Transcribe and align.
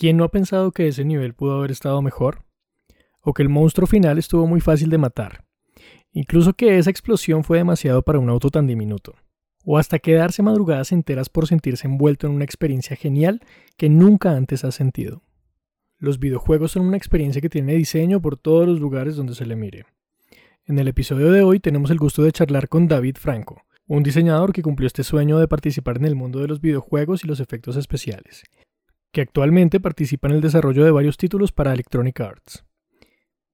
¿Quién 0.00 0.16
no 0.16 0.24
ha 0.24 0.30
pensado 0.30 0.72
que 0.72 0.88
ese 0.88 1.04
nivel 1.04 1.34
pudo 1.34 1.58
haber 1.58 1.70
estado 1.70 2.00
mejor? 2.00 2.46
¿O 3.20 3.34
que 3.34 3.42
el 3.42 3.50
monstruo 3.50 3.86
final 3.86 4.16
estuvo 4.16 4.46
muy 4.46 4.62
fácil 4.62 4.88
de 4.88 4.96
matar? 4.96 5.44
Incluso 6.10 6.54
que 6.54 6.78
esa 6.78 6.88
explosión 6.88 7.44
fue 7.44 7.58
demasiado 7.58 8.00
para 8.00 8.18
un 8.18 8.30
auto 8.30 8.48
tan 8.48 8.66
diminuto. 8.66 9.14
O 9.62 9.76
hasta 9.76 9.98
quedarse 9.98 10.42
madrugadas 10.42 10.92
enteras 10.92 11.28
por 11.28 11.46
sentirse 11.46 11.86
envuelto 11.86 12.26
en 12.26 12.32
una 12.32 12.44
experiencia 12.44 12.96
genial 12.96 13.42
que 13.76 13.90
nunca 13.90 14.34
antes 14.34 14.64
has 14.64 14.74
sentido. 14.74 15.22
Los 15.98 16.18
videojuegos 16.18 16.72
son 16.72 16.86
una 16.86 16.96
experiencia 16.96 17.42
que 17.42 17.50
tiene 17.50 17.74
diseño 17.74 18.22
por 18.22 18.38
todos 18.38 18.66
los 18.66 18.80
lugares 18.80 19.16
donde 19.16 19.34
se 19.34 19.44
le 19.44 19.54
mire. 19.54 19.84
En 20.64 20.78
el 20.78 20.88
episodio 20.88 21.30
de 21.30 21.42
hoy 21.42 21.60
tenemos 21.60 21.90
el 21.90 21.98
gusto 21.98 22.22
de 22.22 22.32
charlar 22.32 22.70
con 22.70 22.88
David 22.88 23.16
Franco, 23.18 23.66
un 23.86 24.02
diseñador 24.02 24.54
que 24.54 24.62
cumplió 24.62 24.86
este 24.86 25.04
sueño 25.04 25.38
de 25.38 25.46
participar 25.46 25.98
en 25.98 26.06
el 26.06 26.14
mundo 26.14 26.40
de 26.40 26.48
los 26.48 26.62
videojuegos 26.62 27.22
y 27.22 27.26
los 27.26 27.38
efectos 27.38 27.76
especiales, 27.76 28.44
que 29.12 29.20
actualmente 29.20 29.80
participa 29.80 30.28
en 30.28 30.34
el 30.34 30.40
desarrollo 30.40 30.84
de 30.84 30.90
varios 30.90 31.16
títulos 31.16 31.52
para 31.52 31.72
Electronic 31.72 32.20
Arts. 32.20 32.64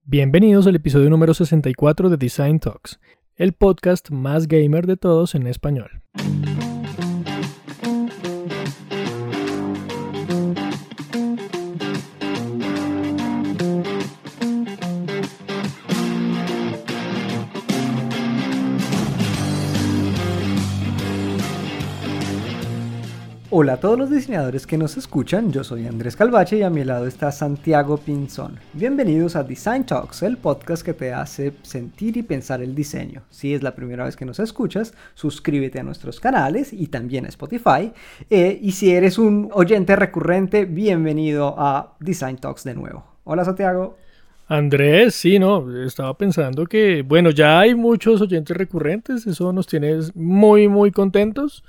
Bienvenidos 0.02 0.66
al 0.66 0.76
episodio 0.76 1.08
número 1.10 1.34
64 1.34 2.10
de 2.10 2.16
Design 2.16 2.60
Talks, 2.60 3.00
el 3.36 3.52
podcast 3.52 4.10
más 4.10 4.48
gamer 4.48 4.86
de 4.86 4.96
todos 4.96 5.34
en 5.34 5.46
español. 5.46 6.02
Hola 23.58 23.72
a 23.72 23.76
todos 23.78 23.98
los 23.98 24.10
diseñadores 24.10 24.66
que 24.66 24.76
nos 24.76 24.98
escuchan, 24.98 25.50
yo 25.50 25.64
soy 25.64 25.86
Andrés 25.86 26.14
Calvache 26.14 26.58
y 26.58 26.62
a 26.62 26.68
mi 26.68 26.84
lado 26.84 27.06
está 27.06 27.32
Santiago 27.32 27.96
Pinzón. 27.96 28.58
Bienvenidos 28.74 29.34
a 29.34 29.44
Design 29.44 29.86
Talks, 29.86 30.22
el 30.24 30.36
podcast 30.36 30.84
que 30.84 30.92
te 30.92 31.14
hace 31.14 31.54
sentir 31.62 32.18
y 32.18 32.22
pensar 32.22 32.60
el 32.60 32.74
diseño. 32.74 33.22
Si 33.30 33.54
es 33.54 33.62
la 33.62 33.74
primera 33.74 34.04
vez 34.04 34.14
que 34.14 34.26
nos 34.26 34.40
escuchas, 34.40 34.92
suscríbete 35.14 35.80
a 35.80 35.84
nuestros 35.84 36.20
canales 36.20 36.70
y 36.70 36.88
también 36.88 37.24
a 37.24 37.28
Spotify. 37.28 37.94
Eh, 38.28 38.58
y 38.60 38.72
si 38.72 38.92
eres 38.92 39.16
un 39.16 39.48
oyente 39.54 39.96
recurrente, 39.96 40.66
bienvenido 40.66 41.54
a 41.56 41.96
Design 41.98 42.36
Talks 42.36 42.62
de 42.62 42.74
nuevo. 42.74 43.06
Hola 43.24 43.46
Santiago. 43.46 43.96
Andrés, 44.48 45.14
sí, 45.14 45.38
no, 45.38 45.82
estaba 45.82 46.14
pensando 46.18 46.66
que, 46.66 47.00
bueno, 47.00 47.30
ya 47.30 47.58
hay 47.58 47.74
muchos 47.74 48.20
oyentes 48.20 48.54
recurrentes, 48.54 49.26
eso 49.26 49.50
nos 49.54 49.66
tiene 49.66 49.98
muy, 50.14 50.68
muy 50.68 50.92
contentos. 50.92 51.64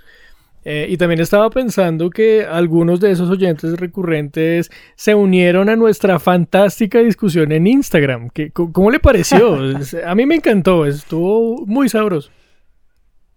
Eh, 0.70 0.86
y 0.90 0.98
también 0.98 1.22
estaba 1.22 1.50
pensando 1.50 2.10
que 2.10 2.44
algunos 2.46 3.00
de 3.00 3.12
esos 3.12 3.30
oyentes 3.30 3.80
recurrentes 3.80 4.70
se 4.98 5.16
unieron 5.16 5.70
a 5.70 5.78
nuestra 5.78 6.20
fantástica 6.20 7.00
discusión 7.00 7.54
en 7.54 7.68
Instagram. 7.68 8.28
¿Cómo 8.52 8.92
le 8.92 9.00
pareció? 9.00 9.58
a 10.06 10.14
mí 10.14 10.26
me 10.26 10.36
encantó, 10.36 10.86
estuvo 10.86 11.66
muy 11.66 11.88
sabroso. 11.88 12.32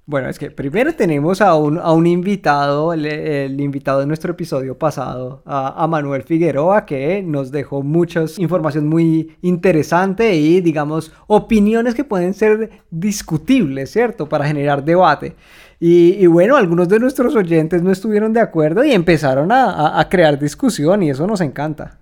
Bueno, 0.06 0.28
es 0.28 0.40
que 0.40 0.50
primero 0.50 0.92
tenemos 0.96 1.40
a 1.40 1.54
un, 1.54 1.78
a 1.78 1.92
un 1.92 2.08
invitado, 2.08 2.92
el, 2.92 3.60
invitado 3.60 4.00
de 4.00 4.06
nuestro 4.06 4.32
episodio 4.32 4.76
pasado, 4.76 5.44
a, 5.46 5.84
a, 5.84 5.86
Manuel 5.86 6.24
Figueroa, 6.24 6.84
que 6.84 7.22
nos 7.22 7.52
dejó 7.52 7.84
mucha 7.84 8.24
información 8.38 8.88
muy 8.88 9.36
interesante 9.40 10.34
y, 10.34 10.60
digamos, 10.62 11.12
opiniones 11.28 11.94
que 11.94 12.02
pueden 12.02 12.34
ser 12.34 12.70
discutibles, 12.90 13.92
¿cierto? 13.92 14.28
Para 14.28 14.46
generar 14.46 14.84
debate. 14.84 15.36
Y, 15.82 16.26
bueno, 16.26 16.56
algunos 16.56 16.90
de 16.90 17.00
nuestros 17.00 17.34
oyentes 17.34 17.82
no 17.82 17.90
estuvieron 17.90 18.34
de 18.34 18.40
acuerdo 18.40 18.84
y 18.84 18.92
empezaron 18.92 19.50
a, 19.50 20.06
crear 20.10 20.38
discusión 20.38 21.02
y 21.02 21.08
eso 21.08 21.26
nos 21.26 21.40
encanta. 21.40 21.98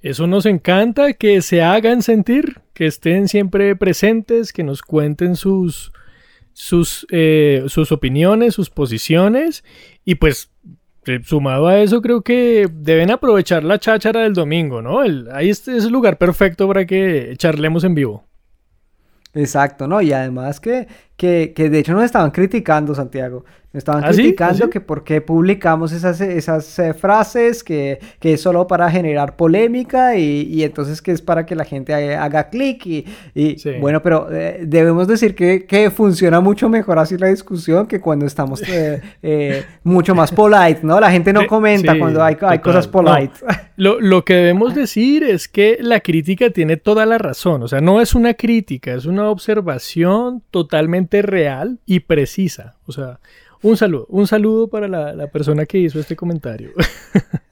Eso 0.00 0.28
nos 0.28 0.46
encanta, 0.46 1.12
que 1.14 1.42
se 1.42 1.60
hagan 1.60 2.02
sentir, 2.02 2.60
que 2.74 2.86
estén 2.86 3.26
siempre 3.26 3.74
presentes, 3.74 4.52
que 4.52 4.62
nos 4.62 4.82
cuenten 4.82 5.34
sus, 5.34 5.90
sus, 6.52 7.08
eh, 7.10 7.64
sus 7.66 7.90
opiniones, 7.90 8.54
sus 8.54 8.70
posiciones 8.70 9.64
y 10.04 10.14
pues 10.14 10.52
eh, 11.06 11.18
sumado 11.24 11.66
a 11.66 11.80
eso 11.80 12.00
creo 12.00 12.22
que 12.22 12.68
deben 12.72 13.10
aprovechar 13.10 13.64
la 13.64 13.80
cháchara 13.80 14.20
del 14.20 14.34
domingo, 14.34 14.80
¿no? 14.80 15.00
ahí 15.00 15.50
es 15.50 15.66
el 15.66 15.88
lugar 15.88 16.18
perfecto 16.18 16.68
para 16.68 16.86
que 16.86 17.34
charlemos 17.36 17.82
en 17.82 17.96
vivo. 17.96 18.27
Exacto, 19.38 19.86
¿no? 19.86 20.00
Y 20.02 20.12
además 20.12 20.58
que, 20.58 20.88
que, 21.16 21.52
que 21.54 21.70
de 21.70 21.78
hecho 21.78 21.92
nos 21.92 22.02
estaban 22.02 22.32
criticando, 22.32 22.92
Santiago. 22.94 23.44
Me 23.70 23.78
estaban 23.78 24.02
¿Ah, 24.02 24.08
criticando 24.08 24.64
¿Ah, 24.64 24.70
que 24.70 24.80
por 24.80 25.04
qué 25.04 25.20
publicamos 25.20 25.92
esas, 25.92 26.22
esas 26.22 26.78
eh, 26.78 26.94
frases, 26.94 27.62
que, 27.62 27.98
que, 28.18 28.32
es 28.32 28.40
solo 28.40 28.66
para 28.66 28.90
generar 28.90 29.36
polémica 29.36 30.16
y, 30.16 30.48
y, 30.50 30.62
entonces 30.62 31.02
que 31.02 31.12
es 31.12 31.20
para 31.20 31.44
que 31.44 31.54
la 31.54 31.66
gente 31.66 31.92
haga 31.92 32.48
clic 32.48 32.86
y, 32.86 33.04
y 33.34 33.78
bueno, 33.78 34.02
pero 34.02 34.28
eh, 34.32 34.60
debemos 34.66 35.06
decir 35.06 35.34
que, 35.34 35.66
que, 35.66 35.90
funciona 35.90 36.40
mucho 36.40 36.70
mejor 36.70 36.98
así 36.98 37.18
la 37.18 37.26
discusión 37.26 37.86
que 37.86 38.00
cuando 38.00 38.24
estamos 38.24 38.62
eh, 38.66 39.64
mucho 39.82 40.14
más 40.14 40.32
polite, 40.32 40.80
¿no? 40.82 40.98
La 40.98 41.10
gente 41.10 41.34
no 41.34 41.46
comenta 41.46 41.98
cuando 41.98 42.24
hay, 42.24 42.38
hay 42.40 42.60
cosas 42.60 42.88
polite. 42.88 43.34
Lo, 43.76 44.00
lo 44.00 44.24
que 44.24 44.34
debemos 44.34 44.74
decir 44.74 45.22
es 45.22 45.46
que 45.46 45.76
la 45.80 46.00
crítica 46.00 46.50
tiene 46.50 46.78
toda 46.78 47.04
la 47.04 47.18
razón, 47.18 47.62
o 47.62 47.68
sea, 47.68 47.82
no 47.82 48.00
es 48.00 48.14
una 48.14 48.32
crítica, 48.32 48.94
es 48.94 49.04
una 49.04 49.28
observación 49.28 50.42
totalmente 50.50 51.20
real 51.20 51.80
y 51.84 52.00
precisa, 52.00 52.76
o 52.86 52.92
sea... 52.92 53.20
Un 53.60 53.76
saludo, 53.76 54.06
un 54.08 54.26
saludo 54.26 54.68
para 54.68 54.86
la, 54.86 55.26
persona 55.28 55.66
que 55.66 55.78
hizo 55.78 55.98
este 55.98 56.14
comentario. 56.14 56.70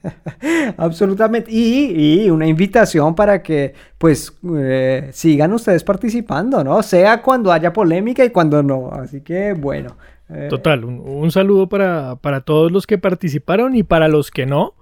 Absolutamente. 0.77 1.51
Y, 1.51 2.31
una 2.31 2.47
invitación 2.47 3.15
para 3.15 3.43
que 3.43 3.75
pues 3.99 4.33
eh, 4.57 5.11
sigan 5.13 5.53
ustedes 5.53 5.83
participando, 5.83 6.63
¿no? 6.63 6.83
Sea 6.83 7.23
cuando 7.23 7.53
haya 7.53 7.73
polémica 7.73 8.25
y 8.25 8.31
cuando 8.31 8.63
no. 8.63 8.91
Así 8.93 9.21
que 9.21 9.53
bueno. 9.55 9.97
Eh, 10.29 10.47
Total, 10.49 10.85
un, 10.85 11.31
saludo 11.31 11.69
para, 11.69 12.17
para, 12.17 12.41
todos 12.41 12.73
los 12.73 12.87
que 12.87 12.99
participaron 12.99 13.75
y 13.75 13.83
para 13.83 14.09
los 14.09 14.31
que 14.31 14.47
no. 14.47 14.75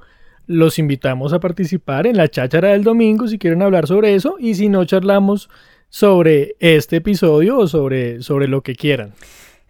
Los 0.46 0.78
invitamos 0.78 1.32
a 1.32 1.40
participar 1.40 2.06
en 2.06 2.18
la 2.18 2.28
cháchara 2.28 2.68
del 2.68 2.84
domingo 2.84 3.26
si 3.28 3.38
quieren 3.38 3.62
hablar 3.62 3.86
sobre 3.86 4.14
eso 4.14 4.36
y 4.38 4.54
si 4.54 4.68
no 4.68 4.84
charlamos 4.84 5.48
sobre 5.88 6.56
este 6.58 6.96
episodio 6.96 7.56
o 7.56 7.66
sobre, 7.66 8.20
sobre 8.20 8.46
lo 8.46 8.62
que 8.62 8.74
quieran. 8.74 9.14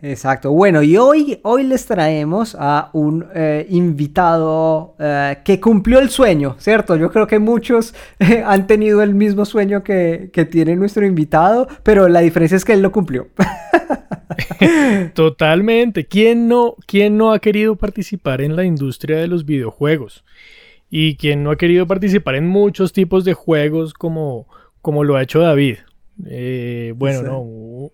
Exacto. 0.00 0.50
Bueno, 0.50 0.82
y 0.82 0.96
hoy, 0.96 1.38
hoy 1.44 1.62
les 1.62 1.86
traemos 1.86 2.56
a 2.58 2.90
un 2.92 3.24
eh, 3.34 3.66
invitado 3.70 4.96
eh, 4.98 5.38
que 5.44 5.60
cumplió 5.60 5.98
el 5.98 6.10
sueño, 6.10 6.56
¿cierto? 6.58 6.96
Yo 6.96 7.10
creo 7.10 7.26
que 7.26 7.38
muchos 7.38 7.94
eh, 8.18 8.42
han 8.44 8.66
tenido 8.66 9.02
el 9.02 9.14
mismo 9.14 9.44
sueño 9.44 9.82
que, 9.82 10.30
tiene 10.50 10.76
nuestro 10.76 11.06
invitado, 11.06 11.68
pero 11.82 12.08
la 12.08 12.20
diferencia 12.20 12.56
es 12.56 12.64
que 12.64 12.74
él 12.74 12.82
lo 12.82 12.92
cumplió. 12.92 13.28
Totalmente. 15.14 16.06
¿Quién 16.06 16.48
no, 16.48 16.76
¿Quién 16.86 17.16
no 17.16 17.32
ha 17.32 17.38
querido 17.38 17.76
participar 17.76 18.42
en 18.42 18.56
la 18.56 18.64
industria 18.64 19.16
de 19.16 19.28
los 19.28 19.46
videojuegos? 19.46 20.24
Y 20.90 21.16
quién 21.16 21.42
no 21.42 21.50
ha 21.50 21.56
querido 21.56 21.86
participar 21.86 22.34
en 22.34 22.46
muchos 22.46 22.92
tipos 22.92 23.24
de 23.24 23.32
juegos 23.32 23.94
como, 23.94 24.48
como 24.82 25.02
lo 25.02 25.16
ha 25.16 25.22
hecho 25.22 25.40
David. 25.40 25.78
Bueno, 26.16 27.22
no, 27.22 27.40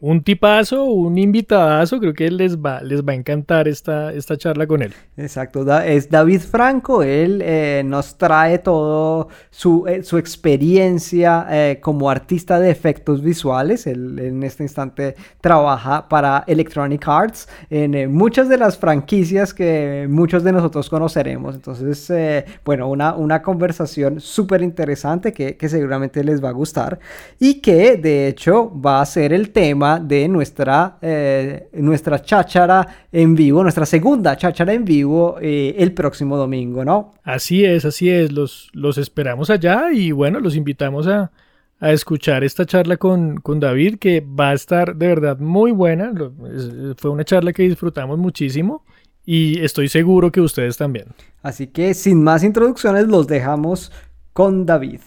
un 0.01 0.23
tipazo, 0.23 0.85
un 0.85 1.19
invitadazo, 1.19 1.99
creo 1.99 2.15
que 2.15 2.31
les 2.31 2.57
va, 2.57 2.81
les 2.83 3.03
va 3.03 3.13
a 3.13 3.15
encantar 3.15 3.69
esta, 3.69 4.13
esta 4.13 4.37
charla 4.37 4.67
con 4.67 4.83
él. 4.83 4.93
Exacto, 5.17 5.65
es 5.81 6.11
David 6.11 6.41
Franco, 6.41 7.03
él 7.03 7.43
eh, 7.45 7.83
nos 7.85 8.17
trae 8.17 8.59
todo 8.59 9.29
su, 9.51 9.87
eh, 9.87 10.03
su 10.03 10.19
experiencia 10.19 11.47
como 11.81 12.11
artista 12.11 12.61
de 12.61 12.71
efectos 12.71 13.23
visuales, 13.23 13.87
él 13.87 14.19
en 14.19 14.43
este 14.43 14.63
instante 14.63 15.15
trabaja 15.41 16.09
para 16.09 16.45
Electronic 16.47 17.07
Arts 17.07 17.49
en 17.71 18.13
muchas 18.13 18.49
de 18.49 18.57
las 18.57 18.79
franquicias 18.79 19.53
que 19.55 20.07
muchos 20.09 20.45
de 20.45 20.53
nosotros 20.53 20.89
conoceremos, 20.89 21.55
entonces, 21.55 22.45
bueno, 22.65 22.89
una, 22.89 23.15
una 23.15 23.43
conversación 23.43 24.21
súper 24.21 24.63
interesante 24.63 25.33
que, 25.33 25.57
que 25.57 25.69
seguramente 25.69 26.23
les 26.25 26.43
va 26.43 26.51
a 26.51 26.53
gustar 26.53 26.99
y 27.39 27.61
que 27.61 27.97
de 27.97 28.29
hecho 28.29 28.71
va 28.81 29.01
a 29.01 29.07
ser 29.07 29.33
el 29.33 29.51
tema 29.51 29.80
de 29.81 30.29
nuestra, 30.29 30.99
eh, 31.01 31.69
nuestra 31.73 32.23
cháchara 32.23 32.87
en 33.11 33.35
vivo, 33.35 33.63
nuestra 33.63 33.87
segunda 33.87 34.37
cháchara 34.37 34.73
en 34.73 34.85
vivo 34.85 35.39
eh, 35.41 35.75
el 35.79 35.93
próximo 35.93 36.37
domingo, 36.37 36.85
¿no? 36.85 37.15
Así 37.23 37.65
es, 37.65 37.85
así 37.85 38.11
es, 38.11 38.33
los, 38.33 38.71
los 38.73 38.99
esperamos 38.99 39.51
allá 39.51 39.91
y 39.93 40.13
bueno, 40.13 40.39
los 40.39 40.55
invitamos 40.55 41.07
a, 41.07 41.31
a 41.81 41.93
escuchar 41.93 42.45
esta 42.45 42.67
charla 42.67 42.97
con, 42.97 43.39
con, 43.39 43.59
David 43.59 43.99
que 43.99 44.21
va 44.21 44.51
a 44.51 44.55
estar 44.55 44.95
de 44.95 45.09
verdad 45.09 45.39
muy 45.39 45.73
buena, 45.73 46.13
fue 46.97 47.11
una 47.11 47.25
charla 47.25 47.53
que 47.53 47.63
disfrutamos 47.63 48.19
muchísimo 48.19 48.85
y 49.25 49.61
estoy 49.61 49.89
seguro 49.89 50.31
que 50.31 50.41
ustedes 50.41 50.77
también. 50.77 51.07
Así 51.43 51.67
que 51.67 51.95
sin 51.95 52.23
más 52.23 52.45
introducciones 52.45 53.09
los 53.09 53.27
dejamos 53.27 53.91
con 54.33 54.67
David. 54.67 55.01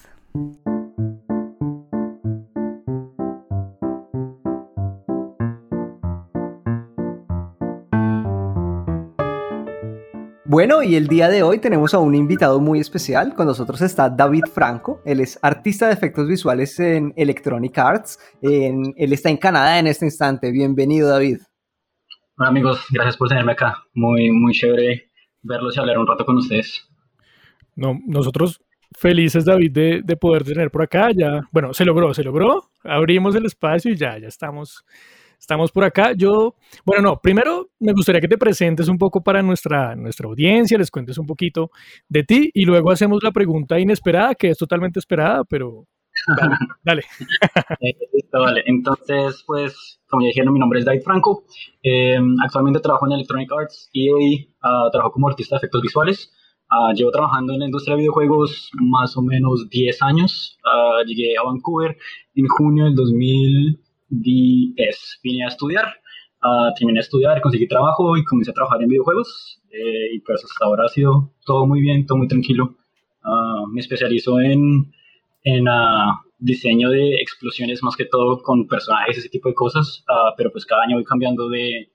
Bueno, 10.54 10.84
y 10.84 10.94
el 10.94 11.08
día 11.08 11.28
de 11.28 11.42
hoy 11.42 11.58
tenemos 11.58 11.94
a 11.94 11.98
un 11.98 12.14
invitado 12.14 12.60
muy 12.60 12.78
especial. 12.78 13.34
Con 13.34 13.48
nosotros 13.48 13.80
está 13.80 14.08
David 14.08 14.44
Franco. 14.54 15.02
Él 15.04 15.18
es 15.18 15.36
artista 15.42 15.88
de 15.88 15.94
efectos 15.94 16.28
visuales 16.28 16.78
en 16.78 17.12
Electronic 17.16 17.76
Arts. 17.76 18.20
él 18.40 18.94
está 18.96 19.30
en 19.30 19.36
Canadá 19.36 19.80
en 19.80 19.88
este 19.88 20.04
instante. 20.04 20.52
Bienvenido, 20.52 21.08
David. 21.08 21.38
Hola 22.36 22.50
amigos, 22.50 22.86
gracias 22.88 23.16
por 23.16 23.28
tenerme 23.28 23.50
acá. 23.50 23.82
Muy, 23.94 24.30
muy 24.30 24.52
chévere 24.52 25.10
verlos 25.42 25.76
y 25.76 25.80
hablar 25.80 25.98
un 25.98 26.06
rato 26.06 26.24
con 26.24 26.36
ustedes. 26.36 26.88
No, 27.74 27.98
nosotros 28.06 28.62
felices, 28.96 29.44
David, 29.44 29.72
de, 29.72 30.02
de 30.04 30.16
poder 30.16 30.44
tener 30.44 30.70
por 30.70 30.82
acá. 30.82 31.10
Ya, 31.10 31.48
bueno, 31.50 31.74
se 31.74 31.84
logró, 31.84 32.14
se 32.14 32.22
logró. 32.22 32.70
Abrimos 32.84 33.34
el 33.34 33.46
espacio 33.46 33.90
y 33.90 33.96
ya, 33.96 34.18
ya 34.18 34.28
estamos 34.28 34.84
Estamos 35.38 35.70
por 35.72 35.84
acá. 35.84 36.12
Yo, 36.16 36.54
bueno, 36.84 37.02
no, 37.02 37.20
primero 37.20 37.68
me 37.78 37.92
gustaría 37.92 38.20
que 38.20 38.28
te 38.28 38.38
presentes 38.38 38.88
un 38.88 38.98
poco 38.98 39.22
para 39.22 39.42
nuestra, 39.42 39.94
nuestra 39.96 40.28
audiencia, 40.28 40.78
les 40.78 40.90
cuentes 40.90 41.18
un 41.18 41.26
poquito 41.26 41.70
de 42.08 42.24
ti 42.24 42.50
y 42.54 42.64
luego 42.64 42.90
hacemos 42.90 43.22
la 43.22 43.32
pregunta 43.32 43.78
inesperada, 43.78 44.34
que 44.34 44.50
es 44.50 44.58
totalmente 44.58 44.98
esperada, 44.98 45.44
pero 45.44 45.86
dale. 46.82 47.02
Eh, 47.80 47.96
listo, 48.12 48.40
vale. 48.40 48.62
Entonces, 48.66 49.42
pues, 49.46 50.00
como 50.08 50.22
ya 50.22 50.28
dijeron, 50.28 50.52
mi 50.54 50.60
nombre 50.60 50.78
es 50.78 50.84
David 50.84 51.02
Franco. 51.02 51.44
Eh, 51.82 52.18
actualmente 52.42 52.80
trabajo 52.80 53.06
en 53.06 53.12
Electronic 53.12 53.50
Arts 53.52 53.90
y 53.92 54.10
uh, 54.10 54.90
trabajo 54.90 55.12
como 55.12 55.28
artista 55.28 55.56
de 55.56 55.58
efectos 55.58 55.82
visuales. 55.82 56.32
Uh, 56.70 56.94
llevo 56.94 57.10
trabajando 57.10 57.52
en 57.52 57.60
la 57.60 57.66
industria 57.66 57.94
de 57.94 58.02
videojuegos 58.02 58.70
más 58.74 59.16
o 59.16 59.22
menos 59.22 59.68
10 59.68 60.02
años. 60.02 60.58
Uh, 60.64 61.06
llegué 61.06 61.36
a 61.36 61.42
Vancouver 61.42 61.96
en 62.34 62.46
junio 62.48 62.84
del 62.84 62.94
2000 62.94 63.80
vine 64.20 65.44
a 65.44 65.48
estudiar, 65.48 65.86
uh, 66.42 66.74
terminé 66.76 67.00
a 67.00 67.02
estudiar, 67.02 67.40
conseguí 67.40 67.66
trabajo 67.66 68.16
y 68.16 68.24
comencé 68.24 68.50
a 68.50 68.54
trabajar 68.54 68.82
en 68.82 68.88
videojuegos. 68.88 69.60
Eh, 69.70 70.14
y 70.14 70.20
pues 70.20 70.44
hasta 70.44 70.64
ahora 70.64 70.84
ha 70.84 70.88
sido 70.88 71.32
todo 71.44 71.66
muy 71.66 71.80
bien, 71.80 72.06
todo 72.06 72.18
muy 72.18 72.28
tranquilo. 72.28 72.76
Uh, 73.24 73.66
me 73.72 73.80
especializo 73.80 74.40
en, 74.40 74.92
en 75.42 75.68
uh, 75.68 76.12
diseño 76.38 76.90
de 76.90 77.14
explosiones 77.16 77.82
más 77.82 77.96
que 77.96 78.04
todo 78.04 78.42
con 78.42 78.68
personajes, 78.68 79.18
ese 79.18 79.28
tipo 79.28 79.48
de 79.48 79.54
cosas, 79.54 80.04
pero 80.36 80.52
pues 80.52 80.66
cada 80.66 80.82
año 80.82 80.96
voy 80.96 81.04
cambiando 81.04 81.48
de, 81.48 81.90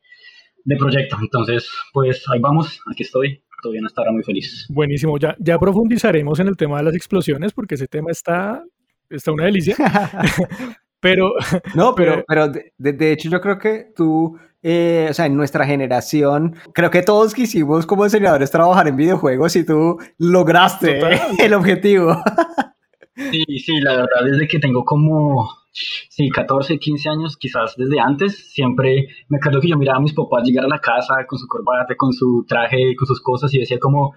de 0.66 0.76
proyecto. 0.76 1.18
Entonces, 1.22 1.70
pues 1.94 2.24
ahí 2.30 2.40
vamos, 2.40 2.80
aquí 2.92 3.04
estoy 3.04 3.42
todo 3.62 3.74
bien 3.74 3.86
hasta 3.86 4.02
ahora 4.02 4.12
muy 4.12 4.24
feliz. 4.24 4.66
Buenísimo, 4.70 5.18
ya, 5.18 5.36
ya 5.40 5.60
profundizaremos 5.60 6.40
en 6.40 6.48
el 6.48 6.58
tema 6.58 6.78
de 6.78 6.86
las 6.86 6.96
explosiones 6.96 7.54
porque 7.54 7.76
ese 7.76 7.88
tema 7.88 8.12
está, 8.12 8.64
está 9.10 9.32
una 9.32 9.46
delicia. 9.46 9.76
Pero. 11.00 11.34
No, 11.76 11.96
pero, 11.96 12.24
pero 12.28 12.48
de, 12.78 13.12
hecho, 13.12 13.30
yo 13.30 13.42
creo 13.42 13.58
que 13.58 13.92
tú, 13.96 14.38
eh, 14.62 15.08
o 15.10 15.14
sea, 15.14 15.26
en 15.26 15.36
nuestra 15.36 15.66
generación, 15.66 16.56
creo 16.74 16.90
que 16.90 17.02
todos 17.02 17.34
quisimos 17.34 17.86
como 17.86 18.04
diseñadores 18.04 18.52
trabajar 18.52 18.88
en 18.88 18.98
videojuegos 18.98 19.56
y 19.56 19.66
tú 19.66 19.98
lograste 20.18 21.00
el 21.44 21.54
objetivo. 21.54 22.22
Sí, 23.16 23.44
sí, 23.60 23.80
la 23.82 23.98
verdad, 23.98 24.24
desde 24.26 24.48
que 24.48 24.60
tengo 24.60 24.84
como, 24.86 25.50
sí, 25.72 26.30
14, 26.30 26.80
15 26.80 27.10
años, 27.10 27.38
quizás 27.38 27.76
desde 27.78 28.00
antes, 28.00 28.52
siempre 28.52 29.08
me 29.28 29.38
acuerdo 29.38 29.60
que 29.60 29.68
yo 29.70 29.78
miraba 29.78 29.98
a 29.98 30.02
mis 30.02 30.14
papás 30.14 30.44
llegar 30.44 30.66
a 30.66 30.70
la 30.70 30.80
casa 30.80 31.16
con 31.28 31.38
su 31.38 31.48
corbata, 31.48 31.96
con 31.96 32.14
su 32.14 32.46
traje, 32.48 32.96
con 32.98 33.08
sus 33.08 33.22
cosas 33.22 33.54
y 33.54 33.60
decía 33.60 33.78
como, 33.78 34.16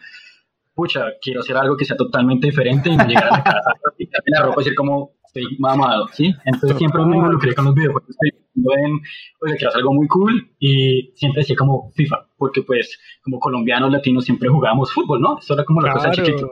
pucha, 0.75 1.05
quiero 1.21 1.41
hacer 1.41 1.57
algo 1.57 1.77
que 1.77 1.85
sea 1.85 1.97
totalmente 1.97 2.47
diferente 2.47 2.91
y 2.91 2.97
no 2.97 3.05
llegar 3.05 3.27
a 3.27 3.39
la 3.39 3.45
casa, 3.45 3.73
quitarme 3.99 4.27
la 4.27 4.43
ropa 4.43 4.61
y 4.61 4.65
decir 4.65 4.77
como, 4.77 5.13
estoy 5.35 5.57
mamado, 5.59 6.09
¿sí? 6.13 6.35
Entonces 6.45 6.79
siempre 6.79 7.05
me 7.05 7.17
involucré 7.17 7.55
con 7.55 7.67
los 7.67 7.75
videojuegos, 7.75 8.17
en, 8.55 9.01
oye, 9.41 9.57
quiero 9.57 9.69
hacer 9.69 9.79
algo 9.79 9.95
muy 9.95 10.07
cool 10.09 10.51
y 10.59 11.11
siempre 11.15 11.41
decía 11.41 11.57
como 11.57 11.91
FIFA, 11.93 12.27
porque 12.37 12.63
pues 12.63 12.99
como 13.23 13.39
colombianos 13.39 13.91
latinos 13.91 14.25
siempre 14.25 14.49
jugábamos 14.49 14.93
fútbol, 14.93 15.21
¿no? 15.21 15.39
Eso 15.39 15.55
era 15.55 15.65
como 15.65 15.81
la 15.81 15.93
cosa 15.93 16.11
chiquita. 16.13 16.47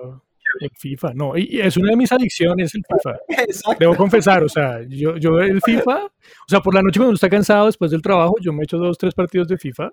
El 0.61 0.71
FIFA, 0.77 1.15
no, 1.15 1.37
y 1.37 1.61
es 1.61 1.77
una 1.77 1.91
de 1.91 1.97
mis 1.97 2.11
adicciones 2.11 2.75
el 2.75 2.83
FIFA. 2.85 3.77
Debo 3.79 3.95
confesar, 3.95 4.43
o 4.43 4.49
sea, 4.49 4.81
yo, 4.89 5.17
yo 5.17 5.39
el 5.39 5.61
FIFA, 5.61 6.07
o 6.07 6.49
sea, 6.49 6.61
por 6.61 6.75
la 6.75 6.83
noche 6.83 6.99
cuando 6.99 7.11
uno 7.11 7.15
está 7.15 7.29
cansado 7.29 7.67
después 7.67 7.93
del 7.93 8.03
trabajo, 8.03 8.35
yo 8.41 8.53
me 8.53 8.65
echo 8.65 8.77
dos, 8.77 8.99
tres 8.99 9.15
partidos 9.15 9.47
de 9.47 9.59
FIFA. 9.59 9.91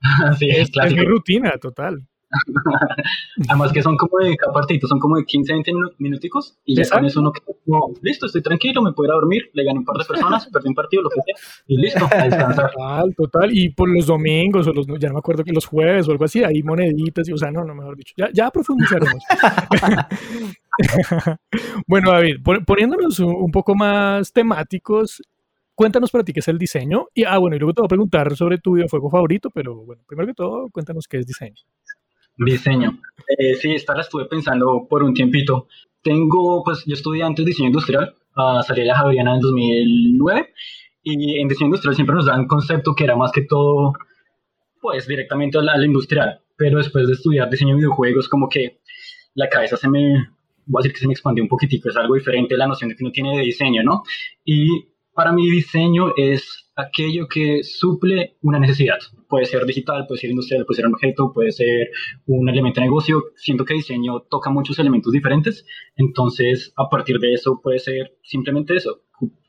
sí, 0.38 0.50
es, 0.50 0.70
es 0.74 0.94
mi 0.94 1.04
rutina, 1.04 1.52
total. 1.58 2.02
Además 3.48 3.72
que 3.72 3.82
son 3.82 3.96
como 3.96 4.18
de 4.18 4.36
cada 4.36 4.52
partito, 4.52 4.86
son 4.86 4.98
como 4.98 5.16
de 5.16 5.24
15, 5.24 5.52
20 5.52 5.72
minuticos 5.98 6.56
y 6.64 6.76
ya 6.76 6.82
eso 6.82 7.20
uno 7.20 7.32
que 7.32 7.40
listo, 8.02 8.26
estoy 8.26 8.42
tranquilo, 8.42 8.82
me 8.82 8.92
puedo 8.92 9.08
ir 9.08 9.12
a 9.12 9.14
dormir, 9.14 9.50
le 9.52 9.64
gano 9.64 9.80
un 9.80 9.84
par 9.84 9.96
de 9.96 10.04
personas, 10.04 10.46
perdí 10.52 10.68
un 10.68 10.74
partido, 10.74 11.02
lo 11.02 11.10
que 11.10 11.20
sea, 11.22 11.34
y 11.66 11.76
listo, 11.76 12.06
a 12.10 12.24
descansar. 12.24 12.70
Total, 12.72 13.14
total, 13.14 13.56
y 13.56 13.70
por 13.70 13.88
los 13.88 14.06
domingos 14.06 14.66
o 14.66 14.72
los, 14.72 14.86
ya 14.98 15.08
no 15.08 15.14
me 15.14 15.18
acuerdo 15.18 15.44
que 15.44 15.52
los 15.52 15.66
jueves 15.66 16.08
o 16.08 16.12
algo 16.12 16.24
así, 16.24 16.42
hay 16.42 16.62
moneditas, 16.62 17.28
y, 17.28 17.32
o 17.32 17.36
sea, 17.36 17.50
no, 17.50 17.64
no, 17.64 17.74
mejor 17.74 17.96
dicho, 17.96 18.14
ya, 18.16 18.28
ya 18.32 18.50
profundizaremos. 18.50 19.22
bueno, 21.86 22.12
David, 22.12 22.36
poniéndonos 22.66 23.18
un 23.20 23.50
poco 23.50 23.74
más 23.74 24.32
temáticos, 24.32 25.22
cuéntanos 25.74 26.10
para 26.10 26.24
ti 26.24 26.32
qué 26.32 26.40
es 26.40 26.48
el 26.48 26.58
diseño. 26.58 27.06
Y, 27.14 27.24
ah, 27.24 27.38
bueno, 27.38 27.56
y 27.56 27.58
luego 27.58 27.72
te 27.72 27.80
voy 27.80 27.86
a 27.86 27.88
preguntar 27.88 28.36
sobre 28.36 28.58
tu 28.58 28.74
videojuego 28.74 29.10
favorito, 29.10 29.48
pero 29.50 29.76
bueno, 29.76 30.02
primero 30.06 30.26
que 30.26 30.34
todo, 30.34 30.68
cuéntanos 30.70 31.06
qué 31.08 31.18
es 31.18 31.26
diseño. 31.26 31.62
Diseño. 32.44 32.98
Eh, 33.28 33.54
sí, 33.56 33.72
esta 33.74 33.94
la 33.94 34.00
estuve 34.00 34.24
pensando 34.24 34.86
por 34.88 35.02
un 35.02 35.12
tiempito. 35.12 35.68
Tengo, 36.02 36.64
pues 36.64 36.84
yo 36.86 36.94
estudié 36.94 37.22
antes 37.22 37.44
diseño 37.44 37.68
industrial, 37.68 38.14
uh, 38.34 38.62
salí 38.62 38.80
a 38.82 38.86
la 38.86 38.96
Javeriana 38.96 39.34
en 39.34 39.40
2009 39.40 40.54
y 41.02 41.38
en 41.38 41.48
diseño 41.48 41.66
industrial 41.66 41.94
siempre 41.94 42.16
nos 42.16 42.24
dan 42.24 42.46
concepto 42.46 42.94
que 42.94 43.04
era 43.04 43.14
más 43.14 43.30
que 43.30 43.42
todo, 43.42 43.92
pues 44.80 45.06
directamente 45.06 45.58
a 45.58 45.62
la, 45.62 45.84
industrial. 45.84 46.40
Pero 46.56 46.78
después 46.78 47.06
de 47.06 47.12
estudiar 47.12 47.50
diseño 47.50 47.74
de 47.74 47.80
videojuegos, 47.80 48.28
como 48.28 48.48
que 48.48 48.80
la 49.34 49.50
cabeza 49.50 49.76
se 49.76 49.90
me, 49.90 50.28
voy 50.64 50.80
a 50.80 50.82
decir 50.82 50.94
que 50.94 51.00
se 51.00 51.06
me 51.06 51.12
expandió 51.12 51.44
un 51.44 51.48
poquitico, 51.48 51.90
es 51.90 51.96
algo 51.98 52.14
diferente 52.14 52.56
la 52.56 52.66
noción 52.66 52.88
de 52.88 52.96
que 52.96 53.04
uno 53.04 53.12
tiene 53.12 53.36
de 53.36 53.44
diseño, 53.44 53.82
¿no? 53.82 54.02
Y 54.46 54.88
para 55.12 55.32
mí 55.32 55.50
diseño 55.50 56.14
es 56.16 56.69
aquello 56.80 57.26
que 57.28 57.62
suple 57.62 58.36
una 58.42 58.58
necesidad. 58.58 58.98
Puede 59.28 59.44
ser 59.44 59.64
digital, 59.64 60.06
puede 60.06 60.20
ser 60.20 60.30
industrial, 60.30 60.64
puede 60.64 60.76
ser 60.76 60.86
un 60.86 60.94
objeto, 60.94 61.32
puede 61.32 61.52
ser 61.52 61.90
un 62.26 62.48
elemento 62.48 62.80
de 62.80 62.86
negocio. 62.86 63.24
Siento 63.36 63.64
que 63.64 63.74
diseño 63.74 64.20
toca 64.30 64.50
muchos 64.50 64.78
elementos 64.78 65.12
diferentes, 65.12 65.64
entonces 65.96 66.72
a 66.76 66.88
partir 66.88 67.18
de 67.18 67.34
eso 67.34 67.60
puede 67.62 67.78
ser 67.78 68.16
simplemente 68.22 68.76
eso, 68.76 69.02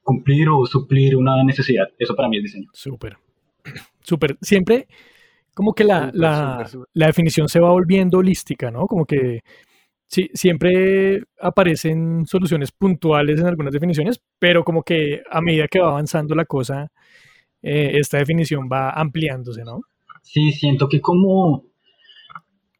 cumplir 0.04 0.50
o 0.50 0.66
suplir 0.66 1.16
una 1.16 1.44
necesidad. 1.44 1.90
Eso 1.98 2.16
para 2.16 2.30
mí 2.30 2.38
es 2.38 2.44
diseño. 2.44 2.70
Súper, 2.74 3.18
súper. 4.02 4.38
Siempre 4.42 4.88
como 5.54 5.74
que 5.74 5.84
la, 5.84 6.12
la, 6.14 6.70
la 6.94 7.08
definición 7.08 7.50
se 7.50 7.60
va 7.60 7.72
volviendo 7.72 8.20
holística, 8.20 8.72
¿no? 8.72 8.88
Como 8.88 9.06
que 9.06 9.42
Sí, 10.12 10.30
siempre 10.34 11.24
aparecen 11.40 12.26
soluciones 12.26 12.74
puntuales 12.74 13.40
en 13.40 13.48
algunas 13.48 13.72
definiciones, 13.72 14.22
pero 14.40 14.66
como 14.66 14.84
que 14.84 15.22
a 15.32 15.40
medida 15.40 15.70
que 15.70 15.80
va 15.80 15.88
avanzando 15.88 16.36
la 16.36 16.44
cosa, 16.44 16.92
eh, 17.62 17.92
esta 17.94 18.18
definición 18.18 18.68
va 18.70 18.90
ampliándose, 18.90 19.64
¿no? 19.64 19.80
Sí, 20.22 20.52
siento 20.52 20.90
que 20.90 21.00
como, 21.00 21.64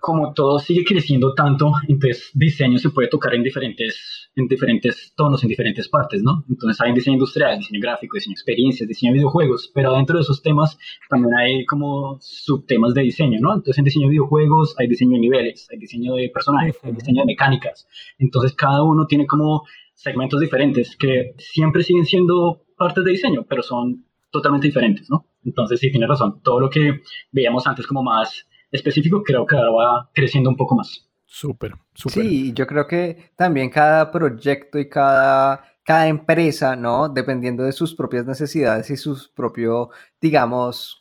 como 0.02 0.34
todo 0.34 0.58
sigue 0.58 0.84
creciendo 0.84 1.36
tanto, 1.36 1.72
entonces 1.88 2.32
diseño 2.34 2.80
se 2.80 2.90
puede 2.90 3.08
tocar 3.08 3.36
en 3.36 3.44
diferentes, 3.44 4.32
en 4.36 4.48
diferentes 4.48 5.14
tonos, 5.16 5.44
en 5.44 5.50
diferentes 5.50 5.88
partes, 5.88 6.24
¿no? 6.24 6.44
Entonces 6.50 6.82
hay 6.82 6.92
diseño 6.92 7.14
industrial, 7.14 7.60
diseño 7.60 7.80
gráfico, 7.80 8.16
diseño 8.16 8.32
de 8.32 8.40
experiencias, 8.40 8.90
diseño 8.90 9.12
de 9.12 9.20
videojuegos, 9.20 9.72
pero 9.76 9.94
dentro 9.94 10.18
de 10.18 10.24
esos 10.24 10.42
temas 10.42 10.76
también 11.08 11.36
hay 11.36 11.66
como 11.68 12.18
subtemas 12.20 12.96
de 12.96 13.04
diseño, 13.04 13.38
¿no? 13.40 13.54
Entonces 13.54 13.78
en 13.78 13.86
diseño 13.86 14.08
de 14.08 14.14
videojuegos 14.14 14.74
hay 14.80 14.88
diseño 14.88 15.12
de 15.12 15.20
niveles, 15.20 15.68
hay 15.72 15.78
diseño 15.78 16.16
de 16.16 16.30
personajes, 16.30 16.80
hay 16.82 16.94
diseño 16.94 17.22
de 17.22 17.28
mecánicas. 17.28 17.88
Entonces 18.18 18.54
cada 18.54 18.84
uno 18.84 19.06
tiene 19.06 19.28
como 19.28 19.66
segmentos 19.94 20.42
diferentes 20.42 20.96
que 20.98 21.36
siempre 21.38 21.84
siguen 21.84 22.08
siendo 22.08 22.64
partes 22.76 23.06
de 23.06 23.12
diseño, 23.12 23.46
pero 23.48 23.62
son 23.62 24.04
totalmente 24.32 24.66
diferentes, 24.66 25.12
¿no? 25.12 25.28
Entonces 25.46 25.80
sí, 25.80 25.92
tiene 25.92 26.08
razón. 26.08 26.42
Todo 26.42 26.60
lo 26.60 26.72
que 26.72 27.02
veíamos 27.32 27.68
antes 27.68 27.86
como 27.86 28.02
más 28.02 28.48
específico, 28.72 29.24
creo 29.24 29.46
que 29.46 29.56
ahora 29.56 29.72
va 29.72 30.10
creciendo 30.14 30.50
un 30.50 30.58
poco 30.58 30.76
más. 30.76 31.08
Súper, 31.26 31.74
súper. 31.94 32.24
Sí, 32.24 32.52
yo 32.54 32.68
creo 32.68 32.86
que 32.88 33.32
también 33.38 33.70
cada 33.70 34.12
proyecto 34.12 34.78
y 34.78 34.90
cada, 34.90 35.64
cada 35.82 36.08
empresa, 36.08 36.76
¿no? 36.76 37.08
Dependiendo 37.08 37.64
de 37.64 37.72
sus 37.72 37.96
propias 37.96 38.26
necesidades 38.26 38.90
y 38.90 38.98
sus 38.98 39.30
propios, 39.30 39.88
digamos, 40.20 41.00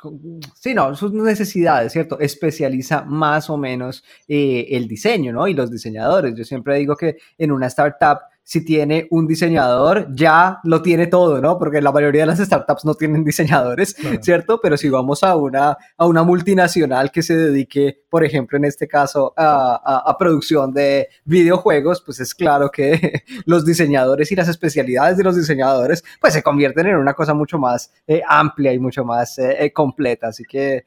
sí, 0.55 0.73
no, 0.73 0.95
sus 0.95 1.13
necesidades, 1.13 1.93
¿cierto? 1.93 2.21
Especializa 2.21 3.03
más 3.03 3.51
o 3.51 3.57
menos 3.57 4.05
eh, 4.29 4.69
el 4.71 4.87
diseño, 4.87 5.33
¿no? 5.33 5.49
Y 5.49 5.55
los 5.55 5.69
diseñadores. 5.69 6.35
Yo 6.37 6.45
siempre 6.45 6.77
digo 6.79 6.95
que 6.97 7.17
en 7.37 7.51
una 7.51 7.67
startup 7.67 8.21
si 8.43 8.65
tiene 8.65 9.07
un 9.11 9.27
diseñador, 9.27 10.09
ya 10.15 10.59
lo 10.65 10.83
tiene 10.83 11.07
todo, 11.07 11.41
¿no? 11.41 11.59
Porque 11.59 11.81
la 11.81 11.93
mayoría 11.93 12.23
de 12.23 12.27
las 12.27 12.39
startups 12.39 12.85
no 12.85 12.95
tienen 12.95 13.25
diseñadores, 13.25 13.95
¿cierto? 14.23 14.61
Pero 14.61 14.77
si 14.77 14.89
vamos 14.89 15.23
a 15.23 15.37
una, 15.37 15.77
a 15.97 16.07
una 16.07 16.23
multinacional 16.25 17.11
que 17.11 17.23
se 17.23 17.37
dedique, 17.37 18.03
por 18.09 18.25
ejemplo, 18.25 18.59
en 18.59 18.65
este 18.65 18.89
caso, 18.89 19.33
a, 19.37 20.03
a, 20.05 20.19
producción 20.19 20.73
de 20.73 21.09
videojuegos, 21.25 22.03
pues 22.05 22.21
es 22.21 22.35
claro 22.35 22.71
que 22.71 23.23
los 23.47 23.65
diseñadores 23.65 24.33
y 24.33 24.37
las 24.37 24.49
especialidades 24.49 25.17
de 25.17 25.25
los 25.25 25.37
diseñadores, 25.37 26.03
pues 26.21 26.35
se 26.35 26.43
convierten 26.43 26.89
en 26.89 26.97
una 26.97 27.15
cosa 27.15 27.35
mucho 27.35 27.59
más 27.59 27.93
eh, 28.07 28.23
amplia 28.27 28.73
y 28.73 28.79
mucho 28.79 29.05
más 29.05 29.39
eh, 29.39 29.65
eh, 29.65 29.73
completa. 29.73 30.29
Así 30.29 30.45
que 30.45 30.85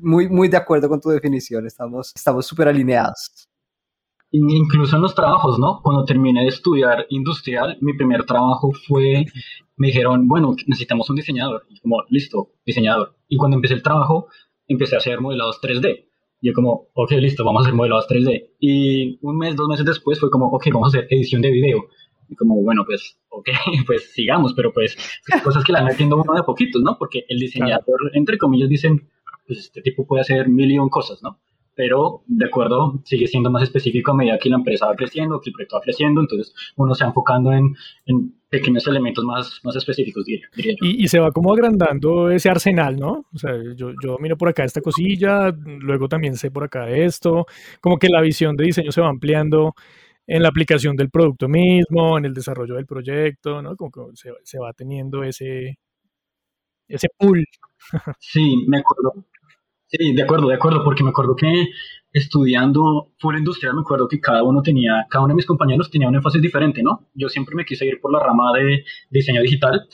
muy, 0.00 0.28
muy 0.28 0.48
de 0.48 0.56
acuerdo 0.56 0.88
con 0.88 1.00
tu 1.00 1.10
definición, 1.10 1.66
estamos 1.66 2.12
súper 2.46 2.68
alineados 2.68 3.48
incluso 4.34 4.96
en 4.96 5.02
los 5.02 5.14
trabajos, 5.14 5.58
¿no? 5.58 5.80
Cuando 5.82 6.04
terminé 6.04 6.42
de 6.42 6.48
estudiar 6.48 7.06
industrial, 7.10 7.78
mi 7.80 7.94
primer 7.94 8.24
trabajo 8.24 8.72
fue, 8.86 9.26
me 9.76 9.88
dijeron, 9.88 10.26
bueno, 10.26 10.54
necesitamos 10.66 11.08
un 11.10 11.16
diseñador. 11.16 11.64
Y 11.68 11.78
como, 11.80 12.02
listo, 12.08 12.50
diseñador. 12.66 13.16
Y 13.28 13.36
cuando 13.36 13.56
empecé 13.56 13.74
el 13.74 13.82
trabajo, 13.82 14.26
empecé 14.66 14.96
a 14.96 14.98
hacer 14.98 15.20
modelados 15.20 15.60
3D. 15.62 16.06
Y 16.40 16.48
yo 16.48 16.52
como, 16.52 16.88
ok, 16.94 17.12
listo, 17.12 17.44
vamos 17.44 17.60
a 17.60 17.62
hacer 17.66 17.74
modelados 17.74 18.08
3D. 18.08 18.50
Y 18.58 19.18
un 19.22 19.38
mes, 19.38 19.54
dos 19.54 19.68
meses 19.68 19.86
después 19.86 20.18
fue 20.18 20.30
como, 20.30 20.48
ok, 20.48 20.66
vamos 20.72 20.92
a 20.94 20.98
hacer 20.98 21.06
edición 21.10 21.40
de 21.40 21.50
video. 21.50 21.84
Y 22.28 22.34
como, 22.34 22.60
bueno, 22.62 22.82
pues, 22.84 23.18
ok, 23.28 23.48
pues 23.86 24.12
sigamos, 24.12 24.52
pero 24.54 24.72
pues 24.72 24.96
cosas 25.44 25.62
que 25.62 25.72
la 25.72 25.80
van 25.80 25.88
metiendo 25.88 26.16
uno 26.16 26.34
de 26.34 26.42
poquitos, 26.42 26.82
¿no? 26.82 26.96
Porque 26.98 27.24
el 27.28 27.38
diseñador, 27.38 28.10
entre 28.14 28.38
comillas, 28.38 28.68
dicen, 28.68 29.08
pues 29.46 29.60
este 29.60 29.82
tipo 29.82 30.06
puede 30.06 30.22
hacer 30.22 30.48
mil 30.48 30.72
y 30.72 30.78
un 30.78 30.88
cosas, 30.88 31.22
¿no? 31.22 31.38
Pero 31.74 32.22
de 32.26 32.46
acuerdo, 32.46 33.00
sigue 33.04 33.26
siendo 33.26 33.50
más 33.50 33.64
específico 33.64 34.12
a 34.12 34.14
medida 34.14 34.38
que 34.38 34.48
la 34.48 34.56
empresa 34.56 34.86
va 34.86 34.94
creciendo, 34.94 35.40
que 35.40 35.50
el 35.50 35.54
proyecto 35.54 35.76
va 35.76 35.82
creciendo, 35.82 36.20
entonces 36.20 36.54
uno 36.76 36.94
se 36.94 37.04
va 37.04 37.08
enfocando 37.08 37.52
en, 37.52 37.74
en 38.06 38.34
pequeños 38.48 38.86
elementos 38.86 39.24
más, 39.24 39.60
más 39.64 39.74
específicos, 39.74 40.24
diría, 40.24 40.46
yo. 40.56 40.72
Y, 40.82 41.08
se 41.08 41.18
va 41.18 41.32
como 41.32 41.52
agrandando 41.52 42.30
ese 42.30 42.48
arsenal, 42.48 42.96
¿no? 42.96 43.26
O 43.32 43.38
sea, 43.38 43.52
yo, 43.76 43.90
yo 44.02 44.16
miro 44.20 44.36
por 44.36 44.48
acá 44.48 44.64
esta 44.64 44.80
cosilla, 44.80 45.50
luego 45.64 46.08
también 46.08 46.36
sé 46.36 46.50
por 46.50 46.64
acá 46.64 46.88
esto, 46.88 47.46
como 47.80 47.98
que 47.98 48.08
la 48.08 48.20
visión 48.20 48.56
de 48.56 48.64
diseño 48.64 48.92
se 48.92 49.00
va 49.00 49.08
ampliando 49.08 49.74
en 50.26 50.42
la 50.42 50.48
aplicación 50.48 50.96
del 50.96 51.10
producto 51.10 51.48
mismo, 51.48 52.16
en 52.16 52.24
el 52.24 52.34
desarrollo 52.34 52.76
del 52.76 52.86
proyecto, 52.86 53.60
¿no? 53.60 53.76
Como 53.76 53.90
que 53.90 54.00
se, 54.14 54.30
se 54.42 54.58
va 54.58 54.72
teniendo 54.72 55.24
ese, 55.24 55.78
ese 56.88 57.08
pool. 57.18 57.44
Sí, 58.18 58.64
me 58.66 58.78
acuerdo 58.78 59.26
Sí, 59.86 60.12
de 60.12 60.22
acuerdo, 60.22 60.48
de 60.48 60.54
acuerdo, 60.54 60.82
porque 60.82 61.04
me 61.04 61.10
acuerdo 61.10 61.36
que 61.36 61.68
estudiando 62.12 63.12
full 63.18 63.36
industrial, 63.36 63.74
me 63.74 63.80
acuerdo 63.80 64.08
que 64.08 64.20
cada 64.20 64.44
uno 64.44 64.62
tenía, 64.62 65.04
cada 65.10 65.24
uno 65.24 65.32
de 65.32 65.36
mis 65.36 65.46
compañeros 65.46 65.90
tenía 65.90 66.08
un 66.08 66.14
énfasis 66.14 66.40
diferente, 66.40 66.82
¿no? 66.82 67.08
Yo 67.14 67.28
siempre 67.28 67.56
me 67.56 67.64
quise 67.64 67.84
ir 67.86 68.00
por 68.00 68.12
la 68.12 68.20
rama 68.20 68.52
de 68.56 68.84
diseño 69.10 69.42
digital, 69.42 69.86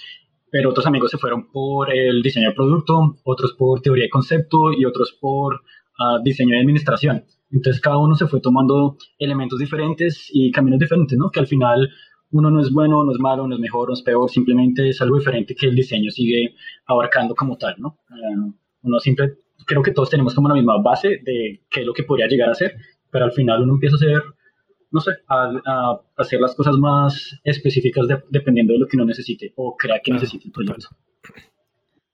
pero 0.50 0.70
otros 0.70 0.86
amigos 0.86 1.10
se 1.10 1.18
fueron 1.18 1.50
por 1.50 1.92
el 1.94 2.22
diseño 2.22 2.50
de 2.50 2.54
producto, 2.54 3.18
otros 3.24 3.54
por 3.54 3.80
teoría 3.80 4.04
de 4.04 4.10
concepto 4.10 4.72
y 4.72 4.84
otros 4.84 5.16
por 5.18 5.62
ah, 5.98 6.18
diseño 6.22 6.54
de 6.54 6.60
administración. 6.60 7.24
Entonces 7.50 7.80
cada 7.80 7.98
uno 7.98 8.14
se 8.14 8.26
fue 8.26 8.40
tomando 8.40 8.96
elementos 9.18 9.58
diferentes 9.58 10.28
y 10.32 10.50
caminos 10.50 10.78
diferentes, 10.78 11.16
¿no? 11.16 11.30
Que 11.30 11.40
al 11.40 11.46
final 11.46 11.88
uno 12.32 12.50
no 12.50 12.60
es 12.60 12.70
bueno, 12.70 13.02
no 13.02 13.12
es 13.12 13.18
malo, 13.18 13.48
no 13.48 13.54
es 13.54 13.60
mejor, 13.60 13.88
no 13.88 13.94
es 13.94 14.02
peor, 14.02 14.30
simplemente 14.30 14.88
es 14.88 15.00
algo 15.00 15.18
diferente 15.18 15.54
que 15.54 15.66
el 15.66 15.74
diseño 15.74 16.10
sigue 16.10 16.54
abarcando 16.86 17.34
como 17.34 17.56
tal, 17.56 17.76
¿no? 17.78 17.98
Ah, 18.10 18.52
uno 18.82 18.98
siempre 18.98 19.36
creo 19.66 19.82
que 19.82 19.92
todos 19.92 20.10
tenemos 20.10 20.34
como 20.34 20.48
la 20.48 20.54
misma 20.54 20.80
base 20.82 21.20
de 21.24 21.62
qué 21.70 21.80
es 21.80 21.86
lo 21.86 21.92
que 21.92 22.04
podría 22.04 22.26
llegar 22.26 22.50
a 22.50 22.54
ser, 22.54 22.76
pero 23.10 23.24
al 23.24 23.32
final 23.32 23.62
uno 23.62 23.74
empieza 23.74 23.96
a 23.96 23.98
hacer, 23.98 24.22
no 24.90 25.00
sé, 25.00 25.12
a, 25.28 26.00
hacer 26.16 26.40
las 26.40 26.54
cosas 26.54 26.76
más 26.76 27.38
específicas 27.44 28.06
dependiendo 28.28 28.72
de 28.72 28.78
lo 28.80 28.86
que 28.86 28.96
uno 28.96 29.06
necesite 29.06 29.52
o 29.56 29.76
crea 29.76 30.00
que 30.02 30.12
necesite 30.12 30.46
el 30.46 30.52
proyecto. 30.52 30.88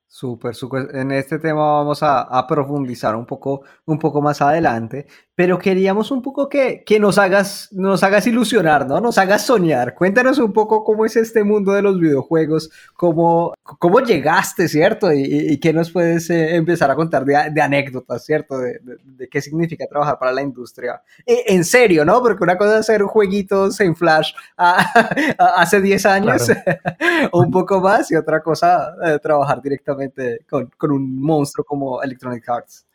Súper, 0.07 0.55
súper. 0.55 0.97
En 0.97 1.13
este 1.13 1.39
tema 1.39 1.61
vamos 1.61 2.03
a, 2.03 2.47
profundizar 2.49 3.15
un 3.15 3.27
poco, 3.27 3.63
un 3.85 3.99
poco 3.99 4.23
más 4.23 4.41
adelante, 4.41 5.07
pero 5.37 5.59
queríamos 5.59 6.11
un 6.11 6.23
poco 6.23 6.49
que, 6.49 6.83
que, 6.83 6.99
nos, 6.99 7.19
hagas, 7.19 7.69
nos 7.71 8.03
hagas 8.03 8.27
ilusionar, 8.27 8.89
¿no? 8.89 9.03
Nos 9.03 9.19
hagas 9.19 9.45
soñar. 9.45 9.95
Cuéntanos 9.95 10.39
un 10.39 10.51
poco 10.51 10.83
cómo 10.83 11.05
es 11.05 11.15
este 11.15 11.45
mundo 11.45 11.73
de 11.73 11.83
los 11.83 12.01
videojuegos, 12.01 12.71
cómo, 12.95 13.53
cómo 13.63 14.01
llegaste, 14.01 14.67
¿cierto? 14.67 15.13
Y, 15.13 15.61
qué 15.61 15.75
nos 15.75 15.93
puedes 15.93 16.31
eh, 16.31 16.57
empezar 16.57 16.91
a 16.91 16.95
contar 16.95 17.27
de, 17.27 17.61
anécdotas, 17.61 18.25
¿cierto? 18.25 18.59
De, 18.59 18.81
de, 18.83 19.29
qué 19.29 19.43
significa 19.43 19.87
trabajar 19.87 20.19
para 20.19 20.33
la 20.33 20.41
industria. 20.41 21.03
E, 21.27 21.45
en 21.49 21.67
serio, 21.67 22.07
¿no? 22.07 22.23
Porque 22.23 22.43
una 22.43 22.57
cosa 22.57 22.73
es 22.73 22.81
hacer 22.81 23.03
jueguitos 23.03 23.79
en 23.81 23.95
Flash 23.95 24.33
hace 24.57 25.83
10 25.83 26.07
años 26.07 26.51
o 27.33 27.41
un 27.43 27.51
poco 27.51 27.83
más 27.83 28.11
y 28.11 28.17
otra 28.17 28.43
cosa 28.43 28.95
eh, 29.05 29.19
trabajar 29.23 29.61
directamente 29.61 30.47
con, 30.49 30.71
con 30.79 30.93
un 30.93 31.21
monstruo 31.21 31.63
como 31.63 32.03
Electronic 32.03 32.49
Arts. 32.49 32.87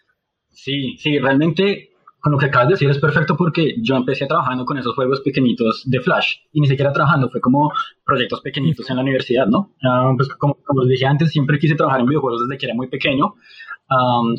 Sí, 0.49 0.97
sí, 0.97 1.19
realmente 1.19 1.90
con 2.21 2.31
lo 2.31 2.37
que 2.37 2.45
acabas 2.45 2.67
de 2.67 2.73
decir 2.75 2.89
es 2.89 2.99
perfecto 2.99 3.35
porque 3.35 3.75
yo 3.81 3.95
empecé 3.95 4.27
trabajando 4.27 4.63
con 4.63 4.77
esos 4.77 4.93
juegos 4.93 5.21
pequeñitos 5.21 5.83
de 5.85 5.99
Flash 6.01 6.35
y 6.53 6.61
ni 6.61 6.67
siquiera 6.67 6.93
trabajando, 6.93 7.29
fue 7.29 7.41
como 7.41 7.71
proyectos 8.05 8.41
pequeñitos 8.41 8.89
en 8.89 8.97
la 8.97 9.01
universidad, 9.01 9.47
¿no? 9.47 9.71
Ah, 9.83 10.13
pues 10.15 10.29
como, 10.35 10.55
como, 10.63 10.83
les 10.83 10.91
dije 10.91 11.05
antes, 11.07 11.31
siempre 11.31 11.57
quise 11.57 11.75
trabajar 11.75 11.99
en 11.99 12.05
videojuegos 12.05 12.47
desde 12.47 12.59
que 12.59 12.67
era 12.67 12.75
muy 12.75 12.87
pequeño. 12.87 13.35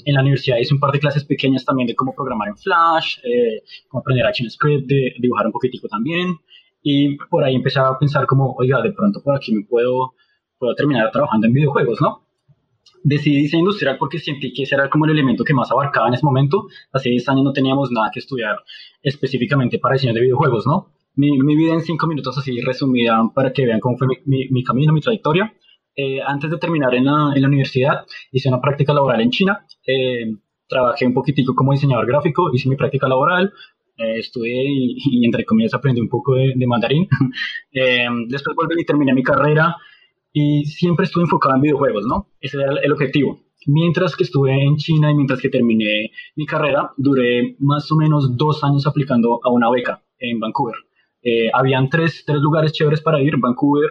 en 0.07 0.15
la 0.15 0.21
universidad 0.21 0.59
hice 0.59 0.75
un 0.75 0.81
par 0.81 0.93
de 0.93 1.01
clases 1.01 1.25
pequeñas 1.25 1.65
también 1.65 1.89
de 1.89 1.95
cómo 1.97 2.15
programar 2.15 2.49
en 2.49 2.57
Flash, 2.57 3.19
eh, 3.25 3.63
cómo 3.89 4.01
aprender 4.01 4.27
ActionScript, 4.27 4.87
de 4.87 5.15
dibujar 5.19 5.47
un 5.47 5.53
poquitico 5.53 5.89
también. 5.89 6.37
Y 6.83 7.17
por 7.31 7.45
ahí 7.45 7.57
empecé 7.57 7.81
a 7.81 7.99
pensar 7.99 8.27
como, 8.27 8.55
oiga, 8.59 8.81
de 8.81 8.93
pronto 8.93 9.21
por 9.23 9.35
aquí 9.37 9.53
me 9.55 9.65
puedo, 9.65 10.15
puedo 10.59 10.75
terminar 10.75 11.11
trabajando 11.11 11.49
en 11.49 11.53
videojuegos, 11.53 12.01
¿no? 12.01 12.23
Decidí 13.05 13.37
diseño 13.37 13.61
industrial 13.61 13.97
porque 13.99 14.19
sentí 14.19 14.53
que 14.53 14.63
ese 14.63 14.75
era 14.75 14.89
como 14.89 15.05
el 15.05 15.13
elemento 15.13 15.45
que 15.45 15.55
más 15.55 15.71
abarcaba 15.71 16.09
en 16.09 16.15
ese 16.15 16.25
momento. 16.25 16.67
Hace 16.93 17.11
10 17.11 17.29
años 17.29 17.45
no 17.45 17.53
teníamos 17.53 17.91
nada 17.91 18.11
que 18.13 18.21
estudiar 18.21 18.57
específicamente 19.03 19.79
para 19.79 19.95
diseño 19.95 20.15
de 20.15 20.21
videojuegos, 20.21 20.67
¿no? 20.67 20.89
Mi, 21.15 21.39
mi 21.39 21.57
vida 21.57 21.75
en 21.75 21.83
5 21.83 22.07
minutos 22.07 22.39
así 22.39 22.61
resumida 22.61 23.21
para 23.35 23.53
que 23.53 23.67
vean 23.67 23.81
cómo 23.81 23.99
fue 23.99 24.09
mi, 24.25 24.49
mi, 24.49 24.65
camino, 24.65 24.93
mi 24.93 25.01
trayectoria. 25.01 25.53
Eh, 25.95 26.21
antes 26.27 26.51
de 26.51 26.57
terminar 26.57 26.95
en 26.95 27.05
la, 27.05 27.33
en 27.35 27.43
la, 27.43 27.49
universidad, 27.49 28.07
hice 28.31 28.49
una 28.49 28.61
práctica 28.61 28.95
laboral 28.95 29.21
en 29.21 29.31
China. 29.31 29.67
Eh, 29.87 30.33
trabajé 30.67 31.07
un 31.07 31.13
poquitico 31.13 31.55
como 31.55 31.73
diseñador 31.73 32.07
gráfico, 32.07 32.51
hice 32.55 32.69
mi 32.69 32.77
práctica 32.77 33.07
laboral, 33.09 33.53
eh, 33.99 34.19
estudié 34.21 34.65
y, 34.65 35.25
entre 35.27 35.45
comillas 35.45 35.75
aprendí 35.75 36.01
un 36.01 36.09
poco 36.09 36.35
de, 36.35 36.55
de 36.57 36.67
mandarín. 36.67 37.07
después 38.29 38.57
volví 38.57 38.81
y 38.81 38.85
terminé 38.87 39.13
mi 39.13 39.23
carrera 39.23 39.77
y 40.33 40.65
siempre 40.65 41.05
estuve 41.05 41.25
enfocado 41.25 41.55
en 41.57 41.63
videojuegos, 41.63 42.05
¿no? 42.07 42.29
Ese 42.41 42.59
era 42.59 42.73
el 42.83 42.93
objetivo. 42.93 43.41
Mientras 43.67 44.17
que 44.17 44.25
estuve 44.25 44.63
en 44.63 44.77
China 44.77 45.11
y 45.11 45.15
mientras 45.15 45.41
que 45.41 45.49
terminé 45.49 46.11
mi 46.35 46.47
carrera, 46.47 46.91
duré 46.97 47.57
más 47.61 47.91
o 47.93 47.97
menos 47.97 48.37
dos 48.37 48.65
años 48.65 48.87
aplicando 48.87 49.41
a 49.45 49.51
una 49.51 49.71
beca 49.71 50.03
en 50.19 50.41
Vancouver. 50.41 50.77
Eh, 51.23 51.51
habían 51.53 51.89
tres, 51.89 52.25
tres 52.27 52.41
lugares 52.41 52.73
chéveres 52.73 53.01
para 53.01 53.21
ir, 53.21 53.37
Vancouver, 53.39 53.91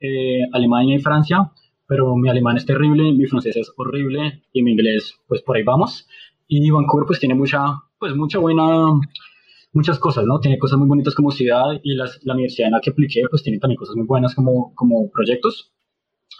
eh, 0.00 0.42
Alemania 0.52 0.96
y 0.96 1.00
Francia, 1.00 1.50
pero 1.86 2.14
mi 2.16 2.28
alemán 2.28 2.56
es 2.56 2.66
terrible, 2.66 3.12
mi 3.12 3.26
francés 3.26 3.56
es 3.56 3.72
horrible 3.76 4.42
y 4.52 4.62
mi 4.62 4.72
inglés, 4.72 5.14
pues 5.26 5.42
por 5.42 5.56
ahí 5.56 5.64
vamos. 5.64 6.06
Y 6.46 6.70
Vancouver 6.70 7.06
pues 7.06 7.18
tiene 7.18 7.34
mucha, 7.34 7.60
pues 7.98 8.14
mucha 8.14 8.38
buena 8.38 9.00
muchas 9.72 9.98
cosas, 9.98 10.24
¿no? 10.24 10.40
Tiene 10.40 10.58
cosas 10.58 10.78
muy 10.78 10.88
bonitas 10.88 11.14
como 11.14 11.30
ciudad 11.30 11.80
y 11.82 11.94
las, 11.94 12.18
la 12.24 12.34
universidad 12.34 12.68
en 12.68 12.74
la 12.74 12.80
que 12.80 12.90
apliqué 12.90 13.22
pues 13.30 13.42
tiene 13.42 13.58
también 13.58 13.78
cosas 13.78 13.96
muy 13.96 14.06
buenas 14.06 14.34
como, 14.34 14.74
como 14.74 15.10
proyectos. 15.10 15.72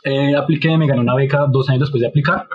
Eh, 0.04 0.35
apliqué, 0.35 0.76
me 0.76 0.87
gané 0.87 1.00
una 1.00 1.14
beca 1.14 1.47
dos 1.50 1.68
años 1.68 1.80
después 1.80 2.00
de 2.00 2.09
aplicar. 2.09 2.47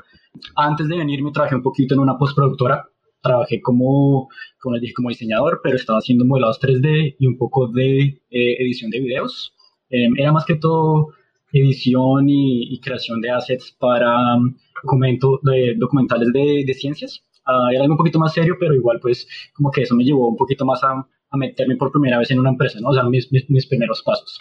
Antes 0.55 0.87
de 0.87 0.97
venir 0.97 1.21
me 1.23 1.31
trabajé 1.31 1.55
un 1.55 1.63
poquito 1.63 1.93
en 1.93 1.99
una 1.99 2.17
postproductora. 2.17 2.87
Trabajé 3.21 3.61
como, 3.61 4.27
como 4.59 4.75
les 4.75 4.81
dije, 4.81 4.93
como 4.93 5.09
diseñador, 5.09 5.61
pero 5.63 5.77
estaba 5.77 5.99
haciendo 5.99 6.25
modelados 6.25 6.59
3D 6.59 7.15
y 7.19 7.27
un 7.27 7.37
poco 7.37 7.67
de 7.67 8.21
eh, 8.29 8.55
edición 8.59 8.91
de 8.91 8.99
videos. 8.99 9.55
Eh, 9.89 10.09
era 10.17 10.31
más 10.31 10.45
que 10.45 10.55
todo 10.55 11.13
edición 11.53 12.27
y, 12.27 12.79
creación 12.81 13.21
de 13.21 13.29
assets 13.29 13.75
para 13.79 14.35
um, 14.35 14.55
documento, 14.81 15.39
de, 15.43 15.75
documentales 15.77 16.33
de, 16.33 16.63
de 16.65 16.73
ciencias. 16.73 17.23
Uh, 17.45 17.69
era 17.71 17.81
algo 17.83 17.93
un 17.93 17.97
poquito 17.97 18.19
más 18.19 18.33
serio, 18.33 18.55
pero 18.59 18.73
igual 18.73 18.99
pues 18.99 19.27
como 19.53 19.69
que 19.69 19.81
eso 19.81 19.95
me 19.95 20.03
llevó 20.03 20.29
un 20.29 20.37
poquito 20.37 20.65
más 20.65 20.83
a, 20.83 21.05
a 21.33 21.37
meterme 21.37 21.75
por 21.75 21.91
primera 21.91 22.19
vez 22.19 22.29
en 22.29 22.39
una 22.39 22.51
empresa, 22.51 22.79
¿no? 22.79 22.89
O 22.89 22.93
sea, 22.93 23.03
mis, 23.03 23.31
mis, 23.31 23.65
primeros 23.65 24.03
pasos. 24.03 24.39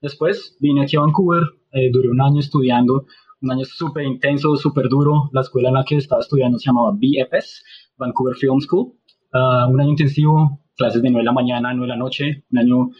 después 0.00 0.56
vine 0.60 0.82
aquí 0.82 0.96
a 0.96 1.00
Vancouver, 1.00 1.42
eh, 1.76 1.90
duré 1.92 2.08
un 2.08 2.20
año 2.20 2.40
estudiando, 2.40 3.06
un 3.42 3.52
año 3.52 3.64
súper 3.64 4.04
intenso, 4.04 4.56
súper 4.56 4.88
duro. 4.88 5.30
La 5.32 5.42
escuela 5.42 5.68
en 5.68 5.74
la 5.74 5.84
que 5.84 5.96
estaba 5.96 6.20
estudiando 6.20 6.58
se 6.58 6.66
llamaba 6.66 6.92
BFS, 6.92 7.62
Vancouver 7.98 8.34
Film 8.36 8.60
School. 8.60 8.94
Uh, 9.32 9.70
un 9.70 9.80
año 9.80 9.90
intensivo, 9.90 10.60
clases 10.76 11.02
de 11.02 11.10
9 11.10 11.22
de 11.22 11.26
la 11.26 11.32
mañana, 11.32 11.72
9 11.74 11.82
de 11.82 11.88
la 11.88 11.96
noche, 11.96 12.44
un 12.50 12.58
año, 12.58 12.90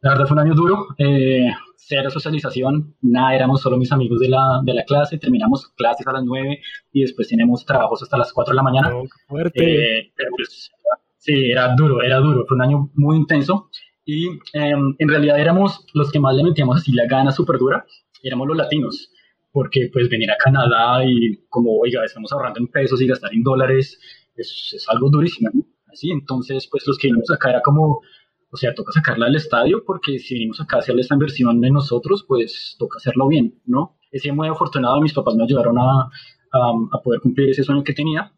la 0.00 0.10
verdad 0.10 0.26
fue 0.26 0.34
un 0.34 0.40
año 0.40 0.54
duro. 0.54 0.86
Eh, 0.98 1.48
cero 1.76 2.10
socialización, 2.10 2.96
nada, 3.00 3.34
éramos 3.34 3.62
solo 3.62 3.78
mis 3.78 3.92
amigos 3.92 4.18
de 4.20 4.28
la, 4.28 4.60
de 4.62 4.74
la 4.74 4.84
clase, 4.84 5.16
terminamos 5.16 5.68
clases 5.68 6.06
a 6.06 6.12
las 6.12 6.24
9 6.24 6.60
y 6.92 7.00
después 7.02 7.28
tenemos 7.28 7.64
trabajos 7.64 8.02
hasta 8.02 8.18
las 8.18 8.32
4 8.32 8.52
de 8.52 8.56
la 8.56 8.62
mañana. 8.62 8.90
fuerte. 9.26 9.98
Eh, 9.98 10.12
pero 10.16 10.30
pues, 10.36 10.70
Sí, 11.18 11.50
era 11.50 11.74
duro, 11.74 12.00
era 12.02 12.20
duro. 12.20 12.46
Fue 12.46 12.56
un 12.56 12.62
año 12.62 12.90
muy 12.94 13.16
intenso. 13.16 13.68
Y 14.04 14.28
em, 14.54 14.94
en 14.98 15.08
realidad 15.08 15.38
éramos 15.38 15.84
los 15.92 16.10
que 16.10 16.20
más 16.20 16.34
le 16.34 16.42
metíamos 16.42 16.78
así 16.78 16.92
la 16.92 17.06
gana 17.06 17.30
súper 17.30 17.58
dura, 17.58 17.84
éramos 18.22 18.48
los 18.48 18.56
latinos, 18.56 19.10
porque 19.52 19.88
pues 19.92 20.08
venir 20.08 20.30
a 20.30 20.36
Canadá 20.36 21.04
y 21.04 21.44
como, 21.48 21.78
oiga, 21.78 22.04
estamos 22.04 22.32
ahorrando 22.32 22.60
en 22.60 22.68
pesos 22.68 23.00
y 23.00 23.06
gastar 23.06 23.32
en 23.32 23.42
dólares, 23.42 23.98
es, 24.36 24.72
es 24.74 24.88
algo 24.88 25.10
durísimo, 25.10 25.50
Así, 25.90 26.10
entonces 26.10 26.68
pues 26.70 26.86
los 26.86 26.98
que 26.98 27.08
vinimos 27.08 27.30
acá 27.30 27.48
era 27.48 27.62
como, 27.62 28.02
o 28.50 28.56
sea, 28.56 28.74
toca 28.74 28.92
sacarla 28.92 29.26
al 29.26 29.36
estadio 29.36 29.82
porque 29.86 30.18
si 30.18 30.34
venimos 30.34 30.60
acá 30.60 30.76
a 30.76 30.78
hacerle 30.80 31.00
esta 31.00 31.14
inversión 31.14 31.60
de 31.60 31.70
nosotros, 31.70 32.24
pues 32.28 32.76
toca 32.78 32.98
hacerlo 32.98 33.26
bien, 33.26 33.60
¿no? 33.64 33.96
Sido 34.12 34.34
muy 34.34 34.48
afortunado, 34.48 35.00
mis 35.00 35.14
papás 35.14 35.34
me 35.34 35.44
ayudaron 35.44 35.78
a, 35.78 36.10
a 36.52 37.02
poder 37.02 37.20
cumplir 37.20 37.50
ese 37.50 37.62
sueño 37.62 37.84
que 37.84 37.92
tenía. 37.92 38.32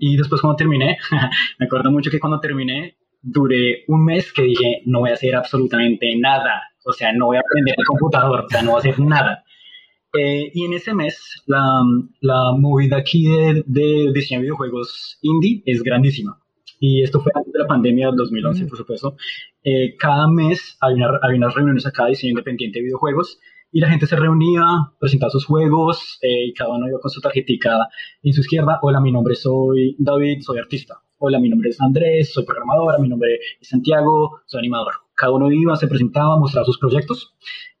y 0.00 0.16
después 0.16 0.40
cuando 0.40 0.56
terminé, 0.56 0.98
me 1.58 1.66
acuerdo 1.66 1.90
mucho 1.90 2.10
que 2.10 2.20
cuando 2.20 2.40
terminé, 2.40 2.98
duré 3.20 3.84
un 3.88 4.04
mes 4.04 4.32
que 4.32 4.42
dije, 4.42 4.82
no 4.86 5.00
voy 5.00 5.10
a 5.10 5.14
hacer 5.14 5.34
absolutamente 5.34 6.16
nada, 6.16 6.62
o 6.88 6.92
sea, 6.92 7.12
no 7.12 7.26
voy 7.26 7.36
a 7.36 7.40
aprender 7.40 7.74
el 7.76 7.84
computador, 7.84 8.46
o 8.46 8.48
sea, 8.48 8.62
no 8.62 8.70
voy 8.70 8.78
a 8.78 8.80
hacer 8.80 8.98
nada. 8.98 9.44
Eh, 10.18 10.50
y 10.54 10.64
en 10.64 10.72
ese 10.72 10.94
mes, 10.94 11.42
la, 11.46 11.82
la 12.20 12.52
movida 12.56 12.96
aquí 12.96 13.26
de, 13.26 13.62
de, 13.66 14.10
diseño 14.14 14.40
de 14.40 14.44
videojuegos 14.44 15.18
indie 15.20 15.62
es 15.66 15.82
grandísima. 15.82 16.40
Y 16.80 17.02
esto 17.02 17.20
fue 17.20 17.30
antes 17.34 17.52
de 17.52 17.58
la 17.58 17.66
pandemia 17.66 18.06
del 18.06 18.16
2011, 18.16 18.66
por 18.66 18.78
supuesto. 18.78 19.16
Eh, 19.62 19.96
cada 19.98 20.28
mes 20.28 20.78
hay, 20.80 20.94
una, 20.94 21.10
hay, 21.22 21.36
unas 21.36 21.54
reuniones 21.54 21.86
acá 21.86 22.04
de 22.04 22.10
diseño 22.10 22.30
independiente 22.30 22.78
de 22.78 22.84
videojuegos 22.84 23.38
y 23.70 23.80
la 23.80 23.90
gente 23.90 24.06
se 24.06 24.16
reunía, 24.16 24.64
presentaba 24.98 25.28
sus 25.28 25.44
juegos 25.44 26.18
eh, 26.22 26.46
y 26.46 26.54
cada 26.54 26.70
uno 26.70 26.88
iba 26.88 27.00
con 27.00 27.10
su 27.10 27.20
tarjetita 27.20 27.88
en 28.22 28.32
su 28.32 28.40
izquierda. 28.40 28.78
Hola, 28.80 29.00
mi 29.00 29.12
nombre 29.12 29.34
soy 29.34 29.94
David, 29.98 30.38
soy 30.40 30.58
artista. 30.58 30.94
Hola, 31.18 31.38
mi 31.38 31.50
nombre 31.50 31.68
es 31.68 31.80
Andrés, 31.82 32.32
soy 32.32 32.46
programadora. 32.46 32.96
Mi 32.98 33.08
nombre 33.08 33.34
es 33.60 33.68
Santiago, 33.68 34.40
soy 34.46 34.60
animador. 34.60 35.07
Cada 35.18 35.32
uno 35.32 35.50
iba, 35.50 35.74
se 35.74 35.88
presentaba, 35.88 36.38
mostraba 36.38 36.64
sus 36.64 36.78
proyectos 36.78 37.34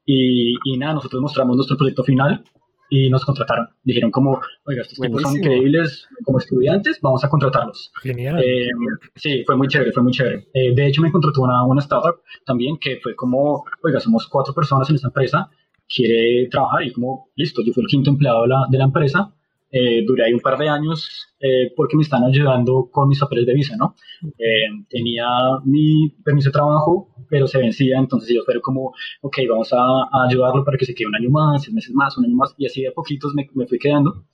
y, 0.04 0.54
y, 0.64 0.76
nada, 0.76 0.94
nosotros 0.94 1.22
mostramos 1.22 1.54
nuestro 1.54 1.76
proyecto 1.76 2.02
final 2.02 2.42
y 2.90 3.08
nos 3.10 3.24
contrataron. 3.24 3.68
Dijeron 3.84 4.10
como, 4.10 4.40
oiga, 4.64 4.82
estos 4.82 4.98
tipos 4.98 5.22
son 5.22 5.36
increíbles 5.36 6.08
como 6.24 6.38
estudiantes, 6.38 6.98
vamos 7.00 7.22
a 7.24 7.28
contratarlos. 7.28 7.92
Genial. 8.02 8.42
Eh, 8.42 8.70
sí, 9.14 9.44
fue 9.46 9.56
muy 9.56 9.68
chévere, 9.68 9.92
fue 9.92 10.02
muy 10.02 10.12
chévere. 10.12 10.48
Eh, 10.52 10.74
de 10.74 10.86
hecho, 10.88 11.00
me 11.00 11.12
contrató 11.12 11.42
una, 11.42 11.64
una 11.64 11.80
startup 11.80 12.22
también 12.44 12.76
que 12.78 12.98
fue 13.00 13.14
como, 13.14 13.64
oiga, 13.84 14.00
somos 14.00 14.26
cuatro 14.26 14.52
personas 14.52 14.90
en 14.90 14.96
esta 14.96 15.08
empresa, 15.08 15.48
quiere 15.86 16.48
trabajar 16.50 16.82
y 16.82 16.92
como, 16.92 17.30
listo, 17.36 17.62
yo 17.62 17.72
fui 17.72 17.84
el 17.84 17.88
quinto 17.88 18.10
empleado 18.10 18.42
de 18.42 18.48
la, 18.48 18.66
de 18.68 18.78
la 18.78 18.84
empresa 18.84 19.32
eh, 19.70 20.02
duré 20.06 20.24
ahí 20.24 20.32
un 20.32 20.40
par 20.40 20.56
de 20.58 20.68
años 20.68 21.28
eh, 21.40 21.72
porque 21.76 21.96
me 21.96 22.02
están 22.02 22.24
ayudando 22.24 22.88
con 22.90 23.08
mis 23.08 23.20
papeles 23.20 23.44
de 23.44 23.54
visa, 23.54 23.76
¿no? 23.76 23.94
Eh, 24.38 24.68
tenía 24.88 25.26
mi 25.64 26.08
permiso 26.24 26.48
de 26.48 26.54
trabajo, 26.54 27.14
pero 27.28 27.46
se 27.46 27.58
vencía, 27.58 27.98
entonces 27.98 28.34
yo 28.34 28.42
fueron 28.44 28.62
como, 28.62 28.94
ok, 29.20 29.38
vamos 29.48 29.70
a, 29.72 30.08
ayudarlo 30.26 30.64
para 30.64 30.78
que 30.78 30.86
se 30.86 30.94
quede 30.94 31.08
un 31.08 31.16
año 31.16 31.30
más, 31.30 31.62
seis 31.62 31.74
meses 31.74 31.94
más, 31.94 32.16
un 32.16 32.24
año 32.24 32.34
más, 32.34 32.54
y 32.56 32.66
así 32.66 32.82
de 32.82 32.92
poquitos 32.92 33.34
me, 33.34 33.46
me 33.54 33.66
fui 33.66 33.78
quedando. 33.78 34.24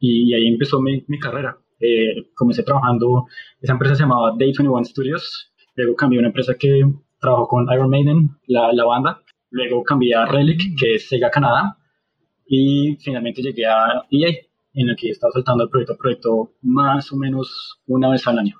Y, 0.00 0.32
ahí 0.34 0.46
empezó 0.46 0.80
mi, 0.80 1.04
mi 1.08 1.18
carrera. 1.18 1.58
comencé 2.34 2.62
trabajando, 2.62 3.26
esa 3.60 3.72
empresa 3.72 3.96
se 3.96 4.02
llamaba 4.02 4.30
Day 4.38 4.52
21 4.56 4.84
Studios, 4.84 5.52
luego 5.74 5.96
cambié 5.96 6.18
a 6.18 6.20
una 6.20 6.28
empresa 6.28 6.54
que 6.54 6.82
trabajó 7.20 7.48
con 7.48 7.66
Iron 7.72 7.90
Maiden, 7.90 8.30
la, 8.46 8.72
la 8.72 8.84
banda, 8.84 9.22
luego 9.50 9.82
cambié 9.82 10.14
a 10.14 10.26
Relic, 10.26 10.78
que 10.78 10.94
es 10.94 11.08
Sega 11.08 11.30
Canadá, 11.30 11.78
y 12.48 12.96
finalmente 13.00 13.42
llegué 13.42 13.66
a 13.66 14.02
EA, 14.10 14.30
en 14.74 14.88
el 14.88 14.96
que 14.96 15.08
he 15.08 15.10
estado 15.10 15.32
saltando 15.32 15.64
el 15.64 15.70
proyecto 15.70 15.92
a 15.92 15.96
proyecto 15.96 16.52
más 16.62 17.12
o 17.12 17.16
menos 17.16 17.80
una 17.86 18.10
vez 18.10 18.26
al 18.26 18.38
año. 18.38 18.56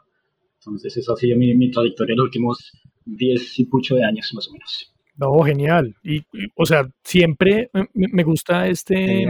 Entonces, 0.61 0.97
eso 0.97 1.12
ha 1.14 1.16
sido 1.16 1.38
mi, 1.38 1.54
mi 1.54 1.71
trayectoria 1.71 2.12
en 2.12 2.18
los 2.18 2.26
últimos 2.26 2.73
10 3.07 3.59
y 3.59 3.64
pucho 3.64 3.95
de 3.95 4.04
años, 4.04 4.30
más 4.35 4.49
o 4.49 4.52
menos. 4.52 4.95
No, 5.16 5.42
genial. 5.42 5.95
Y, 6.04 6.23
o 6.54 6.66
sea, 6.66 6.87
siempre 7.02 7.71
me, 7.95 8.23
gusta 8.23 8.68
este, 8.68 9.26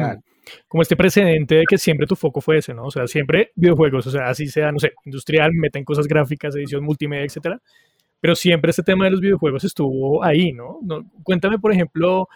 como 0.67 0.83
este 0.83 0.97
precedente 0.97 1.57
de 1.57 1.65
que 1.69 1.79
siempre 1.79 2.07
tu 2.07 2.17
foco 2.17 2.41
fue 2.41 2.59
ese, 2.59 2.75
¿no? 2.75 2.85
O 2.85 2.91
sea, 2.91 3.07
siempre 3.07 3.53
videojuegos, 3.55 4.07
o 4.07 4.11
sea, 4.11 4.29
así 4.29 4.49
sea, 4.49 4.73
no 4.73 4.79
sé, 4.79 4.93
industrial, 5.05 5.53
meten 5.55 5.85
cosas 5.85 6.07
gráficas, 6.07 6.55
edición 6.57 6.85
multimedia, 6.85 7.25
etcétera. 7.25 7.61
Pero 8.21 8.35
siempre 8.35 8.71
este 8.71 8.83
tema 8.83 9.05
de 9.05 9.13
los 9.13 9.21
videojuegos 9.21 9.65
estuvo 9.65 10.23
ahí, 10.25 10.53
¿no? 10.53 10.79
no 10.83 11.09
cuéntame, 11.23 11.59
por 11.59 11.73
ejemplo, 11.73 12.29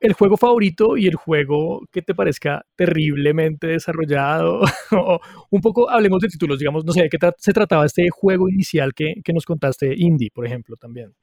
el 0.00 0.12
juego 0.12 0.36
favorito 0.36 0.96
y 0.96 1.06
el 1.06 1.14
juego 1.14 1.82
que 1.90 2.02
te 2.02 2.14
parezca 2.14 2.64
terriblemente 2.76 3.68
desarrollado. 3.68 4.60
un 5.50 5.60
poco 5.60 5.90
hablemos 5.90 6.20
de 6.20 6.28
títulos, 6.28 6.58
digamos, 6.58 6.84
no 6.84 6.92
sé, 6.92 7.02
¿de 7.02 7.08
qué 7.08 7.18
se 7.38 7.52
trataba 7.52 7.86
este 7.86 8.08
juego 8.10 8.48
inicial 8.48 8.94
que, 8.94 9.14
que, 9.24 9.32
nos 9.32 9.44
contaste, 9.44 9.94
Indie, 9.96 10.30
por 10.32 10.46
ejemplo, 10.46 10.76
también? 10.76 11.14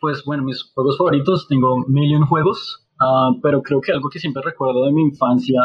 Pues 0.00 0.24
bueno, 0.24 0.44
mis 0.44 0.62
juegos 0.74 0.96
favoritos, 0.96 1.46
tengo 1.48 1.84
million 1.86 2.24
juegos, 2.26 2.86
uh, 3.00 3.40
pero 3.42 3.62
creo 3.62 3.80
que 3.80 3.92
algo 3.92 4.08
que 4.08 4.18
siempre 4.18 4.42
recuerdo 4.42 4.86
de 4.86 4.92
mi 4.92 5.02
infancia 5.02 5.60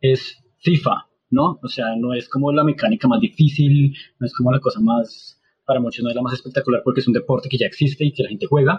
es 0.00 0.42
FIFA, 0.58 1.06
¿no? 1.30 1.58
O 1.62 1.68
sea, 1.68 1.86
no 1.96 2.12
es 2.14 2.28
como 2.28 2.52
la 2.52 2.64
mecánica 2.64 3.08
más 3.08 3.20
difícil, 3.20 3.96
no 4.18 4.26
es 4.26 4.34
como 4.34 4.52
la 4.52 4.60
cosa 4.60 4.80
más, 4.80 5.40
para 5.64 5.80
muchos 5.80 6.04
no 6.04 6.10
es 6.10 6.16
la 6.16 6.22
más 6.22 6.34
espectacular 6.34 6.82
porque 6.84 7.00
es 7.00 7.08
un 7.08 7.14
deporte 7.14 7.48
que 7.48 7.58
ya 7.58 7.66
existe 7.66 8.04
y 8.04 8.12
que 8.12 8.22
la 8.22 8.28
gente 8.28 8.46
juega, 8.46 8.78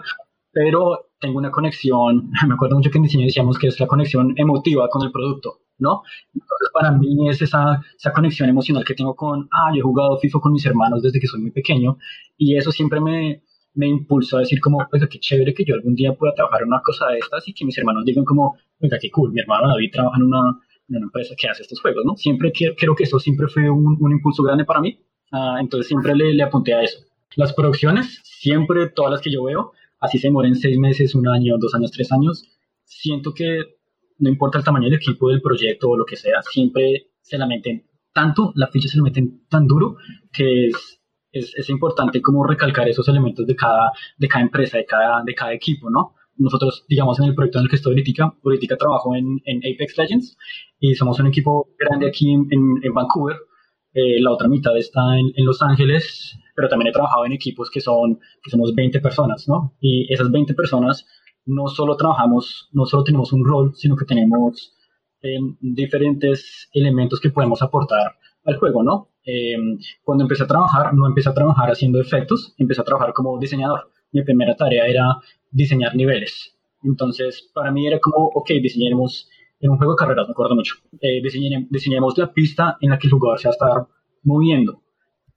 pero 0.52 1.10
tengo 1.24 1.38
una 1.38 1.50
conexión, 1.50 2.30
me 2.46 2.54
acuerdo 2.54 2.76
mucho 2.76 2.90
que 2.90 2.98
en 2.98 3.04
diseño 3.04 3.24
decíamos 3.24 3.58
que 3.58 3.68
es 3.68 3.80
la 3.80 3.86
conexión 3.86 4.34
emotiva 4.36 4.88
con 4.90 5.06
el 5.06 5.10
producto, 5.10 5.60
¿no? 5.78 6.02
Entonces 6.34 6.68
para 6.74 6.92
mí 6.92 7.28
es 7.30 7.40
esa, 7.40 7.80
esa 7.96 8.12
conexión 8.12 8.50
emocional 8.50 8.84
que 8.84 8.94
tengo 8.94 9.14
con, 9.16 9.48
ah, 9.50 9.70
yo 9.72 9.78
he 9.78 9.82
jugado 9.82 10.18
FIFA 10.18 10.40
con 10.40 10.52
mis 10.52 10.66
hermanos 10.66 11.02
desde 11.02 11.18
que 11.18 11.26
soy 11.26 11.40
muy 11.40 11.50
pequeño 11.50 11.96
y 12.36 12.58
eso 12.58 12.70
siempre 12.70 13.00
me, 13.00 13.42
me 13.72 13.88
impulsó 13.88 14.36
a 14.36 14.40
decir 14.40 14.60
como, 14.60 14.86
oiga, 14.92 15.08
qué 15.08 15.18
chévere 15.18 15.54
que 15.54 15.64
yo 15.64 15.74
algún 15.74 15.94
día 15.94 16.12
pueda 16.12 16.34
trabajar 16.34 16.60
en 16.60 16.68
una 16.68 16.82
cosa 16.82 17.06
de 17.08 17.18
estas 17.18 17.48
y 17.48 17.54
que 17.54 17.64
mis 17.64 17.78
hermanos 17.78 18.04
digan 18.04 18.26
como, 18.26 18.58
oiga, 18.80 18.98
qué 19.00 19.10
cool, 19.10 19.32
mi 19.32 19.40
hermano 19.40 19.68
David 19.68 19.92
trabaja 19.92 20.18
en 20.18 20.24
una, 20.24 20.60
en 20.90 20.96
una 20.96 21.06
empresa 21.06 21.34
que 21.38 21.48
hace 21.48 21.62
estos 21.62 21.80
juegos, 21.80 22.04
¿no? 22.04 22.16
Siempre 22.16 22.52
creo 22.52 22.94
que 22.94 23.04
eso 23.04 23.18
siempre 23.18 23.48
fue 23.48 23.70
un, 23.70 23.96
un 23.98 24.12
impulso 24.12 24.42
grande 24.42 24.66
para 24.66 24.82
mí, 24.82 24.98
uh, 25.32 25.56
entonces 25.58 25.88
siempre 25.88 26.14
le, 26.14 26.34
le 26.34 26.42
apunté 26.42 26.74
a 26.74 26.82
eso. 26.82 26.98
Las 27.36 27.54
producciones, 27.54 28.20
siempre 28.24 28.90
todas 28.90 29.10
las 29.10 29.22
que 29.22 29.32
yo 29.32 29.42
veo, 29.42 29.72
así 30.04 30.18
se 30.18 30.28
demoren 30.28 30.54
seis 30.54 30.78
meses, 30.78 31.14
un 31.14 31.26
año, 31.28 31.56
dos 31.58 31.74
años, 31.74 31.90
tres 31.90 32.12
años, 32.12 32.44
siento 32.84 33.32
que 33.32 33.62
no 34.18 34.28
importa 34.28 34.58
el 34.58 34.64
tamaño 34.64 34.84
del 34.84 34.98
equipo, 34.98 35.28
del 35.30 35.40
proyecto 35.40 35.90
o 35.90 35.96
lo 35.96 36.04
que 36.04 36.16
sea, 36.16 36.42
siempre 36.42 37.08
se 37.20 37.38
la 37.38 37.46
meten 37.46 37.86
tanto, 38.12 38.52
la 38.54 38.68
ficha 38.68 38.88
se 38.88 38.98
la 38.98 39.02
meten 39.02 39.46
tan 39.48 39.66
duro 39.66 39.96
que 40.32 40.68
es, 40.68 41.00
es, 41.32 41.52
es, 41.56 41.68
importante 41.70 42.22
como 42.22 42.46
recalcar 42.46 42.88
esos 42.88 43.08
elementos 43.08 43.44
de 43.46 43.56
cada, 43.56 43.90
de 44.16 44.28
cada 44.28 44.44
empresa, 44.44 44.78
de 44.78 44.84
cada, 44.84 45.22
de 45.24 45.34
cada 45.34 45.52
equipo, 45.52 45.90
¿no? 45.90 46.14
Nosotros, 46.36 46.84
digamos, 46.88 47.18
en 47.18 47.26
el 47.26 47.34
proyecto 47.34 47.58
en 47.58 47.64
el 47.64 47.70
que 47.70 47.76
estoy 47.76 47.92
ahorita, 47.92 48.34
ahorita 48.44 48.76
trabajo 48.76 49.14
en, 49.16 49.40
en 49.44 49.58
Apex 49.58 49.98
Legends 49.98 50.36
y 50.78 50.94
somos 50.94 51.18
un 51.18 51.28
equipo 51.28 51.68
grande 51.78 52.08
aquí 52.08 52.32
en, 52.32 52.46
en 52.82 52.94
Vancouver, 52.94 53.36
eh, 53.94 54.20
la 54.20 54.32
otra 54.32 54.48
mitad 54.48 54.76
está 54.76 55.18
en, 55.18 55.32
en 55.36 55.46
Los 55.46 55.62
Ángeles, 55.62 56.36
pero 56.54 56.68
también 56.68 56.88
he 56.88 56.92
trabajado 56.92 57.26
en 57.26 57.32
equipos 57.32 57.70
que 57.70 57.80
son, 57.80 58.20
que 58.42 58.50
somos 58.50 58.74
20 58.74 59.00
personas, 59.00 59.48
¿no? 59.48 59.74
Y 59.80 60.12
esas 60.12 60.30
20 60.30 60.54
personas 60.54 61.06
no 61.46 61.68
solo 61.68 61.96
trabajamos, 61.96 62.68
no 62.72 62.86
solo 62.86 63.04
tenemos 63.04 63.32
un 63.32 63.44
rol, 63.44 63.72
sino 63.74 63.96
que 63.96 64.04
tenemos 64.04 64.74
eh, 65.22 65.38
diferentes 65.60 66.68
elementos 66.72 67.20
que 67.20 67.30
podemos 67.30 67.62
aportar 67.62 68.16
al 68.44 68.56
juego, 68.56 68.82
¿no? 68.82 69.08
Eh, 69.26 69.56
cuando 70.02 70.24
empecé 70.24 70.44
a 70.44 70.46
trabajar, 70.46 70.94
no 70.94 71.06
empecé 71.06 71.28
a 71.30 71.34
trabajar 71.34 71.70
haciendo 71.70 72.00
efectos, 72.00 72.54
empecé 72.58 72.82
a 72.82 72.84
trabajar 72.84 73.12
como 73.12 73.38
diseñador. 73.38 73.90
Mi 74.12 74.22
primera 74.22 74.54
tarea 74.54 74.86
era 74.86 75.16
diseñar 75.50 75.96
niveles. 75.96 76.54
Entonces, 76.82 77.50
para 77.54 77.72
mí 77.72 77.86
era 77.86 77.98
como, 77.98 78.26
ok, 78.34 78.50
diseñemos 78.62 79.28
en 79.60 79.70
un 79.70 79.78
juego 79.78 79.94
de 79.94 79.96
carreras, 79.96 80.28
me 80.28 80.32
acuerdo 80.32 80.54
mucho, 80.54 80.74
eh, 81.00 81.22
diseñemos 81.70 82.18
la 82.18 82.32
pista 82.32 82.76
en 82.80 82.90
la 82.90 82.98
que 82.98 83.06
el 83.06 83.12
jugador 83.12 83.38
se 83.38 83.48
va 83.48 83.52
a 83.52 83.54
estar 83.54 83.86
moviendo 84.22 84.83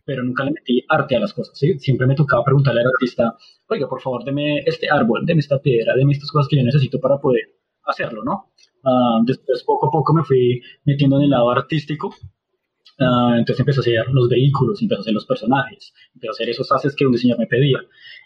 pero 0.08 0.24
nunca 0.24 0.46
le 0.46 0.52
metí 0.52 0.82
arte 0.88 1.18
a 1.18 1.20
las 1.20 1.34
cosas, 1.34 1.60
¿sí? 1.60 1.78
Siempre 1.80 2.08
me 2.08 2.16
tocaba 2.16 2.42
preguntarle 2.46 2.80
al 2.80 2.88
artista, 2.88 3.36
oiga, 3.68 3.90
por 3.90 4.02
favor, 4.02 4.24
deme 4.24 4.60
este 4.66 4.88
árbol, 4.90 5.26
deme 5.26 5.42
esta 5.42 5.60
piedra, 5.60 5.96
deme 5.98 6.14
estas 6.14 6.32
cosas 6.32 6.48
que 6.48 6.56
yo 6.56 6.64
necesito 6.64 6.98
para 7.02 7.20
poder 7.20 7.44
hacerlo, 7.84 8.24
¿no? 8.24 8.54
Uh, 8.86 9.26
después, 9.26 9.66
poco 9.66 9.88
a 9.88 9.92
poco, 9.92 10.14
me 10.14 10.24
fui 10.24 10.62
metiendo 10.86 11.18
en 11.18 11.24
el 11.24 11.32
lado 11.32 11.52
artístico, 11.52 12.08
uh, 12.08 13.34
entonces 13.34 13.60
empecé 13.60 13.80
a 13.80 13.82
hacer 13.82 14.14
los 14.14 14.30
vehículos, 14.30 14.82
empecé 14.82 15.00
a 15.00 15.02
hacer 15.02 15.14
los 15.14 15.26
personajes, 15.26 15.94
empecé 16.16 16.30
a 16.30 16.32
hacer 16.32 16.50
esos 16.52 16.72
haces 16.72 16.96
que 16.96 17.06
un 17.06 17.12
diseñador 17.12 17.42
me 17.42 17.48
pedía. 17.48 17.80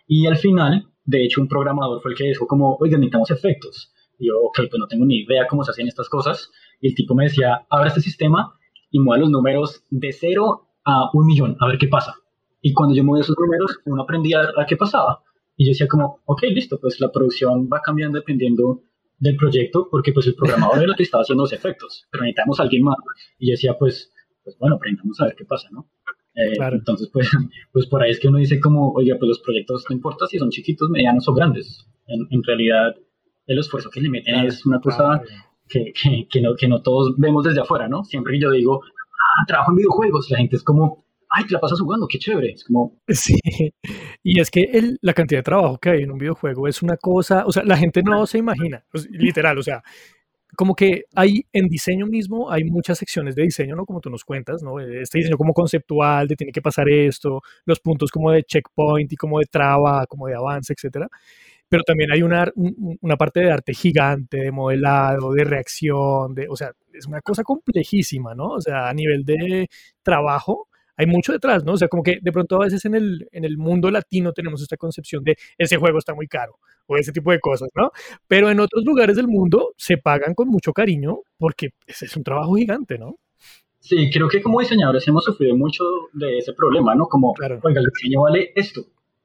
Y 0.06 0.28
al 0.28 0.38
final, 0.38 0.86
de 1.04 1.26
hecho, 1.26 1.42
un 1.42 1.48
programador 1.48 2.00
fue 2.00 2.12
el 2.12 2.18
que 2.18 2.26
dijo 2.26 2.46
como, 2.46 2.76
oiga, 2.80 3.00
necesitamos 3.00 3.32
efectos. 3.32 3.92
Y 4.20 4.28
yo, 4.28 4.40
ok, 4.40 4.60
pues 4.70 4.80
no 4.80 4.86
tengo 4.88 5.06
ni 5.06 5.22
idea 5.22 5.48
cómo 5.48 5.64
se 5.64 5.72
hacen 5.72 5.88
estas 5.88 6.10
cosas. 6.10 6.52
Y 6.80 6.90
el 6.90 6.96
tipo 6.96 7.16
me 7.16 7.24
decía, 7.24 7.66
abra 7.72 7.88
este 7.88 8.02
sistema 8.02 8.54
y 8.92 9.00
mueva 9.00 9.22
los 9.22 9.32
números 9.32 9.84
de 9.90 10.12
cero 10.14 10.68
a 10.86 11.10
un 11.14 11.26
millón, 11.26 11.56
a 11.60 11.68
ver 11.68 11.78
qué 11.78 11.88
pasa. 11.88 12.16
Y 12.62 12.74
cuando 12.74 12.96
yo 12.96 13.04
moví 13.04 13.22
esos 13.22 13.38
números, 13.38 13.80
uno 13.86 14.04
aprendía 14.04 14.42
a, 14.56 14.66
qué 14.66 14.78
pasaba. 14.78 15.24
Y 15.58 15.66
yo 15.66 15.72
decía 15.72 15.88
como, 15.88 16.22
ok, 16.26 16.44
listo, 16.54 16.80
pues 16.80 17.00
la 17.00 17.12
producción 17.12 17.70
va 17.72 17.82
cambiando 17.82 18.20
dependiendo 18.20 18.84
del 19.20 19.36
proyecto, 19.36 19.88
porque 19.90 20.14
pues 20.14 20.28
el 20.28 20.36
programador 20.36 20.78
era 20.78 20.92
el 20.92 20.96
que 20.96 21.04
estaba 21.04 21.22
haciendo 21.22 21.44
los 21.44 21.54
efectos, 21.54 22.08
pero 22.12 22.24
necesitamos 22.24 22.60
a 22.60 22.64
alguien 22.64 22.84
más. 22.84 22.98
Y 23.38 23.48
yo 23.48 23.52
decía, 23.52 23.78
pues, 23.78 24.12
pues 24.44 24.58
bueno, 24.60 24.76
aprendamos 24.76 25.20
a 25.22 25.26
ver 25.26 25.36
qué 25.36 25.46
pasa, 25.46 25.70
¿no? 25.72 25.88
Eh, 26.36 26.54
entonces, 26.72 27.10
pues, 27.12 27.30
pues 27.74 27.88
por 27.88 28.02
ahí 28.02 28.12
es 28.12 28.20
que 28.20 28.28
uno 28.28 28.38
dice 28.38 28.60
como, 28.60 28.92
oiga, 28.94 29.18
pues 29.20 29.30
los 29.30 29.40
proyectos 29.40 29.86
no 29.90 29.96
importa 29.96 30.28
si 30.28 30.38
son 30.38 30.50
chiquitos, 30.50 30.90
medianos 30.90 31.28
o 31.28 31.34
grandes. 31.34 31.86
En, 32.08 32.44
realidad, 32.44 32.96
el 33.46 33.60
esfuerzo 33.60 33.90
que 33.90 34.02
le 34.02 34.10
meten 34.10 34.36
es 34.46 34.66
una 34.66 34.80
cosa 34.82 35.22
que, 35.68 35.94
que, 35.94 36.28
que, 36.30 36.42
no, 36.42 36.56
que 36.56 36.68
no 36.68 36.82
todos 36.82 37.16
vemos 37.18 37.46
desde 37.46 37.62
afuera, 37.62 37.88
¿no? 37.88 38.04
Siempre 38.04 38.34
que 38.34 38.42
yo 38.42 38.52
digo, 38.52 38.82
trabajo 39.48 39.72
en 39.72 39.78
videojuegos, 39.78 40.30
la 40.30 40.38
gente 40.38 40.56
es 40.56 40.64
como, 40.64 41.06
ay, 41.30 41.46
te 41.46 41.54
la 41.54 41.60
pasas 41.60 41.80
jugando, 41.80 42.08
qué 42.08 42.20
chévere. 42.20 42.52
Es 42.52 42.64
como... 42.64 42.98
Sí, 43.08 43.40
y 44.24 44.40
es 44.40 44.52
que 44.52 44.62
el, 44.62 45.00
la 45.02 45.14
cantidad 45.14 45.40
de 45.40 45.44
trabajo 45.44 45.78
que 45.78 45.90
hay 45.90 46.04
en 46.04 46.12
un 46.12 46.18
videojuego 46.18 46.68
es 46.68 46.82
una 46.82 46.98
cosa, 46.98 47.46
o 47.46 47.52
sea, 47.52 47.64
la 47.64 47.78
gente 47.78 48.02
no 48.04 48.26
se 48.26 48.38
imagina, 48.38 48.84
literal, 49.10 49.58
o 49.58 49.64
sea, 49.64 49.84
como 50.56 50.76
que 50.76 51.06
hay 51.16 51.46
en 51.54 51.68
diseño 51.68 52.06
mismo, 52.06 52.52
hay 52.52 52.64
muchas 52.66 52.98
secciones 52.98 53.36
de 53.36 53.44
diseño, 53.44 53.76
¿no? 53.76 53.86
Como 53.86 54.02
tú 54.02 54.10
nos 54.10 54.26
cuentas, 54.26 54.62
¿no? 54.62 54.80
Este 54.80 55.20
diseño 55.20 55.38
como 55.38 55.54
conceptual, 55.54 56.28
de 56.28 56.36
tiene 56.36 56.52
que 56.52 56.62
pasar 56.62 56.90
esto, 56.90 57.42
los 57.66 57.80
puntos 57.80 58.12
como 58.12 58.32
de 58.32 58.44
checkpoint 58.44 59.12
y 59.14 59.16
como 59.16 59.40
de 59.40 59.46
traba, 59.46 60.06
como 60.08 60.28
de 60.28 60.36
avance, 60.36 60.74
etcétera. 60.74 61.08
Pero 61.72 61.84
también 61.84 62.12
hay 62.12 62.22
una, 62.22 62.52
una 63.00 63.16
parte 63.16 63.40
de 63.40 63.50
arte 63.50 63.74
gigante, 63.74 64.42
de 64.42 64.52
modelado, 64.52 65.32
de 65.32 65.46
reacción, 65.46 66.36
de, 66.36 66.46
o 66.50 66.56
sea, 66.58 66.74
es 66.94 67.08
una 67.08 67.22
cosa 67.22 67.44
complejísima, 67.44 68.36
¿no? 68.36 68.50
O 68.50 68.60
sea, 68.60 68.90
a 68.90 68.94
nivel 68.94 69.24
de 69.24 69.70
trabajo, 70.04 70.68
hay 70.98 71.06
mucho 71.06 71.32
detrás, 71.32 71.64
¿no? 71.64 71.72
O 71.72 71.78
sea, 71.78 71.88
como 71.88 72.04
que 72.04 72.20
de 72.22 72.32
pronto 72.34 72.58
a 72.58 72.66
veces 72.66 72.84
en 72.84 72.96
el, 72.96 73.26
en 73.32 73.46
el 73.46 73.58
mundo 73.58 73.90
latino 73.90 74.34
tenemos 74.34 74.62
esta 74.62 74.76
concepción 74.76 75.24
de 75.24 75.38
ese 75.58 75.78
juego 75.78 75.98
está 75.98 76.14
muy 76.14 76.28
caro 76.28 76.60
o 76.88 76.98
ese 76.98 77.14
tipo 77.14 77.32
de 77.32 77.40
cosas, 77.40 77.70
¿no? 77.74 77.92
Pero 78.28 78.50
en 78.50 78.60
otros 78.60 78.84
lugares 78.84 79.16
del 79.16 79.30
mundo 79.30 79.74
se 79.78 79.96
pagan 79.96 80.36
con 80.36 80.50
mucho 80.50 80.74
cariño 80.74 81.20
porque 81.38 81.70
ese 81.88 82.04
es 82.06 82.18
un 82.18 82.24
trabajo 82.26 82.54
gigante, 82.56 82.98
¿no? 82.98 83.16
Sí, 83.80 84.10
creo 84.12 84.28
que 84.28 84.42
como 84.42 84.60
diseñadores 84.60 85.08
hemos 85.08 85.24
sufrido 85.24 85.56
mucho 85.56 85.86
de 86.12 86.38
ese 86.38 86.52
problema, 86.52 86.96
¿no? 86.96 87.08
Como, 87.08 87.34
oiga, 87.64 87.80
el 87.80 87.88
diseño 87.94 88.24
vale 88.24 88.52
esto. 88.56 88.82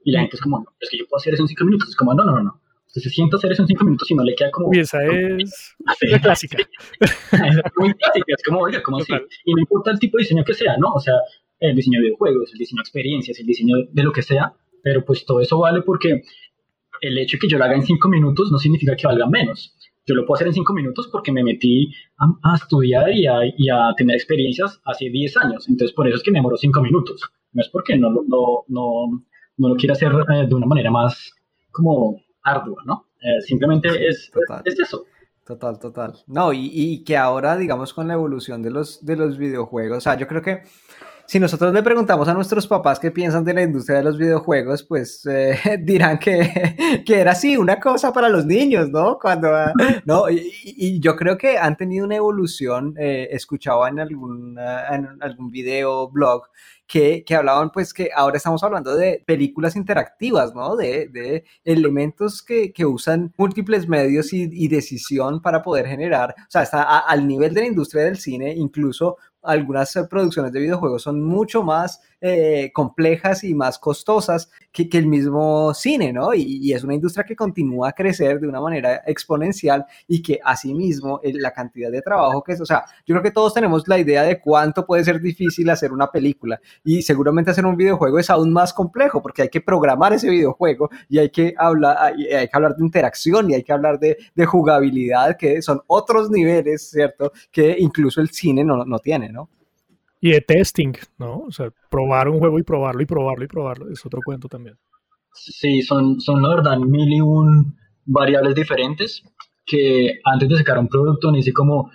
Y 0.07 0.13
la 0.13 0.21
gente 0.21 0.37
es 0.37 0.41
como, 0.41 0.61
no, 0.61 0.67
es 0.81 0.89
que 0.89 0.99
yo 0.99 1.05
puedo 1.09 1.19
hacer 1.19 1.35
eso 1.35 1.43
en 1.43 1.49
cinco 1.49 1.65
minutos. 1.65 1.89
Es 1.89 1.97
como, 1.97 2.15
no, 2.15 2.25
no, 2.25 2.37
no, 2.37 2.43
no. 2.45 2.61
Usted 2.87 3.01
se 3.01 3.11
sienta 3.11 3.37
a 3.37 3.39
hacer 3.39 3.51
eso 3.51 3.63
en 3.63 3.69
cinco 3.69 3.85
minutos 3.85 4.09
y 4.09 4.15
no 4.15 4.23
le 4.23 4.37
queda 4.37 4.53
como... 4.53 4.73
Y 4.73 4.79
esa 4.79 5.05
es 5.05 5.75
la 6.03 6.21
clásica. 6.21 6.59
es 7.01 7.11
muy 7.77 7.93
clásica, 7.93 8.25
es 8.29 8.43
como, 8.47 8.61
oiga, 8.61 8.81
como 8.85 8.99
así? 8.99 9.13
Y 9.45 9.53
no 9.53 9.61
importa 9.61 9.91
el 9.91 9.99
tipo 9.99 10.17
de 10.17 10.23
diseño 10.23 10.45
que 10.45 10.55
sea, 10.55 10.77
¿no? 10.79 10.93
O 10.93 11.01
sea, 11.01 11.15
el 11.59 11.75
diseño 11.75 11.99
de 11.99 12.05
videojuegos, 12.05 12.53
el 12.53 12.59
diseño 12.59 12.79
de 12.79 12.83
experiencias, 12.83 13.41
el 13.41 13.47
diseño 13.47 13.75
de 13.91 14.03
lo 14.05 14.13
que 14.13 14.23
sea, 14.23 14.53
pero 14.81 15.05
pues 15.05 15.27
todo 15.27 15.41
eso 15.41 15.59
vale 15.59 15.83
porque 15.83 16.23
el 17.01 17.19
hecho 17.19 17.37
de 17.37 17.41
que 17.41 17.49
yo 17.49 17.59
lo 17.59 17.65
haga 17.65 17.75
en 17.75 17.83
cinco 17.83 18.09
minutos 18.09 18.53
no 18.53 18.59
significa 18.59 18.95
que 18.95 19.09
valga 19.09 19.27
menos. 19.27 19.75
Yo 20.07 20.15
lo 20.15 20.25
puedo 20.25 20.37
hacer 20.37 20.47
en 20.47 20.55
cinco 20.55 20.73
minutos 20.73 21.09
porque 21.11 21.33
me 21.33 21.43
metí 21.43 21.91
a, 22.19 22.55
estudiar 22.55 23.13
y 23.13 23.27
a, 23.27 23.45
y 23.45 23.69
a, 23.69 23.93
tener 23.97 24.15
experiencias 24.15 24.81
hace 24.85 25.11
10 25.11 25.37
años. 25.39 25.69
Entonces, 25.69 25.93
por 25.93 26.07
eso 26.07 26.19
es 26.19 26.23
que 26.23 26.31
me 26.31 26.39
demoro 26.39 26.57
cinco 26.57 26.81
minutos. 26.81 27.21
No 27.53 27.61
es 27.61 27.69
porque 27.71 27.99
no, 27.99 28.11
no, 28.11 28.65
no, 28.69 29.25
no 29.59 29.69
lo 29.69 29.77
quiera 29.77 29.93
hacer 29.95 30.13
eh, 30.13 30.47
de 30.47 30.55
una 30.55 30.67
manera 30.67 30.91
más 30.91 31.33
como 31.71 32.21
ardua, 32.43 32.83
¿no? 32.85 33.07
Eh, 33.21 33.41
simplemente 33.41 33.89
es, 33.89 34.31
es, 34.65 34.79
eso. 34.79 35.05
Total, 35.45 35.79
total. 35.79 36.15
No, 36.27 36.53
y, 36.53 36.71
y, 36.73 37.05
que 37.05 37.17
ahora, 37.17 37.57
digamos, 37.57 37.95
con 37.95 38.09
la 38.09 38.15
evolución 38.15 38.63
de 38.63 38.71
los, 38.71 39.05
de 39.05 39.17
los 39.17 39.39
videojuegos, 39.39 39.99
o 39.99 40.01
sea, 40.01 40.17
yo 40.17 40.27
creo 40.27 40.43
que 40.43 40.63
si 41.27 41.41
nosotros 41.41 41.75
le 41.75 41.83
preguntamos 41.83 42.29
a 42.29 42.35
nuestros 42.35 42.69
papás 42.69 43.01
qué 43.01 43.11
piensan 43.11 43.45
de 43.45 43.53
la 43.53 43.63
industria 43.63 43.99
de 43.99 44.05
los 44.05 44.17
videojuegos, 44.17 44.85
pues 44.85 45.27
eh, 45.27 45.59
dirán 45.83 46.19
que, 46.19 47.03
que, 47.05 47.21
era 47.21 47.33
así, 47.33 47.57
una 47.57 47.81
cosa 47.81 48.13
para 48.13 48.29
los 48.29 48.47
niños, 48.47 48.91
¿no? 48.91 49.19
Cuando, 49.19 49.49
¿no? 50.05 50.31
Y, 50.31 51.01
yo 51.01 51.17
creo 51.17 51.37
que 51.37 51.59
han 51.59 51.77
tenido 51.77 52.05
una 52.05 52.17
evolución, 52.17 52.95
eh, 52.97 53.29
escuchaba 53.33 53.89
en 53.89 53.99
algún, 53.99 54.57
en 54.59 55.09
algún 55.21 55.51
video, 55.51 56.09
blog, 56.09 56.45
que, 56.87 57.25
que, 57.25 57.35
hablaban 57.35 57.71
pues 57.71 57.93
que 57.93 58.11
ahora 58.15 58.37
estamos 58.37 58.63
hablando 58.63 58.95
de 58.95 59.23
películas 59.27 59.77
interactivas, 59.77 60.55
¿no? 60.55 60.77
De, 60.77 61.09
de 61.09 61.45
elementos 61.65 62.43
que, 62.43 62.73
que, 62.73 62.87
usan 62.87 63.33
múltiples 63.37 63.89
medios 63.89 64.33
y, 64.33 64.49
y, 64.53 64.69
decisión 64.69 65.41
para 65.43 65.63
poder 65.63 65.87
generar, 65.87 66.35
o 66.39 66.51
sea, 66.51 66.63
está 66.63 66.83
al 67.01 67.27
nivel 67.27 67.55
de 67.55 67.63
la 67.63 67.67
industria 67.67 68.05
del 68.05 68.19
cine, 68.19 68.55
incluso 68.55 69.17
algunas 69.47 69.93
producciones 70.11 70.53
de 70.53 70.61
videojuegos 70.61 71.03
son 71.03 71.23
mucho 71.23 71.63
más 71.63 72.01
eh, 72.21 72.71
complejas 72.73 73.45
y 73.45 73.55
más 73.55 73.79
costosas 73.79 74.51
que, 74.73 74.89
que, 74.89 74.97
el 74.97 75.07
mismo 75.07 75.75
cine, 75.75 76.15
¿no? 76.15 76.33
Y, 76.35 76.73
es 76.73 76.83
una 76.83 76.95
industria 76.95 77.25
que 77.25 77.37
continúa 77.37 77.91
a 77.91 77.93
crecer 77.93 78.41
de 78.41 78.49
una 78.49 78.59
manera 78.59 79.03
exponencial 79.07 79.85
y 80.09 80.23
que 80.23 80.41
asimismo 80.43 81.21
la 81.23 81.53
cantidad 81.53 81.91
de 81.91 82.01
trabajo 82.01 82.43
que 82.43 82.53
es, 82.53 82.61
o 82.63 82.67
sea, 82.67 82.87
yo 83.07 83.15
creo 83.15 83.23
que 83.23 83.31
todos 83.31 83.53
tenemos 83.53 83.87
la 83.87 83.99
idea 83.99 84.23
de 84.23 84.41
cuánto 84.41 84.87
puede 84.87 85.05
ser 85.05 85.21
difícil 85.21 85.69
hacer 85.69 85.93
una 85.93 86.11
película 86.11 86.59
y 86.83 87.03
seguramente 87.03 87.51
hacer 87.51 87.67
un 87.67 87.77
videojuego 87.77 88.19
es 88.19 88.31
aún 88.31 88.51
más 88.51 88.73
complejo 88.73 89.21
porque 89.21 89.43
hay 89.43 89.49
que 89.51 89.61
programar 89.61 90.15
ese 90.15 90.31
videojuego 90.31 90.89
y 91.11 91.19
hay 91.19 91.29
que 91.31 91.55
hablar, 91.59 91.99
hay, 92.01 92.49
que 92.49 92.51
hablar 92.53 92.77
de 92.77 92.85
interacción 92.85 93.51
y 93.51 93.55
hay 93.55 93.63
que 93.63 93.73
hablar 93.75 93.99
de, 93.99 94.17
de, 94.35 94.47
jugabilidad 94.47 95.37
que 95.37 95.61
son 95.61 95.83
otros 95.87 96.31
niveles, 96.31 96.91
¿cierto? 96.91 97.33
Que 97.53 97.77
incluso 97.79 98.23
el 98.23 98.31
cine 98.31 98.65
no, 98.65 98.85
no 98.85 98.99
tiene, 98.99 99.29
¿no? 99.29 99.36
Y 100.21 100.31
de 100.31 100.41
testing, 100.41 100.95
¿no? 101.19 101.41
O 101.41 101.51
sea, 101.51 101.71
probar 101.91 102.29
un 102.29 102.39
juego 102.39 102.59
y 102.59 102.63
probarlo 102.63 103.03
y 103.03 103.07
probarlo 103.07 103.45
y 103.45 103.49
probarlo 103.49 103.91
es 103.91 104.05
otro 104.05 104.21
cuento 104.25 104.49
también. 104.49 104.77
Sí, 105.33 105.83
son, 105.83 106.21
son 106.21 106.43
la 106.43 106.49
verdad 106.49 106.79
mil 106.79 107.13
y 107.13 107.21
un 107.21 107.77
variables 108.07 108.55
diferentes 108.55 109.23
que 109.67 110.21
antes 110.25 110.49
de 110.49 110.57
sacar 110.57 110.79
un 110.79 110.89
producto 110.89 111.31
ni 111.31 111.43
sé 111.43 111.53
cómo, 111.53 111.91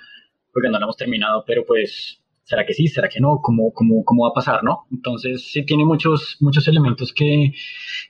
porque 0.53 0.69
no 0.69 0.77
lo 0.77 0.85
hemos 0.85 0.97
terminado, 0.97 1.43
pero 1.47 1.65
pues, 1.65 2.21
¿será 2.43 2.65
que 2.65 2.73
sí? 2.73 2.87
¿Será 2.87 3.07
que 3.07 3.19
no? 3.19 3.39
¿Cómo, 3.41 3.71
cómo, 3.73 4.03
cómo 4.03 4.23
va 4.25 4.29
a 4.29 4.33
pasar, 4.33 4.63
no? 4.63 4.85
Entonces, 4.91 5.49
sí 5.51 5.65
tiene 5.65 5.85
muchos, 5.85 6.37
muchos 6.41 6.67
elementos 6.67 7.13
que, 7.13 7.53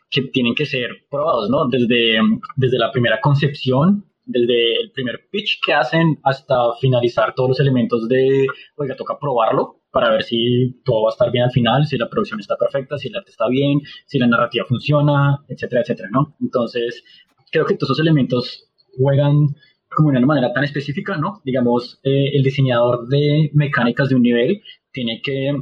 que 0.09 0.23
tienen 0.23 0.55
que 0.55 0.65
ser 0.65 0.89
probados, 1.09 1.49
¿no? 1.49 1.67
Desde, 1.69 2.19
desde 2.57 2.77
la 2.77 2.91
primera 2.91 3.21
concepción 3.21 4.05
desde 4.23 4.81
el 4.81 4.91
primer 4.91 5.27
pitch 5.31 5.59
que 5.65 5.73
hacen 5.73 6.19
hasta 6.23 6.55
finalizar 6.79 7.33
todos 7.35 7.49
los 7.49 7.59
elementos 7.59 8.07
de, 8.07 8.45
oiga, 8.77 8.95
toca 8.95 9.17
probarlo 9.19 9.80
para 9.91 10.09
ver 10.11 10.23
si 10.23 10.81
todo 10.85 11.03
va 11.03 11.09
a 11.09 11.13
estar 11.13 11.31
bien 11.31 11.43
al 11.43 11.51
final, 11.51 11.85
si 11.85 11.97
la 11.97 12.09
producción 12.09 12.39
está 12.39 12.55
perfecta, 12.55 12.97
si 12.97 13.09
el 13.09 13.15
arte 13.15 13.31
está 13.31 13.47
bien, 13.47 13.81
si 14.05 14.17
la 14.17 14.27
narrativa 14.27 14.65
funciona, 14.65 15.43
etcétera, 15.47 15.81
etcétera, 15.81 16.09
¿no? 16.11 16.35
Entonces, 16.41 17.03
creo 17.51 17.65
que 17.65 17.75
todos 17.75 17.91
esos 17.91 17.99
elementos 17.99 18.69
juegan 18.97 19.47
como 19.93 20.11
de 20.11 20.17
una 20.17 20.27
manera 20.27 20.53
tan 20.53 20.63
específica, 20.63 21.17
¿no? 21.17 21.41
Digamos, 21.43 21.99
eh, 22.03 22.31
el 22.33 22.43
diseñador 22.43 23.07
de 23.07 23.51
mecánicas 23.53 24.09
de 24.09 24.15
un 24.15 24.21
nivel 24.21 24.61
tiene 24.91 25.21
que 25.21 25.53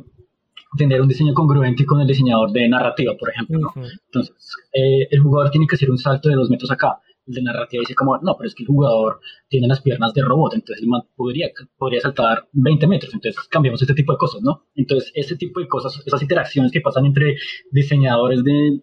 tener 0.78 1.02
un 1.02 1.08
diseño 1.08 1.34
congruente 1.34 1.84
con 1.86 2.00
el 2.00 2.08
diseñador 2.08 2.52
de 2.52 2.70
narrativa, 2.70 3.16
por 3.18 3.32
ejemplo, 3.32 3.58
¿no? 3.58 3.74
Entonces, 3.76 4.36
eh, 4.74 5.08
el 5.10 5.20
jugador 5.20 5.50
tiene 5.50 5.66
que 5.66 5.76
hacer 5.76 5.90
un 5.90 5.98
salto 5.98 6.30
de 6.30 6.36
dos 6.36 6.52
metros 6.52 6.70
acá, 6.70 7.00
de 7.30 7.42
narrativa 7.42 7.82
dice 7.82 7.96
como, 7.96 8.18
no, 8.18 8.36
pero 8.38 8.48
es 8.48 8.56
que 8.56 8.64
el 8.64 8.68
jugador 8.68 9.20
tiene 9.48 9.68
las 9.68 9.82
piernas 9.82 10.14
de 10.14 10.24
robot, 10.24 10.56
entonces 10.56 10.84
el 10.84 10.90
man 10.90 11.04
podría, 11.16 11.50
podría 11.78 12.02
saltar 12.02 12.48
20 12.54 12.88
metros, 12.88 13.14
entonces 13.14 13.42
cambiamos 13.50 13.82
este 13.82 13.94
tipo 13.94 14.14
de 14.14 14.18
cosas, 14.18 14.42
¿no? 14.42 14.66
Entonces 14.76 15.12
ese 15.14 15.36
tipo 15.36 15.60
de 15.60 15.68
cosas, 15.68 16.02
esas 16.06 16.22
interacciones 16.22 16.72
que 16.72 16.82
pasan 16.82 17.06
entre 17.06 17.36
diseñadores 17.72 18.44
de, 18.44 18.82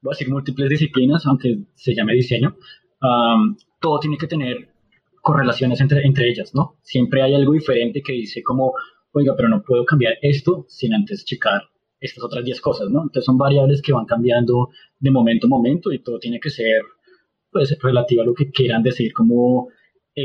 voy 0.00 0.12
a 0.12 0.14
decir, 0.14 0.30
múltiples 0.30 0.68
disciplinas, 0.68 1.26
aunque 1.26 1.64
se 1.74 1.94
llame 1.94 2.14
diseño, 2.14 2.56
todo 3.80 3.98
tiene 3.98 4.16
que 4.16 4.26
tener 4.26 4.68
correlaciones 5.20 5.80
entre, 5.80 6.04
entre 6.06 6.30
ellas, 6.30 6.54
¿no? 6.54 6.76
Siempre 6.82 7.22
hay 7.22 7.34
algo 7.34 7.52
diferente 7.52 8.02
que 8.02 8.12
dice 8.12 8.42
como, 8.42 8.72
oiga, 9.12 9.34
pero 9.36 9.48
no 9.48 9.62
puedo 9.62 9.84
cambiar 9.84 10.14
esto 10.22 10.64
sin 10.68 10.94
antes 10.94 11.24
checar 11.24 11.62
estas 12.00 12.22
otras 12.22 12.44
10 12.44 12.60
cosas, 12.60 12.90
¿no? 12.90 13.02
Entonces 13.02 13.24
son 13.24 13.36
variables 13.36 13.82
que 13.82 13.92
van 13.92 14.06
cambiando 14.06 14.68
de 15.00 15.10
momento 15.10 15.46
a 15.46 15.50
momento 15.50 15.92
y 15.92 15.98
todo 15.98 16.18
tiene 16.18 16.38
que 16.38 16.50
ser 16.50 16.82
pues 17.50 17.76
relativa 17.80 18.22
a 18.22 18.26
lo 18.26 18.34
que 18.34 18.50
quieran 18.50 18.82
decir 18.82 19.12
como 19.12 19.68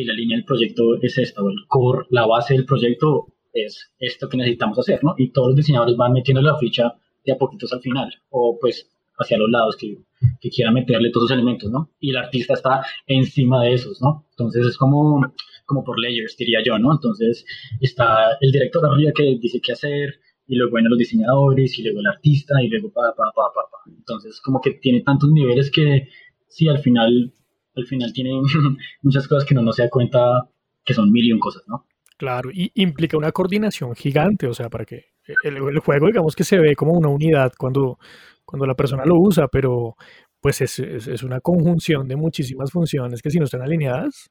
la 0.02 0.14
línea 0.14 0.38
del 0.38 0.46
proyecto 0.46 0.96
es 1.02 1.18
esta, 1.18 1.44
o 1.44 1.50
el 1.50 1.68
core, 1.68 2.08
la 2.10 2.26
base 2.26 2.56
del 2.56 2.66
proyecto 2.66 3.28
es 3.54 3.92
esto 4.00 4.28
que 4.28 4.38
necesitamos 4.38 4.80
hacer, 4.80 5.04
¿no? 5.04 5.14
Y 5.18 5.32
todos 5.32 5.50
los 5.50 5.58
diseñadores 5.58 5.96
van 5.96 6.14
metiendo 6.14 6.42
la 6.42 6.58
ficha 6.58 6.96
de 7.24 7.34
a 7.34 7.38
poquitos 7.38 7.72
al 7.72 7.82
final, 7.82 8.12
o 8.30 8.58
pues 8.60 8.90
hacia 9.20 9.38
los 9.38 9.50
lados 9.50 9.78
que, 9.78 10.00
que 10.42 10.50
quieran 10.50 10.74
meterle 10.74 11.12
todos 11.12 11.30
los 11.30 11.38
elementos, 11.38 11.70
¿no? 11.70 11.92
Y 12.00 12.10
el 12.10 12.18
artista 12.18 12.54
está 12.54 12.84
encima 13.06 13.64
de 13.64 13.74
esos, 13.74 14.02
¿no? 14.02 14.26
Entonces 14.32 14.66
es 14.66 14.78
como, 14.78 15.22
como 15.66 15.84
por 15.84 16.00
layers, 16.00 16.36
diría 16.38 16.60
yo, 16.66 16.80
¿no? 16.80 16.94
Entonces 16.94 17.46
está 17.80 18.38
el 18.42 18.52
director 18.52 18.84
arriba 18.86 19.12
que 19.16 19.38
dice 19.40 19.62
qué 19.62 19.74
hacer, 19.74 20.16
y 20.48 20.56
luego 20.56 20.76
vienen 20.76 20.90
los 20.90 21.00
diseñadores, 21.00 21.78
y 21.78 21.84
luego 21.84 22.00
el 22.00 22.08
artista, 22.08 22.62
y 22.62 22.68
luego 22.68 22.92
pa, 22.92 23.14
pa, 23.16 23.32
pa, 23.36 23.44
pa, 23.54 23.62
pa. 23.72 23.92
Entonces 23.96 24.42
como 24.42 24.60
que 24.60 24.72
tiene 24.72 25.02
tantos 25.02 25.32
niveles 25.32 25.70
que 25.70 26.08
sí, 26.54 26.70
al 26.70 26.80
final, 26.80 27.34
al 27.76 27.86
final 27.86 28.14
tiene 28.14 28.32
muchas 29.02 29.28
cosas 29.28 29.46
que 29.46 29.54
uno 29.54 29.64
no 29.64 29.74
se 29.74 29.84
da 29.84 29.90
cuenta 29.90 30.48
que 30.86 30.94
son 30.94 31.12
mil 31.12 31.26
y 31.26 31.32
un 31.32 31.40
cosas, 31.40 31.64
¿no? 31.68 31.86
Claro, 32.18 32.52
y 32.54 32.72
implica 32.76 33.18
una 33.18 33.32
coordinación 33.32 33.96
gigante, 33.96 34.48
o 34.48 34.54
sea, 34.54 34.70
para 34.70 34.86
que 34.86 35.06
el, 35.44 35.80
juego, 35.80 36.08
digamos 36.08 36.36
que 36.36 36.44
se 36.44 36.60
ve 36.60 36.76
como 36.76 36.94
una 36.94 37.10
unidad 37.10 37.52
cuando, 37.58 37.98
cuando 38.46 38.66
la 38.68 38.76
persona 38.76 39.04
lo 39.04 39.20
usa, 39.20 39.48
pero 39.48 39.96
pues 40.40 40.62
es, 40.62 40.80
es, 40.80 41.24
una 41.24 41.40
conjunción 41.40 42.08
de 42.08 42.16
muchísimas 42.16 42.72
funciones 42.72 43.22
que 43.22 43.32
si 43.32 43.40
no 43.40 43.46
están 43.46 43.62
alineadas, 43.62 44.30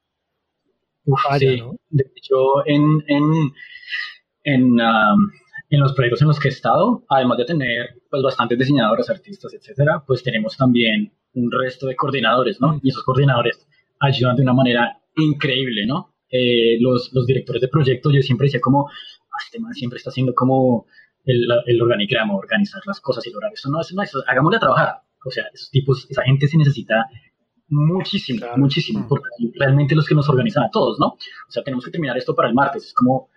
Uf, 1.05 1.21
sí. 1.39 1.57
¿no? 1.57 1.73
De 1.89 2.05
hecho, 2.15 2.67
en, 2.67 3.03
en, 3.09 3.53
en, 4.45 4.63
um, 4.81 5.31
en 5.73 5.81
los 5.81 5.95
proyectos 5.95 6.21
en 6.21 6.29
los 6.29 6.39
que 6.39 6.49
he 6.49 6.51
estado, 6.51 7.03
además 7.09 7.39
de 7.39 7.47
tener 7.47 8.03
pues 8.11 8.23
bastantes 8.23 8.59
diseñadores, 8.59 9.09
artistas, 9.09 9.55
etcétera, 9.55 10.05
pues 10.07 10.23
tenemos 10.23 10.55
también 10.55 11.15
un 11.33 11.51
resto 11.51 11.87
de 11.87 11.97
coordinadores, 11.97 12.61
¿no? 12.61 12.79
Y 12.83 12.91
esos 12.91 13.03
coordinadores 13.03 13.67
ayudan 13.99 14.37
de 14.37 14.43
una 14.43 14.53
manera 14.53 14.99
increíble, 15.17 15.87
¿no? 15.87 16.15
Eh, 16.31 16.77
los, 16.79 17.11
los, 17.15 17.27
directores 17.27 17.63
de 17.63 17.69
proyectos, 17.69 18.13
yo 18.13 18.21
siempre 18.21 18.49
decía 18.49 18.61
como, 18.61 18.87
ah, 18.89 19.43
este 19.47 19.61
man 19.61 19.73
siempre 19.73 19.97
está 19.97 20.11
haciendo 20.11 20.35
como 20.35 20.87
el, 21.25 21.47
el, 21.65 21.81
organigrama, 21.81 22.35
organizar 22.35 22.83
las 22.85 23.01
cosas 23.01 23.27
y 23.27 23.33
lograr 23.33 23.51
eso. 23.55 23.71
No, 23.71 23.81
eso 23.81 23.95
no, 23.95 24.03
eso, 24.03 24.23
hagámosle 24.27 24.59
a 24.59 24.61
trabajar. 24.61 24.89
O 25.25 25.31
sea, 25.31 25.45
esos 25.55 25.71
tipos, 25.71 26.07
esa 26.11 26.23
gente 26.25 26.49
se 26.49 26.59
necesita 26.59 27.07
muchísimo, 27.69 28.47
muchísimo, 28.57 29.07
porque 29.09 29.29
realmente 29.55 29.95
los 29.95 30.07
que 30.07 30.15
nos 30.15 30.29
organizan 30.29 30.65
a 30.65 30.71
todos, 30.71 30.99
¿no? 31.01 31.07
O 31.07 31.51
sea, 31.51 31.63
tenemos 31.63 31.83
que 31.83 31.91
terminar 31.91 32.19
esto 32.19 32.35
para 32.35 32.49
el 32.49 32.55
martes. 32.55 32.89
Es 32.89 32.93
como, 32.93 33.31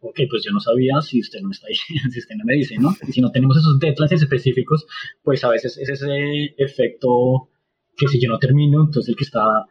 ok, 0.00 0.20
pues 0.30 0.44
yo 0.44 0.52
no 0.52 0.60
sabía 0.60 1.00
si 1.00 1.20
usted 1.20 1.40
no 1.40 1.50
está 1.50 1.66
ahí, 1.68 1.74
si 2.10 2.18
usted 2.18 2.34
no 2.36 2.44
me 2.44 2.54
dice, 2.54 2.76
¿no? 2.78 2.90
Y 3.06 3.12
si 3.12 3.20
no 3.20 3.30
tenemos 3.30 3.56
esos 3.56 3.78
deadlines 3.78 4.22
específicos, 4.22 4.86
pues 5.22 5.44
a 5.44 5.50
veces 5.50 5.76
es 5.78 5.88
ese 5.88 6.54
efecto 6.56 7.48
que 7.96 8.08
si 8.08 8.20
yo 8.20 8.28
no 8.28 8.38
termino, 8.38 8.82
entonces 8.82 9.08
el 9.08 9.16
que 9.16 9.24
está 9.24 9.66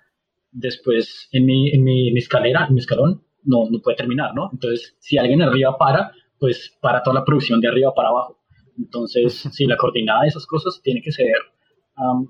después 0.52 1.30
en 1.32 1.46
mi, 1.46 1.72
en 1.72 1.84
mi, 1.84 2.18
escalera, 2.18 2.66
en 2.68 2.74
mi 2.74 2.80
escalón, 2.80 3.24
no, 3.44 3.70
no 3.70 3.80
puede 3.80 3.98
terminar, 3.98 4.34
¿no? 4.36 4.50
Entonces, 4.52 4.96
si 5.00 5.18
alguien 5.18 5.42
arriba 5.42 5.78
para, 5.78 6.12
pues 6.40 6.78
para 6.82 7.02
toda 7.04 7.20
la 7.20 7.26
producción 7.26 7.62
de 7.62 7.70
arriba 7.70 7.94
para 7.96 8.10
abajo. 8.10 8.40
Entonces, 8.78 9.48
sí, 9.52 9.66
la 9.66 9.78
coordinada 9.78 10.24
de 10.24 10.28
esas 10.28 10.46
cosas 10.46 10.82
tiene 10.84 11.02
que 11.02 11.12
ser 11.12 11.32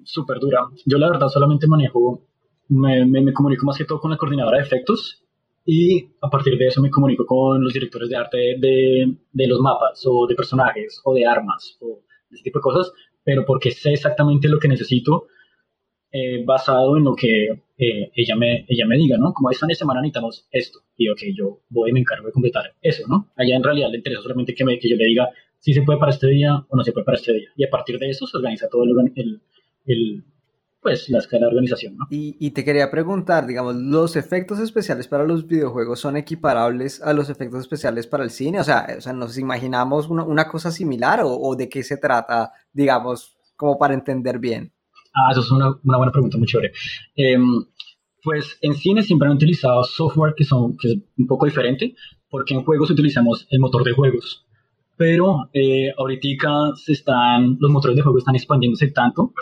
súper 0.03 0.39
dura. 0.39 0.61
Yo 0.85 0.97
la 0.97 1.09
verdad 1.09 1.27
solamente 1.27 1.67
manejo, 1.67 2.21
me, 2.69 3.05
me, 3.05 3.33
comunico 3.33 3.65
más 3.65 3.77
que 3.77 3.85
todo 3.85 3.99
con 3.99 4.11
la 4.11 4.17
coordinadora 4.17 4.57
de 4.57 4.63
efectos 4.63 5.26
y 5.69 6.07
a 6.21 6.29
partir 6.29 6.57
de 6.57 6.67
eso 6.67 6.81
me 6.81 6.89
comunico 6.89 7.25
con 7.25 7.61
los 7.61 7.73
directores 7.73 8.07
de 8.07 8.15
arte 8.15 8.37
de, 8.57 9.17
de 9.33 9.47
los 9.47 9.59
mapas 9.59 10.01
o 10.05 10.25
de 10.25 10.33
personajes 10.33 11.01
o 11.03 11.13
de 11.13 11.25
armas 11.25 11.77
o 11.81 11.99
ese 12.31 12.41
tipo 12.41 12.59
de 12.59 12.63
cosas, 12.63 12.93
pero 13.21 13.43
porque 13.45 13.71
sé 13.71 13.91
exactamente 13.91 14.47
lo 14.47 14.59
que 14.59 14.69
necesito 14.69 15.27
eh, 16.09 16.41
basado 16.45 16.95
en 16.95 17.03
lo 17.03 17.15
que 17.15 17.49
eh, 17.77 18.11
ella, 18.15 18.37
me, 18.37 18.65
ella 18.69 18.85
me 18.87 18.95
diga, 18.95 19.17
¿no? 19.17 19.33
Como 19.33 19.51
esta 19.51 19.67
semana 19.67 19.99
necesitamos 19.99 20.47
esto, 20.51 20.79
y 20.95 21.09
ok, 21.09 21.19
yo 21.35 21.59
voy 21.67 21.89
y 21.89 21.93
me 21.93 21.99
encargo 21.99 22.27
de 22.27 22.31
completar 22.31 22.73
eso, 22.81 23.03
¿no? 23.09 23.29
Allá 23.35 23.57
en 23.57 23.63
realidad 23.63 23.89
le 23.91 23.97
interesa 23.97 24.21
solamente 24.21 24.55
que, 24.55 24.63
me, 24.63 24.79
que 24.79 24.89
yo 24.89 24.95
le 24.95 25.03
diga 25.03 25.29
si 25.59 25.73
se 25.73 25.81
puede 25.81 25.99
para 25.99 26.11
este 26.11 26.27
día 26.27 26.65
o 26.69 26.77
no 26.77 26.83
se 26.85 26.93
puede 26.93 27.03
para 27.03 27.17
este 27.17 27.33
día, 27.33 27.49
y 27.57 27.65
a 27.65 27.69
partir 27.69 27.99
de 27.99 28.09
eso 28.09 28.25
se 28.25 28.37
organiza 28.37 28.69
todo 28.69 28.83
el, 28.85 29.41
el, 29.85 30.23
pues 30.81 31.09
la 31.09 31.19
escala 31.19 31.41
de 31.41 31.47
organización, 31.47 31.97
¿no? 31.97 32.05
Y, 32.09 32.37
y, 32.39 32.51
te 32.51 32.63
quería 32.63 32.89
preguntar, 32.91 33.47
digamos, 33.47 33.75
¿los 33.75 34.15
efectos 34.15 34.59
especiales 34.59 35.07
para 35.07 35.23
los 35.23 35.47
videojuegos 35.47 35.99
son 35.99 36.17
equiparables 36.17 37.01
a 37.01 37.13
los 37.13 37.29
efectos 37.29 37.61
especiales 37.61 38.07
para 38.07 38.23
el 38.23 38.29
cine? 38.29 38.59
O 38.59 38.63
sea, 38.63 38.87
o 38.97 39.01
sea 39.01 39.13
¿nos 39.13 39.37
imaginamos 39.37 40.07
una, 40.07 40.23
una 40.23 40.47
cosa 40.47 40.71
similar 40.71 41.21
o, 41.21 41.29
o, 41.29 41.55
de 41.55 41.67
qué 41.67 41.83
se 41.83 41.97
trata, 41.97 42.51
digamos, 42.71 43.37
como 43.55 43.77
para 43.77 43.93
entender 43.93 44.39
bien? 44.39 44.71
Ah, 45.13 45.31
eso 45.31 45.41
es 45.41 45.51
una, 45.51 45.75
una 45.83 45.97
buena 45.97 46.11
pregunta, 46.11 46.37
muy 46.37 46.47
chévere. 46.47 46.71
Em, 47.15 47.65
pues 48.23 48.57
en 48.61 48.75
cine 48.75 49.03
siempre 49.03 49.27
han 49.27 49.35
utilizado 49.35 49.83
software 49.83 50.35
que, 50.37 50.43
son, 50.43 50.77
que 50.77 50.89
es 50.89 50.97
un 51.17 51.27
poco 51.27 51.45
diferente, 51.45 51.95
porque 52.29 52.53
en 52.53 52.63
juegos 52.63 52.91
utilizamos 52.91 53.47
el 53.49 53.59
motor 53.59 53.83
de 53.83 53.93
juegos. 53.93 54.45
Pero 54.95 55.49
eh, 55.53 55.91
ahorita 55.97 56.75
se 56.75 56.93
están, 56.93 57.57
los 57.59 57.71
motores 57.71 57.95
de 57.95 58.03
juegos 58.03 58.21
están 58.21 58.35
expandiéndose 58.35 58.91
tanto 58.91 59.33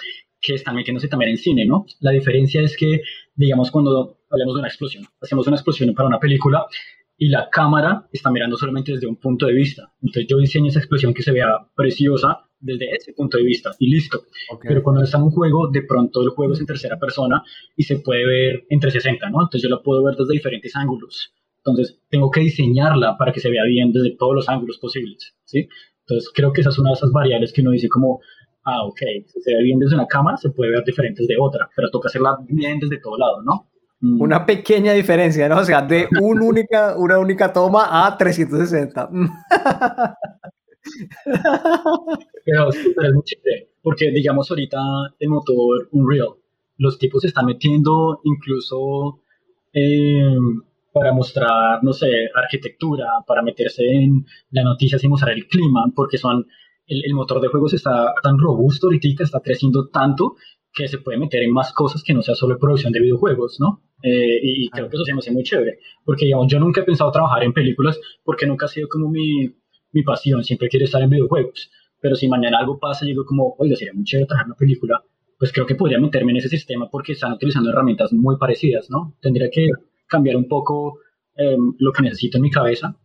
que 0.46 0.54
están 0.54 0.76
metiéndose 0.76 1.08
también 1.08 1.32
en 1.32 1.38
cine, 1.38 1.66
¿no? 1.66 1.86
La 2.02 2.12
diferencia 2.12 2.62
es 2.62 2.78
que, 2.78 3.02
digamos, 3.36 3.72
cuando 3.72 4.20
hablamos 4.30 4.56
de 4.56 4.60
una 4.60 4.68
explosión, 4.68 5.06
hacemos 5.22 5.48
una 5.48 5.56
explosión 5.56 5.94
para 5.96 6.08
una 6.08 6.20
película 6.20 6.66
y 7.18 7.30
la 7.30 7.50
cámara 7.50 8.08
está 8.12 8.30
mirando 8.30 8.58
solamente 8.58 8.92
desde 8.92 9.08
un 9.08 9.16
punto 9.16 9.46
de 9.46 9.54
vista. 9.54 9.92
Entonces 10.02 10.28
yo 10.28 10.38
diseño 10.38 10.68
esa 10.68 10.80
explosión 10.80 11.14
que 11.14 11.24
se 11.24 11.32
vea 11.32 11.48
preciosa 11.76 12.42
desde 12.60 12.92
ese 12.92 13.14
punto 13.14 13.38
de 13.38 13.44
vista 13.44 13.72
y 13.80 13.90
listo. 13.90 14.24
Pero 14.62 14.84
cuando 14.84 15.04
está 15.04 15.18
en 15.18 15.24
un 15.24 15.32
juego, 15.32 15.70
de 15.72 15.84
pronto 15.84 16.22
el 16.22 16.30
juego 16.30 16.54
es 16.54 16.60
en 16.60 16.66
tercera 16.66 17.00
persona 17.00 17.42
y 17.76 17.84
se 17.84 18.00
puede 18.00 18.26
ver 18.26 18.66
en 18.70 18.80
360, 18.80 19.30
¿no? 19.30 19.44
Entonces 19.44 19.64
yo 19.64 19.70
lo 19.70 19.82
puedo 19.82 20.04
ver 20.04 20.16
desde 20.16 20.34
diferentes 20.34 20.76
ángulos. 20.76 21.34
Entonces 21.58 22.00
tengo 22.10 22.30
que 22.30 22.42
diseñarla 22.42 23.18
para 23.18 23.32
que 23.32 23.40
se 23.40 23.50
vea 23.50 23.64
bien 23.64 23.92
desde 23.92 24.16
todos 24.16 24.36
los 24.36 24.50
ángulos 24.50 24.78
posibles, 24.78 25.36
¿sí? 25.46 25.68
Entonces 26.02 26.32
creo 26.34 26.54
que 26.54 26.62
esa 26.62 26.70
es 26.70 26.78
una 26.78 26.92
de 26.92 26.96
esas 26.96 27.12
variables 27.12 27.52
que 27.52 27.62
uno 27.62 27.72
dice 27.72 27.90
como, 27.90 28.20
ah, 28.66 28.84
ok, 28.84 29.00
si 29.26 29.42
se 29.42 29.54
ve 29.54 29.64
bien 29.64 29.80
desde 29.80 29.96
una 29.96 30.08
cámara, 30.08 30.38
se 30.38 30.50
puede 30.50 30.72
ver 30.72 30.84
diferentes 30.84 31.28
de 31.28 31.36
otra, 31.40 31.70
pero 31.76 31.90
toca 31.90 32.08
hacerla 32.08 32.38
bien 32.48 32.80
desde 32.80 33.00
todo 33.00 33.18
lado, 33.18 33.42
¿no? 33.44 33.70
Mm. 34.02 34.22
Una 34.22 34.46
pequeña 34.46 34.94
diferencia, 34.94 35.48
¿no? 35.48 35.60
O 35.60 35.64
sea, 35.64 35.82
de 35.82 36.08
un 36.22 36.42
única, 36.42 36.96
una 36.98 37.20
única 37.20 37.54
toma 37.54 38.06
a 38.06 38.18
360. 38.18 39.10
pero, 42.46 42.70
es 42.70 43.14
muy 43.14 43.24
chévere, 43.24 43.70
porque 43.82 44.12
digamos 44.12 44.50
ahorita 44.52 44.78
el 45.20 45.30
motor 45.30 45.88
Unreal, 45.92 46.36
los 46.78 46.98
tipos 47.00 47.22
se 47.22 47.28
están 47.30 47.46
metiendo 47.46 48.20
incluso 48.24 49.22
eh, 49.74 50.38
para 50.94 51.12
mostrar, 51.12 51.84
no 51.84 51.92
sé, 51.92 52.30
arquitectura, 52.34 53.06
para 53.28 53.42
meterse 53.42 53.84
en 53.84 54.26
las 54.52 54.64
noticias 54.64 55.04
y 55.04 55.10
mostrar 55.10 55.34
el 55.34 55.46
clima, 55.48 55.84
porque 55.94 56.18
son, 56.18 56.48
el, 56.88 57.04
el 57.06 57.14
motor 57.14 57.42
de 57.42 57.48
juegos 57.48 57.74
está 57.74 58.14
tan 58.22 58.38
robusto 58.38 58.88
ahorita, 58.88 59.24
está 59.24 59.40
creciendo 59.40 59.90
tanto 59.90 60.36
que 60.74 60.88
se 60.90 60.98
puede 60.98 61.18
meter 61.18 61.42
en 61.42 61.52
más 61.52 61.72
cosas 61.74 62.04
que 62.04 62.14
no 62.14 62.22
sea 62.22 62.36
solo 62.36 62.60
producción 62.60 62.92
de 62.92 63.00
videojuegos, 63.00 63.58
¿no? 63.60 63.82
Eh, 64.04 64.40
y 64.44 64.70
creo 64.70 64.90
que 64.90 64.98
eso 64.98 65.06
se 65.06 65.14
me 65.14 65.20
hace 65.20 65.32
muy 65.32 65.44
chévere, 65.44 65.80
porque 66.04 66.26
digamos, 66.26 66.48
yo 66.52 66.60
nunca 66.60 66.82
he 66.82 66.84
pensado 66.84 67.12
trabajar 67.12 67.44
en 67.44 67.54
películas 67.54 68.00
porque 68.24 68.46
nunca 68.46 68.66
ha 68.66 68.70
sido 68.70 68.90
como 68.90 69.10
mi, 69.10 69.50
mi 69.94 70.04
pasión, 70.04 70.44
siempre 70.44 70.68
quiero 70.68 70.84
estar 70.86 71.02
en 71.02 71.10
videojuegos, 71.10 71.72
pero 72.02 72.16
si 72.16 72.28
mañana 72.28 72.60
algo 72.60 72.78
pasa 72.78 73.06
y 73.06 73.10
digo 73.10 73.26
como, 73.26 73.56
oiga, 73.58 73.76
sería 73.78 73.94
muy 73.94 74.04
chévere 74.04 74.28
trabajar 74.28 74.46
en 74.46 74.52
una 74.52 74.58
película, 74.58 75.04
pues 75.40 75.54
creo 75.54 75.66
que 75.66 75.76
podría 75.76 75.98
meterme 76.00 76.32
en 76.34 76.38
ese 76.38 76.50
sistema 76.50 76.90
porque 76.90 77.14
están 77.14 77.34
utilizando 77.34 77.70
herramientas 77.70 78.12
muy 78.12 78.38
parecidas, 78.38 78.90
¿no? 78.90 79.16
Tendría 79.22 79.50
que 79.50 79.70
cambiar 80.08 80.36
un 80.36 80.48
poco 80.48 81.00
em, 81.36 81.74
lo 81.80 81.92
que 81.94 82.04
necesito 82.04 82.38
en 82.38 82.44
mi 82.44 82.52
cabeza, 82.52 82.98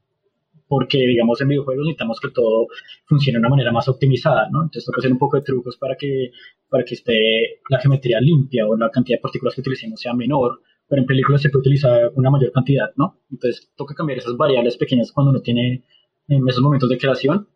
porque 0.70 0.98
digamos 0.98 1.40
en 1.40 1.48
videojuegos 1.48 1.84
necesitamos 1.84 2.20
que 2.20 2.30
todo 2.30 2.68
funcione 3.06 3.38
de 3.38 3.40
una 3.40 3.48
manera 3.48 3.72
más 3.72 3.88
optimizada, 3.88 4.48
¿no? 4.52 4.62
Entonces 4.62 4.88
que 4.94 5.00
hacer 5.00 5.10
un 5.10 5.18
poco 5.18 5.36
de 5.36 5.42
trucos 5.42 5.76
para 5.76 5.96
que, 5.96 6.30
para 6.68 6.84
que 6.84 6.94
esté 6.94 7.58
la 7.68 7.80
geometría 7.80 8.20
limpia 8.20 8.68
o 8.68 8.76
la 8.76 8.88
cantidad 8.88 9.18
de 9.18 9.20
partículas 9.22 9.56
que 9.56 9.62
utilicemos 9.62 10.00
sea 10.00 10.14
menor, 10.14 10.60
pero 10.86 11.02
en 11.02 11.06
películas 11.06 11.42
se 11.42 11.50
puede 11.50 11.62
utilizar 11.62 12.12
una 12.14 12.30
mayor 12.30 12.52
cantidad, 12.52 12.92
¿no? 12.94 13.18
Entonces 13.32 13.72
toca 13.76 13.96
cambiar 13.96 14.20
esas 14.20 14.36
variables 14.36 14.76
pequeñas 14.76 15.10
cuando 15.10 15.32
uno 15.32 15.40
tiene 15.40 15.82
en 16.28 16.48
esos 16.48 16.62
momentos 16.62 16.88
de 16.88 16.98
creación, 16.98 17.48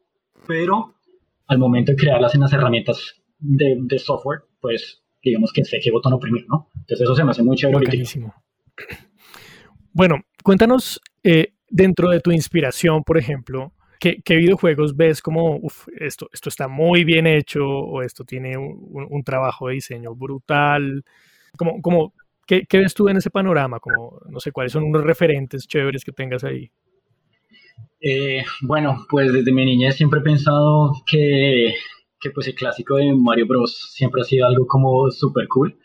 pero 0.48 0.94
al 1.46 1.58
momento 1.58 1.92
de 1.92 1.96
crearlas 1.96 2.34
en 2.34 2.40
las 2.40 2.52
herramientas 2.52 3.22
de, 3.38 3.76
de 3.80 3.98
software, 4.00 4.40
pues 4.60 5.04
digamos 5.22 5.52
que 5.52 5.64
sé 5.64 5.78
qué 5.80 5.92
botón 5.92 6.14
oprimir, 6.14 6.46
¿no? 6.48 6.68
Entonces 6.74 7.02
eso 7.02 7.14
se 7.14 7.22
me 7.22 7.30
hace 7.30 7.44
muy 7.44 7.56
chévere. 7.56 8.02
Bueno, 9.96 10.16
cuéntanos 10.42 11.00
eh, 11.22 11.53
dentro 11.74 12.10
de 12.10 12.20
tu 12.20 12.30
inspiración, 12.30 13.02
por 13.02 13.18
ejemplo, 13.18 13.72
¿qué, 13.98 14.22
videojuegos 14.28 14.96
ves 14.96 15.20
como, 15.20 15.56
uff, 15.56 15.88
esto, 15.98 16.28
esto 16.32 16.48
está 16.48 16.68
muy 16.68 17.02
bien 17.02 17.26
hecho 17.26 17.66
o 17.66 18.00
esto 18.02 18.24
tiene 18.24 18.56
un, 18.56 19.24
trabajo 19.24 19.66
de 19.66 19.74
diseño 19.74 20.14
brutal? 20.14 21.04
Como, 21.56 21.82
como 21.82 22.12
¿Qué, 22.46 22.66
ves 22.72 22.94
tú 22.94 23.08
en 23.08 23.16
ese 23.16 23.30
panorama? 23.30 23.80
Como, 23.80 24.20
no 24.28 24.38
sé, 24.38 24.52
¿cuáles 24.52 24.72
son 24.72 24.84
unos 24.84 25.02
referentes 25.02 25.66
chéveres 25.66 26.04
que 26.04 26.12
tengas 26.12 26.44
ahí? 26.44 26.70
Eh, 28.00 28.44
bueno, 28.60 29.06
pues 29.08 29.32
desde 29.32 29.50
mi 29.50 29.64
niñez 29.64 29.96
siempre 29.96 30.20
he 30.20 30.22
pensado 30.22 30.92
que, 31.06 31.74
que, 32.20 32.30
pues 32.30 32.46
el 32.46 32.54
clásico 32.54 32.96
de 32.96 33.12
Mario 33.14 33.46
Bros. 33.46 33.90
siempre 33.94 34.20
ha 34.20 34.24
sido 34.24 34.46
algo 34.46 34.66
como 34.66 35.10
súper 35.10 35.48
cool, 35.48 35.76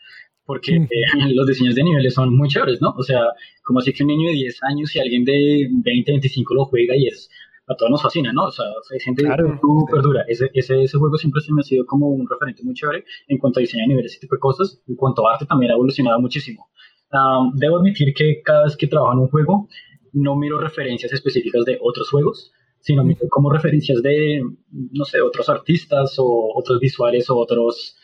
porque 0.50 0.80
mm. 0.80 0.82
eh, 0.82 0.88
los 1.34 1.46
diseños 1.46 1.76
de 1.76 1.84
niveles 1.84 2.14
son 2.14 2.34
muy 2.36 2.48
chéveres, 2.48 2.82
¿no? 2.82 2.92
O 2.96 3.04
sea, 3.04 3.20
como 3.62 3.78
así 3.78 3.92
que 3.92 4.02
un 4.02 4.08
niño 4.08 4.30
de 4.30 4.34
10 4.34 4.58
años 4.64 4.96
y 4.96 4.98
alguien 4.98 5.24
de 5.24 5.68
20, 5.70 6.10
25 6.10 6.54
lo 6.54 6.64
juega 6.64 6.96
y 6.96 7.06
es 7.06 7.30
a 7.68 7.76
todos 7.76 7.88
nos 7.88 8.02
fascina, 8.02 8.32
¿no? 8.32 8.46
O 8.46 8.50
sea, 8.50 8.66
hay 8.92 8.98
gente 8.98 9.22
súper 9.60 10.02
dura. 10.02 10.24
Ese, 10.26 10.50
ese, 10.54 10.82
ese, 10.82 10.98
juego 10.98 11.16
siempre 11.16 11.40
se 11.40 11.52
me 11.52 11.60
ha 11.60 11.62
sido 11.62 11.86
como 11.86 12.08
un 12.08 12.28
referente 12.28 12.64
muy 12.64 12.74
chévere 12.74 13.04
en 13.28 13.38
cuanto 13.38 13.60
a 13.60 13.62
diseño 13.62 13.84
de 13.84 13.88
niveles 13.90 14.16
y 14.16 14.18
tipo 14.18 14.34
de 14.34 14.40
cosas. 14.40 14.82
En 14.88 14.96
cuanto 14.96 15.28
a 15.28 15.34
arte 15.34 15.46
también 15.46 15.70
ha 15.70 15.74
evolucionado 15.74 16.18
muchísimo. 16.18 16.68
debo 17.54 17.78
admitir 17.78 18.12
que 18.12 18.42
cada 18.42 18.64
vez 18.64 18.76
que 18.76 18.88
trabajo 18.88 19.12
en 19.12 19.20
un 19.20 19.28
juego, 19.28 19.68
no 20.14 20.34
miro 20.34 20.58
referencias 20.58 21.12
específicas 21.12 21.64
de 21.64 21.78
otros 21.80 22.10
juegos, 22.10 22.50
sino 22.80 23.04
miro 23.04 23.20
como 23.28 23.52
referencias 23.52 24.02
de, 24.02 24.42
no 24.72 25.04
sé, 25.04 25.20
otros 25.20 25.48
artistas 25.48 26.16
o 26.18 26.50
otros 26.56 26.80
visuales 26.80 27.30
o 27.30 27.36
otros 27.36 27.94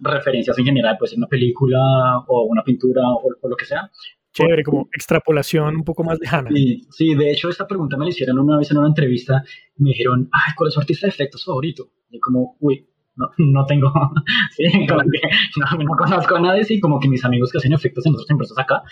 referencias 0.00 0.58
en 0.58 0.64
general, 0.64 0.96
pues 0.98 1.12
en 1.12 1.18
una 1.18 1.28
película 1.28 1.78
o 2.26 2.44
una 2.44 2.62
pintura 2.62 3.02
o 3.08 3.48
lo 3.48 3.56
que 3.56 3.64
sea, 3.64 3.90
Chévere, 4.36 4.64
como 4.64 4.88
extrapolación 4.92 5.76
un 5.76 5.84
poco 5.84 6.04
más 6.04 6.18
lejana. 6.20 6.50
Sí, 6.54 6.82
sí, 6.90 7.14
de 7.14 7.32
hecho 7.32 7.48
esta 7.48 7.66
pregunta 7.66 7.96
me 7.96 8.04
la 8.04 8.10
hicieron 8.10 8.38
una 8.38 8.58
vez 8.58 8.70
en 8.70 8.76
una 8.76 8.88
entrevista. 8.88 9.42
Me 9.76 9.90
dijeron, 9.90 10.28
ay, 10.30 10.52
¿cuál 10.54 10.68
es 10.68 10.74
su 10.74 10.80
artista 10.80 11.06
de 11.06 11.10
efectos 11.10 11.42
favorito? 11.42 11.88
Y 12.10 12.20
como, 12.20 12.54
uy, 12.60 12.86
no, 13.16 13.30
no 13.38 13.64
tengo, 13.64 13.90
sí, 14.56 14.64
como 14.86 15.00
que 15.10 15.20
no, 15.56 15.84
no, 15.84 15.96
conozco 15.96 16.36
a 16.36 16.40
nadie, 16.40 16.64
sí, 16.64 16.78
como 16.80 17.00
que 17.00 17.08
mis 17.08 17.24
amigos 17.24 17.50
que 17.50 17.58
hacen 17.58 17.72
efectos 17.72 18.04
en 18.04 18.12
otras 18.12 18.28
empresas 18.28 18.58
acá, 18.58 18.82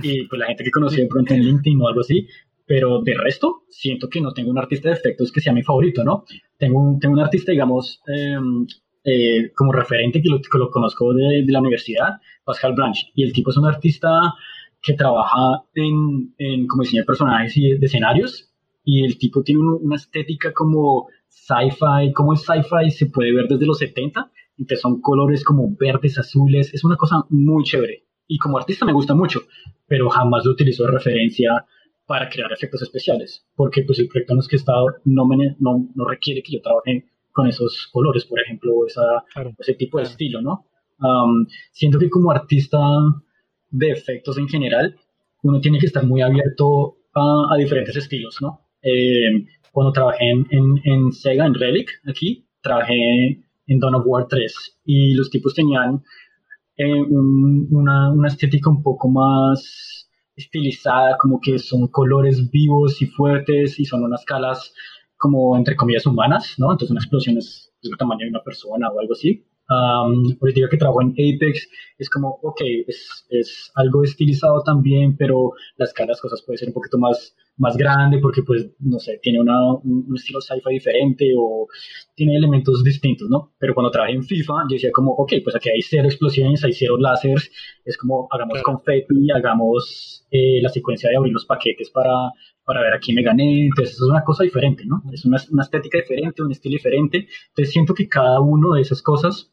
y 0.00 0.26
pues 0.28 0.38
la 0.38 0.46
gente 0.46 0.62
que 0.62 0.70
conocí 0.70 1.00
de 1.00 1.08
pronto 1.08 1.34
en 1.34 1.42
LinkedIn 1.42 1.80
o 1.82 1.88
algo 1.88 2.02
así, 2.02 2.28
pero 2.64 3.02
de 3.02 3.14
resto, 3.14 3.64
siento 3.70 4.08
que 4.08 4.20
no 4.20 4.32
tengo 4.32 4.50
un 4.50 4.58
artista 4.58 4.90
de 4.90 4.94
efectos 4.94 5.32
que 5.32 5.40
sea 5.40 5.52
mi 5.52 5.64
favorito, 5.64 6.04
¿no? 6.04 6.24
Tengo 6.56 6.80
un, 6.80 7.00
tengo 7.00 7.14
un 7.14 7.20
artista, 7.20 7.50
digamos, 7.50 8.00
em, 8.06 8.64
eh, 9.08 9.52
como 9.54 9.72
referente 9.72 10.20
que 10.20 10.28
lo, 10.28 10.40
que 10.40 10.58
lo 10.58 10.70
conozco 10.70 11.14
de, 11.14 11.42
de, 11.44 11.52
la 11.52 11.60
universidad, 11.60 12.20
Pascal 12.44 12.74
Blanche, 12.74 13.10
y 13.14 13.24
el 13.24 13.32
tipo 13.32 13.50
es 13.50 13.56
un 13.56 13.64
artista 13.64 14.34
que 14.82 14.92
trabaja 14.92 15.64
en, 15.74 16.34
en 16.36 16.66
como 16.66 16.82
diseño 16.82 17.02
de 17.02 17.06
personajes 17.06 17.56
y 17.56 17.78
de, 17.78 17.86
escenarios, 17.86 18.50
y 18.84 19.04
el 19.04 19.16
tipo 19.16 19.42
tiene 19.42 19.62
una 19.62 19.96
estética 19.96 20.52
como 20.52 21.08
sci-fi, 21.28 22.12
como 22.14 22.34
es 22.34 22.42
sci-fi 22.42 22.90
se 22.90 23.06
puede 23.06 23.32
ver 23.32 23.46
desde 23.48 23.64
los 23.64 23.78
70, 23.78 24.30
entonces 24.58 24.80
son 24.82 25.00
colores 25.00 25.42
como 25.42 25.74
verdes, 25.78 26.18
azules, 26.18 26.74
es 26.74 26.84
una 26.84 26.96
cosa 26.96 27.24
muy 27.30 27.64
chévere. 27.64 28.04
Y 28.26 28.36
como 28.36 28.58
artista 28.58 28.84
me 28.84 28.92
gusta 28.92 29.14
mucho, 29.14 29.40
pero 29.86 30.10
jamás 30.10 30.44
lo 30.44 30.52
utilizo 30.52 30.84
de 30.84 30.90
referencia 30.92 31.64
para 32.06 32.28
crear 32.28 32.52
efectos 32.52 32.82
especiales, 32.82 33.46
porque 33.54 33.82
pues 33.82 33.98
el 34.00 34.08
proyecto 34.08 34.34
en 34.34 34.36
los 34.38 34.48
que 34.48 34.56
he 34.56 34.58
estado 34.58 34.86
no, 35.04 35.26
me, 35.26 35.56
no, 35.60 35.88
no 35.94 36.04
requiere 36.04 36.42
que 36.42 36.52
yo 36.52 36.60
trabaje 36.60 37.06
con 37.32 37.46
esos 37.46 37.88
colores, 37.92 38.24
por 38.24 38.40
ejemplo, 38.40 38.86
esa, 38.86 39.24
ese 39.58 39.74
tipo 39.74 39.98
de 39.98 40.04
estilo, 40.04 40.40
¿no? 40.40 40.64
siento 41.70 41.96
que 41.98 42.10
como 42.10 42.32
artista 42.32 42.78
de 43.70 43.90
efectos 43.90 44.36
en 44.38 44.48
general, 44.48 44.96
uno 45.42 45.60
tiene 45.60 45.78
que 45.78 45.86
estar 45.86 46.04
muy 46.04 46.22
abierto 46.22 46.96
a, 47.14 47.54
a 47.54 47.56
diferentes 47.56 47.94
estilos, 47.94 48.38
¿no? 48.40 48.62
Eh, 48.82 49.46
cuando 49.72 49.92
trabajé 49.92 50.28
en, 50.28 50.46
en, 50.50 50.80
en, 50.84 51.12
Sega, 51.12 51.46
en 51.46 51.54
Relic, 51.54 51.90
aquí, 52.08 52.46
trabajé 52.62 53.44
en 53.66 53.78
Dawn 53.78 53.94
of 53.96 54.06
War 54.06 54.26
3 54.28 54.80
y 54.84 55.14
los 55.14 55.30
tipos 55.30 55.54
tenían 55.54 56.02
eh, 56.76 57.02
una, 57.02 58.10
una 58.10 58.28
estética 58.28 58.70
un 58.70 58.82
poco 58.82 59.08
más 59.08 60.08
estilizada, 60.36 61.16
como 61.18 61.40
que 61.40 61.58
son 61.58 61.88
colores 61.88 62.50
vivos 62.50 63.02
y 63.02 63.06
fuertes 63.06 63.78
y 63.78 63.84
son 63.84 64.04
unas 64.04 64.24
calas 64.24 64.72
como 65.18 65.56
entre 65.56 65.76
comillas 65.76 66.06
humanas, 66.06 66.54
¿no? 66.58 66.72
Entonces 66.72 66.90
una 66.90 67.00
explosión 67.00 67.36
es 67.38 67.72
del 67.82 67.96
tamaño 67.96 68.24
de 68.24 68.30
una 68.30 68.42
persona 68.42 68.88
o 68.88 69.00
algo 69.00 69.12
así. 69.12 69.44
Um, 69.70 70.34
ahorita 70.40 70.66
que 70.70 70.78
trabajo 70.78 71.02
en 71.02 71.10
Apex, 71.12 71.68
es 71.98 72.08
como, 72.08 72.38
ok, 72.42 72.62
es, 72.86 73.26
es, 73.28 73.70
algo 73.74 74.02
estilizado 74.02 74.62
también, 74.62 75.14
pero 75.18 75.52
la 75.76 75.84
escala 75.84 76.06
de 76.06 76.12
las 76.12 76.22
cosas 76.22 76.42
puede 76.42 76.56
ser 76.56 76.68
un 76.68 76.74
poquito 76.74 76.96
más, 76.96 77.36
más 77.58 77.76
grande 77.76 78.18
porque, 78.18 78.42
pues, 78.42 78.70
no 78.78 78.98
sé, 78.98 79.18
tiene 79.22 79.40
una, 79.40 79.74
un, 79.74 80.06
estilo 80.16 80.40
sci-fi 80.40 80.70
diferente 80.72 81.34
o 81.38 81.68
tiene 82.14 82.36
elementos 82.36 82.82
distintos, 82.82 83.28
¿no? 83.28 83.52
Pero 83.58 83.74
cuando 83.74 83.90
trabajé 83.90 84.14
en 84.14 84.24
FIFA, 84.24 84.54
yo 84.70 84.74
decía 84.74 84.90
como, 84.90 85.12
ok, 85.12 85.34
pues 85.44 85.54
aquí 85.54 85.68
hay 85.68 85.82
cero 85.82 86.04
explosiones, 86.06 86.64
hay 86.64 86.72
cero 86.72 86.96
láseres, 86.96 87.50
es 87.84 87.98
como, 87.98 88.26
hagamos 88.30 88.62
confetti, 88.62 89.30
hagamos 89.34 90.26
eh, 90.30 90.62
la 90.62 90.70
secuencia 90.70 91.10
de 91.10 91.16
abrir 91.16 91.34
los 91.34 91.44
paquetes 91.44 91.90
para 91.90 92.32
para 92.68 92.82
ver 92.82 92.92
a 92.92 92.98
quién 92.98 93.14
me 93.14 93.22
gané, 93.22 93.64
entonces 93.64 93.94
es 93.94 94.02
una 94.02 94.22
cosa 94.22 94.44
diferente, 94.44 94.84
¿no? 94.84 95.02
Es 95.10 95.24
una, 95.24 95.38
una, 95.50 95.62
estética 95.62 95.96
diferente, 95.96 96.42
un 96.42 96.52
estilo 96.52 96.74
diferente, 96.74 97.26
entonces 97.48 97.72
siento 97.72 97.94
que 97.94 98.06
cada 98.06 98.42
uno 98.42 98.74
de 98.74 98.82
esas 98.82 99.00
cosas 99.00 99.50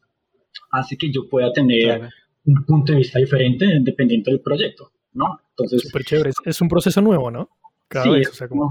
hace 0.70 0.98
que 0.98 1.10
yo 1.10 1.26
pueda 1.26 1.50
tener 1.50 2.10
un 2.44 2.64
punto 2.66 2.92
de 2.92 2.98
vista 2.98 3.18
diferente 3.18 3.64
dependiendo 3.80 4.30
del 4.30 4.40
proyecto, 4.40 4.92
¿no? 5.14 5.40
Entonces... 5.48 5.80
Súper 5.80 6.04
chévere, 6.04 6.30
es 6.44 6.60
un 6.60 6.68
proceso 6.68 7.00
nuevo, 7.00 7.30
¿no? 7.30 7.48
Cada 7.88 8.04
sí, 8.04 8.10
vez, 8.10 8.28
o 8.28 8.34
sea, 8.34 8.48
como... 8.48 8.68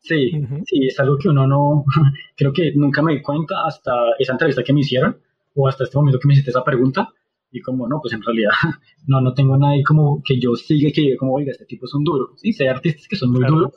sí, 0.00 0.32
sí, 0.66 0.86
es 0.86 1.00
algo 1.00 1.16
que 1.16 1.30
uno 1.30 1.46
no, 1.46 1.86
creo 2.36 2.52
que 2.52 2.72
nunca 2.74 3.00
me 3.00 3.14
di 3.14 3.22
cuenta 3.22 3.64
hasta 3.64 3.90
esa 4.18 4.32
entrevista 4.32 4.62
que 4.62 4.74
me 4.74 4.80
hicieron 4.80 5.16
o 5.54 5.66
hasta 5.66 5.84
este 5.84 5.96
momento 5.96 6.18
que 6.18 6.28
me 6.28 6.34
hiciste 6.34 6.50
esa 6.50 6.62
pregunta 6.62 7.08
y 7.50 7.60
como 7.60 7.88
no, 7.88 8.00
pues 8.00 8.12
en 8.14 8.22
realidad 8.22 8.50
no, 9.06 9.20
no 9.20 9.34
tengo 9.34 9.56
nadie 9.56 9.82
como 9.82 10.22
que 10.24 10.38
yo 10.38 10.54
siga 10.54 10.90
que 10.92 11.16
como, 11.16 11.34
oiga, 11.34 11.52
este 11.52 11.64
tipo 11.64 11.86
es 11.86 11.94
un 11.94 12.04
duro, 12.04 12.32
sí, 12.36 12.52
sé 12.52 12.68
artistas 12.68 13.08
que 13.08 13.16
son 13.16 13.32
muy 13.32 13.44
duros, 13.46 13.72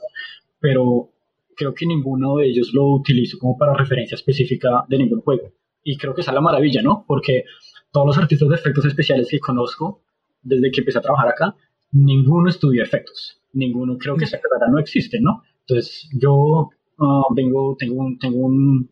pero 0.60 1.10
creo 1.55 1.73
que 1.73 1.86
ninguno 1.86 2.38
de 2.38 2.47
ellos 2.47 2.71
lo 2.73 2.88
utilizo 2.88 3.38
como 3.38 3.57
para 3.57 3.73
referencia 3.73 4.15
específica 4.15 4.86
de 4.88 4.97
ningún 4.97 5.21
juego. 5.21 5.53
Y 5.84 5.97
creo 5.97 6.13
que 6.13 6.21
esa 6.21 6.31
es 6.31 6.36
la 6.36 6.41
maravilla, 6.41 6.81
¿no? 6.81 7.05
Porque 7.07 7.45
todos 7.91 8.07
los 8.07 8.17
artistas 8.17 8.49
de 8.49 8.55
efectos 8.55 8.86
especiales 8.86 9.27
que 9.29 9.39
conozco 9.39 10.01
desde 10.41 10.71
que 10.71 10.81
empecé 10.81 10.99
a 10.99 11.01
trabajar 11.01 11.29
acá, 11.29 11.55
ninguno 11.91 12.49
estudió 12.49 12.84
efectos, 12.84 13.41
ninguno, 13.53 13.97
creo 13.97 14.15
que 14.15 14.25
esa 14.25 14.39
carrera 14.39 14.71
no 14.71 14.79
existe, 14.79 15.19
¿no? 15.19 15.43
Entonces 15.62 16.10
yo 16.13 16.69
ah, 16.99 17.23
vengo, 17.36 17.75
tengo 17.77 18.01
un, 18.01 18.17
tengo 18.17 18.38
un 18.38 18.89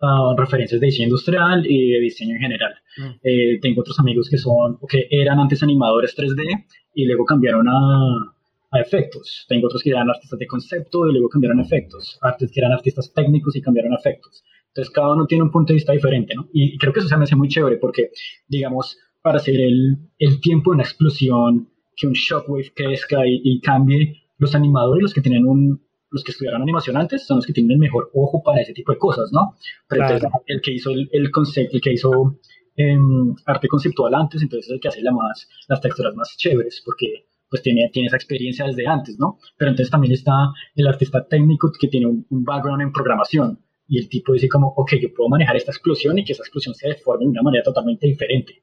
uh, 0.00 0.36
referencias 0.36 0.80
de 0.80 0.86
diseño 0.86 1.08
industrial 1.08 1.64
y 1.66 1.92
de 1.92 2.00
diseño 2.00 2.34
en 2.36 2.40
general. 2.40 2.74
Mm. 2.96 3.10
Eh, 3.22 3.58
tengo 3.60 3.80
otros 3.80 3.98
amigos 4.00 4.28
que 4.30 4.38
son, 4.38 4.78
que 4.88 5.06
eran 5.10 5.38
antes 5.38 5.62
animadores 5.62 6.16
3D 6.16 6.66
y 6.94 7.04
luego 7.04 7.24
cambiaron 7.24 7.68
a, 7.68 8.34
a 8.70 8.80
efectos. 8.80 9.46
Tengo 9.48 9.66
otros 9.66 9.82
que 9.82 9.90
eran 9.90 10.08
artistas 10.08 10.38
de 10.38 10.46
concepto 10.46 11.08
y 11.08 11.12
luego 11.12 11.28
cambiaron 11.28 11.60
a 11.60 11.62
efectos. 11.62 12.18
Artes 12.22 12.50
que 12.52 12.60
eran 12.60 12.72
artistas 12.72 13.12
técnicos 13.14 13.56
y 13.56 13.62
cambiaron 13.62 13.92
a 13.92 13.96
efectos. 13.96 14.44
Entonces, 14.68 14.92
cada 14.92 15.14
uno 15.14 15.26
tiene 15.26 15.44
un 15.44 15.50
punto 15.50 15.72
de 15.72 15.76
vista 15.76 15.92
diferente, 15.92 16.34
¿no? 16.34 16.48
Y 16.52 16.76
creo 16.78 16.92
que 16.92 17.00
eso 17.00 17.08
se 17.08 17.16
me 17.16 17.24
hace 17.24 17.34
muy 17.34 17.48
chévere 17.48 17.78
porque, 17.78 18.10
digamos, 18.46 18.96
para 19.22 19.38
hacer 19.38 19.60
el, 19.60 19.98
el 20.18 20.40
tiempo 20.40 20.70
de 20.70 20.76
una 20.76 20.84
explosión, 20.84 21.68
que 21.96 22.06
un 22.06 22.12
shockwave 22.12 22.72
crezca 22.74 23.26
y, 23.26 23.40
y 23.42 23.60
cambie, 23.60 24.22
los 24.36 24.54
animadores, 24.54 25.02
los 25.02 25.14
que 25.14 25.20
tienen 25.20 25.46
un, 25.46 25.82
los 26.10 26.24
que 26.24 26.32
estudiaron 26.32 26.62
animación 26.62 26.96
antes 26.96 27.26
son 27.26 27.38
los 27.38 27.46
que 27.46 27.52
tienen 27.52 27.72
el 27.72 27.78
mejor 27.78 28.10
ojo 28.14 28.42
para 28.42 28.62
ese 28.62 28.72
tipo 28.72 28.92
de 28.92 28.98
cosas, 28.98 29.30
¿no? 29.32 29.56
Pero 29.88 30.02
entonces 30.02 30.30
el 30.46 30.60
que 30.60 30.72
hizo 30.72 30.90
el, 30.90 31.30
concepto, 31.30 31.76
el 31.76 31.80
que 31.80 31.92
hizo 31.92 32.38
em, 32.76 33.34
arte 33.46 33.68
conceptual 33.68 34.14
antes, 34.14 34.42
entonces 34.42 34.68
es 34.68 34.74
el 34.74 34.80
que 34.80 34.88
hace 34.88 35.02
la 35.02 35.12
más, 35.12 35.48
las 35.68 35.80
texturas 35.80 36.14
más 36.14 36.36
chéveres, 36.36 36.82
porque 36.84 37.26
pues 37.50 37.62
tiene, 37.62 37.88
tiene 37.92 38.08
esa 38.08 38.16
experiencia 38.16 38.66
desde 38.66 38.86
antes, 38.86 39.18
¿no? 39.18 39.38
Pero 39.56 39.70
entonces 39.70 39.90
también 39.90 40.12
está 40.12 40.52
el 40.74 40.86
artista 40.86 41.26
técnico 41.26 41.72
que 41.78 41.88
tiene 41.88 42.06
un 42.06 42.26
background 42.44 42.82
en 42.82 42.92
programación, 42.92 43.58
y 43.88 43.98
el 43.98 44.08
tipo 44.08 44.34
dice 44.34 44.48
como, 44.48 44.68
ok, 44.76 44.92
yo 45.00 45.08
puedo 45.14 45.30
manejar 45.30 45.56
esta 45.56 45.72
explosión 45.72 46.18
y 46.18 46.24
que 46.24 46.34
esa 46.34 46.42
explosión 46.42 46.74
se 46.74 46.88
deforme 46.88 47.24
de 47.24 47.30
una 47.30 47.42
manera 47.42 47.64
totalmente 47.64 48.06
diferente. 48.06 48.62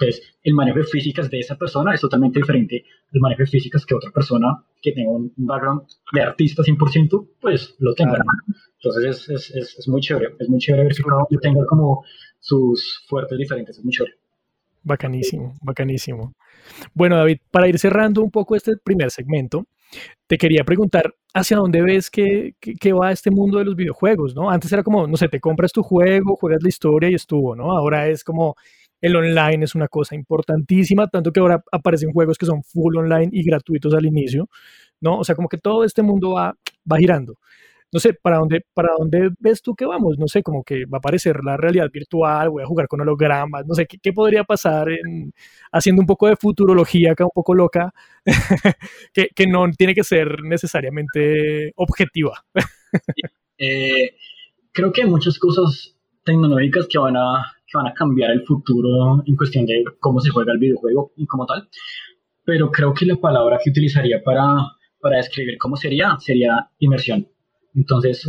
Entonces, 0.00 0.22
el 0.44 0.54
manejo 0.54 0.78
de 0.78 0.84
físicas 0.84 1.28
de 1.28 1.40
esa 1.40 1.56
persona 1.56 1.92
es 1.92 2.00
totalmente 2.00 2.38
diferente 2.38 2.84
al 3.12 3.20
manejo 3.20 3.42
de 3.42 3.46
físicas 3.48 3.84
que 3.84 3.94
otra 3.94 4.12
persona 4.12 4.62
que 4.80 4.92
tenga 4.92 5.10
un 5.10 5.32
background 5.36 5.82
de 6.12 6.22
artista 6.22 6.62
100%, 6.62 7.28
pues 7.40 7.74
lo 7.80 7.94
tenga. 7.94 8.18
Entonces, 8.80 9.28
es, 9.28 9.50
es, 9.50 9.76
es, 9.78 9.88
muy 9.88 10.00
chévere, 10.00 10.36
es 10.38 10.48
muy 10.48 10.60
chévere 10.60 10.84
ver 10.84 10.94
que 10.94 11.02
cada 11.02 11.16
uno 11.28 11.40
tenga 11.40 11.66
como 11.66 12.04
sus 12.38 13.04
fuertes 13.08 13.36
diferentes, 13.38 13.76
es 13.76 13.84
muy 13.84 13.92
chévere. 13.92 14.14
Bacanísimo, 14.84 15.56
bacanísimo. 15.60 16.32
Bueno, 16.94 17.16
David, 17.16 17.38
para 17.50 17.68
ir 17.68 17.78
cerrando 17.78 18.22
un 18.22 18.30
poco 18.30 18.54
este 18.54 18.76
primer 18.76 19.10
segmento, 19.10 19.66
te 20.28 20.38
quería 20.38 20.62
preguntar 20.64 21.12
hacia 21.34 21.56
dónde 21.56 21.82
ves 21.82 22.08
que, 22.08 22.54
que, 22.60 22.92
va 22.92 23.10
este 23.10 23.30
mundo 23.30 23.58
de 23.58 23.64
los 23.64 23.74
videojuegos, 23.74 24.34
¿no? 24.34 24.50
Antes 24.50 24.72
era 24.72 24.82
como, 24.82 25.06
no 25.06 25.16
sé, 25.16 25.28
te 25.28 25.40
compras 25.40 25.72
tu 25.72 25.82
juego, 25.82 26.36
juegas 26.36 26.62
la 26.62 26.68
historia 26.68 27.10
y 27.10 27.14
estuvo, 27.14 27.56
¿no? 27.56 27.72
Ahora 27.72 28.08
es 28.08 28.22
como 28.22 28.54
el 29.00 29.16
online 29.16 29.64
es 29.64 29.74
una 29.74 29.88
cosa 29.88 30.14
importantísima, 30.14 31.08
tanto 31.08 31.32
que 31.32 31.40
ahora 31.40 31.62
aparecen 31.72 32.12
juegos 32.12 32.38
que 32.38 32.46
son 32.46 32.62
full 32.62 32.96
online 32.96 33.30
y 33.32 33.44
gratuitos 33.44 33.94
al 33.94 34.06
inicio, 34.06 34.48
¿no? 35.00 35.18
O 35.18 35.24
sea, 35.24 35.34
como 35.34 35.48
que 35.48 35.58
todo 35.58 35.84
este 35.84 36.02
mundo 36.02 36.32
va, 36.32 36.54
va 36.90 36.98
girando 36.98 37.38
no 37.90 38.00
sé, 38.00 38.12
¿para 38.14 38.38
dónde, 38.38 38.64
¿para 38.74 38.90
dónde 38.98 39.30
ves 39.38 39.62
tú 39.62 39.74
que 39.74 39.86
vamos? 39.86 40.18
No 40.18 40.28
sé, 40.28 40.42
como 40.42 40.62
que 40.62 40.84
va 40.84 40.96
a 40.96 40.98
aparecer 40.98 41.42
la 41.42 41.56
realidad 41.56 41.90
virtual, 41.90 42.50
voy 42.50 42.62
a 42.62 42.66
jugar 42.66 42.86
con 42.86 43.00
hologramas, 43.00 43.66
no 43.66 43.74
sé, 43.74 43.86
¿qué, 43.86 43.98
qué 43.98 44.12
podría 44.12 44.44
pasar 44.44 44.90
en, 44.90 45.32
haciendo 45.72 46.00
un 46.00 46.06
poco 46.06 46.28
de 46.28 46.36
futurología 46.36 47.12
acá, 47.12 47.24
un 47.24 47.30
poco 47.34 47.54
loca, 47.54 47.94
que, 49.14 49.28
que, 49.34 49.46
no 49.46 49.70
tiene 49.70 49.94
que 49.94 50.04
ser 50.04 50.42
necesariamente 50.42 51.72
objetiva? 51.76 52.44
Eh, 53.60 54.14
creo 54.70 54.92
que 54.92 55.02
hay 55.02 55.10
muchas 55.10 55.36
cosas 55.36 55.96
tecnológicas 56.22 56.86
que 56.86 56.96
van, 56.96 57.16
a, 57.16 57.57
que 57.70 57.76
van 57.76 57.86
a 57.86 57.94
cambiar 57.94 58.30
el 58.30 58.44
futuro 58.44 59.22
en 59.26 59.36
cuestión 59.36 59.66
de 59.66 59.84
cómo 60.00 60.20
se 60.20 60.30
juega 60.30 60.52
el 60.52 60.58
videojuego 60.58 61.12
y 61.16 61.26
como 61.26 61.46
tal, 61.46 61.68
pero 62.44 62.70
creo 62.70 62.94
que 62.94 63.04
la 63.04 63.16
palabra 63.16 63.58
que 63.62 63.70
utilizaría 63.70 64.22
para, 64.24 64.46
para 65.00 65.18
describir 65.18 65.58
cómo 65.58 65.76
sería 65.76 66.16
sería 66.18 66.70
inmersión. 66.78 67.28
Entonces, 67.74 68.26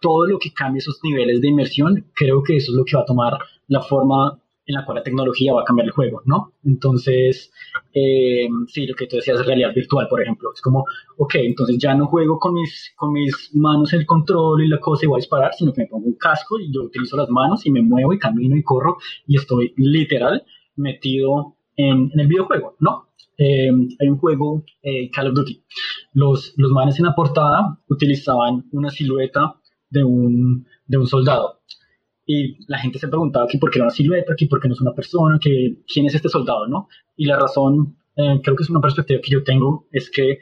todo 0.00 0.26
lo 0.26 0.38
que 0.38 0.52
cambie 0.52 0.78
esos 0.78 0.98
niveles 1.02 1.40
de 1.40 1.48
inmersión, 1.48 2.06
creo 2.14 2.42
que 2.42 2.56
eso 2.56 2.72
es 2.72 2.76
lo 2.78 2.84
que 2.84 2.96
va 2.96 3.02
a 3.02 3.06
tomar 3.06 3.38
la 3.66 3.82
forma 3.82 4.40
en 4.68 4.74
la 4.74 4.84
cual 4.84 4.96
la 4.98 5.02
tecnología 5.02 5.54
va 5.54 5.62
a 5.62 5.64
cambiar 5.64 5.86
el 5.86 5.92
juego, 5.92 6.20
¿no? 6.26 6.52
Entonces, 6.62 7.50
eh, 7.94 8.46
sí, 8.66 8.86
lo 8.86 8.94
que 8.94 9.06
tú 9.06 9.16
decías, 9.16 9.44
realidad 9.44 9.74
virtual, 9.74 10.06
por 10.08 10.20
ejemplo, 10.20 10.50
es 10.54 10.60
como, 10.60 10.84
ok, 11.16 11.36
entonces 11.36 11.78
ya 11.78 11.94
no 11.94 12.06
juego 12.06 12.38
con 12.38 12.52
mis, 12.52 12.92
con 12.94 13.12
mis 13.12 13.50
manos 13.54 13.94
el 13.94 14.04
control 14.04 14.62
y 14.62 14.68
la 14.68 14.78
cosa 14.78 15.06
y 15.06 15.08
voy 15.08 15.16
a 15.16 15.22
disparar, 15.22 15.54
sino 15.54 15.72
que 15.72 15.82
me 15.82 15.88
pongo 15.88 16.06
un 16.06 16.16
casco 16.16 16.60
y 16.60 16.70
yo 16.70 16.82
utilizo 16.82 17.16
las 17.16 17.30
manos 17.30 17.64
y 17.64 17.70
me 17.70 17.80
muevo 17.80 18.12
y 18.12 18.18
camino 18.18 18.56
y 18.56 18.62
corro 18.62 18.98
y 19.26 19.36
estoy 19.36 19.72
literal 19.78 20.44
metido 20.76 21.56
en, 21.74 22.10
el 22.14 22.26
videojuego, 22.26 22.76
¿no? 22.78 23.08
Eh, 23.38 23.70
hay 24.00 24.08
un 24.08 24.18
juego, 24.18 24.64
eh, 24.82 25.10
Call 25.10 25.28
of 25.28 25.34
Duty. 25.34 25.62
Los, 26.12 26.52
los 26.58 26.72
manes 26.72 26.98
en 26.98 27.06
la 27.06 27.14
portada 27.14 27.78
utilizaban 27.88 28.66
una 28.72 28.90
silueta 28.90 29.54
de 29.88 30.04
un, 30.04 30.66
de 30.86 30.98
un 30.98 31.06
soldado. 31.06 31.60
Y 32.30 32.58
la 32.66 32.78
gente 32.78 32.98
se 32.98 33.08
preguntaba 33.08 33.46
que 33.48 33.56
por 33.56 33.70
qué 33.70 33.78
era 33.78 33.86
una 33.86 33.94
silueta, 33.94 34.34
que 34.36 34.46
por 34.46 34.60
qué 34.60 34.68
no 34.68 34.74
es 34.74 34.80
una 34.82 34.92
persona, 34.92 35.38
que 35.40 35.78
quién 35.90 36.04
es 36.04 36.14
este 36.14 36.28
soldado, 36.28 36.68
¿no? 36.68 36.86
Y 37.16 37.24
la 37.24 37.38
razón, 37.38 37.96
eh, 38.16 38.38
creo 38.42 38.54
que 38.54 38.64
es 38.64 38.68
una 38.68 38.82
perspectiva 38.82 39.20
que 39.22 39.30
yo 39.30 39.42
tengo, 39.42 39.86
es 39.90 40.10
que 40.10 40.40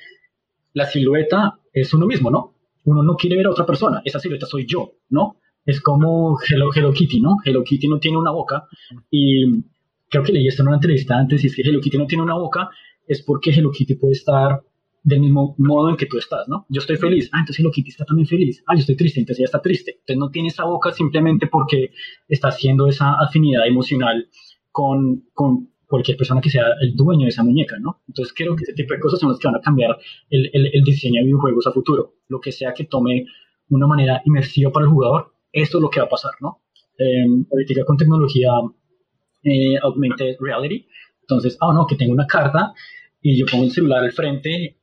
la 0.72 0.86
silueta 0.86 1.60
es 1.72 1.94
uno 1.94 2.06
mismo, 2.06 2.28
¿no? 2.28 2.54
Uno 2.86 3.04
no 3.04 3.14
quiere 3.14 3.36
ver 3.36 3.46
a 3.46 3.50
otra 3.50 3.64
persona, 3.64 4.02
esa 4.04 4.18
silueta 4.18 4.46
soy 4.46 4.66
yo, 4.66 4.94
¿no? 5.10 5.36
Es 5.64 5.80
como 5.80 6.36
Hello, 6.48 6.70
Hello 6.74 6.92
Kitty, 6.92 7.20
¿no? 7.20 7.36
Hello 7.44 7.62
Kitty 7.62 7.86
no 7.86 8.00
tiene 8.00 8.18
una 8.18 8.32
boca 8.32 8.66
y 9.08 9.62
creo 10.08 10.24
que 10.24 10.32
leí 10.32 10.48
esto 10.48 10.62
en 10.62 10.68
una 10.68 10.78
entrevista 10.78 11.16
antes 11.16 11.44
y 11.44 11.46
es 11.46 11.54
que 11.54 11.62
Hello 11.62 11.80
Kitty 11.80 11.98
no 11.98 12.06
tiene 12.06 12.24
una 12.24 12.34
boca 12.34 12.68
es 13.06 13.22
porque 13.22 13.50
Hello 13.50 13.70
Kitty 13.70 13.94
puede 13.94 14.14
estar 14.14 14.60
del 15.06 15.20
mismo 15.20 15.54
modo 15.58 15.88
en 15.90 15.96
que 15.96 16.06
tú 16.06 16.18
estás, 16.18 16.48
¿no? 16.48 16.66
Yo 16.68 16.80
estoy 16.80 16.96
feliz, 16.96 17.30
ah, 17.32 17.38
entonces 17.38 17.60
Hello 17.60 17.70
Kitty 17.70 17.90
está 17.90 18.04
también 18.04 18.26
feliz, 18.26 18.64
ah, 18.66 18.74
yo 18.74 18.80
estoy 18.80 18.96
triste, 18.96 19.20
entonces 19.20 19.38
ella 19.38 19.44
está 19.44 19.62
triste. 19.62 19.92
Entonces 20.00 20.18
no 20.18 20.30
tiene 20.30 20.48
esa 20.48 20.64
boca 20.64 20.90
simplemente 20.90 21.46
porque 21.46 21.92
está 22.26 22.48
haciendo 22.48 22.88
esa 22.88 23.14
afinidad 23.14 23.68
emocional 23.68 24.28
con, 24.72 25.22
con 25.32 25.70
cualquier 25.86 26.16
persona 26.16 26.40
que 26.40 26.50
sea 26.50 26.64
el 26.80 26.96
dueño 26.96 27.22
de 27.22 27.28
esa 27.28 27.44
muñeca, 27.44 27.78
¿no? 27.78 28.00
Entonces 28.08 28.34
creo 28.36 28.56
que 28.56 28.64
ese 28.64 28.72
tipo 28.72 28.94
de 28.94 28.98
cosas 29.00 29.20
son 29.20 29.30
las 29.30 29.38
que 29.38 29.46
van 29.46 29.54
a 29.54 29.60
cambiar 29.60 29.96
el, 30.28 30.50
el, 30.52 30.70
el 30.74 30.82
diseño 30.82 31.20
de 31.20 31.26
videojuegos 31.26 31.68
a 31.68 31.70
futuro. 31.70 32.14
Lo 32.26 32.40
que 32.40 32.50
sea 32.50 32.74
que 32.74 32.86
tome 32.86 33.26
una 33.68 33.86
manera 33.86 34.22
inmersiva 34.24 34.72
para 34.72 34.86
el 34.86 34.90
jugador, 34.90 35.34
esto 35.52 35.78
es 35.78 35.82
lo 35.82 35.88
que 35.88 36.00
va 36.00 36.06
a 36.06 36.08
pasar, 36.08 36.32
¿no? 36.40 36.62
Eh, 36.98 37.26
ahorita 37.52 37.84
con 37.84 37.96
tecnología 37.96 38.50
eh, 39.44 39.76
augmented 39.80 40.34
reality, 40.40 40.88
entonces, 41.20 41.56
ah, 41.60 41.72
no, 41.72 41.86
que 41.86 41.94
tengo 41.94 42.12
una 42.12 42.26
carta 42.26 42.72
y 43.20 43.38
yo 43.38 43.46
pongo 43.46 43.64
el 43.64 43.70
celular 43.70 44.02
al 44.02 44.12
frente 44.12 44.75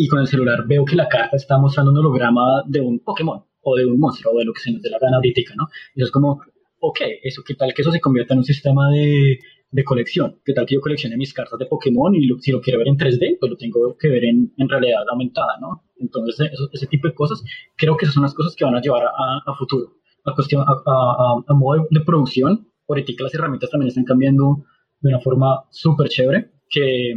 y 0.00 0.06
con 0.06 0.20
el 0.20 0.28
celular 0.28 0.64
veo 0.64 0.84
que 0.84 0.94
la 0.94 1.08
carta 1.08 1.36
está 1.36 1.58
mostrando 1.58 1.90
un 1.90 1.98
holograma 1.98 2.62
de 2.66 2.80
un 2.80 3.00
Pokémon 3.00 3.42
o 3.62 3.76
de 3.76 3.84
un 3.84 3.98
monstruo 3.98 4.32
o 4.32 4.38
de 4.38 4.44
lo 4.44 4.52
que 4.52 4.60
se 4.60 4.70
nos 4.70 4.80
dé 4.80 4.90
la 4.90 4.98
gana 5.00 5.16
ahorita, 5.16 5.40
¿no? 5.56 5.66
Y 5.96 6.04
es 6.04 6.12
como, 6.12 6.40
ok, 6.78 7.00
eso, 7.24 7.42
¿qué 7.44 7.56
tal 7.56 7.74
que 7.74 7.82
eso 7.82 7.90
se 7.90 8.00
convierta 8.00 8.32
en 8.32 8.38
un 8.38 8.44
sistema 8.44 8.92
de, 8.92 9.40
de 9.72 9.84
colección? 9.84 10.40
¿Qué 10.44 10.52
tal 10.52 10.66
que 10.66 10.76
yo 10.76 10.80
coleccione 10.80 11.16
mis 11.16 11.34
cartas 11.34 11.58
de 11.58 11.66
Pokémon 11.66 12.14
y 12.14 12.28
si 12.38 12.52
lo 12.52 12.60
quiero 12.60 12.78
ver 12.78 12.86
en 12.86 12.96
3D, 12.96 13.38
pues 13.40 13.50
lo 13.50 13.56
tengo 13.56 13.96
que 13.98 14.08
ver 14.08 14.24
en, 14.24 14.54
en 14.56 14.68
realidad 14.68 15.00
aumentada, 15.10 15.58
¿no? 15.60 15.82
Entonces, 15.96 16.48
eso, 16.52 16.68
ese 16.72 16.86
tipo 16.86 17.08
de 17.08 17.14
cosas, 17.14 17.42
creo 17.76 17.96
que 17.96 18.04
esas 18.04 18.14
son 18.14 18.22
las 18.22 18.34
cosas 18.34 18.54
que 18.54 18.64
van 18.64 18.76
a 18.76 18.80
llevar 18.80 19.02
a, 19.04 19.42
a 19.44 19.54
futuro. 19.58 19.94
A 20.24 20.32
cuestión, 20.32 20.62
a, 20.62 20.72
a, 20.86 21.42
a 21.44 21.54
modo 21.54 21.82
de, 21.90 21.98
de 21.98 22.04
producción, 22.04 22.68
ahorita 22.88 23.12
las 23.24 23.34
herramientas 23.34 23.68
también 23.70 23.88
están 23.88 24.04
cambiando 24.04 24.64
de 25.00 25.08
una 25.08 25.18
forma 25.18 25.64
súper 25.70 26.08
chévere, 26.08 26.52
que 26.70 27.14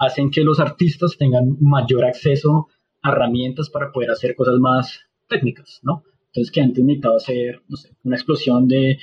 hacen 0.00 0.30
que 0.30 0.42
los 0.42 0.58
artistas 0.58 1.16
tengan 1.18 1.58
mayor 1.60 2.04
acceso 2.06 2.68
a 3.02 3.12
herramientas 3.12 3.68
para 3.70 3.92
poder 3.92 4.10
hacer 4.10 4.34
cosas 4.34 4.58
más 4.58 5.00
técnicas, 5.28 5.80
¿no? 5.82 6.02
Entonces, 6.32 6.50
que 6.50 6.60
antes 6.60 6.82
necesitaba 6.82 7.16
hacer, 7.16 7.60
no 7.68 7.76
sé, 7.76 7.90
una 8.04 8.16
explosión 8.16 8.66
de, 8.66 8.98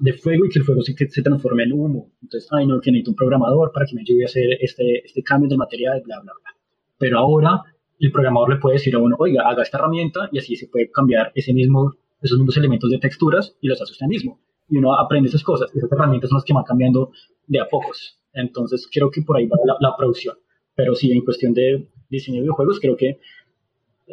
de 0.00 0.12
fuego 0.12 0.44
y 0.44 0.50
que 0.50 0.58
el 0.58 0.64
fuego 0.64 0.82
se, 0.82 0.94
se 1.08 1.22
transforme 1.22 1.62
en 1.62 1.72
humo. 1.72 2.12
Entonces, 2.20 2.48
ay, 2.52 2.66
no, 2.66 2.80
que 2.80 2.90
necesito 2.90 3.12
un 3.12 3.16
programador 3.16 3.72
para 3.72 3.86
que 3.86 3.94
me 3.94 4.02
ayude 4.02 4.24
a 4.24 4.26
hacer 4.26 4.44
este, 4.60 5.06
este 5.06 5.22
cambio 5.22 5.48
de 5.48 5.56
material, 5.56 6.02
bla, 6.04 6.20
bla, 6.20 6.32
bla. 6.32 6.50
Pero 6.98 7.18
ahora 7.18 7.62
el 7.98 8.12
programador 8.12 8.50
le 8.50 8.56
puede 8.60 8.74
decir 8.74 8.94
a 8.96 8.98
uno, 8.98 9.16
oiga, 9.18 9.48
haga 9.48 9.62
esta 9.62 9.78
herramienta 9.78 10.28
y 10.30 10.38
así 10.38 10.56
se 10.56 10.68
puede 10.68 10.90
cambiar 10.90 11.32
ese 11.34 11.54
mismo, 11.54 11.94
esos 12.20 12.38
mismos 12.38 12.56
elementos 12.56 12.90
de 12.90 12.98
texturas 12.98 13.56
y 13.60 13.68
los 13.68 13.80
hace 13.80 13.92
usted 13.92 14.06
mismo. 14.06 14.40
Y 14.68 14.76
uno 14.76 14.98
aprende 14.98 15.28
esas 15.28 15.44
cosas. 15.44 15.74
Esas 15.74 15.90
herramientas 15.90 16.28
son 16.28 16.38
las 16.38 16.44
que 16.44 16.52
van 16.52 16.64
cambiando 16.64 17.12
de 17.46 17.60
a 17.60 17.68
pocos. 17.68 18.18
Entonces 18.34 18.88
creo 18.92 19.10
que 19.10 19.22
por 19.22 19.36
ahí 19.36 19.46
va 19.46 19.56
la, 19.64 19.76
la 19.80 19.96
producción. 19.96 20.36
Pero 20.74 20.94
sí, 20.94 21.12
en 21.12 21.24
cuestión 21.24 21.54
de 21.54 21.88
diseño 22.10 22.36
de 22.36 22.42
videojuegos, 22.42 22.80
creo 22.80 22.96
que 22.96 23.18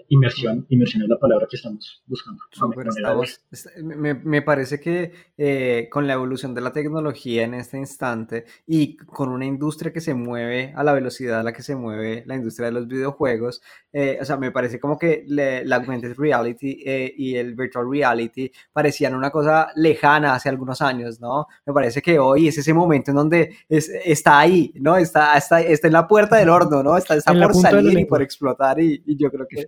inmersión, 0.08 0.66
inmersión 0.70 1.04
es 1.04 1.10
la 1.10 1.18
palabra 1.18 1.48
que 1.50 1.58
estamos 1.58 2.02
buscando. 2.06 2.42
Super, 2.52 2.88
estamos, 2.88 3.42
me, 3.84 4.14
me, 4.14 4.42
parece 4.42 4.80
que 4.80 5.12
eh, 5.38 5.88
con 5.92 6.08
la 6.08 6.14
evolución 6.14 6.54
de 6.54 6.62
la 6.62 6.72
tecnología 6.72 7.44
en 7.44 7.54
este 7.54 7.78
instante 7.78 8.46
y 8.66 8.96
con 8.98 9.30
una 9.30 9.46
industria 9.46 9.92
que 9.92 10.02
se 10.02 10.14
mueve 10.14 10.74
a 10.76 10.84
la 10.84 10.94
velocidad 10.94 11.40
a 11.40 11.44
la 11.44 11.54
que 11.54 11.64
se 11.64 11.76
mueve 11.76 12.24
la 12.26 12.36
industria 12.36 12.68
de 12.68 12.74
los 12.74 12.88
videojuegos, 12.88 13.62
eh, 13.92 14.18
o 14.22 14.26
sea, 14.26 14.38
me 14.38 14.52
parece 14.52 14.80
como 14.80 14.98
que 14.98 15.26
le, 15.28 15.66
la 15.66 15.78
augmented 15.78 16.16
reality 16.18 16.84
eh, 16.86 17.14
y 17.16 17.36
el 17.36 17.56
virtual 17.56 17.90
reality 17.90 18.52
parecían 18.72 19.16
una 19.16 19.30
cosa 19.30 19.72
lejana 19.76 20.34
hace 20.36 20.50
algunos 20.50 20.82
años, 20.82 21.20
¿no? 21.20 21.48
Me 21.66 21.74
parece 21.74 22.02
que 22.02 22.18
hoy 22.18 22.48
es 22.48 22.58
ese 22.58 22.74
momento 22.74 23.12
en 23.12 23.18
donde 23.18 23.58
es, 23.68 23.90
está 24.06 24.40
ahí, 24.40 24.74
¿no? 24.76 24.96
Está, 24.96 25.38
está, 25.38 25.62
está 25.62 25.88
en 25.88 25.94
la 25.94 26.08
puerta 26.08 26.38
del 26.38 26.50
horno, 26.50 26.82
¿no? 26.82 26.98
Está, 26.98 27.16
está 27.16 27.34
por 27.34 27.54
salir 27.56 28.00
y 28.00 28.06
por 28.06 28.22
explotar 28.22 28.80
y, 28.80 29.04
y 29.06 29.18
yo 29.18 29.30
creo 29.30 29.46
que 29.50 29.66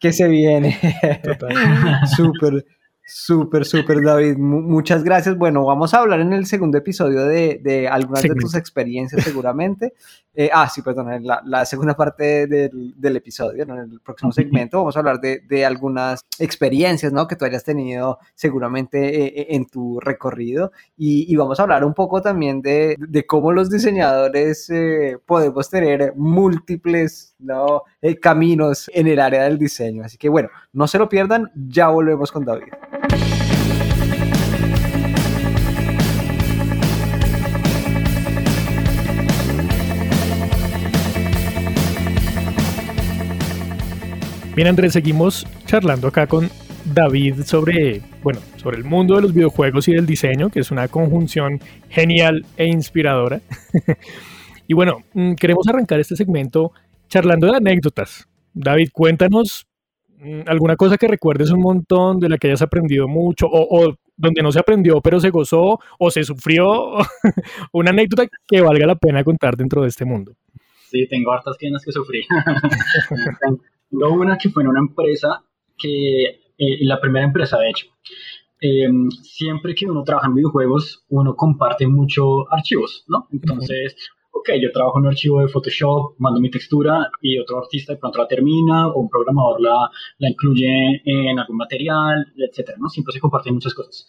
¿Qué 0.00 0.12
se 0.12 0.28
viene? 0.28 0.78
Súper. 2.16 2.64
Súper, 3.04 3.64
súper, 3.64 4.02
David. 4.02 4.36
muchas 4.36 5.02
gracias. 5.02 5.36
Bueno, 5.36 5.64
vamos 5.64 5.92
a 5.92 5.98
hablar 5.98 6.20
en 6.20 6.32
el 6.32 6.46
segundo 6.46 6.78
episodio 6.78 7.24
de, 7.26 7.60
de 7.62 7.88
algunas 7.88 8.22
de 8.22 8.34
tus 8.34 8.54
experiencias, 8.54 9.24
seguramente. 9.24 9.92
Eh, 10.34 10.48
ah, 10.50 10.66
sí, 10.66 10.80
perdón, 10.80 11.12
en 11.12 11.26
la, 11.26 11.42
la 11.44 11.66
segunda 11.66 11.94
parte 11.94 12.46
del, 12.46 12.94
del, 12.96 13.16
episodio, 13.16 13.66
¿no? 13.66 13.74
en 13.74 13.92
el 13.92 14.00
próximo 14.00 14.32
segmento, 14.32 14.78
vamos 14.78 14.96
a 14.96 15.00
hablar 15.00 15.20
de, 15.20 15.40
de, 15.46 15.66
algunas 15.66 16.22
experiencias 16.38 17.12
¿no? 17.12 17.28
que 17.28 17.36
tú 17.36 17.44
hayas 17.44 17.64
tenido 17.64 18.18
seguramente 18.34 19.26
eh, 19.26 19.26
eh, 19.26 19.46
en 19.50 19.66
tu 19.66 20.00
recorrido. 20.00 20.72
Y, 20.96 21.30
y, 21.30 21.36
vamos 21.36 21.60
a 21.60 21.64
hablar 21.64 21.84
un 21.84 21.92
poco 21.92 22.22
también 22.22 22.62
de, 22.62 22.96
de 22.98 23.26
cómo 23.26 23.52
los 23.52 23.68
diseñadores 23.68 24.70
eh, 24.70 25.18
podemos 25.26 25.68
tener 25.68 26.14
múltiples 26.16 27.34
¿no? 27.38 27.82
caminos 28.22 28.90
en 28.94 29.08
el 29.08 29.20
área 29.20 29.42
del 29.44 29.58
diseño. 29.58 30.02
Así 30.02 30.16
que 30.16 30.30
bueno, 30.30 30.48
no 30.72 30.86
se 30.86 30.96
lo 30.96 31.10
pierdan, 31.10 31.52
ya 31.54 31.88
volvemos 31.88 32.32
con 32.32 32.46
David. 32.46 32.72
Bien, 44.54 44.68
Andrés, 44.68 44.92
seguimos 44.92 45.46
charlando 45.64 46.08
acá 46.08 46.26
con 46.26 46.50
David 46.84 47.42
sobre, 47.44 48.02
bueno, 48.22 48.40
sobre 48.56 48.76
el 48.76 48.84
mundo 48.84 49.16
de 49.16 49.22
los 49.22 49.32
videojuegos 49.32 49.88
y 49.88 49.92
del 49.94 50.04
diseño, 50.04 50.50
que 50.50 50.60
es 50.60 50.70
una 50.70 50.88
conjunción 50.88 51.58
genial 51.88 52.44
e 52.58 52.66
inspiradora. 52.66 53.40
y 54.68 54.74
bueno, 54.74 54.98
mm, 55.14 55.36
queremos 55.36 55.66
arrancar 55.68 56.00
este 56.00 56.16
segmento 56.16 56.72
charlando 57.08 57.46
de 57.46 57.56
anécdotas. 57.56 58.28
David, 58.52 58.90
cuéntanos 58.92 59.66
alguna 60.46 60.76
cosa 60.76 60.96
que 60.96 61.08
recuerdes 61.08 61.50
un 61.50 61.60
montón, 61.60 62.20
de 62.20 62.28
la 62.28 62.38
que 62.38 62.48
hayas 62.48 62.62
aprendido 62.62 63.08
mucho, 63.08 63.46
o, 63.46 63.88
o 63.88 63.94
donde 64.16 64.42
no 64.42 64.52
se 64.52 64.60
aprendió, 64.60 65.00
pero 65.00 65.18
se 65.20 65.30
gozó, 65.30 65.78
o 65.98 66.10
se 66.10 66.24
sufrió, 66.24 66.96
una 67.72 67.90
anécdota 67.90 68.28
que 68.46 68.60
valga 68.60 68.86
la 68.86 68.94
pena 68.96 69.24
contar 69.24 69.56
dentro 69.56 69.82
de 69.82 69.88
este 69.88 70.04
mundo. 70.04 70.32
Sí, 70.90 71.06
tengo 71.08 71.32
hartas 71.32 71.56
penas 71.56 71.82
que 71.84 71.92
sufrir. 71.92 72.24
Tengo 73.90 74.12
una 74.14 74.36
que 74.36 74.50
fue 74.50 74.62
en 74.62 74.68
una 74.68 74.80
empresa 74.80 75.42
que, 75.78 76.24
eh, 76.24 76.78
la 76.84 77.00
primera 77.00 77.24
empresa 77.24 77.58
de 77.58 77.70
hecho, 77.70 77.86
eh, 78.60 78.88
siempre 79.22 79.74
que 79.74 79.86
uno 79.86 80.04
trabaja 80.04 80.28
en 80.28 80.34
videojuegos, 80.34 81.04
uno 81.08 81.34
comparte 81.34 81.86
mucho 81.86 82.50
archivos, 82.52 83.04
¿no? 83.08 83.26
Entonces, 83.32 83.96
ok, 84.32 84.50
yo 84.60 84.72
trabajo 84.72 84.98
en 84.98 85.04
un 85.04 85.10
archivo 85.10 85.40
de 85.40 85.48
Photoshop, 85.48 86.16
mando 86.18 86.40
mi 86.40 86.50
textura 86.50 87.10
y 87.20 87.38
otro 87.38 87.58
artista 87.58 87.92
de 87.92 87.98
pronto 87.98 88.18
la 88.18 88.26
termina 88.26 88.88
o 88.88 89.00
un 89.00 89.08
programador 89.08 89.60
la, 89.60 89.90
la 90.18 90.28
incluye 90.28 91.00
en 91.04 91.38
algún 91.38 91.56
material, 91.56 92.32
etcétera, 92.36 92.78
¿no? 92.80 92.88
Siempre 92.88 93.12
se 93.12 93.20
comparten 93.20 93.54
muchas 93.54 93.74
cosas. 93.74 94.08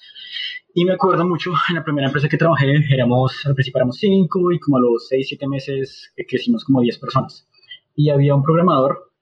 Y 0.74 0.86
me 0.86 0.94
acuerdo 0.94 1.26
mucho, 1.28 1.52
en 1.70 1.76
la 1.76 1.84
primera 1.84 2.08
empresa 2.08 2.28
que 2.28 2.38
trabajé, 2.38 2.74
éramos, 2.90 3.46
al 3.46 3.54
principio 3.54 3.80
éramos 3.80 3.98
cinco 3.98 4.52
y 4.52 4.60
como 4.60 4.78
a 4.78 4.82
los 4.82 5.08
seis, 5.08 5.28
siete 5.28 5.48
meses 5.48 6.12
crecimos 6.28 6.64
como 6.64 6.82
diez 6.82 6.98
personas. 6.98 7.48
Y 7.96 8.10
había 8.10 8.34
un 8.34 8.42
programador 8.42 9.14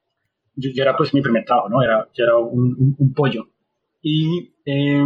yo, 0.55 0.69
era 0.81 0.95
pues 0.95 1.13
mi 1.13 1.21
primer 1.21 1.45
trabajo, 1.45 1.69
¿no? 1.69 1.81
Era, 1.81 2.07
yo 2.13 2.23
era 2.23 2.37
un, 2.37 3.13
pollo. 3.15 3.47
Y 4.01 4.53
eh, 4.65 5.03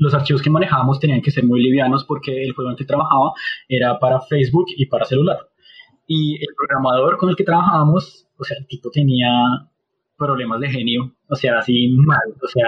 los 0.00 0.14
archivos 0.14 0.42
que 0.42 0.50
manejábamos 0.50 0.98
tenían 0.98 1.22
que 1.22 1.30
ser 1.30 1.44
muy 1.44 1.62
livianos 1.62 2.04
porque 2.04 2.42
el 2.42 2.52
juego 2.52 2.70
en 2.70 2.76
que 2.76 2.84
trabajaba 2.84 3.32
era 3.68 3.98
para 3.98 4.20
Facebook 4.20 4.66
y 4.76 4.86
para 4.86 5.04
celular. 5.04 5.38
Y 6.06 6.36
el 6.36 6.54
programador 6.56 7.16
con 7.18 7.30
el 7.30 7.36
que 7.36 7.44
trabajábamos, 7.44 8.26
o 8.36 8.44
sea, 8.44 8.56
el 8.58 8.66
tipo 8.66 8.90
tenía 8.90 9.30
problemas 10.16 10.60
de 10.60 10.70
genio, 10.70 11.14
o 11.28 11.36
sea, 11.36 11.58
así 11.58 11.88
mal, 11.96 12.18
o 12.42 12.48
sea, 12.48 12.66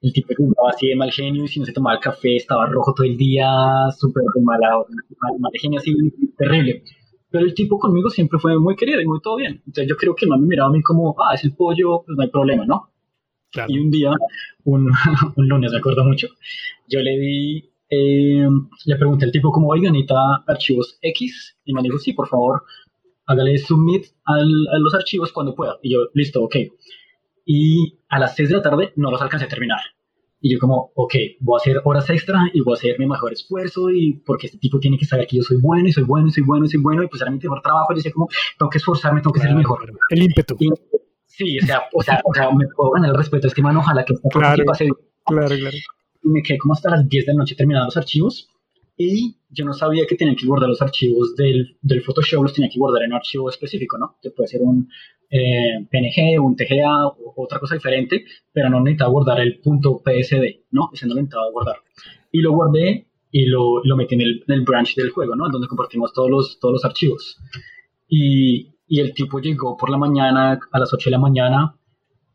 el 0.00 0.12
tipo 0.12 0.28
estaba 0.30 0.70
así 0.70 0.88
de 0.88 0.96
mal 0.96 1.10
genio 1.10 1.44
y 1.44 1.48
si 1.48 1.60
no 1.60 1.66
se 1.66 1.72
tomaba 1.72 1.96
el 1.96 2.02
café 2.02 2.36
estaba 2.36 2.66
rojo 2.66 2.94
todo 2.94 3.06
el 3.06 3.16
día, 3.16 3.46
súper 3.98 4.22
de 4.34 4.42
mala, 4.42 4.68
mal, 5.20 5.32
mal 5.40 5.52
genio, 5.60 5.80
así 5.80 5.92
terrible 6.38 6.82
pero 7.34 7.46
el 7.46 7.54
tipo 7.54 7.80
conmigo 7.80 8.10
siempre 8.10 8.38
fue 8.38 8.56
muy 8.60 8.76
querido 8.76 9.00
y 9.00 9.06
muy 9.06 9.20
todo 9.20 9.34
bien. 9.34 9.60
Entonces 9.66 9.88
yo 9.88 9.96
creo 9.96 10.14
que 10.14 10.24
no 10.24 10.38
me 10.38 10.46
miraba 10.46 10.68
a 10.68 10.72
mí 10.72 10.80
como, 10.82 11.16
ah, 11.18 11.34
es 11.34 11.42
el 11.42 11.52
pollo, 11.56 12.04
pues 12.06 12.16
no 12.16 12.22
hay 12.22 12.30
problema, 12.30 12.64
¿no? 12.64 12.93
Claro. 13.54 13.72
Y 13.72 13.78
un 13.78 13.90
día, 13.90 14.10
un, 14.64 14.90
un, 15.36 15.48
lunes, 15.48 15.72
me 15.72 15.78
acuerdo 15.78 16.04
mucho, 16.04 16.28
yo 16.88 17.00
le 17.00 17.18
di, 17.18 17.70
eh, 17.88 18.48
le 18.84 18.96
pregunté 18.96 19.24
al 19.24 19.32
tipo 19.32 19.50
como, 19.52 19.68
oiga, 19.68 19.90
necesita 19.90 20.44
archivos 20.46 20.98
X, 21.00 21.56
y 21.64 21.72
me 21.72 21.80
dijo, 21.82 21.98
sí, 21.98 22.12
por 22.12 22.28
favor, 22.28 22.64
hágale 23.26 23.56
submit 23.58 24.06
al, 24.24 24.50
a 24.72 24.78
los 24.78 24.94
archivos 24.94 25.32
cuando 25.32 25.54
pueda. 25.54 25.78
Y 25.82 25.92
yo, 25.92 26.08
listo, 26.14 26.42
ok. 26.42 26.56
Y 27.46 27.98
a 28.08 28.18
las 28.18 28.34
6 28.34 28.48
de 28.48 28.56
la 28.56 28.62
tarde 28.62 28.92
no 28.96 29.10
los 29.10 29.22
alcancé 29.22 29.46
a 29.46 29.48
terminar. 29.48 29.80
Y 30.40 30.52
yo 30.52 30.58
como, 30.58 30.90
ok, 30.94 31.14
voy 31.40 31.56
a 31.56 31.62
hacer 31.62 31.80
horas 31.84 32.10
extra 32.10 32.50
y 32.52 32.60
voy 32.60 32.74
a 32.74 32.76
hacer 32.76 32.98
mi 32.98 33.06
mejor 33.06 33.32
esfuerzo 33.32 33.90
y 33.90 34.12
porque 34.26 34.48
este 34.48 34.58
tipo 34.58 34.78
tiene 34.78 34.98
que 34.98 35.06
saber 35.06 35.26
que 35.26 35.38
yo 35.38 35.42
soy 35.42 35.56
bueno 35.58 35.88
y 35.88 35.92
soy 35.92 36.02
bueno 36.04 36.28
y 36.28 36.32
soy 36.32 36.42
bueno 36.42 36.66
y 36.66 36.68
soy 36.68 36.80
bueno 36.82 37.02
y 37.02 37.08
pues 37.08 37.22
era 37.22 37.30
mi 37.30 37.38
mejor 37.38 37.62
trabajo. 37.62 37.86
Yo 37.90 37.96
decía 37.96 38.12
como, 38.12 38.28
tengo 38.58 38.68
que 38.68 38.76
esforzarme, 38.76 39.22
tengo 39.22 39.32
que 39.32 39.40
claro, 39.40 39.52
ser 39.52 39.56
el 39.56 39.58
mejor. 39.58 40.00
El 40.10 40.22
ímpetu. 40.22 40.56
Y, 40.60 40.68
Sí, 41.36 41.58
o 41.58 41.66
sea, 41.66 41.82
o 41.92 42.02
sea, 42.02 42.20
o 42.24 42.32
sea 42.34 42.50
me 42.50 42.66
puedo 42.68 42.90
ganar 42.92 43.10
el 43.10 43.16
respeto 43.16 43.42
de 43.42 43.48
este 43.48 43.62
man, 43.62 43.76
ojalá 43.76 44.04
que 44.04 44.12
esta 44.14 44.28
Claro. 44.28 44.64
pase 44.64 44.88
Claro, 45.26 45.48
claro. 45.56 45.76
y 46.22 46.28
me 46.28 46.42
quedé 46.42 46.58
como 46.58 46.74
hasta 46.74 46.90
las 46.90 47.08
10 47.08 47.26
de 47.26 47.32
la 47.32 47.38
noche 47.38 47.54
terminando 47.54 47.86
los 47.86 47.96
archivos 47.96 48.48
y 48.96 49.36
yo 49.50 49.64
no 49.64 49.72
sabía 49.72 50.06
que 50.06 50.14
tenía 50.16 50.36
que 50.36 50.46
guardar 50.46 50.68
los 50.68 50.80
archivos 50.82 51.34
del, 51.34 51.76
del 51.82 52.02
Photoshop, 52.02 52.42
los 52.44 52.52
tenía 52.52 52.70
que 52.70 52.78
guardar 52.78 53.02
en 53.02 53.10
un 53.10 53.16
archivo 53.16 53.48
específico, 53.50 53.98
¿no? 53.98 54.16
Que 54.22 54.30
puede 54.30 54.48
ser 54.48 54.60
un 54.62 54.88
eh, 55.30 55.84
PNG, 55.90 56.40
un 56.40 56.54
TGA 56.54 57.06
o 57.08 57.34
otra 57.36 57.58
cosa 57.58 57.74
diferente, 57.74 58.24
pero 58.52 58.70
no 58.70 58.80
necesitaba 58.80 59.10
guardar 59.10 59.40
el 59.40 59.58
punto 59.58 60.00
PSD, 60.04 60.66
¿no? 60.70 60.90
Ese 60.92 61.06
no 61.08 61.14
necesitaba 61.14 61.50
guardar. 61.50 61.76
Y 62.30 62.40
lo 62.40 62.52
guardé 62.52 63.06
y 63.32 63.46
lo, 63.46 63.82
lo 63.82 63.96
metí 63.96 64.14
en 64.14 64.20
el, 64.20 64.44
en 64.46 64.54
el 64.54 64.62
branch 64.62 64.94
del 64.94 65.10
juego, 65.10 65.34
¿no? 65.34 65.48
Donde 65.50 65.66
compartimos 65.66 66.12
todos 66.12 66.30
los, 66.30 66.58
todos 66.60 66.74
los 66.74 66.84
archivos. 66.84 67.38
Y, 68.08 68.68
y 68.86 69.00
el 69.00 69.14
tipo 69.14 69.40
llegó 69.40 69.76
por 69.76 69.90
la 69.90 69.98
mañana, 69.98 70.58
a 70.70 70.78
las 70.78 70.92
8 70.92 71.04
de 71.06 71.10
la 71.10 71.18
mañana, 71.18 71.76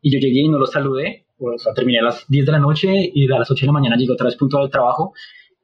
y 0.02 0.10
yo 0.10 0.18
llegué 0.18 0.40
y 0.40 0.48
no 0.48 0.58
lo 0.58 0.66
saludé, 0.66 1.26
o 1.38 1.58
sea, 1.58 1.72
terminé 1.72 2.00
a 2.00 2.04
las 2.04 2.26
10 2.28 2.46
de 2.46 2.52
la 2.52 2.58
noche 2.58 3.10
y 3.14 3.30
a 3.30 3.38
las 3.38 3.50
8 3.50 3.60
de 3.60 3.66
la 3.66 3.72
mañana 3.72 3.96
llegué 3.96 4.12
otra 4.12 4.26
vez 4.26 4.36
punto 4.36 4.58
del 4.58 4.70
trabajo. 4.70 5.14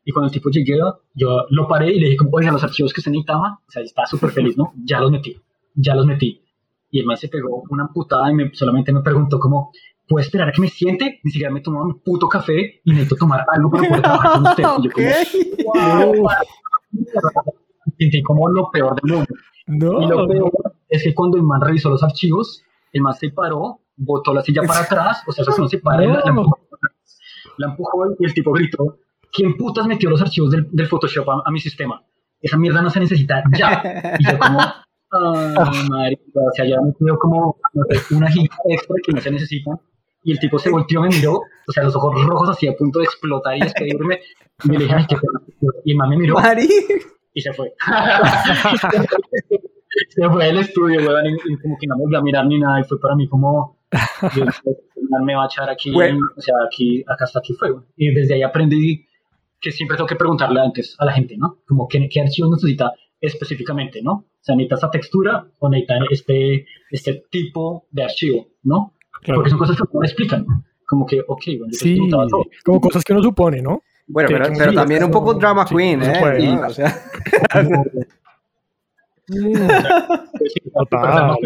Y 0.05 0.12
cuando 0.12 0.28
el 0.28 0.32
tipo 0.32 0.51
llegué, 0.51 0.78
yo 1.14 1.47
lo 1.51 1.68
paré 1.68 1.93
y 1.93 1.99
le 1.99 2.07
dije, 2.07 2.16
como, 2.16 2.30
oiga, 2.32 2.53
los 2.53 2.62
archivos 2.62 2.93
que 2.93 3.01
se 3.01 3.11
necesitaba, 3.11 3.61
o 3.66 3.70
sea, 3.70 3.82
estaba 3.82 4.07
súper 4.07 4.30
feliz, 4.30 4.57
¿no? 4.57 4.72
Ya 4.84 5.01
los 5.01 5.11
metí, 5.11 5.37
ya 5.74 5.95
los 5.95 6.07
metí. 6.07 6.43
Y 6.91 7.01
el 7.01 7.07
man 7.07 7.16
se 7.16 7.28
pegó 7.28 7.64
una 7.68 7.89
putada 7.89 8.30
y 8.30 8.34
me, 8.34 8.55
solamente 8.55 8.93
me 8.93 9.03
preguntó, 9.03 9.41
como, 9.41 9.72
¿puedo 10.07 10.24
esperar 10.24 10.49
a 10.49 10.53
que 10.53 10.61
me 10.61 10.68
siente? 10.68 11.20
Ni 11.24 11.30
siquiera 11.32 11.53
me 11.53 11.61
tomó 11.61 11.82
un 11.82 12.01
puto 12.01 12.28
café 12.28 12.80
y 12.84 12.91
necesito 12.91 13.16
tomar 13.16 13.45
algo 13.53 13.70
para 13.70 13.89
poder 13.89 14.03
trabajar 14.03 14.32
con 14.32 14.47
usted. 14.47 14.64
Y 14.78 14.84
yo, 14.84 14.91
como, 15.64 16.12
wow. 16.14 16.28
Sentí 17.99 18.22
como 18.22 18.49
lo 18.49 18.70
peor 18.70 18.95
del 19.03 19.12
mundo. 19.12 19.34
No. 19.66 20.03
Y 20.03 20.07
lo 20.07 20.28
peor 20.28 20.53
es 20.97 21.03
que 21.03 21.14
cuando 21.14 21.36
el 21.36 21.42
man 21.42 21.61
revisó 21.61 21.88
los 21.90 22.03
archivos, 22.03 22.62
el 22.92 23.03
man 23.03 23.14
se 23.14 23.30
paró, 23.30 23.80
botó 23.97 24.32
la 24.34 24.42
silla 24.42 24.62
para 24.62 24.80
atrás, 24.80 25.22
o 25.26 25.32
sea, 25.32 25.42
eso 25.42 25.55
no 25.59 25.68
se 25.68 25.78
para, 25.78 26.05
No. 26.07 26.12
la, 26.14 26.20
la 26.20 26.30
empujó, 26.30 26.59
la 27.59 27.66
empujó 27.68 28.07
y 28.18 28.24
el 28.24 28.34
tipo 28.34 28.53
gritó, 28.53 28.99
¿quién 29.32 29.57
putas 29.57 29.86
metió 29.86 30.11
los 30.11 30.20
archivos 30.20 30.51
del, 30.51 30.68
del 30.70 30.86
Photoshop 30.86 31.28
a, 31.30 31.42
a 31.44 31.51
mi 31.51 31.61
sistema? 31.61 32.03
Esa 32.40 32.57
mierda 32.59 32.82
no 32.82 32.90
se 32.90 33.01
necesita 33.01 33.42
ya. 33.59 33.82
Y 34.18 34.30
yo 34.30 34.38
como, 34.38 34.61
ah, 34.61 34.84
madre, 35.90 36.18
o 36.34 36.51
sea, 36.55 36.66
ya 36.66 36.76
me 36.80 36.92
quedo 36.99 37.18
como 37.18 37.59
no 37.74 37.84
sé, 37.90 38.14
una 38.14 38.30
giga 38.30 38.55
extra 38.68 38.97
que 39.05 39.12
no 39.12 39.20
se 39.20 39.30
necesita. 39.30 39.70
Y 40.22 40.32
el 40.32 40.40
tipo 40.40 40.59
se 40.59 40.70
volteó, 40.70 41.01
me 41.03 41.09
miró, 41.09 41.34
o 41.34 41.72
sea, 41.72 41.84
los 41.84 41.94
ojos 41.94 42.24
rojos 42.26 42.51
así 42.51 42.66
a 42.66 42.74
punto 42.76 42.99
de 42.99 43.05
explotar 43.05 43.57
y 43.57 43.61
despedirme. 43.61 44.18
Y 44.64 44.68
le 44.72 44.78
dije, 44.78 44.94
ay, 44.94 45.07
qué 45.09 45.16
pena. 45.16 45.40
Y 45.84 45.92
el 45.92 45.97
man 45.97 46.09
me 46.11 46.16
miró 46.16 46.34
Mari. 46.34 46.68
y 47.32 47.40
se 47.40 47.53
fue. 47.53 47.72
se 50.09 50.28
fue 50.28 50.45
del 50.47 50.59
estudio, 50.59 51.01
weón, 51.01 51.26
y, 51.26 51.53
y 51.53 51.57
como 51.59 51.76
que 51.78 51.87
no 51.87 51.97
me 51.97 52.03
volvió 52.03 52.18
a 52.18 52.22
mirar 52.22 52.47
ni 52.47 52.59
nada, 52.59 52.80
y 52.80 52.84
fue 52.84 53.01
para 53.01 53.14
mí 53.14 53.28
como, 53.28 53.78
Dios, 54.34 54.55
man 55.11 55.24
me 55.24 55.34
va 55.34 55.45
a 55.45 55.47
echar 55.47 55.68
aquí, 55.70 55.93
Bueno. 55.93 56.18
o 56.37 56.41
sea, 56.41 56.55
aquí, 56.66 57.03
acá 57.07 57.24
hasta 57.24 57.39
aquí 57.39 57.55
fue. 57.55 57.70
weón. 57.70 57.87
Y 57.97 58.12
desde 58.12 58.34
ahí 58.34 58.43
aprendí 58.43 59.07
que 59.61 59.70
siempre 59.72 59.97
tengo 59.97 60.07
que 60.09 60.16
preguntarle 60.16 60.61
antes 60.61 60.95
a 60.99 61.05
la 61.05 61.12
gente, 61.12 61.37
¿no? 61.39 61.59
Como 61.66 61.89
qué, 61.89 62.09
qué 62.09 62.20
archivos 62.20 62.51
necesita 62.53 62.93
específicamente, 63.20 64.03
¿no? 64.03 64.12
O 64.12 64.24
sea, 64.41 64.55
necesita 64.55 64.74
esta 64.76 64.91
textura 64.91 65.47
o 65.59 65.68
necesita 65.68 65.95
este, 66.11 66.66
este 66.91 67.24
tipo 67.30 67.87
de 67.91 68.05
archivo, 68.05 68.49
¿no? 68.64 68.93
Claro. 69.22 69.39
Porque 69.39 69.51
son 69.51 69.59
cosas 69.59 69.76
que 69.76 69.82
no 69.93 70.01
me 70.01 70.07
explican. 70.07 70.47
Como 70.87 71.05
que, 71.07 71.20
ok, 71.26 71.43
bueno, 71.59 71.72
Sí, 71.72 71.99
todo. 72.11 72.28
como 72.64 72.80
cosas 72.80 73.03
que 73.03 73.12
uno 73.12 73.22
supone, 73.22 73.61
¿no? 73.62 73.82
Bueno, 74.07 74.28
pero, 74.30 74.47
pero 74.57 74.72
también 74.72 75.03
un 75.03 75.11
poco 75.11 75.34
drama 75.34 75.64
queen, 75.64 76.01
¿eh? 76.03 76.16
puede. 76.20 76.47
¿no? 76.55 76.66
O 76.66 76.70
sea, 76.70 76.95
Pues 77.53 77.68
Total. 80.74 81.37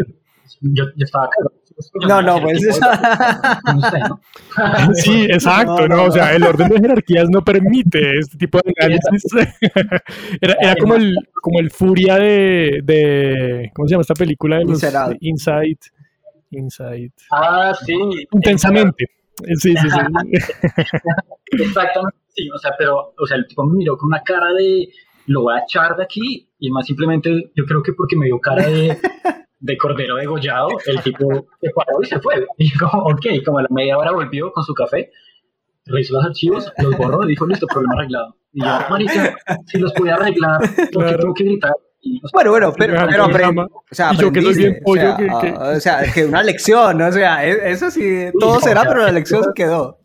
Yo, 0.63 0.85
yo 0.97 1.05
estaba 1.05 1.29
no, 2.07 2.23
no, 2.23 2.41
pues 2.43 2.61
No 3.75 3.81
sé, 3.91 3.99
¿no? 4.01 4.21
Sí, 4.95 5.25
exacto, 5.25 5.89
No, 5.89 6.05
o 6.05 6.11
sea, 6.11 6.35
el 6.35 6.43
orden 6.43 6.69
de 6.69 6.81
jerarquías 6.81 7.29
no 7.31 7.43
permite 7.43 8.19
este 8.19 8.37
tipo 8.37 8.59
de 8.59 8.73
análisis. 8.79 9.25
era, 10.41 10.57
era 10.61 10.77
como 10.77 10.95
el, 10.95 11.15
como 11.41 11.61
el 11.61 11.71
furia 11.71 12.17
de, 12.17 12.81
de, 12.83 13.71
¿cómo 13.75 13.89
se 13.89 13.93
llama 13.93 14.03
esta 14.03 14.15
película 14.15 14.59
de 14.59 14.65
los. 14.65 14.83
Inside, 15.21 15.79
Inside, 16.51 17.13
Ah, 17.33 17.73
sí. 17.85 17.95
intensamente. 18.33 19.07
Sí, 19.55 19.75
sí, 19.75 19.89
sí. 19.89 19.99
Exactamente, 21.53 22.19
sí, 22.29 22.51
o 22.55 22.59
sea, 22.59 22.73
pero, 22.77 23.15
o 23.17 23.27
sea, 23.27 23.39
el 23.39 23.47
tipo 23.47 23.65
me 23.65 23.79
miró 23.79 23.97
con 23.97 24.09
una 24.09 24.23
cara 24.23 24.53
de, 24.53 24.89
lo 25.27 25.43
voy 25.43 25.55
a 25.55 25.61
echar 25.65 25.97
de 25.97 26.03
aquí, 26.05 26.49
y 26.59 26.71
más 26.71 26.87
simplemente, 26.87 27.51
yo 27.55 27.65
creo 27.65 27.83
que 27.83 27.93
porque 27.93 28.17
me 28.17 28.27
dio 28.27 28.39
cara 28.41 28.67
de, 28.67 28.97
de 29.61 29.77
cordero 29.77 30.17
degollado, 30.17 30.69
el 30.87 31.01
tipo 31.03 31.47
se 31.61 31.71
paró 31.71 31.99
y 32.03 32.07
se 32.07 32.19
fue. 32.21 32.47
Y 32.59 32.71
yo 32.73 32.89
como, 32.89 33.05
ok, 33.05 33.27
como 33.45 33.59
a 33.59 33.63
la 33.63 33.69
media 33.71 33.97
hora 33.99 34.13
volvió 34.13 34.53
con 34.53 34.65
su 34.65 34.75
café, 34.75 35.11
revisó 35.87 36.15
los 36.15 36.25
archivos, 36.25 36.73
los 36.79 36.97
borró, 36.97 37.25
dijo, 37.27 37.47
listo, 37.47 37.67
problema 37.67 37.95
arreglado. 37.97 38.37
Y 38.53 38.65
yo, 38.65 38.71
marica, 38.91 39.37
si 39.67 39.79
los 39.79 39.93
podía 39.93 40.15
arreglar, 40.15 40.59
¿por 40.61 40.69
qué 40.77 40.89
Claro. 40.91 41.19
tengo 41.19 41.35
que 41.35 41.45
gritar? 41.45 41.73
Y, 42.03 42.19
Bueno, 42.33 42.51
bueno, 42.51 42.73
pero, 42.77 42.95
pero 43.09 43.27
aprend- 43.27 43.69
o 43.71 43.83
sea, 43.91 44.11
Y 44.15 44.17
yo 44.17 44.33
que 44.33 44.41
soy 44.41 44.55
bien 44.55 44.79
pollo, 44.83 45.13
o 45.13 45.17
sea, 45.19 45.39
que- 45.41 45.53
que- 45.53 45.59
o 45.59 45.81
sea, 45.81 46.13
que 46.13 46.25
una 46.25 46.43
lección, 46.43 46.97
¿no? 46.99 47.07
o 47.09 47.13
sea, 47.13 47.47
e- 47.47 47.71
eso 47.73 47.91
sí, 47.91 48.25
todo 48.41 48.59
será, 48.59 48.85
pero 48.89 49.03
la 49.03 49.13
lección 49.13 49.45
se 49.45 49.51
quedó. 49.55 49.99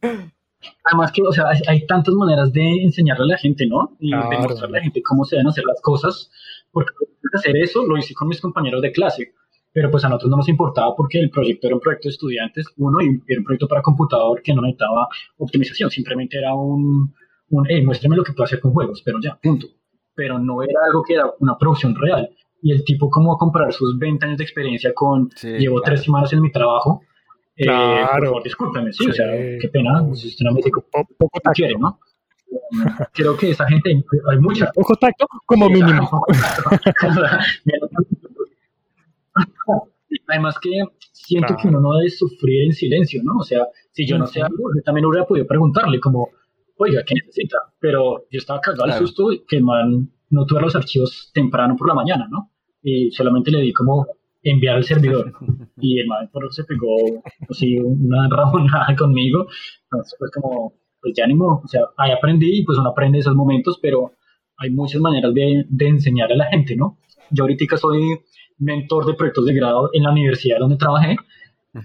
Además 0.83 1.11
que, 1.11 1.21
o 1.21 1.31
sea, 1.31 1.47
hay, 1.49 1.59
hay 1.67 1.85
tantas 1.87 2.13
maneras 2.15 2.51
de 2.53 2.83
enseñarle 2.83 3.23
a 3.25 3.27
la 3.27 3.37
gente, 3.37 3.65
¿no? 3.67 3.95
Y 3.99 4.09
Claro. 4.11 4.29
de 4.29 4.37
mostrarle 4.37 4.77
a 4.77 4.79
la 4.79 4.83
gente 4.83 5.01
cómo 5.03 5.23
se 5.25 5.35
deben 5.35 5.47
hacer 5.49 5.63
las 5.65 5.81
cosas. 5.81 6.29
Porque 6.71 6.91
hacer 7.33 7.55
eso 7.57 7.85
lo 7.85 7.97
hice 7.97 8.13
con 8.13 8.27
mis 8.27 8.41
compañeros 8.41 8.81
de 8.81 8.91
clase. 8.91 9.33
Pero 9.73 9.91
pues 9.91 10.05
a 10.05 10.09
nosotros 10.09 10.29
no 10.31 10.37
nos 10.37 10.47
importaba 10.49 10.95
porque 10.95 11.19
el 11.19 11.29
proyecto 11.29 11.67
era 11.67 11.75
un 11.75 11.81
proyecto 11.81 12.07
de 12.07 12.13
estudiantes, 12.13 12.65
uno, 12.77 13.01
y 13.01 13.07
era 13.27 13.39
un 13.39 13.45
proyecto 13.45 13.67
para 13.67 13.81
computador 13.81 14.41
que 14.41 14.53
no 14.53 14.61
necesitaba 14.61 15.07
optimización. 15.37 15.89
Simplemente 15.89 16.37
era 16.37 16.53
un, 16.55 17.13
un 17.49 17.65
hey, 17.67 17.83
muéstrame 17.85 18.15
lo 18.15 18.23
que 18.23 18.31
puedo 18.31 18.45
hacer 18.45 18.61
con 18.61 18.71
juegos, 18.71 19.01
pero 19.03 19.19
ya, 19.21 19.37
punto. 19.41 19.67
Pero 20.15 20.39
no 20.39 20.63
era 20.63 20.79
algo 20.87 21.03
que 21.03 21.15
era 21.15 21.25
una 21.39 21.57
producción 21.57 21.93
real. 21.95 22.29
Y 22.61 22.71
el 22.71 22.85
tipo, 22.85 23.09
como 23.09 23.37
comparar 23.37 23.73
sus 23.73 23.97
20 23.99 24.25
años 24.25 24.37
de 24.37 24.45
experiencia 24.45 24.93
con 24.93 25.29
Sí, 25.35 25.49
llevo 25.49 25.75
claro. 25.81 25.83
tres 25.95 26.03
semanas 26.05 26.31
en 26.31 26.41
mi 26.41 26.51
trabajo. 26.51 27.01
Eh, 27.57 27.63
Claro. 27.63 28.25
favor, 28.27 28.43
discúlpeme, 28.43 28.91
sí, 28.93 29.07
o 29.09 29.13
sea, 29.13 29.31
Sí. 29.31 29.57
qué 29.61 29.69
pena, 29.69 30.03
si 30.13 30.27
usted 30.27 30.43
no 30.45 30.51
me 30.51 30.57
dice 30.57 30.69
Po- 30.71 30.81
poco 31.17 31.37
no 31.37 31.41
tacto. 31.41 31.51
quiere, 31.53 31.73
¿no? 31.79 31.99
Creo 33.13 33.35
que 33.37 33.49
esa 33.51 33.65
gente, 33.67 34.03
hay 34.29 34.37
mucha. 34.39 34.69
Poco 34.73 34.95
tacto 34.95 35.25
como 35.45 35.69
mínimo. 35.69 36.09
Además 40.27 40.57
que 40.59 40.83
siento 41.11 41.47
Claro. 41.47 41.61
que 41.61 41.67
uno 41.69 41.79
no 41.81 41.93
debe 41.97 42.09
sufrir 42.09 42.63
en 42.63 42.73
silencio, 42.73 43.21
¿no? 43.23 43.37
O 43.39 43.43
sea, 43.43 43.67
si 43.91 44.07
yo 44.07 44.17
no 44.17 44.27
sé 44.27 44.41
algo, 44.41 44.71
yo 44.75 44.81
también 44.83 45.05
hubiera 45.05 45.25
podido 45.25 45.45
preguntarle 45.45 45.99
como, 45.99 46.29
oiga, 46.77 47.03
¿qué 47.05 47.15
necesita? 47.15 47.57
Pero 47.79 48.25
yo 48.31 48.39
estaba 48.39 48.59
cagado 48.61 48.83
al 48.83 48.89
Claro. 48.91 49.07
susto 49.07 49.29
que 49.47 49.57
el 49.57 49.63
man 49.63 50.09
no 50.29 50.45
tuviera 50.45 50.65
los 50.65 50.75
archivos 50.75 51.31
temprano 51.33 51.75
por 51.75 51.87
la 51.87 51.93
mañana, 51.93 52.27
¿no? 52.29 52.51
Y 52.81 53.11
solamente 53.11 53.51
le 53.51 53.61
di 53.61 53.73
como 53.73 54.07
enviar 54.51 54.75
al 54.77 54.83
servidor. 54.83 55.31
Y 55.77 55.99
el 55.99 56.07
eso 56.07 56.49
se 56.51 56.63
pegó 56.63 57.21
así 57.49 57.77
una 57.79 58.29
rabonada 58.31 58.95
conmigo. 58.97 59.45
Entonces 59.91 60.15
fue 60.17 60.29
como, 60.31 60.73
pues 61.01 61.13
ya 61.15 61.27
ni 61.27 61.33
modo. 61.35 61.61
O 61.63 61.67
sea, 61.67 61.81
ahí 61.97 62.11
aprendí 62.11 62.59
y 62.59 62.63
pues 62.63 62.77
uno 62.77 62.89
aprende 62.91 63.19
esos 63.19 63.35
momentos, 63.35 63.77
pero 63.81 64.13
hay 64.57 64.69
muchas 64.69 65.01
maneras 65.01 65.33
de, 65.33 65.65
de 65.67 65.87
enseñar 65.87 66.31
a 66.31 66.35
la 66.37 66.45
gente, 66.45 66.75
¿no? 66.77 66.97
Yo 67.29 67.43
ahorita 67.43 67.75
soy 67.75 68.19
mentor 68.57 69.05
de 69.05 69.15
proyectos 69.15 69.45
de 69.45 69.53
grado 69.53 69.89
en 69.91 70.03
la 70.03 70.11
universidad 70.11 70.59
donde 70.59 70.77
trabajé 70.77 71.17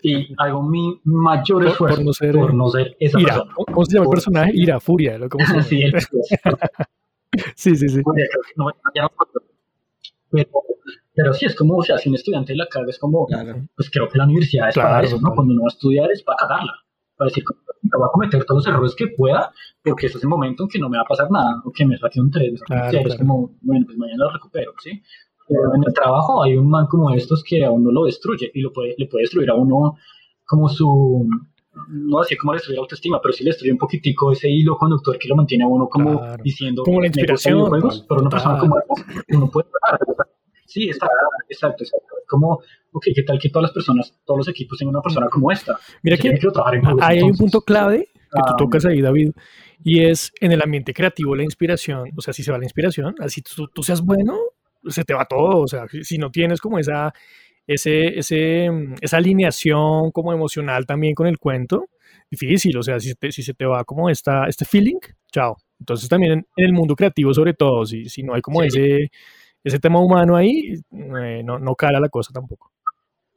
y 0.02 0.28
hago 0.38 0.62
mi 0.62 1.00
mayor 1.02 1.62
Por- 1.62 1.66
esfuerzo 1.66 1.96
por 1.96 2.04
no 2.06 2.12
ser, 2.12 2.32
por 2.36 2.54
no 2.54 2.68
ser 2.68 2.96
esa 3.00 3.18
Ira. 3.20 3.34
persona. 3.34 3.54
¿Cómo 3.72 3.84
se 3.86 3.92
llama 3.94 4.02
el 4.04 4.06
Por- 4.06 4.14
personaje? 4.14 4.50
Ira, 4.54 4.78
Furia. 4.80 5.18
¿lo- 5.18 5.28
¿Cómo 5.28 5.44
se 5.44 5.52
llama? 5.52 5.62
Sí, 5.64 5.82
el- 5.82 5.94
Sí, 7.56 7.74
sí, 7.76 7.88
sí. 7.88 7.96
Que 7.98 8.22
no, 8.56 8.66
ya 8.94 9.02
no 9.02 9.10
pero, 10.32 10.48
pero 11.14 11.32
sí, 11.34 11.46
es 11.46 11.54
como, 11.56 11.76
o 11.76 11.82
sea, 11.82 11.98
si 11.98 12.08
un 12.08 12.14
estudiante 12.14 12.54
la 12.54 12.66
caga, 12.66 12.86
es 12.90 12.98
como, 12.98 13.26
Claro. 13.26 13.66
pues 13.76 13.90
creo 13.90 14.08
que 14.08 14.18
la 14.18 14.24
universidad 14.24 14.68
es 14.68 14.76
para 14.76 14.90
Claro, 14.90 15.06
eso, 15.06 15.16
¿no? 15.16 15.20
total. 15.22 15.34
Cuando 15.36 15.52
uno 15.54 15.62
va 15.62 15.68
a 15.68 15.74
estudiar 15.74 16.10
es 16.12 16.22
para 16.22 16.36
cagarla, 16.38 16.72
para 17.16 17.28
decir, 17.28 17.44
"No, 17.82 17.98
voy 17.98 18.06
a 18.08 18.12
cometer 18.12 18.44
todos 18.44 18.64
los 18.64 18.74
errores 18.74 18.94
que 18.94 19.08
pueda, 19.08 19.52
porque 19.84 20.06
este 20.06 20.18
es 20.18 20.24
el 20.24 20.30
momento 20.30 20.64
en 20.64 20.68
que 20.68 20.78
no 20.78 20.88
me 20.88 20.96
va 20.98 21.02
a 21.02 21.06
pasar 21.06 21.30
nada, 21.30 21.62
o 21.64 21.72
que 21.72 21.84
me 21.86 21.96
saque 21.98 22.20
un 22.20 22.30
3, 22.30 22.60
Claro, 22.66 22.88
es 22.98 23.04
claro. 23.04 23.18
como, 23.18 23.50
bueno, 23.62 23.84
pues 23.86 23.98
mañana 23.98 24.24
lo 24.24 24.30
recupero, 24.32 24.72
¿sí? 24.82 25.02
Pero 25.48 25.74
en 25.74 25.82
el 25.86 25.92
trabajo 25.94 26.42
hay 26.44 26.56
un 26.56 26.68
man 26.70 26.86
como 26.86 27.10
estos 27.12 27.42
que 27.42 27.64
a 27.64 27.70
uno 27.72 27.90
lo 27.90 28.04
destruye, 28.04 28.50
y 28.54 28.60
lo 28.60 28.72
puede, 28.72 28.94
le 28.98 29.06
puede 29.06 29.22
destruir 29.24 29.50
a 29.50 29.54
uno 29.54 29.96
como 30.46 30.68
su, 30.68 31.28
no 31.88 32.22
sé 32.24 32.36
cómo 32.36 32.52
destruir 32.52 32.76
la 32.78 32.82
autoestima, 32.82 33.20
pero 33.20 33.32
sí 33.32 33.42
le 33.44 33.50
destruye 33.50 33.72
un 33.72 33.78
poquitico 33.78 34.30
ese 34.32 34.48
hilo 34.50 34.76
conductor 34.76 35.18
que 35.18 35.28
lo 35.28 35.36
mantiene 35.36 35.64
a 35.64 35.68
uno 35.68 35.88
como 35.88 36.18
Claro. 36.20 36.42
diciendo, 36.44 36.82
Como 36.84 37.00
la 37.00 37.02
"Me 37.02 37.08
gusta 37.08 37.20
inspiración, 37.20 37.54
videojuegos", 37.58 38.06
pero 38.08 38.20
una 38.20 38.30
persona 38.30 38.58
como 38.58 38.78
esta, 38.78 38.94
uno 39.36 39.50
puede 39.50 39.68
parar, 39.80 40.00
Sí, 40.70 40.84
exacto, 40.84 41.16
exacto, 41.48 41.82
exacto. 41.82 42.14
Como, 42.28 42.60
ok, 42.92 43.06
¿qué 43.12 43.24
tal 43.24 43.40
que 43.40 43.50
todas 43.50 43.64
las 43.64 43.72
personas, 43.72 44.14
todos 44.24 44.38
los 44.38 44.48
equipos 44.48 44.78
tengan 44.78 44.94
una 44.94 45.02
persona 45.02 45.26
como 45.28 45.50
esta? 45.50 45.76
Mira 46.00 46.16
que 46.16 46.28
en 46.28 46.38
hay 47.00 47.22
un 47.22 47.36
punto 47.36 47.60
clave 47.62 48.08
que 48.14 48.42
tú 48.46 48.52
Ah, 48.52 48.56
tocas 48.56 48.86
ahí, 48.86 49.00
David, 49.00 49.32
y 49.82 50.04
es 50.04 50.32
en 50.40 50.52
el 50.52 50.62
ambiente 50.62 50.94
creativo 50.94 51.34
la 51.34 51.42
inspiración. 51.42 52.10
O 52.16 52.20
sea, 52.20 52.32
si 52.32 52.44
se 52.44 52.52
va 52.52 52.58
la 52.58 52.64
inspiración, 52.64 53.16
así 53.18 53.42
tú, 53.42 53.66
tú 53.66 53.82
seas 53.82 54.00
bueno, 54.00 54.38
se 54.86 55.02
te 55.02 55.12
va 55.12 55.24
todo. 55.24 55.58
O 55.62 55.66
sea, 55.66 55.86
si- 56.02 56.18
no 56.18 56.30
tienes 56.30 56.60
como 56.60 56.78
esa, 56.78 57.12
ese, 57.66 58.16
ese, 58.16 58.70
esa 59.00 59.16
alineación 59.16 60.12
como 60.12 60.32
emocional 60.32 60.86
también 60.86 61.16
con 61.16 61.26
el 61.26 61.38
cuento, 61.38 61.88
difícil, 62.30 62.76
o 62.78 62.82
sea, 62.84 63.00
si, 63.00 63.12
si 63.30 63.42
se 63.42 63.54
te 63.54 63.66
va 63.66 63.82
como 63.82 64.08
esta, 64.08 64.46
este 64.46 64.64
feeling, 64.64 64.98
chao. 65.32 65.56
Entonces 65.80 66.08
también 66.08 66.32
en, 66.32 66.46
el 66.56 66.72
mundo 66.72 66.94
creativo 66.94 67.34
sobre 67.34 67.54
todo, 67.54 67.84
si, 67.86 68.08
si 68.08 68.22
no 68.22 68.34
hay 68.34 68.40
como 68.42 68.62
ese, 68.62 69.10
ese 69.64 69.78
tema 69.78 70.00
humano 70.00 70.36
ahí, 70.36 70.74
eh, 70.92 71.42
no, 71.44 71.58
no 71.58 71.74
cala 71.74 72.00
la 72.00 72.08
cosa 72.08 72.32
tampoco. 72.32 72.70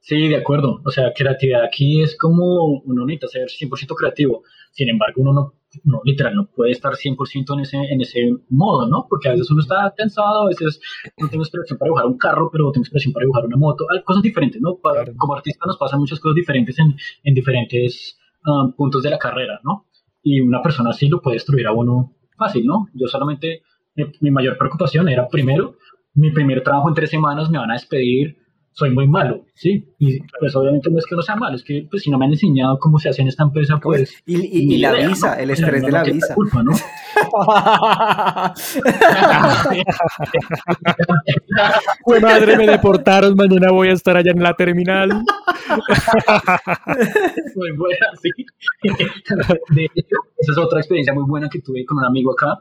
Sí, 0.04 0.28
de 0.28 0.36
acuerdo. 0.36 0.82
O 0.84 0.92
sea, 0.92 1.14
creatividad 1.14 1.64
aquí 1.64 2.02
es 2.02 2.18
como 2.18 2.82
uno 2.84 3.06
necesita 3.06 3.28
ser 3.28 3.70
100% 3.70 3.96
creativo. 3.96 4.44
Sin 4.72 4.90
embargo, 4.90 5.22
uno 5.22 5.32
no, 5.32 5.54
no, 5.86 6.02
literal, 6.04 6.36
no 6.36 6.48
puede 6.48 6.72
estar 6.72 6.92
100% 6.94 7.54
en 7.54 7.60
ese, 7.62 7.78
en 7.78 8.02
ese 8.02 8.20
modo, 8.50 8.86
¿no? 8.86 9.08
Porque 9.10 9.30
a 9.30 9.32
veces 9.32 9.50
uno 9.50 9.62
está 9.62 9.94
cansado, 9.96 10.44
a 10.44 10.48
veces 10.48 10.82
no 11.18 11.30
tengo 11.30 11.44
inspiración 11.44 11.80
para 11.80 11.88
dibujar 11.88 12.08
un 12.08 12.18
carro, 12.18 12.50
pero 12.52 12.70
tengo 12.74 12.82
inspiración 12.82 13.14
para 13.14 13.24
dibujar 13.24 13.46
una 13.46 13.56
moto. 13.56 13.86
Cosas 14.04 14.22
diferentes, 14.22 14.62
¿no? 14.62 14.78
Como 15.18 15.36
artista 15.36 15.66
nos 15.66 15.78
pasan 15.78 16.02
muchas 16.02 16.20
cosas 16.20 16.36
diferentes 16.36 16.78
en, 16.80 16.98
en 17.24 17.34
diferentes 17.34 18.20
um, 18.46 18.74
puntos 18.74 19.04
de 19.04 19.10
la 19.10 19.18
carrera, 19.18 19.62
¿no? 19.64 19.86
Y 20.22 20.42
una 20.42 20.62
persona 20.62 20.90
así 20.90 21.08
lo 21.08 21.22
puede 21.22 21.36
destruir 21.36 21.66
a 21.68 21.72
uno 21.72 22.12
fácil, 22.38 22.66
¿no? 22.66 22.90
Yo 22.94 23.08
solamente, 23.08 23.62
mi, 23.96 24.04
mi 24.20 24.32
mayor 24.32 24.58
preocupación 24.58 25.08
era, 25.08 25.30
primero, 25.30 25.78
mi 26.16 26.32
primer 26.32 26.64
trabajo 26.64 26.90
en 26.90 26.96
tres 26.96 27.10
semanas 27.10 27.50
me 27.50 27.58
van 27.58 27.72
a 27.72 27.74
despedir 27.74 28.44
soy 28.74 28.90
muy 28.90 29.08
malo, 29.08 29.46
¿sí? 29.54 29.88
Y 30.00 30.20
pues 30.40 30.56
obviamente 30.56 30.90
no 30.90 30.98
es 30.98 31.06
que 31.06 31.16
no 31.16 31.22
sea 31.22 31.36
malo, 31.36 31.56
es 31.56 31.64
que 31.64 31.88
pues 31.90 32.02
si 32.02 32.10
no 32.10 32.18
me 32.18 32.26
han 32.26 32.32
enseñado 32.32 32.80
cómo 32.80 32.98
se 32.98 33.10
hace 33.10 33.22
en 33.22 33.28
esta 33.28 33.44
empresa, 33.44 33.80
pues... 33.82 34.24
Y, 34.26 34.74
y, 34.74 34.78
la 34.80 34.94
visa, 34.94 35.40
el 35.40 35.52
estrés 35.52 35.84
de 35.84 35.92
la 35.92 36.04
visa. 36.04 36.34
Culpa, 36.34 36.64
¿no? 36.64 36.72
Madre, 42.22 42.58
me 42.58 42.66
deportaron, 42.66 43.36
mañana 43.36 43.72
voy 43.72 43.90
a 43.90 43.94
estar 43.94 44.18
allá 44.18 44.32
en 44.32 44.42
la 44.42 44.56
terminal. 44.56 45.10
muy 47.56 47.72
buena, 47.78 48.08
sí. 48.22 48.30
De 49.70 49.86
hecho, 49.94 50.16
esa 50.38 50.52
es 50.52 50.58
otra 50.58 50.80
experiencia 50.80 51.14
muy 51.14 51.26
buena 51.28 51.48
que 51.48 51.62
tuve 51.62 51.86
con 51.86 52.00
un 52.00 52.06
amigo 52.06 52.32
acá, 52.32 52.60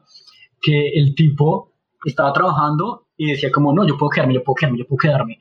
que 0.60 0.90
el 0.94 1.14
tipo 1.14 1.72
estaba 2.04 2.34
trabajando 2.34 3.06
y 3.22 3.30
decía 3.30 3.52
como, 3.52 3.72
no, 3.72 3.86
yo 3.86 3.96
puedo 3.96 4.10
quedarme, 4.10 4.34
yo 4.34 4.42
puedo 4.42 4.56
quedarme, 4.56 4.78
yo 4.78 4.84
puedo 4.84 4.98
quedarme. 4.98 5.38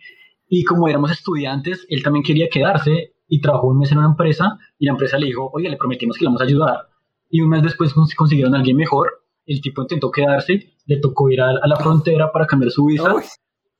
Y 0.48 0.64
como 0.64 0.88
éramos 0.88 1.10
estudiantes, 1.10 1.88
él 1.90 2.04
también 2.04 2.22
quería 2.24 2.48
quedarse 2.48 3.14
y 3.28 3.42
trabajó 3.42 3.70
un 3.70 3.80
mes 3.80 3.92
en 3.92 3.98
una 3.98 4.08
empresa 4.08 4.60
y 4.78 4.86
la 4.86 4.92
empresa 4.92 5.18
le 5.18 5.26
dijo, 5.26 5.50
oye, 5.52 5.68
le 5.68 5.78
prometimos 5.78 6.16
que 6.16 6.24
le 6.24 6.28
vamos 6.28 6.42
a 6.42 6.44
ayudar. 6.44 6.90
Y 7.32 7.42
un 7.42 7.50
mes 7.50 7.64
después 7.64 7.92
consiguieron 8.16 8.54
a 8.54 8.60
alguien 8.60 8.78
mejor, 8.78 9.24
el 9.48 9.62
tipo 9.62 9.82
intentó 9.82 10.12
quedarse, 10.12 10.74
le 10.86 10.98
tocó 10.98 11.32
ir 11.32 11.42
a, 11.42 11.54
la 11.54 11.76
frontera 11.78 12.32
para 12.32 12.46
cambiar 12.46 12.72
su 12.72 12.86
visa 12.86 13.16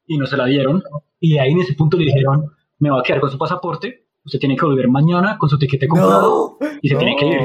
y 0.08 0.18
no 0.18 0.26
se 0.26 0.36
la 0.36 0.46
dieron. 0.46 0.82
Y 1.20 1.38
ahí 1.38 1.52
en 1.52 1.60
ese 1.60 1.76
punto 1.76 1.96
le 1.96 2.06
dijeron, 2.06 2.52
me 2.80 2.90
va 2.90 3.02
a 3.02 3.04
quedar 3.04 3.22
con 3.22 3.30
su 3.30 3.38
pasaporte, 3.38 4.08
usted 4.26 4.40
tiene 4.40 4.56
que 4.56 4.66
volver 4.66 4.88
mañana 4.88 5.38
con 5.38 5.48
su 5.48 5.60
tiquete 5.60 5.88
comprado 5.88 6.58
y 6.82 6.90
se 6.90 6.96
tiene 6.96 7.16
que 7.18 7.28
ir. 7.28 7.42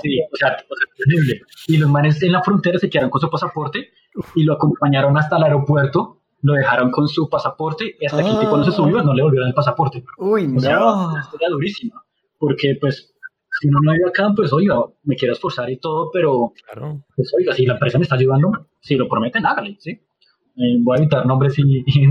Sí, 0.00 0.20
o 0.20 0.36
sea, 0.36 0.56
terrible. 0.96 1.42
Y 1.68 1.78
los 1.78 1.90
manes 1.90 2.22
en 2.22 2.32
la 2.32 2.42
frontera 2.42 2.78
se 2.78 2.90
quedaron 2.90 3.10
con 3.10 3.20
su 3.20 3.30
pasaporte 3.30 3.90
y 4.34 4.44
lo 4.44 4.54
acompañaron 4.54 5.16
hasta 5.16 5.36
el 5.36 5.44
aeropuerto 5.44 6.20
lo 6.44 6.52
dejaron 6.52 6.90
con 6.90 7.08
su 7.08 7.26
pasaporte 7.30 7.96
y 7.98 8.04
hasta 8.04 8.22
que 8.22 8.28
el 8.28 8.38
tipo 8.38 8.54
no 8.54 8.64
se 8.64 8.72
subió 8.72 9.02
no 9.02 9.14
le 9.14 9.22
volvieron 9.22 9.48
el 9.48 9.54
pasaporte. 9.54 10.04
Uy, 10.18 10.54
o 10.54 10.60
sea, 10.60 10.78
una 10.78 11.22
historia 11.22 11.48
durísima, 11.48 12.04
porque 12.38 12.76
pues 12.78 13.14
si 13.60 13.68
uno 13.68 13.78
no 13.82 13.92
vive 13.92 14.08
acá, 14.08 14.30
pues 14.36 14.52
oiga, 14.52 14.76
me 15.04 15.16
quiero 15.16 15.32
esforzar 15.32 15.70
y 15.70 15.78
todo, 15.78 16.10
pero 16.12 16.52
claro. 16.70 17.02
pues 17.16 17.32
oiga, 17.38 17.54
si 17.54 17.64
la 17.64 17.74
empresa 17.74 17.98
me 17.98 18.02
está 18.02 18.16
ayudando, 18.16 18.66
si 18.80 18.94
lo 18.94 19.08
prometen, 19.08 19.46
hágale, 19.46 19.76
¿sí? 19.78 19.92
Eh, 19.92 20.76
voy 20.80 20.96
a 20.96 21.00
evitar 21.00 21.24
nombres 21.24 21.54
y, 21.58 21.64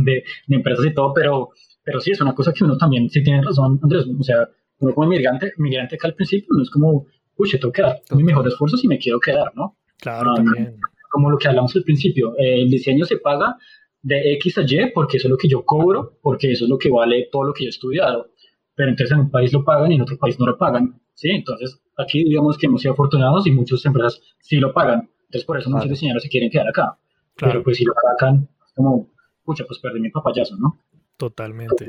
de, 0.03 0.23
empresas 0.47 0.85
y 0.85 0.93
todo, 0.95 1.13
pero, 1.13 1.49
pero 1.83 1.99
sí, 1.99 2.11
es 2.11 2.21
una 2.21 2.33
cosa 2.33 2.53
que 2.53 2.63
uno 2.63 2.75
también, 2.75 3.09
sí 3.09 3.23
tiene 3.23 3.43
razón, 3.43 3.79
Andrés, 3.83 4.07
o 4.19 4.23
sea, 4.23 4.49
uno 4.79 4.95
como 4.95 5.07
migrante, 5.07 5.53
migrante 5.57 5.95
acá 5.95 6.07
al 6.07 6.15
principio, 6.15 6.47
no 6.55 6.63
es 6.63 6.71
como, 6.71 7.05
uy, 7.37 7.49
tengo 7.51 7.71
que 7.71 7.81
dar 7.81 8.01
mi 8.11 8.23
mejor 8.23 8.47
esfuerzo 8.47 8.77
si 8.77 8.87
me 8.87 8.97
quiero 8.97 9.19
quedar, 9.19 9.51
¿no? 9.55 9.77
Claro, 9.97 10.31
um, 10.31 10.35
también. 10.35 10.77
Como 11.11 11.29
lo 11.29 11.37
que 11.37 11.47
hablamos 11.47 11.75
al 11.75 11.83
principio, 11.83 12.35
el 12.37 12.69
diseño 12.69 13.05
se 13.05 13.17
paga 13.17 13.55
de 14.01 14.33
X 14.33 14.57
a 14.57 14.61
Y 14.61 14.91
porque 14.93 15.17
eso 15.17 15.27
es 15.27 15.31
lo 15.31 15.37
que 15.37 15.47
yo 15.47 15.63
cobro, 15.63 16.17
porque 16.21 16.51
eso 16.51 16.65
es 16.65 16.69
lo 16.69 16.77
que 16.77 16.89
vale 16.89 17.29
todo 17.31 17.45
lo 17.45 17.53
que 17.53 17.63
yo 17.63 17.67
he 17.67 17.69
estudiado. 17.69 18.31
Pero 18.75 18.89
entonces 18.89 19.13
en 19.13 19.21
un 19.21 19.31
país 19.31 19.53
lo 19.53 19.63
pagan 19.63 19.91
y 19.91 19.95
en 19.95 20.01
otro 20.01 20.17
país 20.17 20.39
no 20.39 20.45
lo 20.45 20.57
pagan. 20.57 20.99
¿sí? 21.13 21.29
Entonces 21.29 21.79
aquí 21.97 22.23
digamos 22.23 22.57
que 22.57 22.65
hemos 22.65 22.81
sido 22.81 22.93
afortunados 22.93 23.47
y 23.47 23.51
muchas 23.51 23.85
empresas 23.85 24.21
sí 24.39 24.57
lo 24.57 24.73
pagan. 24.73 25.09
Entonces 25.25 25.45
por 25.45 25.57
eso 25.57 25.69
muchos 25.69 25.89
diseñadores 25.89 26.23
se 26.23 26.29
quieren 26.29 26.49
quedar 26.49 26.67
acá. 26.67 26.97
Pero 27.35 27.63
pues 27.63 27.77
si 27.77 27.85
lo 27.85 27.93
pagan, 28.19 28.47
como, 28.75 29.09
pucha, 29.43 29.63
pues 29.65 29.79
perdí 29.79 29.99
mi 29.99 30.09
papayazo, 30.09 30.55
¿no? 30.57 30.79
Totalmente. 31.17 31.87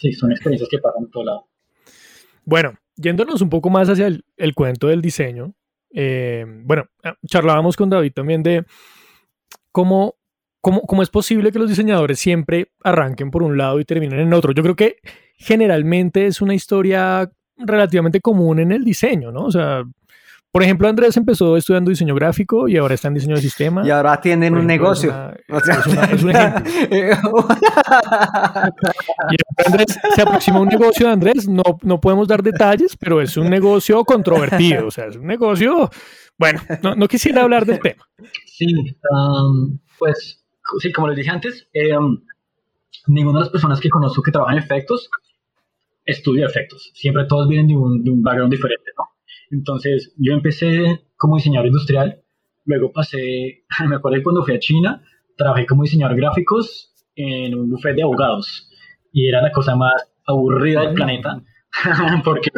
Sí, 0.00 0.12
son 0.12 0.30
experiencias 0.30 0.68
que 0.68 0.78
pagan 0.78 1.04
en 1.04 1.10
todo 1.10 1.24
lado. 1.24 1.46
Bueno, 2.44 2.74
yéndonos 2.98 3.40
un 3.40 3.48
poco 3.48 3.70
más 3.70 3.88
hacia 3.88 4.06
el, 4.06 4.24
el 4.36 4.54
cuento 4.54 4.88
del 4.88 5.00
diseño, 5.00 5.54
eh, 5.90 6.44
bueno, 6.64 6.84
charlábamos 7.26 7.76
con 7.76 7.88
David 7.88 8.12
también 8.12 8.42
de 8.42 8.64
cómo 9.72 10.18
¿Cómo, 10.60 11.02
es 11.02 11.08
posible 11.08 11.52
que 11.52 11.58
los 11.58 11.68
diseñadores 11.68 12.18
siempre 12.18 12.72
arranquen 12.82 13.30
por 13.30 13.42
un 13.42 13.56
lado 13.56 13.78
y 13.78 13.84
terminen 13.84 14.18
en 14.18 14.34
otro? 14.34 14.52
Yo 14.52 14.62
creo 14.62 14.76
que 14.76 14.96
generalmente 15.36 16.26
es 16.26 16.42
una 16.42 16.54
historia 16.54 17.30
relativamente 17.56 18.20
común 18.20 18.58
en 18.58 18.72
el 18.72 18.84
diseño, 18.84 19.30
¿no? 19.30 19.44
O 19.44 19.50
sea, 19.52 19.84
por 20.50 20.62
ejemplo, 20.62 20.88
Andrés 20.88 21.16
empezó 21.16 21.56
estudiando 21.56 21.90
diseño 21.90 22.14
gráfico 22.14 22.68
y 22.68 22.76
ahora 22.78 22.94
está 22.94 23.08
en 23.08 23.14
diseño 23.14 23.36
de 23.36 23.42
sistema. 23.42 23.86
Y 23.86 23.90
ahora 23.90 24.18
tienen 24.20 24.56
un 24.56 24.66
negocio. 24.66 25.12
es, 25.48 26.22
un 26.22 26.30
ejemplo. 26.30 26.30
y 29.30 29.36
Andrés 29.66 29.98
se 30.14 30.22
aproxima 30.22 30.56
a 30.58 30.60
un 30.60 30.68
negocio 30.68 31.06
de 31.06 31.12
Andrés. 31.12 31.46
No, 31.48 31.62
no 31.82 32.00
podemos 32.00 32.26
dar 32.26 32.42
detalles, 32.42 32.96
pero 32.96 33.20
es 33.20 33.36
un 33.36 33.50
negocio 33.50 34.02
controvertido. 34.04 34.86
O 34.86 34.90
sea, 34.90 35.06
es 35.06 35.16
un 35.16 35.26
negocio. 35.26 35.90
Bueno, 36.38 36.62
no, 36.96 37.08
quisiera 37.08 37.42
hablar 37.42 37.66
del 37.66 37.80
tema. 37.80 38.08
Sí, 38.46 38.66
um, 39.10 39.78
pues 39.98 40.42
sí, 40.78 40.92
como 40.92 41.08
les 41.08 41.18
dije 41.18 41.30
antes, 41.30 41.68
eh, 41.74 41.90
ninguna 43.06 43.40
de 43.40 43.44
las 43.44 43.50
personas 43.50 43.80
que 43.80 43.90
conozco 43.90 44.22
que 44.22 44.30
trabajan 44.30 44.56
en 44.56 44.62
efectos 44.62 45.10
estudia 46.06 46.46
efectos. 46.46 46.90
Siempre 46.94 47.26
todos 47.26 47.48
vienen 47.48 47.66
de 47.66 47.76
un, 47.76 48.02
de 48.02 48.10
un 48.10 48.22
background 48.22 48.50
diferente, 48.50 48.90
¿no? 48.96 49.04
Entonces, 49.50 50.14
yo 50.16 50.34
empecé 50.34 51.04
como 51.16 51.36
diseñador 51.36 51.66
industrial, 51.66 52.22
luego 52.64 52.92
pasé, 52.92 53.64
me 53.88 53.96
acuerdo 53.96 54.22
cuando 54.22 54.44
fui 54.44 54.54
a 54.54 54.58
China, 54.58 55.02
trabajé 55.36 55.66
como 55.66 55.82
diseñador 55.82 56.16
gráficos 56.16 56.92
en 57.14 57.54
un 57.54 57.70
buffet 57.70 57.96
de 57.96 58.02
abogados 58.02 58.70
y 59.12 59.28
era 59.28 59.42
la 59.42 59.50
cosa 59.50 59.74
más 59.74 59.92
aburrida 60.26 60.82
del 60.82 60.94
planeta 60.94 61.42
porque 62.24 62.50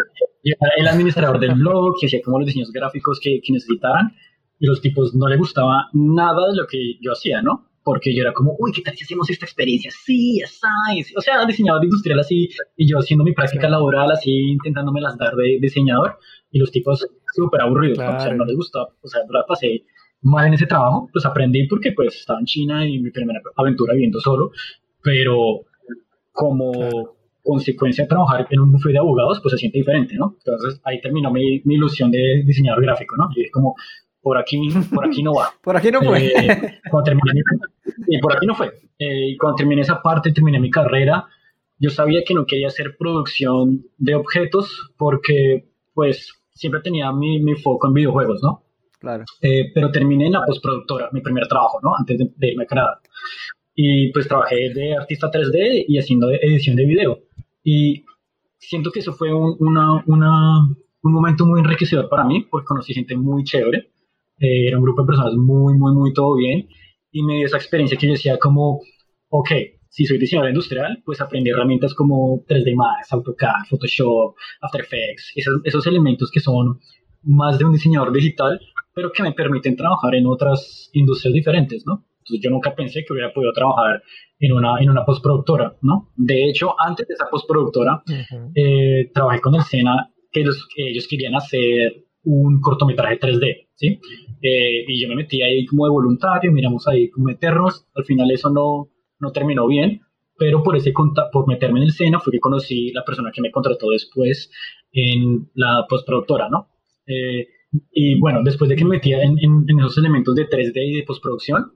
yo 0.45 0.55
era 0.61 0.73
el 0.77 0.89
administrador 0.89 1.39
del 1.39 1.55
blog 1.55 1.95
que 1.99 2.07
hacía 2.07 2.21
como 2.23 2.39
los 2.39 2.47
diseños 2.47 2.73
gráficos 2.73 3.21
que, 3.23 3.41
que 3.43 3.53
necesitaran 3.53 4.13
y 4.59 4.67
los 4.67 4.81
tipos 4.81 5.15
no 5.15 5.29
les 5.29 5.39
gustaba 5.39 5.89
nada 5.93 6.51
de 6.51 6.57
lo 6.57 6.67
que 6.67 6.99
yo 7.01 7.13
hacía, 7.13 7.41
¿no? 7.41 7.70
Porque 7.91 8.15
yo 8.15 8.23
era 8.23 8.33
como, 8.33 8.55
uy, 8.57 8.71
¿qué 8.71 8.83
tal 8.83 8.95
si 8.95 9.03
hacemos 9.03 9.29
esta 9.31 9.47
experiencia? 9.47 9.91
Sí, 9.91 10.41
así, 10.45 11.13
o 11.17 11.21
sea, 11.21 11.45
diseñador 11.45 11.83
industrial 11.83 12.21
así, 12.21 12.49
y 12.77 12.89
yo 12.89 12.99
haciendo 12.99 13.25
mi 13.25 13.33
práctica 13.33 13.69
laboral 13.69 14.13
así, 14.13 14.31
intentándome 14.31 15.01
las 15.01 15.19
dar 15.19 15.35
de 15.35 15.59
diseñador, 15.61 16.17
y 16.53 16.61
los 16.61 16.71
tipos 16.71 17.05
súper 17.35 17.63
aburridos, 17.63 17.99
o 17.99 18.21
sea, 18.21 18.33
no 18.33 18.45
les 18.45 18.55
gustó, 18.55 18.91
o 19.01 19.09
sea, 19.09 19.23
la 19.29 19.45
pasé 19.45 19.83
mal 20.23 20.47
en 20.47 20.55
ese 20.55 20.67
trabajo, 20.67 21.09
pues 21.13 21.27
aprendí 21.27 21.67
porque 21.67 21.91
pues 21.91 22.15
estaba 22.15 22.39
en 22.39 22.47
China 22.47 22.87
y 22.87 23.01
mi 23.01 23.11
primera 23.11 23.41
aventura 23.57 23.95
viviendo 23.95 24.21
solo, 24.21 24.53
pero 25.03 25.63
como 26.31 27.17
consecuencia 27.43 28.05
de 28.05 28.09
trabajar 28.09 28.47
en 28.51 28.61
un 28.61 28.71
bufete 28.71 28.93
de 28.93 28.99
abogados, 29.01 29.41
pues 29.43 29.51
se 29.51 29.59
siente 29.59 29.79
diferente, 29.79 30.15
¿no? 30.15 30.37
Entonces 30.39 30.81
ahí 30.85 31.01
terminó 31.01 31.33
mi, 31.33 31.61
mi 31.65 31.75
ilusión 31.75 32.13
de 32.13 32.45
diseñador 32.47 32.85
gráfico, 32.85 33.17
¿no? 33.17 33.31
Y 33.35 33.47
es 33.47 33.51
como, 33.51 33.75
por 34.23 34.37
aquí, 34.39 34.69
por 34.95 35.07
aquí 35.07 35.23
no 35.23 35.35
va. 35.35 35.53
por 35.63 35.77
aquí 35.77 35.91
no 35.91 36.03
fue. 36.03 36.27
Eh, 36.27 36.81
y 38.07 38.19
por 38.19 38.37
aquí 38.37 38.47
no 38.47 38.55
fue. 38.55 38.69
Eh, 38.99 39.31
y 39.31 39.37
cuando 39.37 39.57
terminé 39.57 39.83
esa 39.83 40.03
parte, 40.03 40.33
terminé 40.33 40.61
mi 40.61 40.71
carrera, 40.71 41.27
yo 41.79 41.91
sabía 41.91 42.23
que 42.25 42.35
no 42.35 42.47
quería 42.47 42.69
hacer 42.69 42.97
producción 42.99 43.85
de 43.99 44.15
objetos 44.15 44.93
porque, 44.97 45.71
pues, 45.95 46.35
siempre 46.53 46.81
tenía 46.81 47.13
mi, 47.13 47.41
mi 47.41 47.55
foco 47.55 47.87
en 47.89 47.95
videojuegos, 47.95 48.43
¿no? 48.43 48.63
Claro. 48.99 49.25
Eh, 49.41 49.71
pero 49.75 49.91
terminé 49.91 50.27
en 50.27 50.33
la 50.33 50.45
postproductora, 50.45 51.09
mi 51.13 51.23
primer 51.23 51.47
trabajo, 51.47 51.81
¿no? 51.83 51.93
Antes 51.99 52.19
de, 52.19 52.49
irme 52.49 52.65
a 52.65 52.67
Canadá. 52.67 53.01
Y 53.75 54.13
pues 54.13 54.29
trabajé 54.29 54.75
de 54.75 54.95
artista 54.95 55.31
3D 55.31 55.87
y 55.89 55.99
haciendo 55.99 56.31
edición 56.31 56.77
de 56.77 56.85
video. 56.85 57.19
Y 57.65 58.05
siento 58.59 58.91
que 58.91 59.01
eso 59.01 59.15
fue 59.15 59.33
un, 59.33 59.57
una, 59.59 60.03
una, 60.07 60.59
un 61.03 61.13
momento 61.13 61.47
muy 61.47 61.61
enriquecedor 61.61 62.11
para 62.11 62.25
mí 62.25 62.47
porque 62.51 62.67
conocí 62.67 62.93
gente 62.93 63.17
muy 63.17 63.43
chévere 63.45 63.91
eh, 64.41 64.69
era 64.69 64.79
un 64.79 64.83
grupo 64.83 65.03
de 65.03 65.07
personas 65.07 65.35
muy, 65.35 65.75
muy, 65.75 65.93
muy 65.93 66.13
todo 66.15 66.35
bien, 66.35 66.67
y 67.13 67.23
me 67.23 67.37
dio 67.37 67.47
esa 67.47 67.57
experiencia 67.57 67.99
que 67.99 68.07
yo 68.07 68.13
decía 68.13 68.39
como, 68.39 68.81
ok, 69.29 69.51
si 69.89 70.07
soy 70.07 70.19
diseñador 70.19 70.51
industrial, 70.51 71.03
pues 71.05 71.21
aprendí 71.21 71.51
herramientas 71.51 71.95
como 71.95 72.45
3D 72.47 72.75
Max, 72.77 73.13
AutoCAD, 73.13 73.67
Photoshop, 73.69 74.37
After 74.61 74.81
Effects, 74.83 75.33
esos, 75.35 75.61
esos 75.65 75.87
elementos 75.87 76.31
que 76.31 76.41
son 76.41 76.79
más 77.23 77.59
de 77.59 77.65
un 77.65 77.73
diseñador 77.73 78.13
digital, 78.13 78.61
pero 78.95 79.11
que 79.13 79.23
me 79.23 79.33
permiten 79.33 79.77
trabajar 79.77 80.15
en 80.15 80.27
otras 80.27 80.91
industrias 80.93 81.35
diferentes, 81.35 81.85
¿no? 81.87 82.07
Entonces 82.19 82.41
yo 82.43 82.51
nunca 82.51 82.75
pensé 82.75 83.05
que 83.05 83.13
hubiera 83.13 83.33
podido 83.33 83.53
trabajar 83.53 84.03
en 84.39 84.53
una, 84.53 84.81
en 84.81 84.91
una 84.91 85.05
postproductora, 85.05 85.77
¿no? 85.83 86.13
De 86.17 86.49
hecho, 86.49 86.75
antes 86.79 87.09
de 87.09 87.15
esa 87.15 87.29
postproductora, 87.29 88.03
eh, 88.55 89.11
trabajé 89.13 89.41
con 89.41 89.55
el 89.55 89.63
Sena, 89.63 90.13
que, 90.31 90.45
ellos 90.77 91.09
querían 91.09 91.35
hacer 91.35 92.05
un 92.23 92.61
cortometraje 92.61 93.19
3D, 93.19 93.69
¿sí? 93.75 93.99
Eh, 94.43 94.85
y 94.89 95.03
yo 95.03 95.09
me 95.09 95.17
metí 95.17 95.43
ahí 95.43 95.67
como 95.67 95.85
de 95.85 95.91
voluntario, 95.91 96.53
miramos 96.53 96.89
ahí 96.89 97.11
como 97.11 97.27
meternos, 97.27 97.87
al 97.95 98.05
final 98.05 98.31
eso 98.31 98.51
no, 98.51 98.89
no 99.19 99.33
terminó 99.33 99.67
bien, 99.67 100.01
pero 100.39 100.63
por, 100.63 100.77
ese, 100.77 100.93
por 101.33 101.47
meterme 101.47 101.81
en 101.81 101.87
el 101.87 101.93
Sena 101.93 102.21
fue 102.21 102.33
que 102.33 102.41
conocí 102.41 102.91
la 102.93 103.05
persona 103.05 103.31
que 103.33 103.43
me 103.43 103.51
contrató 103.51 103.91
después 103.91 104.51
en 104.93 105.51
la 105.55 105.85
postproductora, 105.89 106.49
¿no? 106.49 106.69
Eh, 107.07 107.49
y 107.93 108.19
bueno, 108.19 108.41
después 108.43 108.69
de 108.69 108.77
que 108.77 108.85
me 108.85 108.97
metía 108.97 109.23
en, 109.23 109.39
en, 109.39 109.79
esos 109.79 109.99
elementos 109.99 110.35
de 110.35 110.49
3D 110.49 110.87
y 110.87 110.97
de 110.97 111.05
postproducción, 111.05 111.73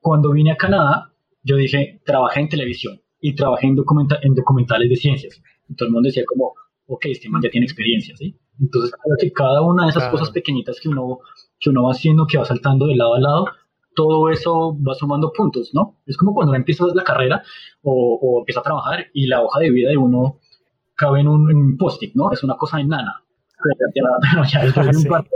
cuando 0.00 0.32
vine 0.32 0.52
a 0.52 0.56
Canadá, 0.56 1.12
yo 1.42 1.56
dije, 1.56 2.00
trabajé 2.04 2.40
en 2.40 2.48
televisión 2.48 3.00
y 3.20 3.34
trabajé 3.34 3.66
en, 3.66 3.76
en 4.22 4.34
documentales 4.34 4.88
de 4.88 4.96
ciencias. 4.96 5.40
Y 5.68 5.74
todo 5.74 5.86
el 5.88 5.92
mundo 5.92 6.08
decía 6.08 6.24
como, 6.26 6.54
ok, 6.86 7.06
este 7.06 7.28
man 7.28 7.42
ya 7.42 7.50
tiene 7.50 7.66
experiencia, 7.66 8.16
¿sí? 8.16 8.36
Entonces, 8.60 8.92
creo 8.92 9.16
que 9.20 9.32
cada 9.32 9.62
una 9.62 9.84
de 9.84 9.90
esas 9.90 10.08
cosas 10.08 10.30
pequeñitas 10.30 10.80
que 10.80 10.88
uno, 10.88 11.18
que 11.58 11.70
uno 11.70 11.84
va 11.84 11.92
haciendo, 11.92 12.26
que 12.26 12.38
va 12.38 12.44
saltando 12.44 12.86
de 12.86 12.96
lado 12.96 13.14
a 13.14 13.20
lado, 13.20 13.46
todo 13.94 14.28
eso 14.30 14.76
va 14.82 14.94
sumando 14.94 15.32
puntos, 15.32 15.70
¿no? 15.72 15.96
Es 16.06 16.16
como 16.16 16.34
cuando 16.34 16.50
uno 16.50 16.58
empieza 16.58 16.84
la 16.94 17.04
carrera 17.04 17.42
o, 17.82 18.18
o 18.20 18.40
empieza 18.40 18.60
a 18.60 18.64
trabajar 18.64 19.06
y 19.14 19.26
la 19.26 19.42
hoja 19.42 19.60
de 19.60 19.70
vida 19.70 19.90
de 19.90 19.96
uno 19.96 20.38
cabe 20.94 21.20
en 21.20 21.28
un, 21.28 21.50
un 21.54 21.76
post-it, 21.76 22.14
¿no? 22.14 22.30
Es 22.32 22.42
una 22.44 22.56
cosa 22.56 22.80
enana 22.80 23.22
ya 24.50 24.64
después 24.64 24.86
de 24.86 24.96
un 24.96 25.04
par 25.04 25.24
de 25.24 25.30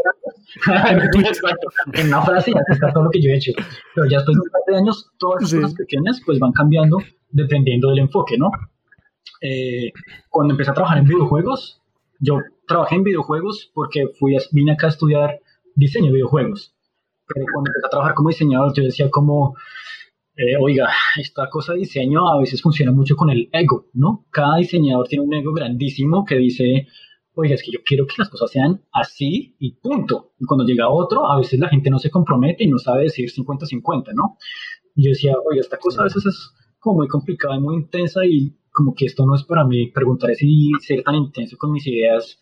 años, 0.90 1.40
en 1.94 2.06
una 2.08 2.22
frase 2.22 2.52
ya 2.52 2.60
está 2.68 2.92
todo 2.92 3.04
lo 3.04 3.10
que 3.10 3.20
yo 3.20 3.30
he 3.30 3.36
hecho. 3.36 3.52
Pero 3.94 4.06
ya 4.08 4.18
después 4.18 4.36
de 4.36 4.40
un 4.40 4.50
par 4.50 4.62
de 4.66 4.76
años, 4.76 5.10
todas 5.18 5.44
esas 5.44 5.60
cosas 5.60 5.74
pequeñas 5.74 6.20
pues 6.24 6.38
van 6.38 6.52
cambiando 6.52 6.98
dependiendo 7.30 7.90
del 7.90 8.00
enfoque, 8.00 8.36
¿no? 8.36 8.50
Eh, 9.40 9.92
cuando 10.28 10.54
empecé 10.54 10.70
a 10.70 10.74
trabajar 10.74 10.98
en 10.98 11.04
videojuegos, 11.04 11.80
yo 12.18 12.38
trabajé 12.66 12.96
en 12.96 13.04
videojuegos 13.04 13.70
porque 13.74 14.08
fui 14.18 14.36
vine 14.52 14.72
acá 14.72 14.86
a 14.86 14.90
estudiar 14.90 15.40
diseño 15.80 16.06
de 16.06 16.12
videojuegos. 16.12 16.74
Pero 17.26 17.46
cuando 17.52 17.70
empecé 17.70 17.86
a 17.86 17.90
trabajar 17.90 18.14
como 18.14 18.28
diseñador, 18.28 18.72
yo 18.74 18.84
decía 18.84 19.08
como, 19.10 19.56
eh, 20.36 20.56
oiga, 20.60 20.88
esta 21.18 21.48
cosa 21.48 21.72
de 21.72 21.80
diseño 21.80 22.28
a 22.30 22.38
veces 22.38 22.62
funciona 22.62 22.92
mucho 22.92 23.16
con 23.16 23.30
el 23.30 23.48
ego, 23.52 23.86
¿no? 23.92 24.26
Cada 24.30 24.56
diseñador 24.56 25.06
tiene 25.08 25.24
un 25.24 25.34
ego 25.34 25.52
grandísimo 25.52 26.24
que 26.24 26.36
dice, 26.36 26.86
oiga, 27.34 27.54
es 27.54 27.62
que 27.62 27.72
yo 27.72 27.80
quiero 27.84 28.06
que 28.06 28.14
las 28.18 28.28
cosas 28.28 28.50
sean 28.50 28.82
así 28.92 29.56
y 29.58 29.72
punto. 29.72 30.32
Y 30.38 30.44
cuando 30.44 30.64
llega 30.64 30.88
otro, 30.88 31.30
a 31.30 31.38
veces 31.38 31.60
la 31.60 31.68
gente 31.68 31.90
no 31.90 31.98
se 31.98 32.10
compromete 32.10 32.64
y 32.64 32.68
no 32.68 32.78
sabe 32.78 33.04
decir 33.04 33.30
50-50, 33.30 34.12
¿no? 34.14 34.38
Y 34.94 35.04
yo 35.04 35.10
decía, 35.10 35.34
oiga, 35.46 35.60
esta 35.60 35.78
cosa 35.78 36.02
a 36.02 36.04
veces 36.04 36.26
es 36.26 36.52
como 36.78 36.96
muy 36.96 37.08
complicada 37.08 37.56
y 37.56 37.60
muy 37.60 37.76
intensa 37.76 38.24
y 38.24 38.56
como 38.72 38.94
que 38.94 39.06
esto 39.06 39.26
no 39.26 39.34
es 39.34 39.44
para 39.44 39.64
mí. 39.64 39.90
Preguntaré 39.90 40.34
si 40.34 40.70
ser 40.80 41.02
tan 41.02 41.14
intenso 41.14 41.56
con 41.58 41.72
mis 41.72 41.86
ideas, 41.86 42.38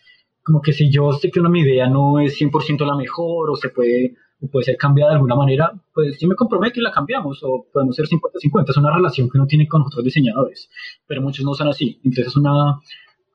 como 0.48 0.62
que 0.62 0.72
si 0.72 0.90
yo 0.90 1.12
sé 1.12 1.30
que 1.30 1.40
una 1.40 1.50
mi 1.50 1.60
idea 1.60 1.86
no 1.90 2.20
es 2.20 2.40
100% 2.40 2.86
la 2.86 2.96
mejor 2.96 3.50
o 3.50 3.56
se 3.56 3.68
puede 3.68 4.14
o 4.40 4.48
puede 4.48 4.64
ser 4.64 4.78
cambiada 4.78 5.10
de 5.10 5.16
alguna 5.16 5.36
manera, 5.36 5.70
pues 5.92 6.18
yo 6.18 6.26
me 6.26 6.36
comprometo 6.36 6.80
y 6.80 6.82
la 6.82 6.90
cambiamos, 6.90 7.40
o 7.42 7.66
podemos 7.70 7.94
ser 7.94 8.06
50-50, 8.06 8.70
es 8.70 8.76
una 8.78 8.96
relación 8.96 9.28
que 9.28 9.36
uno 9.36 9.46
tiene 9.46 9.68
con 9.68 9.82
otros 9.82 10.02
diseñadores, 10.02 10.70
pero 11.06 11.20
muchos 11.20 11.44
no 11.44 11.52
son 11.52 11.68
así, 11.68 12.00
entonces 12.02 12.28
es 12.28 12.36
una, 12.36 12.80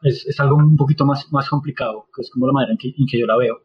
es, 0.01 0.25
es, 0.25 0.39
algo 0.39 0.55
un 0.55 0.75
poquito 0.75 1.05
más, 1.05 1.31
más 1.31 1.47
complicado, 1.49 2.07
que 2.15 2.23
es 2.23 2.31
como 2.31 2.47
la 2.47 2.53
manera 2.53 2.71
en 2.71 2.79
que, 2.79 2.87
en 2.97 3.05
que 3.05 3.19
yo 3.19 3.27
la 3.27 3.37
veo. 3.37 3.61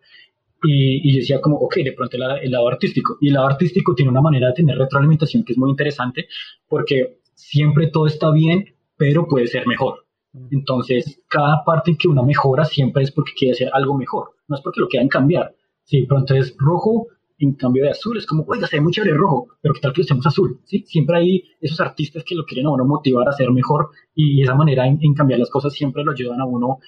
Y, 0.64 1.08
y, 1.08 1.12
yo 1.12 1.20
decía 1.20 1.40
como, 1.40 1.56
ok, 1.56 1.76
de 1.76 1.92
pronto 1.92 2.18
el, 2.18 2.22
el, 2.42 2.50
lado 2.50 2.68
artístico. 2.68 3.16
Y 3.20 3.28
el 3.28 3.34
lado 3.34 3.46
artístico 3.46 3.94
tiene 3.94 4.10
una 4.10 4.20
manera 4.20 4.48
de 4.48 4.54
tener 4.54 4.76
retroalimentación 4.76 5.44
que 5.44 5.52
es 5.52 5.58
muy 5.58 5.70
interesante, 5.70 6.26
porque 6.68 7.20
siempre 7.34 7.86
todo 7.86 8.08
está 8.08 8.30
bien, 8.30 8.74
pero 8.98 9.26
puede 9.26 9.46
ser 9.46 9.66
mejor. 9.66 10.07
Entonces, 10.50 11.20
cada 11.28 11.64
parte 11.64 11.96
que 11.96 12.08
uno 12.08 12.22
mejora 12.22 12.64
siempre 12.64 13.02
es 13.02 13.10
porque 13.10 13.32
quiere 13.36 13.52
hacer 13.52 13.70
algo 13.72 13.96
mejor, 13.96 14.34
no 14.46 14.56
es 14.56 14.62
porque 14.62 14.80
lo 14.80 14.88
quieran 14.88 15.08
cambiar. 15.08 15.54
Si 15.84 16.00
de 16.00 16.06
pronto 16.06 16.34
es 16.34 16.54
rojo, 16.58 17.08
en 17.38 17.54
cambio 17.54 17.84
de 17.84 17.90
azul, 17.90 18.18
es 18.18 18.26
como, 18.26 18.44
oiga, 18.48 18.66
se 18.66 18.76
ve 18.76 18.82
muy 18.82 18.92
chévere 18.92 19.14
rojo, 19.14 19.48
pero 19.60 19.74
¿qué 19.74 19.80
tal 19.80 19.92
que 19.92 20.00
lo 20.00 20.04
hacemos 20.04 20.26
azul? 20.26 20.60
¿Sí? 20.64 20.84
Siempre 20.86 21.18
hay 21.18 21.44
esos 21.60 21.80
artistas 21.80 22.24
que 22.24 22.34
lo 22.34 22.44
quieren 22.44 22.66
a 22.66 22.70
uno 22.70 22.84
motivar 22.84 23.28
a 23.28 23.32
ser 23.32 23.50
mejor 23.52 23.90
y 24.14 24.42
esa 24.42 24.54
manera 24.54 24.86
en, 24.86 25.14
cambiar 25.14 25.38
las 25.38 25.50
cosas 25.50 25.72
siempre 25.72 26.04
lo 26.04 26.12
ayudan 26.12 26.40
a 26.40 26.44
uno 26.44 26.78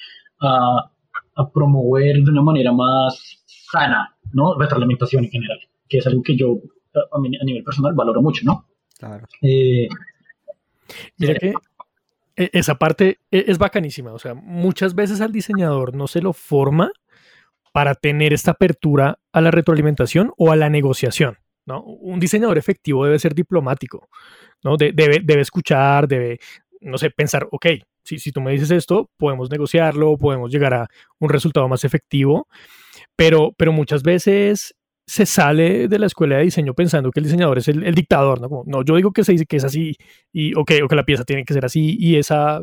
a, 0.41 0.91
a, 1.37 1.51
promover 1.51 2.17
de 2.17 2.31
una 2.31 2.43
manera 2.43 2.73
más 2.73 3.45
sana, 3.47 4.17
¿no? 4.33 4.59
Retroalimentación 4.59 5.25
en 5.25 5.31
general, 5.31 5.59
que 5.89 5.99
es 5.99 6.07
algo 6.07 6.23
que 6.23 6.37
yo 6.37 6.59
a, 6.95 7.17
a 7.17 7.45
nivel 7.45 7.63
personal 7.63 7.95
valoro 7.95 8.21
mucho, 8.21 8.45
¿no? 8.45 8.67
Claro. 8.99 9.27
Eh, 9.41 9.89
Mira 11.19 11.35
que 11.35 11.55
esa 12.53 12.77
parte 12.77 13.19
e, 13.31 13.45
es 13.49 13.59
bacanísima, 13.59 14.13
o 14.13 14.19
sea, 14.19 14.35
muchas 14.35 14.95
veces 14.95 15.21
al 15.21 15.33
diseñador 15.33 15.95
no 15.95 16.07
se 16.07 16.23
lo 16.23 16.33
forma 16.33 16.93
para 17.73 17.95
tener 17.95 18.33
esta 18.33 18.53
apertura 18.53 19.19
a 19.33 19.41
la 19.41 19.51
retroalimentación 19.51 20.33
o 20.37 20.51
a 20.53 20.57
la 20.57 20.71
negociación. 20.71 21.39
¿no? 21.67 21.83
Un 21.83 22.19
diseñador 22.19 22.59
efectivo 22.59 23.05
debe 23.05 23.19
ser 23.19 23.35
diplomático, 23.35 24.09
¿no? 24.65 24.77
debe, 24.77 25.21
debe 25.23 25.41
escuchar, 25.41 26.09
debe, 26.09 26.39
no 26.81 26.99
sé, 26.99 27.11
pensar, 27.11 27.47
ok, 27.51 27.67
si, 28.03 28.19
si 28.19 28.33
tú 28.33 28.41
me 28.41 28.53
dices 28.53 28.71
esto, 28.71 29.11
podemos 29.17 29.51
negociarlo, 29.51 30.17
podemos 30.17 30.51
llegar 30.51 30.75
a 30.75 30.89
un 31.19 31.29
resultado 31.29 31.69
más 31.69 31.85
efectivo, 31.85 32.49
pero, 33.15 33.53
pero 33.57 33.73
muchas 33.73 34.03
veces 34.03 34.75
se 35.11 35.27
sale 35.27 35.89
de 35.89 35.99
la 35.99 36.07
escuela 36.07 36.37
de 36.37 36.45
diseño 36.45 36.73
pensando 36.73 37.11
que 37.11 37.19
el 37.19 37.25
diseñador 37.25 37.59
es 37.59 37.67
el, 37.67 37.95
dictador, 37.97 38.41
¿no? 38.41 38.49
Como, 38.49 38.63
no, 38.65 38.85
yo 38.85 38.95
digo 38.95 39.13
que 39.13 39.25
se 39.25 39.33
dice 39.33 39.45
que 39.45 39.57
es 39.57 39.65
así, 39.65 39.97
y 40.33 40.55
ok, 40.55 40.71
o 40.85 40.87
que 40.87 40.95
la 40.95 41.03
pieza 41.03 41.25
tiene 41.25 41.45
que 41.45 41.53
ser 41.53 41.65
así, 41.65 41.97
y 41.99 42.15
esa 42.15 42.63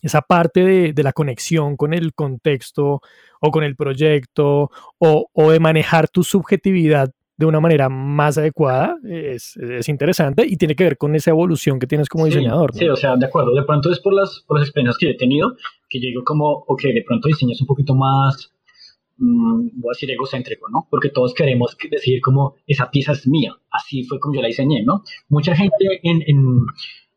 esa 0.00 0.22
parte 0.22 0.92
de, 0.94 1.02
la 1.02 1.12
conexión 1.12 1.76
con 1.76 1.92
el 1.92 2.14
contexto 2.14 3.02
o 3.42 3.50
con 3.50 3.62
el 3.62 3.76
proyecto 3.76 4.70
o, 4.96 5.50
de 5.50 5.60
manejar 5.60 6.08
tu 6.08 6.22
subjetividad 6.22 7.10
de 7.36 7.44
una 7.44 7.60
manera 7.60 7.90
más 7.90 8.38
adecuada 8.38 8.96
es, 9.04 9.58
interesante 9.86 10.46
y 10.46 10.56
tiene 10.56 10.74
que 10.74 10.84
ver 10.84 10.96
con 10.96 11.14
esa 11.14 11.28
evolución 11.28 11.78
que 11.78 11.86
tienes 11.86 12.08
como 12.08 12.24
diseñador. 12.24 12.74
Sí, 12.74 12.88
o 12.88 12.96
sea, 12.96 13.16
de 13.16 13.26
acuerdo. 13.26 13.54
De 13.54 13.64
pronto 13.64 13.92
es 13.92 14.00
por 14.00 14.14
las, 14.14 14.42
por 14.46 14.58
las 14.58 14.66
experiencias 14.66 14.96
que 14.96 15.10
he 15.10 15.16
tenido 15.18 15.54
que 15.90 16.00
yo 16.00 16.06
digo 16.06 16.24
como, 16.24 16.64
ok, 16.66 16.84
de 16.84 17.04
pronto 17.06 17.28
diseño 17.28 17.52
es 17.52 17.60
un 17.60 17.66
poquito 17.66 17.94
más, 17.94 18.50
mm, 19.20 19.80
voy 19.80 19.90
a 19.90 19.94
decir 19.94 20.10
egocéntrico, 20.10 20.68
¿no? 20.68 20.88
Porque 20.90 21.10
todos 21.10 21.32
queremos 21.32 21.76
decir 21.88 22.20
como, 22.20 22.56
esa 22.66 22.90
pieza 22.90 23.12
es 23.12 23.28
mía, 23.28 23.54
así 23.70 24.02
fue 24.02 24.18
como 24.18 24.34
yo 24.34 24.42
la 24.42 24.48
diseñé, 24.48 24.82
¿no? 24.82 25.04
Mucha 25.28 25.54
gente 25.54 26.00
en 26.02 26.66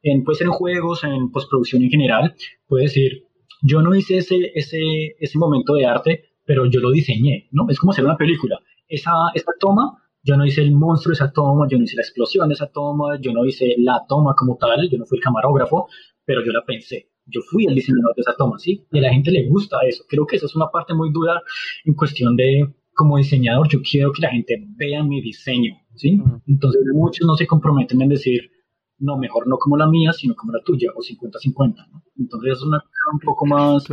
en, 0.03 0.23
puede 0.23 0.37
ser 0.37 0.47
en 0.47 0.53
juegos, 0.53 1.03
en 1.03 1.31
postproducción 1.31 1.81
en 1.81 1.89
general, 1.89 2.35
puede 2.67 2.83
decir, 2.83 3.25
yo 3.61 3.81
no 3.81 3.95
hice 3.95 4.17
ese, 4.17 4.51
ese, 4.53 5.15
ese 5.19 5.39
momento 5.39 5.73
de 5.73 5.85
arte, 5.85 6.25
pero 6.45 6.65
yo 6.65 6.81
lo 6.81 6.91
diseñé, 6.91 7.47
¿no? 7.51 7.65
Es 7.69 7.79
como 7.79 7.93
hacer 7.93 8.03
una 8.03 8.17
película. 8.17 8.59
Esa, 8.87 9.11
esa 9.33 9.53
toma, 9.59 10.03
yo 10.21 10.35
no 10.35 10.45
hice 10.45 10.61
el 10.61 10.73
monstruo 10.73 11.11
de 11.11 11.15
esa 11.15 11.31
toma, 11.31 11.67
yo 11.69 11.77
no 11.77 11.85
hice 11.85 11.95
la 11.95 12.01
explosión 12.01 12.49
de 12.49 12.55
esa 12.55 12.67
toma, 12.67 13.17
yo 13.19 13.31
no 13.31 13.45
hice 13.45 13.75
la 13.77 14.05
toma 14.07 14.35
como 14.37 14.57
tal, 14.57 14.89
yo 14.89 14.97
no 14.97 15.05
fui 15.05 15.17
el 15.17 15.23
camarógrafo, 15.23 15.87
pero 16.25 16.43
yo 16.45 16.51
la 16.51 16.65
pensé. 16.65 17.12
Yo 17.25 17.41
fui 17.49 17.65
el 17.65 17.75
diseñador 17.75 18.15
de 18.15 18.21
esa 18.21 18.35
toma, 18.35 18.59
¿sí? 18.59 18.85
Y 18.91 18.99
a 18.99 19.01
la 19.01 19.13
gente 19.13 19.31
le 19.31 19.47
gusta 19.47 19.77
eso. 19.87 20.03
Creo 20.07 20.25
que 20.25 20.35
esa 20.35 20.45
es 20.45 20.55
una 20.55 20.69
parte 20.69 20.93
muy 20.93 21.11
dura 21.11 21.41
en 21.85 21.93
cuestión 21.93 22.35
de, 22.35 22.73
como 22.93 23.17
diseñador, 23.17 23.67
yo 23.69 23.79
quiero 23.81 24.11
que 24.11 24.21
la 24.21 24.29
gente 24.29 24.63
vea 24.75 25.03
mi 25.03 25.21
diseño, 25.21 25.75
¿sí? 25.95 26.21
Entonces 26.47 26.81
muchos 26.93 27.25
no 27.25 27.35
se 27.35 27.47
comprometen 27.47 28.01
en 28.01 28.09
decir, 28.09 28.51
no, 28.99 29.17
mejor 29.17 29.47
no 29.47 29.57
como 29.57 29.77
la 29.77 29.87
mía, 29.87 30.13
sino 30.13 30.35
como 30.35 30.53
la 30.53 30.61
tuya, 30.63 30.91
o 30.95 31.01
50-50, 31.01 31.87
¿no? 31.91 32.03
Entonces 32.17 32.57
es 32.57 32.63
una 32.63 32.79
cosa 32.79 33.11
un 33.11 33.19
poco 33.19 33.45
más, 33.45 33.85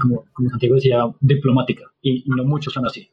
como, 0.00 0.24
como, 0.32 0.50
Santiago 0.50 0.74
decía, 0.76 1.04
diplomática, 1.20 1.84
y, 2.00 2.24
no 2.26 2.44
muchos 2.44 2.72
son 2.72 2.86
así. 2.86 3.08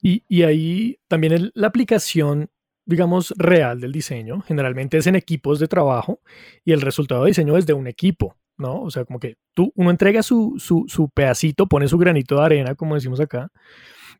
Y, 0.00 0.24
y 0.28 0.42
ahí 0.42 0.98
también 1.06 1.52
la 1.54 1.68
aplicación, 1.68 2.50
digamos, 2.84 3.32
real 3.36 3.80
del 3.80 3.92
diseño, 3.92 4.40
generalmente 4.40 4.98
es 4.98 5.06
en 5.06 5.16
equipos 5.16 5.58
de 5.58 5.68
trabajo, 5.68 6.20
y 6.64 6.72
el 6.72 6.80
resultado 6.80 7.22
de 7.22 7.28
diseño 7.28 7.56
es 7.56 7.66
de 7.66 7.74
un 7.74 7.86
equipo, 7.86 8.36
¿no? 8.58 8.82
O 8.82 8.90
sea, 8.90 9.04
como 9.04 9.18
que 9.18 9.36
tú, 9.54 9.72
uno 9.76 9.90
entrega 9.90 10.22
su, 10.22 10.54
su, 10.58 10.84
su 10.88 11.08
pedacito, 11.08 11.66
pone 11.66 11.88
su 11.88 11.98
granito 11.98 12.36
de 12.36 12.44
arena, 12.44 12.74
como 12.74 12.94
decimos 12.94 13.20
acá, 13.20 13.50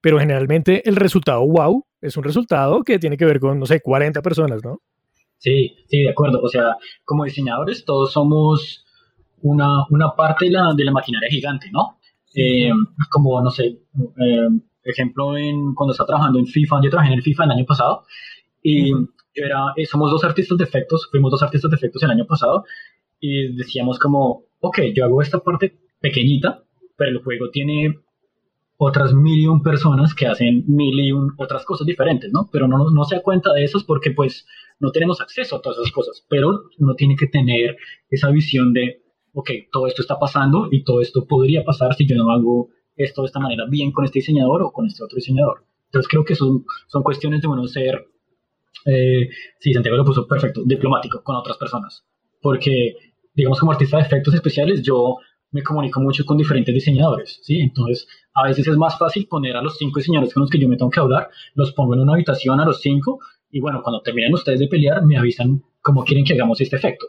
pero 0.00 0.18
generalmente 0.18 0.86
el 0.88 0.96
resultado 0.96 1.46
wow 1.46 1.86
es 2.00 2.16
un 2.16 2.24
resultado 2.24 2.82
que 2.82 2.98
tiene 2.98 3.16
que 3.16 3.24
ver 3.24 3.38
con, 3.38 3.58
no 3.58 3.66
sé, 3.66 3.80
40 3.80 4.20
personas, 4.22 4.62
¿no? 4.64 4.80
Sí, 5.38 5.76
sí, 5.88 6.02
de 6.02 6.10
acuerdo. 6.10 6.40
O 6.42 6.48
sea, 6.48 6.76
como 7.04 7.24
diseñadores 7.24 7.84
todos 7.84 8.12
somos 8.12 8.84
una, 9.40 9.84
una 9.90 10.14
parte 10.16 10.46
de 10.46 10.52
la, 10.52 10.72
de 10.76 10.84
la 10.84 10.92
maquinaria 10.92 11.28
gigante, 11.30 11.70
¿no? 11.72 11.98
Eh, 12.34 12.70
como, 13.10 13.40
no 13.42 13.50
sé, 13.50 13.64
eh, 13.66 14.48
ejemplo, 14.82 15.36
en, 15.36 15.74
cuando 15.74 15.92
estaba 15.92 16.08
trabajando 16.08 16.38
en 16.38 16.46
FIFA, 16.46 16.80
yo 16.82 16.90
trabajé 16.90 17.12
en 17.12 17.18
el 17.18 17.22
FIFA 17.22 17.44
el 17.44 17.50
año 17.52 17.64
pasado 17.64 18.04
y 18.62 18.90
yo 18.90 19.44
era, 19.44 19.72
eh, 19.76 19.86
somos 19.86 20.10
dos 20.10 20.24
artistas 20.24 20.58
de 20.58 20.64
efectos, 20.64 21.08
fuimos 21.10 21.30
dos 21.30 21.42
artistas 21.42 21.70
de 21.70 21.76
efectos 21.76 22.02
el 22.02 22.10
año 22.10 22.26
pasado 22.26 22.64
y 23.20 23.54
decíamos 23.54 23.98
como, 23.98 24.44
ok, 24.60 24.80
yo 24.94 25.04
hago 25.04 25.22
esta 25.22 25.38
parte 25.38 25.78
pequeñita, 26.00 26.62
pero 26.96 27.10
el 27.10 27.22
juego 27.22 27.50
tiene 27.50 27.98
otras 28.76 29.14
mil 29.14 29.38
y 29.40 29.46
un 29.46 29.62
personas 29.62 30.14
que 30.14 30.26
hacen 30.26 30.64
mil 30.66 30.98
y 30.98 31.12
un 31.12 31.32
otras 31.38 31.64
cosas 31.64 31.86
diferentes, 31.86 32.32
¿no? 32.32 32.48
Pero 32.50 32.66
no, 32.66 32.90
no 32.90 33.04
se 33.04 33.16
da 33.16 33.22
cuenta 33.22 33.52
de 33.52 33.64
eso 33.64 33.78
porque 33.86 34.10
pues 34.10 34.46
no 34.80 34.90
tenemos 34.90 35.20
acceso 35.20 35.56
a 35.56 35.62
todas 35.62 35.78
esas 35.78 35.92
cosas, 35.92 36.26
pero 36.28 36.62
uno 36.78 36.94
tiene 36.94 37.14
que 37.16 37.28
tener 37.28 37.76
esa 38.10 38.30
visión 38.30 38.72
de, 38.72 39.02
ok, 39.32 39.50
todo 39.70 39.86
esto 39.86 40.02
está 40.02 40.18
pasando 40.18 40.68
y 40.70 40.82
todo 40.82 41.00
esto 41.00 41.26
podría 41.26 41.64
pasar 41.64 41.94
si 41.94 42.06
yo 42.06 42.16
no 42.16 42.30
hago 42.32 42.70
esto 42.96 43.22
de 43.22 43.26
esta 43.26 43.40
manera 43.40 43.64
bien 43.68 43.92
con 43.92 44.04
este 44.04 44.18
diseñador 44.18 44.62
o 44.62 44.72
con 44.72 44.86
este 44.86 45.04
otro 45.04 45.16
diseñador. 45.16 45.64
Entonces 45.86 46.08
creo 46.08 46.24
que 46.24 46.34
son, 46.34 46.64
son 46.88 47.02
cuestiones 47.02 47.40
de 47.42 47.48
uno 47.48 47.66
ser, 47.68 48.08
eh, 48.84 49.28
sí, 49.58 49.72
Santiago 49.72 49.96
lo 49.96 50.04
puso 50.04 50.26
perfecto, 50.26 50.62
diplomático 50.64 51.22
con 51.22 51.36
otras 51.36 51.56
personas, 51.56 52.04
porque 52.40 52.94
digamos 53.34 53.58
como 53.58 53.72
artista 53.72 53.96
de 53.96 54.04
efectos 54.04 54.34
especiales 54.34 54.82
yo 54.82 55.16
me 55.50 55.62
comunico 55.62 56.00
mucho 56.00 56.24
con 56.24 56.38
diferentes 56.38 56.74
diseñadores, 56.74 57.40
¿sí? 57.42 57.60
Entonces, 57.60 58.06
a 58.34 58.44
veces 58.44 58.66
es 58.66 58.76
más 58.76 58.98
fácil 58.98 59.26
poner 59.28 59.56
a 59.56 59.62
los 59.62 59.76
cinco 59.76 60.00
diseñadores 60.00 60.32
con 60.32 60.42
los 60.42 60.50
que 60.50 60.58
yo 60.58 60.68
me 60.68 60.76
tengo 60.76 60.90
que 60.90 61.00
hablar, 61.00 61.28
los 61.54 61.72
pongo 61.72 61.94
en 61.94 62.00
una 62.00 62.14
habitación 62.14 62.58
a 62.58 62.64
los 62.64 62.80
cinco 62.80 63.20
y 63.50 63.60
bueno, 63.60 63.82
cuando 63.82 64.00
terminen 64.00 64.32
ustedes 64.32 64.60
de 64.60 64.66
pelear, 64.66 65.04
me 65.04 65.18
avisan 65.18 65.62
cómo 65.82 66.04
quieren 66.04 66.24
que 66.24 66.32
hagamos 66.32 66.60
este 66.60 66.76
efecto. 66.76 67.06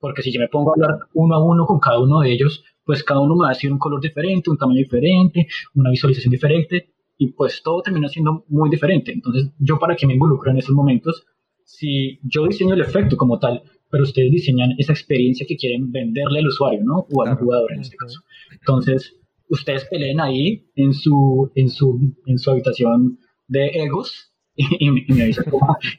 Porque 0.00 0.22
si 0.22 0.32
yo 0.32 0.40
me 0.40 0.48
pongo 0.48 0.70
a 0.70 0.74
hablar 0.74 0.98
uno 1.14 1.36
a 1.36 1.44
uno 1.44 1.66
con 1.66 1.78
cada 1.78 2.00
uno 2.00 2.20
de 2.20 2.32
ellos, 2.32 2.64
pues 2.84 3.04
cada 3.04 3.20
uno 3.20 3.36
me 3.36 3.44
va 3.44 3.50
a 3.50 3.54
decir 3.54 3.72
un 3.72 3.78
color 3.78 4.00
diferente, 4.00 4.50
un 4.50 4.58
tamaño 4.58 4.78
diferente, 4.78 5.46
una 5.74 5.90
visualización 5.90 6.32
diferente, 6.32 6.93
y 7.16 7.32
pues 7.32 7.62
todo 7.62 7.82
termina 7.82 8.08
siendo 8.08 8.44
muy 8.48 8.70
diferente. 8.70 9.12
Entonces, 9.12 9.50
yo 9.58 9.78
para 9.78 9.96
que 9.96 10.06
me 10.06 10.14
involucre 10.14 10.50
en 10.50 10.58
esos 10.58 10.74
momentos, 10.74 11.26
si 11.64 12.18
yo 12.22 12.46
diseño 12.46 12.74
el 12.74 12.80
efecto 12.80 13.16
como 13.16 13.38
tal, 13.38 13.62
pero 13.90 14.04
ustedes 14.04 14.32
diseñan 14.32 14.74
esa 14.78 14.92
experiencia 14.92 15.46
que 15.48 15.56
quieren 15.56 15.92
venderle 15.92 16.40
al 16.40 16.48
usuario, 16.48 16.80
¿no? 16.82 17.06
O 17.10 17.22
al 17.22 17.36
jugador 17.36 17.72
en 17.72 17.80
este 17.80 17.96
caso. 17.96 18.20
Entonces, 18.50 19.16
ustedes 19.48 19.84
peleen 19.84 20.20
ahí 20.20 20.66
en 20.74 20.92
su, 20.92 21.50
en 21.54 21.68
su, 21.68 22.14
en 22.26 22.38
su 22.38 22.50
habitación 22.50 23.18
de 23.46 23.66
egos 23.66 24.32
y, 24.56 24.90
me 24.90 25.22
avisan 25.22 25.44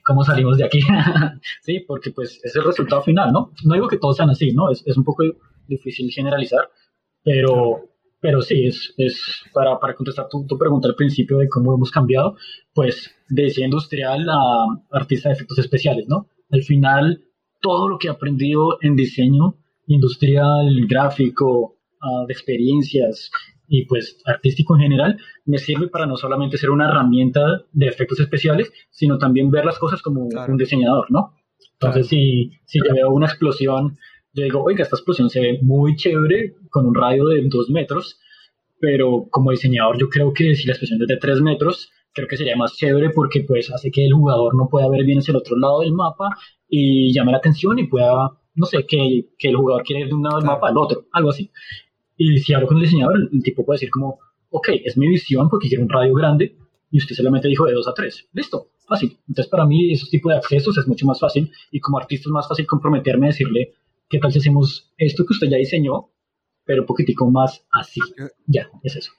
cómo, 0.04 0.24
salimos 0.26 0.58
de 0.58 0.66
aquí. 0.66 0.80
sí, 1.62 1.80
porque 1.88 2.12
pues 2.12 2.40
es 2.44 2.56
el 2.56 2.64
resultado 2.64 3.02
final, 3.02 3.32
¿no? 3.32 3.52
No 3.64 3.74
digo 3.74 3.88
que 3.88 3.98
todos 3.98 4.18
sean 4.18 4.30
así, 4.30 4.52
¿no? 4.52 4.72
Es, 4.72 4.84
es 4.86 4.98
un 4.98 5.04
poco 5.04 5.24
difícil 5.68 6.12
generalizar, 6.12 6.70
pero, 7.24 7.90
pero 8.26 8.42
sí, 8.42 8.66
es, 8.66 8.92
es 8.98 9.44
para, 9.54 9.80
para 9.80 9.94
contestar 9.94 10.28
tu, 10.28 10.48
tu, 10.48 10.58
pregunta 10.58 10.88
al 10.88 10.96
principio 10.96 11.38
de 11.38 11.48
cómo 11.48 11.76
hemos 11.76 11.92
cambiado, 11.92 12.36
pues 12.74 13.14
de 13.30 13.44
diseño 13.44 13.66
industrial 13.66 14.28
a 14.28 14.98
artista 14.98 15.30
de 15.30 15.34
efectos 15.34 15.60
especiales, 15.60 16.08
¿no? 16.08 16.28
Al 16.50 16.64
final, 16.64 17.22
todo 17.62 17.88
lo 17.88 18.00
que 18.00 18.08
he 18.08 18.10
aprendido 18.10 18.80
en 18.82 18.96
diseño 18.96 19.58
industrial, 19.86 20.88
gráfico, 20.88 21.78
uh, 22.02 22.26
de 22.26 22.34
experiencias, 22.34 23.30
y 23.68 23.86
pues 23.86 24.20
artístico 24.26 24.76
en 24.76 24.82
general, 24.82 25.20
me 25.46 25.60
sirve 25.60 25.88
para 25.88 26.08
no 26.08 26.18
solamente 26.18 26.58
ser 26.58 26.72
una 26.72 26.90
herramienta 26.90 27.62
de 27.74 27.86
efectos 27.86 28.20
especiales, 28.20 28.74
sino 28.90 29.20
también 29.20 29.52
ver 29.52 29.66
las 29.66 29.78
cosas 29.78 30.02
como 30.02 30.22
un 30.48 30.58
diseñador, 30.58 31.12
¿no? 31.12 31.36
Entonces, 31.74 32.08
si, 32.08 32.54
si 32.66 32.80
yo 32.80 32.92
veo 32.92 33.12
una 33.12 33.28
explosión, 33.28 34.00
yo 34.36 34.44
digo, 34.44 34.64
oiga, 34.64 34.84
esta 34.84 34.98
explosión 34.98 35.30
se 35.30 35.40
ve 35.40 35.60
muy 35.62 35.96
chévere, 35.96 36.56
con 36.70 36.86
un 36.86 36.94
radio 36.94 37.26
de 37.28 37.42
dos 37.48 37.70
metros, 37.70 38.20
pero 38.80 39.28
como 39.32 39.52
diseñador 39.52 39.98
yo 39.98 40.10
creo 40.10 40.34
que 40.34 40.56
si 40.56 40.68
la 40.68 40.74
explosión 40.74 41.02
es 41.02 41.08
de 41.08 41.18
tres 41.18 41.40
metros, 41.42 41.90
creo 42.14 42.28
que 42.28 42.36
sería 42.36 42.58
más 42.58 42.76
chévere 42.76 43.12
porque 43.12 43.46
pues 43.48 43.72
hace 43.72 43.92
que 43.92 44.06
el 44.06 44.14
jugador 44.14 44.56
no 44.56 44.68
pueda 44.70 44.90
ver 44.90 45.06
bien 45.06 45.20
hacia 45.20 45.32
el 45.32 45.38
otro 45.38 45.58
lado 45.58 45.80
del 45.82 45.94
mapa 45.94 46.36
y 46.68 47.14
llame 47.14 47.32
la 47.32 47.38
atención 47.38 47.80
y 47.80 47.88
pueda, 47.88 48.32
no 48.56 48.66
sé, 48.66 48.86
que, 48.86 49.30
que 49.38 49.50
el 49.50 49.56
jugador 49.56 49.84
quiera 49.84 50.02
ir 50.02 50.10
de 50.10 50.16
un 50.16 50.24
lado 50.24 50.38
del 50.38 50.46
mapa 50.46 50.68
al 50.68 50.78
otro, 50.78 51.06
algo 51.14 51.30
así. 51.30 51.50
Y 52.18 52.38
si 52.40 52.54
hablo 52.54 52.68
con 52.68 52.78
el 52.78 52.84
diseñador, 52.84 53.30
el 53.32 53.42
tipo 53.42 53.66
puede 53.66 53.76
decir 53.76 53.90
como, 53.90 54.20
ok, 54.50 54.70
es 54.84 54.98
mi 54.98 55.08
visión 55.08 55.50
porque 55.50 55.70
quiero 55.70 55.84
un 55.84 55.90
radio 55.90 56.14
grande 56.14 56.58
y 56.92 56.98
usted 56.98 57.16
solamente 57.16 57.48
dijo 57.48 57.66
de 57.66 57.74
2 57.74 57.88
a 57.88 57.94
3. 57.94 58.30
Listo, 58.34 58.68
fácil. 58.86 59.18
Entonces 59.28 59.50
para 59.50 59.66
mí 59.66 59.94
esos 59.94 60.10
tipos 60.10 60.32
de 60.32 60.38
accesos 60.38 60.78
es 60.78 60.88
mucho 60.88 61.06
más 61.06 61.20
fácil 61.22 61.50
y 61.72 61.80
como 61.80 61.98
artista 61.98 62.28
es 62.28 62.32
más 62.32 62.48
fácil 62.48 62.66
comprometerme 62.66 63.28
a 63.28 63.30
decirle, 63.30 63.74
¿qué 64.10 64.20
tal 64.20 64.32
si 64.32 64.40
hacemos 64.40 64.94
esto 64.98 65.26
que 65.26 65.34
usted 65.34 65.48
ya 65.50 65.58
diseñó, 65.58 66.12
pero 66.64 66.82
un 66.82 66.88
poquitico 66.88 67.30
más 67.30 67.66
así? 67.72 68.02
Ya, 68.48 68.70
es 68.84 68.96
eso. 68.96 69.12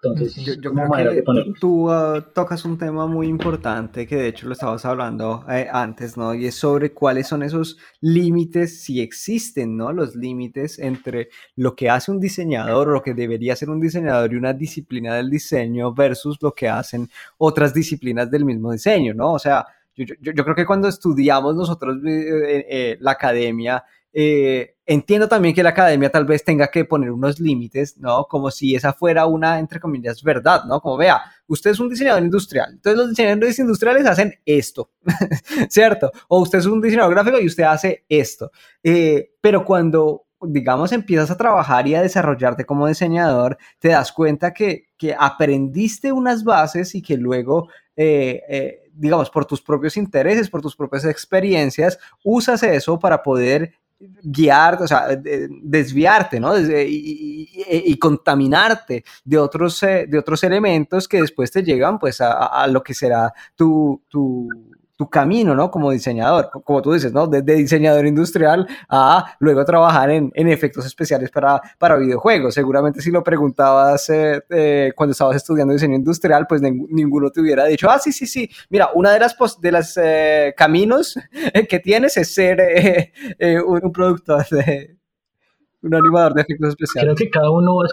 Entonces, 0.00 0.36
yo, 0.60 0.72
creo 0.72 1.10
que 1.10 1.52
tú 1.58 1.90
ah, 1.90 2.24
tocas 2.32 2.64
un 2.64 2.78
tema 2.78 3.08
muy 3.08 3.26
importante 3.26 4.06
que 4.06 4.14
de 4.14 4.28
hecho 4.28 4.46
lo 4.46 4.52
estabas 4.52 4.84
hablando 4.84 5.44
eh, 5.50 5.66
antes, 5.72 6.16
¿no? 6.16 6.34
Y 6.34 6.46
es 6.46 6.54
sobre 6.54 6.92
cuáles 6.92 7.26
son 7.26 7.42
esos 7.42 7.78
límites, 8.00 8.80
si 8.80 9.00
existen, 9.00 9.76
¿no? 9.76 9.92
Los 9.92 10.14
límites 10.14 10.78
entre 10.78 11.30
lo 11.56 11.74
que 11.74 11.90
hace 11.90 12.12
un 12.12 12.20
diseñador 12.20 12.88
o 12.88 12.92
lo 12.92 13.02
que 13.02 13.12
debería 13.12 13.56
ser 13.56 13.70
un 13.70 13.80
diseñador 13.80 14.32
y 14.32 14.36
una 14.36 14.52
disciplina 14.52 15.16
del 15.16 15.30
diseño 15.30 15.92
versus 15.92 16.38
lo 16.40 16.54
que 16.54 16.68
hacen 16.68 17.08
otras 17.36 17.74
disciplinas 17.74 18.30
del 18.30 18.44
mismo 18.44 18.70
diseño, 18.70 19.14
¿no? 19.14 19.32
O 19.32 19.38
sea, 19.40 19.66
yo, 19.96 20.14
yo, 20.20 20.44
creo 20.44 20.54
que 20.54 20.66
cuando 20.66 20.86
estudiamos 20.86 21.56
nosotros 21.56 21.96
eh, 22.06 22.66
eh, 22.70 22.98
la 23.00 23.12
academia, 23.12 23.82
eh, 24.12 24.76
entiendo 24.86 25.28
también 25.28 25.54
que 25.54 25.62
la 25.62 25.70
academia 25.70 26.10
tal 26.10 26.24
vez 26.24 26.42
tenga 26.42 26.68
que 26.68 26.84
poner 26.84 27.10
unos 27.10 27.38
límites, 27.38 27.98
¿no? 27.98 28.24
Como 28.24 28.50
si 28.50 28.74
esa 28.74 28.92
fuera 28.92 29.26
una, 29.26 29.58
entre 29.58 29.80
comillas, 29.80 30.22
verdad, 30.22 30.64
¿no? 30.64 30.80
Como 30.80 30.96
vea, 30.96 31.20
usted 31.46 31.70
es 31.72 31.80
un 31.80 31.90
diseñador 31.90 32.22
industrial, 32.22 32.72
entonces 32.72 32.98
los 32.98 33.10
diseñadores 33.10 33.58
industriales 33.58 34.06
hacen 34.06 34.34
esto, 34.46 34.90
¿cierto? 35.68 36.10
O 36.28 36.40
usted 36.40 36.58
es 36.58 36.66
un 36.66 36.80
diseñador 36.80 37.14
gráfico 37.14 37.38
y 37.38 37.46
usted 37.46 37.64
hace 37.64 38.04
esto. 38.08 38.50
Eh, 38.82 39.32
pero 39.40 39.64
cuando 39.64 40.24
digamos, 40.40 40.92
empiezas 40.92 41.32
a 41.32 41.36
trabajar 41.36 41.88
y 41.88 41.96
a 41.96 42.02
desarrollarte 42.02 42.64
como 42.64 42.86
diseñador, 42.86 43.58
te 43.80 43.88
das 43.88 44.12
cuenta 44.12 44.54
que, 44.54 44.84
que 44.96 45.12
aprendiste 45.18 46.12
unas 46.12 46.44
bases 46.44 46.94
y 46.94 47.02
que 47.02 47.16
luego, 47.16 47.68
eh, 47.96 48.88
digamos, 48.92 49.30
por 49.30 49.46
tus 49.46 49.60
propios 49.60 49.96
intereses, 49.96 50.48
por 50.48 50.62
tus 50.62 50.76
propias 50.76 51.04
experiencias, 51.06 51.98
usas 52.22 52.62
eso 52.62 53.00
para 53.00 53.20
poder 53.20 53.72
guiar, 54.00 54.80
o 54.82 54.86
sea, 54.86 55.08
desviarte, 55.62 56.38
¿no? 56.38 56.54
Y, 56.58 57.98
contaminarte 57.98 59.04
de 59.24 59.38
otros, 59.38 59.82
eh, 59.82 60.06
de 60.08 60.18
otros 60.18 60.44
elementos 60.44 61.08
que 61.08 61.20
después 61.20 61.50
te 61.50 61.62
llegan, 61.62 61.98
pues, 61.98 62.20
a, 62.20 62.66
lo 62.68 62.82
que 62.82 62.94
será 62.94 63.32
tu, 63.56 64.02
tu, 64.08 64.48
tu 64.98 65.08
camino, 65.08 65.54
¿no? 65.54 65.70
Como 65.70 65.92
diseñador, 65.92 66.50
como 66.64 66.82
tú 66.82 66.92
dices, 66.92 67.12
¿no? 67.12 67.28
Desde 67.28 67.54
diseñador 67.54 68.04
industrial 68.04 68.66
a 68.88 69.36
luego 69.38 69.64
trabajar 69.64 70.10
en, 70.10 70.32
en 70.34 70.48
efectos 70.48 70.84
especiales 70.84 71.30
para, 71.30 71.62
para, 71.78 71.96
videojuegos. 71.96 72.52
Seguramente 72.52 73.00
si 73.00 73.12
lo 73.12 73.22
preguntabas 73.22 74.10
eh, 74.10 74.42
eh, 74.50 74.92
cuando 74.96 75.12
estabas 75.12 75.36
estudiando 75.36 75.72
diseño 75.72 75.94
industrial, 75.94 76.46
pues 76.48 76.60
ninguno 76.60 77.30
te 77.30 77.40
hubiera 77.40 77.64
dicho, 77.66 77.88
ah, 77.88 78.00
sí, 78.00 78.10
sí, 78.10 78.26
sí, 78.26 78.50
mira, 78.70 78.90
una 78.92 79.12
de 79.12 79.20
las, 79.20 79.36
de 79.60 79.70
las 79.70 79.96
eh, 80.02 80.52
caminos 80.56 81.16
que 81.68 81.78
tienes 81.78 82.16
es 82.16 82.34
ser 82.34 83.12
un, 83.64 83.80
un, 83.80 83.92
productor 83.92 84.44
de 84.48 84.96
un 85.80 85.94
animador 85.94 86.34
de 86.34 86.42
efectos 86.42 86.70
especiales. 86.70 87.14
Creo 87.14 87.14
que 87.14 87.30
cada 87.30 87.52
uno 87.52 87.76
va 87.76 87.86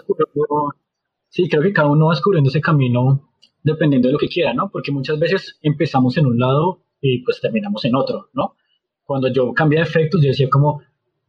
sí, 1.28 1.48
creo 1.48 1.62
que 1.62 1.72
cada 1.72 1.88
uno 1.88 2.06
va 2.06 2.14
descubriendo 2.14 2.50
ese 2.50 2.60
camino 2.60 3.30
dependiendo 3.62 4.08
de 4.08 4.12
lo 4.12 4.18
que 4.18 4.28
quiera, 4.28 4.52
¿no? 4.54 4.70
Porque 4.70 4.90
muchas 4.90 5.20
veces 5.20 5.56
empezamos 5.62 6.16
en 6.16 6.26
un 6.26 6.40
lado 6.40 6.80
y 7.00 7.22
pues 7.22 7.40
terminamos 7.40 7.84
en 7.84 7.94
otro, 7.94 8.30
¿no? 8.32 8.56
Cuando 9.04 9.28
yo 9.28 9.52
cambié 9.52 9.78
de 9.78 9.84
efectos, 9.84 10.20
yo 10.22 10.28
decía 10.28 10.48
como, 10.50 10.82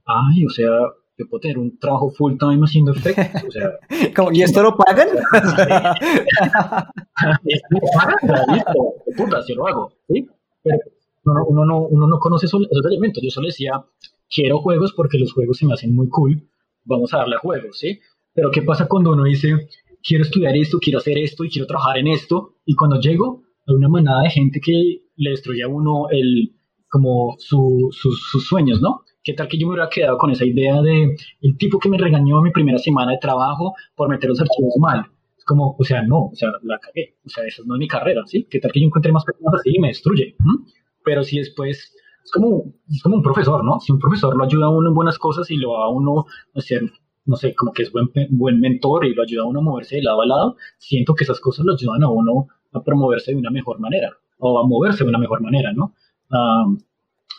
ay, 0.05 0.45
o 0.45 0.49
sea, 0.49 0.69
yo 1.17 1.27
puedo 1.27 1.41
tener 1.41 1.57
un 1.57 1.77
trabajo 1.79 2.09
full 2.09 2.37
time 2.37 2.63
haciendo 2.63 2.91
efectos, 2.91 3.43
o 3.47 3.51
sea... 3.51 3.71
¿Y 4.33 4.41
esto 4.41 4.63
lo 4.63 4.75
pagan? 4.75 5.07
¿Y 7.43 7.53
esto 7.53 7.67
lo 7.69 7.79
pagan? 7.95 8.17
Listo, 8.53 8.73
puta, 9.15 9.43
yo 9.47 9.55
lo 9.55 9.67
hago, 9.67 9.93
¿sí? 10.07 10.27
Pero 10.63 10.79
uno, 11.47 11.65
no, 11.65 11.81
uno 11.81 12.07
no 12.07 12.19
conoce 12.19 12.45
esos, 12.45 12.67
esos 12.69 12.85
elementos, 12.85 13.21
yo 13.23 13.29
solo 13.29 13.47
decía, 13.47 13.83
quiero 14.29 14.59
juegos 14.59 14.93
porque 14.93 15.17
los 15.17 15.33
juegos 15.33 15.57
se 15.57 15.65
me 15.65 15.73
hacen 15.73 15.93
muy 15.93 16.07
cool, 16.09 16.47
vamos 16.85 17.13
a 17.13 17.17
darle 17.17 17.35
a 17.35 17.39
juegos, 17.39 17.79
¿sí? 17.79 17.99
Pero 18.33 18.51
¿qué 18.51 18.61
pasa 18.61 18.87
cuando 18.87 19.11
uno 19.11 19.23
dice, 19.23 19.67
quiero 20.01 20.23
estudiar 20.23 20.55
esto, 20.55 20.77
quiero 20.79 20.99
hacer 20.99 21.17
esto 21.17 21.43
y 21.43 21.49
quiero 21.49 21.67
trabajar 21.67 21.97
en 21.97 22.07
esto? 22.07 22.55
Y 22.65 22.75
cuando 22.75 22.99
llego, 22.99 23.43
hay 23.67 23.75
una 23.75 23.89
manada 23.89 24.21
de 24.23 24.29
gente 24.29 24.59
que 24.61 25.01
le 25.17 25.31
destruye 25.31 25.63
a 25.63 25.67
uno 25.67 26.07
el, 26.09 26.53
como 26.89 27.35
su, 27.39 27.89
sus 27.91 28.47
sueños, 28.47 28.81
¿no? 28.81 29.01
¿Qué 29.27 29.33
tal 29.33 29.49
que 29.49 29.57
yo 29.57 29.67
me 29.67 29.73
hubiera 29.73 29.89
quedado 29.89 30.17
con 30.17 30.31
esa 30.31 30.45
idea 30.45 30.81
de 30.81 31.13
el 31.41 31.57
tipo 31.57 31.79
que 31.79 31.89
me 31.89 31.97
regañó 31.97 32.41
mi 32.41 32.51
primera 32.51 32.77
semana 32.77 33.11
de 33.11 33.17
trabajo 33.17 33.73
por 33.93 34.07
meter 34.07 34.29
los 34.29 34.39
archivos 34.39 34.75
mal? 34.79 35.05
Es 35.37 35.43
como, 35.43 35.75
o 35.77 35.83
sea, 35.83 36.01
no, 36.01 36.27
o 36.27 36.31
sea, 36.33 36.49
la 36.63 36.79
cagué, 36.79 37.17
o 37.25 37.29
sea, 37.29 37.43
eso 37.43 37.63
no 37.65 37.75
es 37.75 37.79
mi 37.79 37.89
carrera, 37.89 38.21
¿sí? 38.25 38.47
¿Qué 38.49 38.61
tal 38.61 38.71
que 38.71 38.79
yo 38.79 38.85
encuentre 38.85 39.11
más 39.11 39.25
personas 39.25 39.55
así 39.59 39.71
y 39.75 39.79
me 39.79 39.89
destruye? 39.89 40.37
Pero 41.03 41.25
si 41.25 41.39
después, 41.39 41.93
es 42.23 42.31
como, 42.31 42.73
es 42.89 43.01
como 43.03 43.17
un 43.17 43.21
profesor, 43.21 43.65
¿no? 43.65 43.81
Si 43.81 43.91
un 43.91 43.99
profesor 43.99 44.37
lo 44.37 44.45
ayuda 44.45 44.67
a 44.67 44.69
uno 44.69 44.87
en 44.87 44.95
buenas 44.95 45.19
cosas 45.19 45.51
y 45.51 45.57
lo 45.57 45.75
a 45.75 45.89
uno 45.89 46.25
a 46.55 46.59
hacer, 46.59 46.83
no 47.25 47.35
sé, 47.35 47.53
como 47.53 47.73
que 47.73 47.83
es 47.83 47.91
buen, 47.91 48.09
buen 48.29 48.61
mentor 48.61 49.05
y 49.05 49.13
lo 49.13 49.23
ayuda 49.23 49.43
a 49.43 49.47
uno 49.47 49.59
a 49.59 49.63
moverse 49.63 49.97
de 49.97 50.03
lado 50.03 50.21
a 50.21 50.25
lado, 50.25 50.55
siento 50.77 51.15
que 51.15 51.25
esas 51.25 51.41
cosas 51.41 51.65
lo 51.65 51.73
ayudan 51.73 52.03
a 52.03 52.09
uno 52.09 52.47
a 52.71 52.81
promoverse 52.81 53.31
de 53.31 53.37
una 53.39 53.51
mejor 53.51 53.81
manera 53.81 54.17
o 54.39 54.59
a 54.59 54.67
moverse 54.67 55.03
de 55.03 55.09
una 55.09 55.19
mejor 55.19 55.41
manera, 55.41 55.73
¿no? 55.73 55.93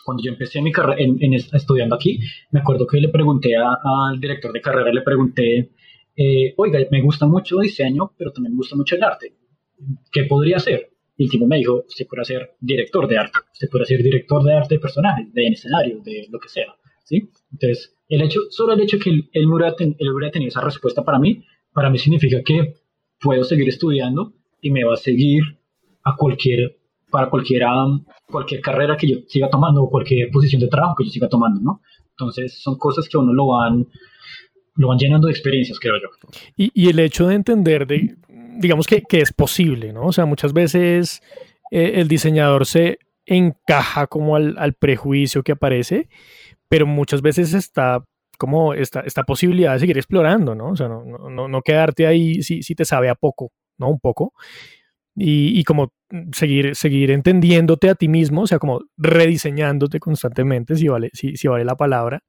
cuando 0.05 0.23
yo 0.23 0.31
empecé 0.31 0.59
mi 0.61 0.71
carrera 0.71 0.99
en, 0.99 1.33
estudiando 1.33 1.93
aquí, 1.93 2.19
me 2.49 2.61
acuerdo 2.61 2.87
que 2.87 2.99
le 2.99 3.09
pregunté 3.09 3.55
al 3.55 4.19
director 4.19 4.51
de 4.51 4.61
carrera, 4.61 4.91
le 4.91 5.01
pregunté, 5.01 5.69
eh, 6.15 6.53
oiga, 6.57 6.79
me 6.89 7.01
gusta 7.01 7.27
mucho 7.27 7.61
el 7.61 7.67
diseño, 7.67 8.11
pero 8.17 8.31
también 8.31 8.53
me 8.53 8.57
gusta 8.57 8.75
mucho 8.75 8.95
el 8.95 9.03
arte. 9.03 9.33
¿Qué 10.11 10.23
podría 10.23 10.57
hacer? 10.57 10.89
Y 11.15 11.25
el 11.25 11.29
tipo 11.29 11.45
me 11.45 11.57
dijo, 11.57 11.83
usted 11.87 12.07
puede 12.07 12.25
ser 12.25 12.55
director 12.59 13.07
de 13.07 13.17
arte, 13.17 13.39
usted 13.53 13.69
puede 13.69 13.85
ser 13.85 14.01
director 14.01 14.43
de 14.43 14.53
arte 14.53 14.75
de 14.75 14.79
personajes, 14.79 15.33
de 15.33 15.47
escenario, 15.47 15.99
de 15.99 16.27
lo 16.31 16.39
que 16.39 16.49
sea, 16.49 16.73
¿sí? 17.03 17.29
Entonces, 17.51 17.93
el 18.07 18.21
hecho, 18.23 18.39
solo 18.49 18.73
el 18.73 18.81
hecho 18.81 18.97
que 18.97 19.11
él, 19.11 19.29
él, 19.33 19.45
hubiera, 19.45 19.75
tenido 19.75 20.47
esa 20.47 20.61
respuesta 20.61 21.03
para 21.03 21.19
mí, 21.19 21.43
para 21.71 21.89
mí 21.89 21.99
significa 21.99 22.41
que 22.43 22.73
puedo 23.19 23.43
seguir 23.43 23.69
estudiando 23.69 24.33
y 24.61 24.71
me 24.71 24.83
va 24.83 24.95
a 24.95 24.97
seguir 24.97 25.43
a 26.03 26.15
cualquier, 26.15 26.78
para 27.11 27.29
cualquier, 27.29 27.63
cualquier 28.25 28.61
carrera 28.61 28.97
que 28.97 29.07
yo 29.07 29.17
siga 29.27 29.49
tomando 29.49 29.83
o 29.83 29.89
cualquier 29.89 30.29
posición 30.31 30.61
de 30.61 30.67
trabajo 30.67 30.95
que 30.97 31.05
yo 31.05 31.11
siga 31.11 31.29
tomando, 31.29 31.61
¿no? 31.61 31.81
Entonces, 32.11 32.61
son 32.61 32.77
cosas 32.77 33.07
que 33.07 33.17
a 33.17 33.21
uno 33.21 33.33
lo 33.33 33.47
van 33.47 33.87
lo 34.75 34.87
van 34.87 34.97
llenando 34.97 35.27
de 35.27 35.33
experiencias, 35.33 35.77
creo 35.77 35.95
yo. 36.01 36.07
Y, 36.55 36.71
y 36.73 36.89
el 36.89 36.99
hecho 36.99 37.27
de 37.27 37.35
entender, 37.35 37.85
de, 37.85 38.15
digamos 38.57 38.87
que, 38.87 39.01
que, 39.01 39.19
es 39.19 39.33
posible, 39.33 39.91
¿no? 39.91 40.05
O 40.05 40.13
sea, 40.13 40.25
muchas 40.25 40.53
veces 40.53 41.21
eh, 41.69 41.93
el 41.95 42.07
diseñador 42.07 42.65
se 42.65 42.97
encaja 43.25 44.07
como 44.07 44.37
al, 44.37 44.55
al, 44.57 44.73
prejuicio 44.73 45.43
que 45.43 45.51
aparece, 45.51 46.07
pero 46.69 46.87
muchas 46.87 47.21
veces 47.21 47.53
está 47.53 48.05
como 48.37 48.73
esta, 48.73 49.01
esta 49.01 49.23
posibilidad 49.23 49.73
de 49.73 49.79
seguir 49.79 49.97
explorando, 49.97 50.55
¿no? 50.55 50.69
O 50.69 50.75
sea, 50.75 50.87
no, 50.87 51.03
no, 51.03 51.47
no 51.49 51.61
quedarte 51.61 52.07
ahí 52.07 52.41
si, 52.41 52.63
si, 52.63 52.73
te 52.73 52.85
sabe 52.85 53.09
a 53.09 53.15
poco, 53.15 53.51
¿no? 53.77 53.89
Un 53.89 53.99
poco. 53.99 54.33
Y, 55.21 55.65
como 55.65 55.91
seguir, 56.33 56.75
seguir 56.75 57.11
entendiéndote 57.11 57.89
a 57.89 57.95
ti 57.95 58.07
mismo, 58.07 58.43
o 58.43 58.47
sea, 58.47 58.57
como 58.57 58.79
rediseñándote 58.95 59.99
constantemente, 59.99 60.75
si 60.75 60.87
vale, 60.87 61.09
si, 61.13 61.35
si 61.35 61.49
vale 61.49 61.65
la 61.65 61.75
palabra 61.75 62.23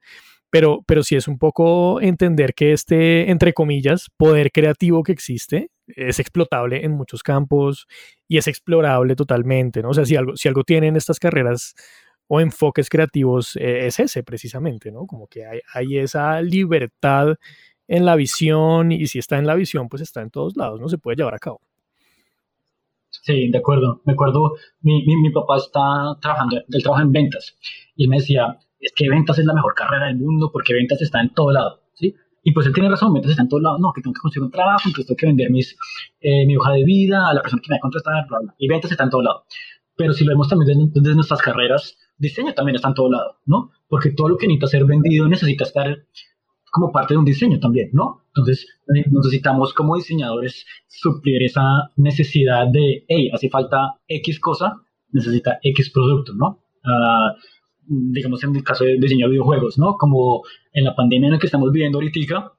pero, 0.50 0.82
pero 0.86 1.02
sí 1.02 1.16
es 1.16 1.28
un 1.28 1.38
poco 1.38 2.00
entender 2.00 2.54
que 2.54 2.72
este, 2.72 3.30
entre 3.30 3.52
comillas, 3.52 4.08
poder 4.16 4.50
creativo 4.50 5.02
que 5.02 5.12
existe 5.12 5.70
es 5.86 6.18
explotable 6.18 6.84
en 6.84 6.92
muchos 6.92 7.22
campos 7.22 7.86
y 8.28 8.38
es 8.38 8.48
explorable 8.48 9.16
totalmente, 9.16 9.82
¿no? 9.82 9.90
O 9.90 9.94
sea, 9.94 10.04
si 10.04 10.16
algo, 10.16 10.36
si 10.36 10.48
algo 10.48 10.64
tienen 10.64 10.96
estas 10.96 11.18
carreras 11.18 11.74
o 12.28 12.40
enfoques 12.40 12.88
creativos 12.88 13.56
eh, 13.56 13.86
es 13.86 14.00
ese 14.00 14.22
precisamente, 14.24 14.90
¿no? 14.92 15.06
Como 15.06 15.26
que 15.28 15.46
hay, 15.46 15.60
hay, 15.72 15.98
esa 15.98 16.42
libertad 16.42 17.36
en 17.88 18.04
la 18.04 18.16
visión 18.16 18.92
y 18.92 19.06
si 19.06 19.18
está 19.18 19.38
en 19.38 19.46
la 19.46 19.54
visión, 19.54 19.88
pues 19.88 20.02
está 20.02 20.20
en 20.22 20.30
todos 20.30 20.56
lados, 20.56 20.80
¿no? 20.80 20.88
Se 20.88 20.98
puede 20.98 21.16
llevar 21.16 21.34
a 21.34 21.38
cabo. 21.38 21.60
Sí, 23.22 23.50
de 23.50 23.58
acuerdo. 23.58 24.00
Me 24.04 24.14
acuerdo, 24.14 24.54
mi, 24.80 25.04
mi, 25.04 25.16
mi 25.16 25.30
papá 25.30 25.56
está 25.56 26.16
trabajando, 26.20 26.56
él 26.56 26.82
trabaja 26.82 27.02
en 27.02 27.12
ventas 27.12 27.56
y 27.94 28.08
me 28.08 28.16
decía, 28.16 28.58
es 28.80 28.92
que 28.94 29.08
ventas 29.10 29.38
es 29.38 29.44
la 29.44 29.54
mejor 29.54 29.74
carrera 29.74 30.06
del 30.06 30.16
mundo 30.16 30.50
porque 30.52 30.72
ventas 30.72 31.00
está 31.02 31.20
en 31.20 31.34
todo 31.34 31.52
lado, 31.52 31.82
¿sí? 31.94 32.14
Y 32.42 32.52
pues 32.52 32.66
él 32.66 32.72
tiene 32.72 32.88
razón, 32.88 33.12
ventas 33.12 33.32
está 33.32 33.42
en 33.42 33.48
todo 33.50 33.60
lado, 33.60 33.78
no, 33.78 33.92
que 33.92 34.00
tengo 34.00 34.14
que 34.14 34.20
conseguir 34.20 34.44
un 34.44 34.50
trabajo, 34.50 34.80
entonces 34.86 35.06
tengo 35.06 35.18
que 35.18 35.26
vender 35.26 35.50
mis, 35.50 35.76
eh, 36.20 36.46
mi 36.46 36.56
hoja 36.56 36.72
de 36.72 36.84
vida 36.84 37.28
a 37.28 37.34
la 37.34 37.42
persona 37.42 37.60
que 37.62 37.68
me 37.68 37.74
va 37.74 37.78
a 37.78 37.80
contestar, 37.80 38.26
bla, 38.26 38.38
bla, 38.40 38.54
y 38.58 38.68
ventas 38.68 38.90
está 38.90 39.04
en 39.04 39.10
todo 39.10 39.22
lado. 39.22 39.44
Pero 39.96 40.14
si 40.14 40.24
lo 40.24 40.30
vemos 40.30 40.48
también 40.48 40.90
desde, 40.94 41.14
nuestras 41.14 41.42
carreras, 41.42 41.98
diseño 42.16 42.54
también 42.54 42.76
está 42.76 42.88
en 42.88 42.94
todo 42.94 43.10
lado, 43.10 43.36
¿no? 43.44 43.70
Porque 43.86 44.12
todo 44.12 44.30
lo 44.30 44.38
que 44.38 44.46
necesita 44.46 44.66
ser 44.68 44.86
vendido 44.86 45.28
necesita 45.28 45.64
estar 45.64 46.06
como 46.70 46.92
parte 46.92 47.14
de 47.14 47.18
un 47.18 47.24
diseño 47.24 47.58
también, 47.60 47.90
¿no? 47.92 48.22
Entonces 48.28 48.66
necesitamos 48.86 49.74
como 49.74 49.96
diseñadores 49.96 50.64
suplir 50.88 51.42
esa 51.42 51.90
necesidad 51.96 52.68
de, 52.68 53.04
hey, 53.08 53.30
hace 53.32 53.48
falta 53.48 53.94
X 54.06 54.38
cosa, 54.40 54.76
necesita 55.10 55.58
X 55.62 55.90
producto, 55.90 56.32
¿no? 56.34 56.62
Uh, 56.84 57.34
digamos, 57.86 58.42
en 58.44 58.54
el 58.54 58.62
caso 58.62 58.84
del 58.84 59.00
diseño 59.00 59.26
de 59.26 59.32
videojuegos, 59.32 59.78
¿no? 59.78 59.96
Como 59.96 60.42
en 60.72 60.84
la 60.84 60.94
pandemia 60.94 61.26
en 61.26 61.32
la 61.34 61.38
que 61.38 61.46
estamos 61.46 61.72
viviendo 61.72 61.98
ahorita, 61.98 62.52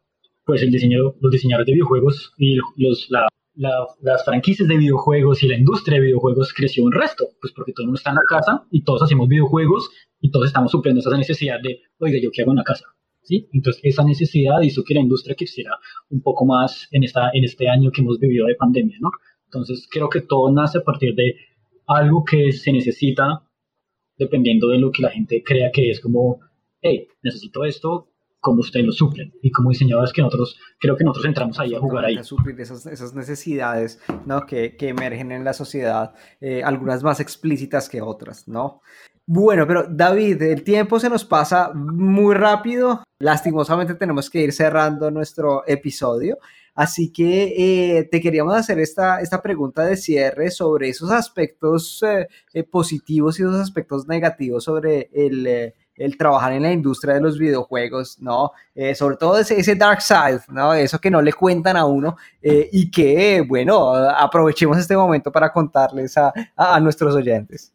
pues 0.45 0.61
el 0.61 0.71
diseño, 0.71 1.15
los 1.19 1.31
diseñadores 1.31 1.67
de 1.67 1.73
videojuegos 1.73 2.33
y 2.37 2.57
los, 2.75 3.07
la, 3.09 3.27
las 3.55 4.25
franquicias 4.25 4.67
de 4.67 4.77
videojuegos 4.77 5.43
y 5.43 5.47
la 5.47 5.57
industria 5.57 5.99
de 5.99 6.05
videojuegos 6.05 6.53
creció 6.53 6.83
un 6.83 6.91
resto, 6.91 7.25
pues 7.39 7.53
porque 7.53 7.73
todo 7.73 7.83
el 7.83 7.87
mundo 7.87 7.97
está 7.97 8.11
en 8.11 8.17
la 8.17 8.21
casa 8.27 8.63
y 8.71 8.83
todos 8.83 9.03
hacemos 9.03 9.27
videojuegos 9.27 9.89
y 10.19 10.31
todos 10.31 10.47
estamos 10.47 10.71
supliendo 10.71 10.99
esa 10.99 11.17
necesidad 11.17 11.59
de, 11.61 11.81
oiga, 11.99 12.19
¿yo 12.21 12.29
qué 12.31 12.41
hago 12.41 12.51
en 12.51 12.57
la 12.57 12.63
casa? 12.63 12.85
¿Sí? 13.23 13.47
Entonces 13.53 13.81
esa 13.83 14.03
necesidad 14.03 14.61
hizo 14.61 14.83
que 14.83 14.95
la 14.95 15.01
industria 15.01 15.35
creciera 15.35 15.77
un 16.09 16.21
poco 16.21 16.45
más 16.45 16.87
en, 16.91 17.03
esta, 17.03 17.29
en 17.33 17.43
este 17.43 17.69
año 17.69 17.91
que 17.91 18.01
hemos 18.01 18.19
vivido 18.19 18.47
de 18.47 18.55
pandemia, 18.55 18.97
¿no? 18.99 19.11
Entonces 19.45 19.87
creo 19.91 20.09
que 20.09 20.21
todo 20.21 20.51
nace 20.51 20.79
a 20.79 20.83
partir 20.83 21.13
de 21.13 21.35
algo 21.87 22.23
que 22.23 22.51
se 22.51 22.71
necesita 22.71 23.43
dependiendo 24.17 24.69
de 24.69 24.77
lo 24.79 24.91
que 24.91 25.01
la 25.01 25.09
gente 25.09 25.43
crea 25.43 25.71
que 25.71 25.89
es 25.89 25.99
como, 25.99 26.39
hey, 26.81 27.07
necesito 27.23 27.65
esto, 27.65 28.11
como 28.41 28.61
ustedes 28.61 28.85
lo 28.85 28.91
suplen. 28.91 29.33
Y 29.41 29.51
como 29.51 29.69
diseñadores 29.69 30.11
que 30.11 30.21
nosotros, 30.21 30.57
creo 30.79 30.97
que 30.97 31.03
nosotros 31.03 31.25
entramos 31.27 31.59
ahí 31.59 31.75
a 31.75 31.79
jugar 31.79 32.05
ahí. 32.05 32.17
A 32.17 32.23
suplir 32.23 32.59
esas, 32.59 32.85
esas 32.87 33.13
necesidades 33.13 34.01
¿no? 34.25 34.45
que, 34.45 34.75
que 34.75 34.89
emergen 34.89 35.31
en 35.31 35.43
la 35.43 35.53
sociedad, 35.53 36.13
eh, 36.41 36.63
algunas 36.63 37.03
más 37.03 37.19
explícitas 37.19 37.87
que 37.87 38.01
otras, 38.01 38.47
¿no? 38.47 38.81
Bueno, 39.27 39.65
pero 39.67 39.85
David, 39.87 40.41
el 40.41 40.63
tiempo 40.63 40.99
se 40.99 41.09
nos 41.09 41.23
pasa 41.23 41.71
muy 41.73 42.35
rápido. 42.35 43.03
Lastimosamente 43.19 43.95
tenemos 43.95 44.29
que 44.29 44.41
ir 44.41 44.51
cerrando 44.51 45.09
nuestro 45.11 45.63
episodio. 45.67 46.37
Así 46.73 47.11
que 47.11 47.97
eh, 47.97 48.03
te 48.05 48.21
queríamos 48.21 48.55
hacer 48.55 48.79
esta, 48.79 49.19
esta 49.19 49.41
pregunta 49.41 49.83
de 49.83 49.97
cierre 49.97 50.51
sobre 50.51 50.89
esos 50.89 51.11
aspectos 51.11 52.01
eh, 52.03 52.27
eh, 52.53 52.63
positivos 52.63 53.39
y 53.39 53.43
esos 53.43 53.57
aspectos 53.57 54.07
negativos 54.07 54.63
sobre 54.63 55.09
el, 55.13 55.73
el, 55.95 56.17
trabajar 56.17 56.53
en 56.53 56.63
la 56.63 56.71
industria 56.71 57.15
de 57.15 57.21
los 57.21 57.37
videojuegos, 57.37 58.19
¿no? 58.21 58.51
sobre 58.95 59.17
todo 59.17 59.37
ese, 59.37 59.75
dark 59.75 60.01
side, 60.01 60.41
¿no? 60.47 60.73
Eso 60.73 60.99
que 60.99 61.11
no 61.11 61.21
le 61.21 61.33
cuentan 61.33 61.77
a 61.77 61.85
uno 61.85 62.17
y 62.41 62.89
que, 62.89 63.43
bueno, 63.47 63.93
aprovechemos 63.93 64.77
este 64.77 64.95
momento 64.95 65.31
para 65.31 65.51
contarles 65.51 66.17
a, 66.17 66.33
a 66.55 66.79
nuestros 66.79 67.13
oyentes. 67.13 67.71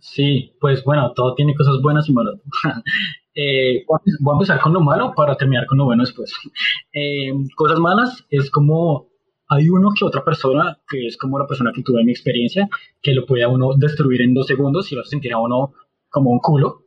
Sí, 0.00 0.52
pues 0.60 0.82
bueno, 0.84 1.12
todo 1.14 1.34
tiene 1.34 1.54
cosas 1.54 1.80
buenas 1.82 2.08
y 2.08 2.12
malas. 2.12 2.36
Eh, 3.32 3.84
voy 3.86 4.32
a 4.32 4.34
empezar 4.34 4.60
con 4.60 4.72
lo 4.72 4.80
malo 4.80 5.14
para 5.14 5.36
terminar 5.36 5.64
con 5.66 5.78
lo 5.78 5.84
bueno 5.84 6.02
después. 6.02 6.34
Eh, 6.92 7.32
cosas 7.54 7.78
malas 7.78 8.26
es 8.28 8.50
como 8.50 9.08
hay 9.48 9.68
uno 9.68 9.90
que 9.96 10.04
otra 10.04 10.24
persona, 10.24 10.78
que 10.88 11.06
es 11.06 11.16
como 11.16 11.38
la 11.38 11.46
persona 11.46 11.70
que 11.72 11.82
tuve 11.82 12.00
en 12.00 12.06
mi 12.06 12.12
experiencia, 12.12 12.68
que 13.00 13.14
lo 13.14 13.26
puede 13.26 13.46
uno 13.46 13.70
destruir 13.76 14.22
en 14.22 14.34
dos 14.34 14.48
segundos 14.48 14.90
y 14.90 14.96
lo 14.96 15.04
sentir 15.04 15.32
a 15.32 15.38
uno 15.38 15.72
como 16.08 16.30
un 16.30 16.40
culo. 16.40 16.82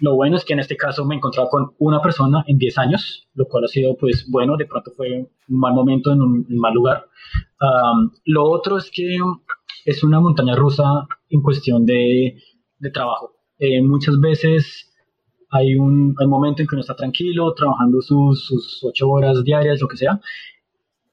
lo 0.00 0.14
bueno 0.14 0.36
es 0.36 0.44
que 0.44 0.52
en 0.52 0.60
este 0.60 0.76
caso 0.76 1.04
me 1.06 1.14
he 1.14 1.18
encontrado 1.18 1.48
con 1.48 1.72
una 1.78 2.02
persona 2.02 2.44
en 2.46 2.58
10 2.58 2.78
años, 2.78 3.26
lo 3.34 3.46
cual 3.46 3.64
ha 3.64 3.68
sido 3.68 3.96
pues 3.96 4.30
bueno, 4.30 4.56
de 4.58 4.66
pronto 4.66 4.90
fue 4.94 5.30
un 5.48 5.58
mal 5.58 5.72
momento 5.72 6.12
en 6.12 6.20
un, 6.20 6.46
mal 6.50 6.74
lugar. 6.74 7.06
lo 8.26 8.44
otro 8.44 8.76
es 8.76 8.90
que 8.90 9.18
es 9.86 10.02
una 10.04 10.20
montaña 10.20 10.54
rusa 10.56 10.84
en 11.30 11.40
cuestión 11.40 11.86
de, 11.86 12.36
de 12.78 12.90
trabajo. 12.90 13.32
Eh, 13.58 13.80
muchas 13.80 14.20
veces 14.20 14.92
hay 15.50 15.76
un, 15.76 16.14
momento 16.26 16.60
en 16.60 16.68
que 16.68 16.74
uno 16.74 16.82
está 16.82 16.96
tranquilo, 16.96 17.54
trabajando 17.54 18.02
sus, 18.02 18.44
sus 18.44 18.84
ocho 18.84 19.08
horas 19.08 19.42
diarias, 19.44 19.80
lo 19.80 19.88
que 19.88 19.96
sea, 19.96 20.20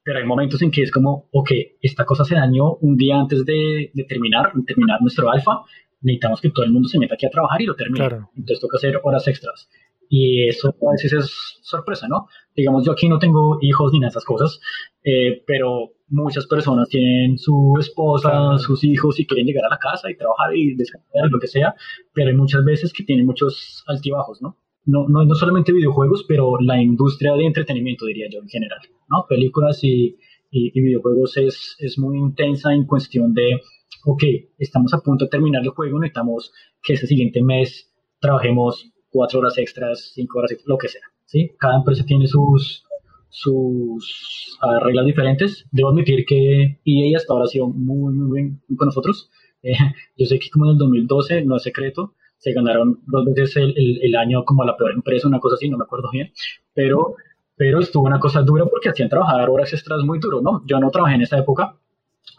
pero 0.03 0.19
hay 0.19 0.25
momentos 0.25 0.61
en 0.61 0.71
que 0.71 0.81
es 0.81 0.91
como, 0.91 1.29
ok, 1.31 1.51
esta 1.81 2.03
cosa 2.03 2.25
se 2.25 2.35
dañó 2.35 2.73
un 2.81 2.97
día 2.97 3.19
antes 3.19 3.45
de, 3.45 3.91
de 3.93 4.03
terminar, 4.03 4.51
terminar 4.65 4.99
nuestro 5.01 5.31
alfa, 5.31 5.61
necesitamos 6.01 6.41
que 6.41 6.49
todo 6.49 6.65
el 6.65 6.71
mundo 6.71 6.89
se 6.89 6.99
meta 6.99 7.13
aquí 7.13 7.25
a 7.25 7.29
trabajar 7.29 7.61
y 7.61 7.65
lo 7.65 7.75
termine. 7.75 8.05
Entonces 8.35 8.59
toca 8.59 8.77
hacer 8.77 8.99
horas 9.03 9.27
extras. 9.27 9.69
Y 10.09 10.47
eso 10.47 10.75
a 10.87 10.91
veces 10.91 11.13
es 11.13 11.59
sorpresa, 11.61 12.07
¿no? 12.07 12.27
Digamos, 12.55 12.85
yo 12.85 12.91
aquí 12.91 13.09
no 13.09 13.19
tengo 13.19 13.57
hijos 13.61 13.91
ni 13.91 13.99
nada 13.99 14.09
de 14.09 14.11
esas 14.11 14.25
cosas, 14.25 14.59
eh, 15.03 15.43
pero 15.47 15.91
muchas 16.07 16.45
personas 16.45 16.87
tienen 16.89 17.37
su 17.37 17.75
esposa, 17.79 18.57
sus 18.59 18.83
hijos 18.83 19.19
y 19.19 19.25
quieren 19.25 19.47
llegar 19.47 19.65
a 19.65 19.69
la 19.69 19.79
casa 19.79 20.09
y 20.09 20.15
trabajar 20.15 20.55
y 20.55 20.75
descansar, 20.75 21.29
lo 21.29 21.39
que 21.39 21.47
sea, 21.47 21.75
pero 22.13 22.29
hay 22.29 22.35
muchas 22.35 22.63
veces 22.63 22.93
que 22.93 23.03
tienen 23.03 23.25
muchos 23.25 23.83
altibajos, 23.87 24.41
¿no? 24.41 24.57
No, 24.85 25.07
no, 25.07 25.23
no 25.23 25.33
solamente 25.35 25.71
videojuegos, 25.71 26.25
pero 26.27 26.59
la 26.59 26.81
industria 26.81 27.33
de 27.33 27.45
entretenimiento, 27.45 28.05
diría 28.05 28.27
yo, 28.29 28.39
en 28.39 28.49
general, 28.49 28.79
¿no? 29.09 29.25
Películas 29.27 29.83
y, 29.83 30.17
y, 30.51 30.79
videojuegos 30.79 31.37
es, 31.37 31.75
es 31.79 31.97
muy 31.97 32.19
intensa 32.19 32.73
en 32.73 32.85
cuestión 32.85 33.33
de, 33.33 33.61
ok, 34.05 34.23
estamos 34.59 34.93
a 34.93 34.99
punto 34.99 35.25
de 35.25 35.29
terminar 35.29 35.63
el 35.63 35.69
juego, 35.69 35.99
necesitamos 35.99 36.51
que 36.83 36.93
ese 36.93 37.07
siguiente 37.07 37.41
mes 37.41 37.91
trabajemos 38.19 38.91
cuatro 39.09 39.39
horas 39.39 39.57
extras, 39.57 40.11
cinco 40.13 40.39
horas 40.39 40.51
extras, 40.51 40.67
lo 40.67 40.77
que 40.77 40.89
sea, 40.89 41.01
¿sí? 41.33 41.51
Cada 41.59 41.77
empresa 41.77 42.05
tiene 42.05 42.27
sus, 42.27 42.85
sus 43.29 44.57
reglas 44.83 45.05
diferentes. 45.05 45.65
Debo 45.71 45.89
admitir 45.89 46.25
que 46.25 46.79
EA 46.85 47.17
hasta 47.17 47.33
ahora 47.33 47.45
ha 47.45 47.47
sido 47.47 47.67
muy, 47.67 48.13
muy 48.13 48.41
bien 48.41 48.61
con 48.77 48.87
nosotros. 48.87 49.29
Eh, 49.65 49.77
yo 50.17 50.25
sé 50.25 50.39
que 50.39 50.49
como 50.49 50.65
en 50.65 50.71
el 50.71 50.77
2012, 50.77 51.45
no 51.45 51.55
es 51.55 51.63
secreto, 51.63 52.15
se 52.37 52.51
ganaron 52.51 52.99
dos 53.07 53.23
veces 53.33 53.55
el, 53.55 53.73
el, 54.01 54.15
año 54.17 54.43
como 54.43 54.65
la 54.65 54.75
peor 54.75 54.91
empresa, 54.91 55.25
una 55.25 55.39
cosa 55.39 55.55
así, 55.55 55.69
no 55.69 55.77
me 55.77 55.85
acuerdo 55.85 56.09
bien, 56.11 56.33
pero, 56.73 57.15
pero 57.55 57.79
estuvo 57.79 58.03
una 58.03 58.19
cosa 58.19 58.41
dura 58.41 58.65
porque 58.65 58.89
hacían 58.89 59.07
trabajar 59.07 59.49
horas 59.49 59.71
extras 59.71 60.03
muy 60.03 60.19
duro, 60.19 60.41
¿no? 60.41 60.63
Yo 60.65 60.81
no 60.81 60.91
trabajé 60.91 61.15
en 61.15 61.21
esa 61.21 61.37
época, 61.37 61.77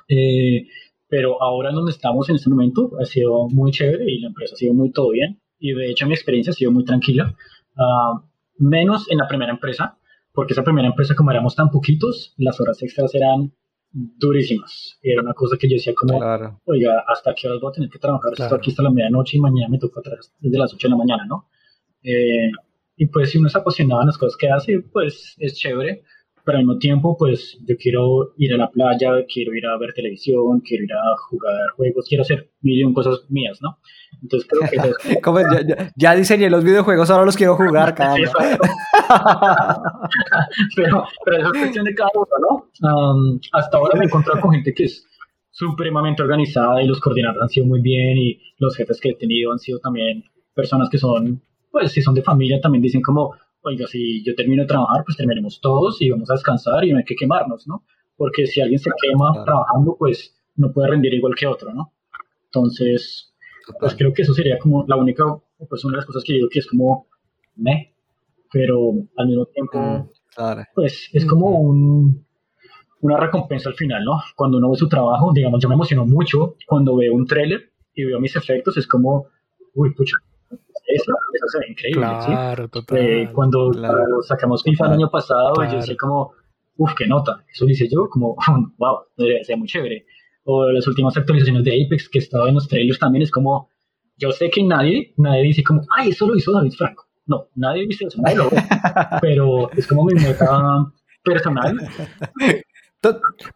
eh, 0.06 0.66
pero 1.08 1.42
ahora 1.42 1.72
donde 1.72 1.92
estamos 1.92 2.28
en 2.28 2.36
este 2.36 2.50
momento 2.50 2.90
ha 3.00 3.06
sido 3.06 3.48
muy 3.48 3.70
chévere 3.72 4.04
y 4.06 4.20
la 4.20 4.28
empresa 4.28 4.52
ha 4.52 4.58
sido 4.58 4.74
muy 4.74 4.92
todo 4.92 5.08
bien 5.08 5.40
y 5.58 5.72
de 5.72 5.92
hecho 5.92 6.06
mi 6.06 6.12
experiencia 6.12 6.50
ha 6.50 6.54
sido 6.54 6.72
muy 6.72 6.84
tranquila, 6.84 7.34
uh, 7.78 8.20
menos 8.58 9.10
en 9.10 9.18
la 9.18 9.28
primera 9.28 9.52
empresa, 9.52 9.98
porque 10.32 10.52
esa 10.52 10.64
primera 10.64 10.88
empresa, 10.88 11.14
como 11.14 11.30
éramos 11.30 11.54
tan 11.54 11.70
poquitos, 11.70 12.34
las 12.38 12.60
horas 12.60 12.82
extras 12.82 13.14
eran 13.14 13.52
durísimas. 13.92 14.98
Era 15.02 15.22
una 15.22 15.34
cosa 15.34 15.56
que 15.56 15.68
yo 15.68 15.74
decía 15.74 15.94
como, 15.94 16.18
oiga, 16.64 17.04
¿hasta 17.06 17.34
qué 17.34 17.48
horas 17.48 17.60
voy 17.60 17.70
a 17.70 17.74
tener 17.74 17.90
que 17.90 17.98
trabajar? 17.98 18.32
Esto 18.32 18.54
aquí 18.54 18.70
hasta 18.70 18.82
la 18.82 18.90
medianoche 18.90 19.36
y 19.36 19.40
mañana 19.40 19.68
me 19.68 19.78
toca 19.78 20.00
atrás 20.00 20.34
desde 20.40 20.58
las 20.58 20.74
8 20.74 20.88
de 20.88 20.90
la 20.90 20.96
mañana, 20.96 21.24
¿no? 21.26 21.48
Eh, 22.02 22.50
y 22.96 23.06
pues 23.06 23.30
si 23.30 23.38
uno 23.38 23.46
es 23.48 23.56
apasionado 23.56 24.02
en 24.02 24.08
las 24.08 24.18
cosas 24.18 24.36
que 24.36 24.50
hace, 24.50 24.80
pues 24.80 25.36
es 25.38 25.54
chévere, 25.54 26.02
pero 26.44 26.58
al 26.58 26.64
mismo 26.64 26.78
tiempo, 26.78 27.16
pues 27.16 27.58
yo 27.66 27.76
quiero 27.76 28.34
ir 28.36 28.52
a 28.52 28.58
la 28.58 28.70
playa, 28.70 29.24
quiero 29.32 29.54
ir 29.54 29.64
a 29.66 29.78
ver 29.78 29.94
televisión, 29.94 30.60
quiero 30.60 30.84
ir 30.84 30.92
a 30.92 31.16
jugar 31.28 31.70
juegos, 31.76 32.04
quiero 32.06 32.20
hacer 32.22 32.50
mil 32.60 32.92
cosas 32.92 33.24
mías, 33.30 33.58
¿no? 33.62 33.78
Entonces 34.22 34.46
creo 34.48 34.60
que... 34.70 34.76
Como 35.22 35.40
ya, 35.40 35.90
ya, 35.96 36.14
diseñé 36.14 36.50
los 36.50 36.62
videojuegos, 36.62 37.10
ahora 37.10 37.24
los 37.24 37.36
quiero 37.36 37.56
jugar, 37.56 37.94
cada 37.94 38.14
pero, 40.76 41.04
pero 41.24 41.38
eso 41.38 41.50
es 41.54 41.60
cuestión 41.60 41.86
de 41.86 41.94
cada 41.94 42.10
uno, 42.14 42.26
¿no? 42.40 42.68
hasta 43.52 43.78
ahora 43.78 43.98
me 43.98 44.04
he 44.04 44.08
encontrado 44.08 44.40
con 44.40 44.52
gente 44.52 44.74
que 44.74 44.84
es 44.84 45.06
supremamente 45.50 46.22
organizada 46.22 46.82
y 46.82 46.86
los 46.86 47.00
coordinadores 47.00 47.42
han 47.42 47.48
sido 47.48 47.64
muy 47.66 47.80
bien 47.80 48.18
y 48.18 48.38
los 48.58 48.76
jefes 48.76 49.00
que 49.00 49.08
he 49.10 49.14
tenido 49.14 49.52
han 49.52 49.58
sido 49.58 49.78
también 49.78 50.24
personas 50.52 50.90
que 50.90 50.98
son, 50.98 51.40
pues 51.70 51.92
si 51.92 52.02
son 52.02 52.14
de 52.14 52.20
familia 52.22 52.60
también 52.60 52.82
dicen 52.82 53.00
como, 53.00 53.34
oiga, 53.64 53.86
si 53.86 54.22
yo 54.24 54.34
termino 54.34 54.62
de 54.62 54.68
trabajar, 54.68 55.02
pues 55.04 55.16
terminemos 55.16 55.60
todos 55.60 56.00
y 56.00 56.10
vamos 56.10 56.30
a 56.30 56.34
descansar 56.34 56.84
y 56.84 56.92
no 56.92 56.98
hay 56.98 57.04
que 57.04 57.16
quemarnos, 57.16 57.66
¿no? 57.66 57.84
Porque 58.16 58.46
si 58.46 58.60
alguien 58.60 58.78
se 58.78 58.90
quema 59.00 59.44
trabajando, 59.44 59.96
pues 59.98 60.36
no 60.56 60.72
puede 60.72 60.88
rendir 60.90 61.14
igual 61.14 61.34
que 61.34 61.46
otro, 61.46 61.72
¿no? 61.72 61.92
Entonces, 62.46 63.34
pues 63.80 63.94
creo 63.94 64.12
que 64.12 64.22
eso 64.22 64.34
sería 64.34 64.58
como 64.58 64.84
la 64.86 64.96
única, 64.96 65.24
pues 65.68 65.84
una 65.84 65.92
de 65.92 65.96
las 65.98 66.06
cosas 66.06 66.22
que 66.24 66.34
digo 66.34 66.48
que 66.50 66.60
es 66.60 66.66
como, 66.66 67.08
me, 67.56 67.94
pero 68.52 68.92
al 69.16 69.26
mismo 69.26 69.46
tiempo, 69.46 69.78
mm, 69.78 70.08
pues 70.74 71.10
es 71.12 71.26
como 71.26 71.58
un, 71.58 72.24
una 73.00 73.16
recompensa 73.18 73.70
al 73.70 73.74
final, 73.74 74.04
¿no? 74.04 74.20
Cuando 74.36 74.58
uno 74.58 74.70
ve 74.70 74.76
su 74.76 74.88
trabajo, 74.88 75.32
digamos, 75.34 75.60
yo 75.60 75.68
me 75.68 75.74
emociono 75.74 76.06
mucho 76.06 76.56
cuando 76.66 76.96
veo 76.96 77.14
un 77.14 77.26
tráiler 77.26 77.72
y 77.94 78.04
veo 78.04 78.20
mis 78.20 78.36
efectos, 78.36 78.76
es 78.76 78.86
como, 78.86 79.26
uy, 79.74 79.92
pucha, 79.94 80.16
eso, 80.86 81.12
eso 81.32 81.58
ve 81.60 81.66
increíble. 81.70 82.00
Claro, 82.00 82.68
total. 82.68 82.98
Eh, 82.98 83.30
cuando, 83.32 83.72
sacamos 84.22 84.62
FIFA 84.62 84.86
el 84.86 84.92
año 84.92 85.10
pasado, 85.10 85.54
yo 85.70 85.76
decía 85.76 85.96
como, 85.98 86.32
uff, 86.76 86.94
qué 86.94 87.06
nota. 87.06 87.44
Eso 87.52 87.64
lo 87.64 87.70
hice 87.70 87.88
yo, 87.88 88.08
como, 88.08 88.36
wow, 88.78 88.98
debería 89.16 89.44
ser 89.44 89.56
muy 89.56 89.68
chévere. 89.68 90.06
O 90.44 90.70
las 90.70 90.86
últimas 90.86 91.16
actualizaciones 91.16 91.64
de 91.64 91.84
Apex 91.84 92.08
que 92.08 92.18
estaba 92.18 92.48
en 92.48 92.54
los 92.54 92.68
trailers 92.68 92.98
también 92.98 93.22
es 93.22 93.30
como, 93.30 93.70
yo 94.16 94.30
sé 94.30 94.50
que 94.50 94.62
nadie, 94.62 95.14
nadie 95.16 95.42
dice 95.42 95.62
como, 95.62 95.82
ay, 95.96 96.10
eso 96.10 96.26
lo 96.26 96.36
hizo 96.36 96.52
David 96.52 96.72
Franco. 96.72 97.04
No, 97.26 97.48
nadie 97.54 97.86
dice 97.86 98.04
eso, 98.06 98.20
nadie 98.20 98.36
lo 98.36 98.50
ve. 98.50 98.56
pero 99.22 99.70
es 99.72 99.86
como 99.86 100.04
mi 100.04 100.14
meta 100.14 100.60
personal. 101.22 101.78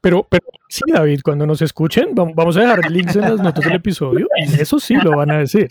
Pero, 0.00 0.26
pero 0.28 0.44
sí, 0.68 0.82
David, 0.92 1.20
cuando 1.24 1.46
nos 1.46 1.62
escuchen, 1.62 2.14
vamos 2.14 2.56
a 2.56 2.60
dejar 2.60 2.90
links 2.90 3.16
en 3.16 3.22
las 3.22 3.40
notas 3.40 3.64
del 3.64 3.74
episodio 3.74 4.28
y 4.36 4.60
eso 4.60 4.78
sí 4.78 4.94
lo 4.96 5.16
van 5.16 5.30
a 5.30 5.38
decir. 5.38 5.68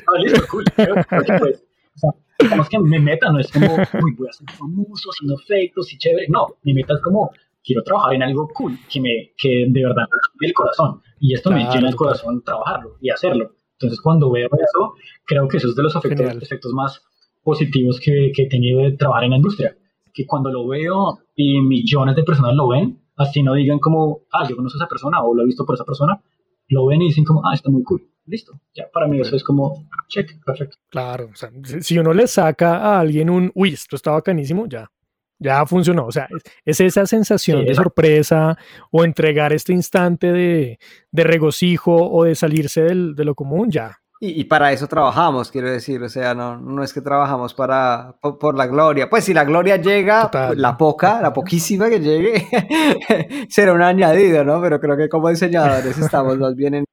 Cool. 0.49 0.63
Pues, 1.39 1.63
digamos 2.39 2.69
que 2.69 2.79
mi 2.79 2.99
meta 2.99 3.31
no 3.31 3.39
es 3.39 3.51
como, 3.51 3.73
uy, 3.75 4.15
voy 4.17 4.27
a 4.29 4.33
ser 4.33 4.49
famoso 4.51 5.09
haciendo 5.09 5.35
efectos 5.39 5.91
y 5.91 5.97
chévere. 5.97 6.27
No, 6.29 6.47
mi 6.63 6.73
meta 6.73 6.93
es 6.93 7.01
como, 7.01 7.31
quiero 7.63 7.83
trabajar 7.83 8.13
en 8.13 8.23
algo 8.23 8.47
cool, 8.53 8.77
que, 8.89 9.01
me, 9.01 9.33
que 9.37 9.65
de 9.67 9.83
verdad 9.83 10.05
me 10.39 10.47
el 10.47 10.53
corazón. 10.53 11.01
Y 11.19 11.33
esto 11.33 11.51
me 11.51 11.65
llena 11.65 11.89
el 11.89 11.95
corazón 11.95 12.43
trabajarlo 12.43 12.97
y 13.01 13.09
hacerlo. 13.09 13.51
Entonces, 13.73 14.01
cuando 14.01 14.31
veo 14.31 14.47
eso, 14.47 14.93
creo 15.25 15.47
que 15.47 15.57
eso 15.57 15.67
es 15.67 15.75
de 15.75 15.83
los 15.83 15.95
efectos, 15.95 16.41
efectos 16.41 16.73
más 16.73 17.03
positivos 17.43 17.99
que, 17.99 18.31
que 18.33 18.43
he 18.43 18.49
tenido 18.49 18.81
de 18.81 18.93
trabajar 18.93 19.25
en 19.25 19.31
la 19.31 19.35
industria. 19.37 19.75
Que 20.13 20.25
cuando 20.25 20.51
lo 20.51 20.67
veo 20.67 21.19
y 21.35 21.61
millones 21.61 22.15
de 22.15 22.23
personas 22.23 22.55
lo 22.55 22.69
ven, 22.69 22.99
así 23.17 23.43
no 23.43 23.53
digan 23.53 23.79
como, 23.79 24.21
ah, 24.31 24.47
yo 24.47 24.55
conozco 24.55 24.77
a 24.77 24.83
esa 24.83 24.89
persona 24.89 25.21
o 25.23 25.33
lo 25.33 25.43
he 25.43 25.45
visto 25.45 25.65
por 25.65 25.75
esa 25.75 25.83
persona, 25.83 26.21
lo 26.69 26.85
ven 26.85 27.01
y 27.01 27.07
dicen 27.07 27.23
como, 27.23 27.41
ah, 27.45 27.53
está 27.53 27.69
muy 27.69 27.83
cool, 27.83 28.09
listo. 28.25 28.59
Ya, 28.73 28.89
para 28.91 29.07
mí 29.07 29.19
eso 29.19 29.35
es 29.35 29.43
como, 29.43 29.87
check, 30.07 30.31
perfecto. 30.45 30.77
Claro, 30.89 31.29
o 31.31 31.35
sea, 31.35 31.51
si 31.81 31.97
uno 31.97 32.13
le 32.13 32.27
saca 32.27 32.77
a 32.77 32.99
alguien 32.99 33.29
un, 33.29 33.51
uy, 33.55 33.69
esto 33.69 33.95
está 33.95 34.11
bacanísimo, 34.11 34.67
ya, 34.67 34.89
ya 35.39 35.65
funcionó. 35.65 36.05
O 36.05 36.11
sea, 36.11 36.27
es, 36.65 36.79
esa 36.79 37.05
sensación 37.05 37.65
de 37.65 37.75
sorpresa 37.75 38.57
o 38.91 39.03
entregar 39.03 39.53
este 39.53 39.73
instante 39.73 40.31
de, 40.31 40.79
de 41.11 41.23
regocijo 41.23 41.95
o 41.95 42.23
de 42.23 42.35
salirse 42.35 42.81
del, 42.81 43.15
de 43.15 43.25
lo 43.25 43.35
común, 43.35 43.71
ya, 43.71 43.99
y, 44.19 44.43
para 44.45 44.71
eso 44.71 44.87
trabajamos, 44.87 45.51
quiero 45.51 45.69
decir, 45.69 46.01
o 46.01 46.09
sea, 46.09 46.33
no, 46.33 46.57
no 46.57 46.83
es 46.83 46.91
que 46.91 47.01
trabajamos 47.01 47.53
para, 47.53 48.15
por, 48.19 48.55
la 48.55 48.65
gloria. 48.65 49.09
Pues 49.09 49.25
si 49.25 49.33
la 49.33 49.43
gloria 49.43 49.77
llega, 49.77 50.31
pues, 50.31 50.57
la 50.57 50.75
poca, 50.75 51.21
la 51.21 51.31
poquísima 51.31 51.87
que 51.87 51.99
llegue, 51.99 52.47
será 53.49 53.73
un 53.73 53.81
añadido, 53.83 54.43
¿no? 54.43 54.59
Pero 54.59 54.79
creo 54.79 54.97
que 54.97 55.07
como 55.07 55.29
diseñadores 55.29 55.97
estamos 55.99 56.35
más 56.39 56.55
bien 56.55 56.83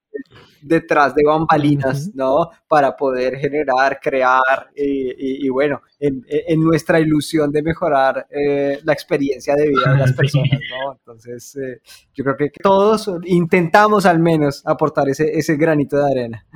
detrás 0.60 1.14
de 1.14 1.22
bambalinas, 1.24 2.10
¿no? 2.14 2.50
Para 2.68 2.94
poder 2.94 3.36
generar, 3.36 4.00
crear 4.02 4.68
y, 4.74 5.48
bueno, 5.48 5.80
en, 5.98 6.24
en, 6.28 6.60
nuestra 6.60 7.00
ilusión 7.00 7.50
de 7.50 7.62
mejorar 7.62 8.26
eh, 8.30 8.80
la 8.84 8.92
experiencia 8.92 9.54
de 9.54 9.68
vida 9.68 9.92
de 9.92 9.98
las 9.98 10.12
personas, 10.16 10.60
¿no? 10.70 10.92
Entonces, 10.92 11.56
eh, 11.56 11.80
yo 12.12 12.24
creo 12.24 12.36
que 12.36 12.50
todos 12.62 13.10
intentamos 13.24 14.06
al 14.06 14.18
menos 14.18 14.62
aportar 14.66 15.08
ese, 15.08 15.38
ese 15.38 15.56
granito 15.56 15.96
de 15.96 16.10
arena. 16.10 16.46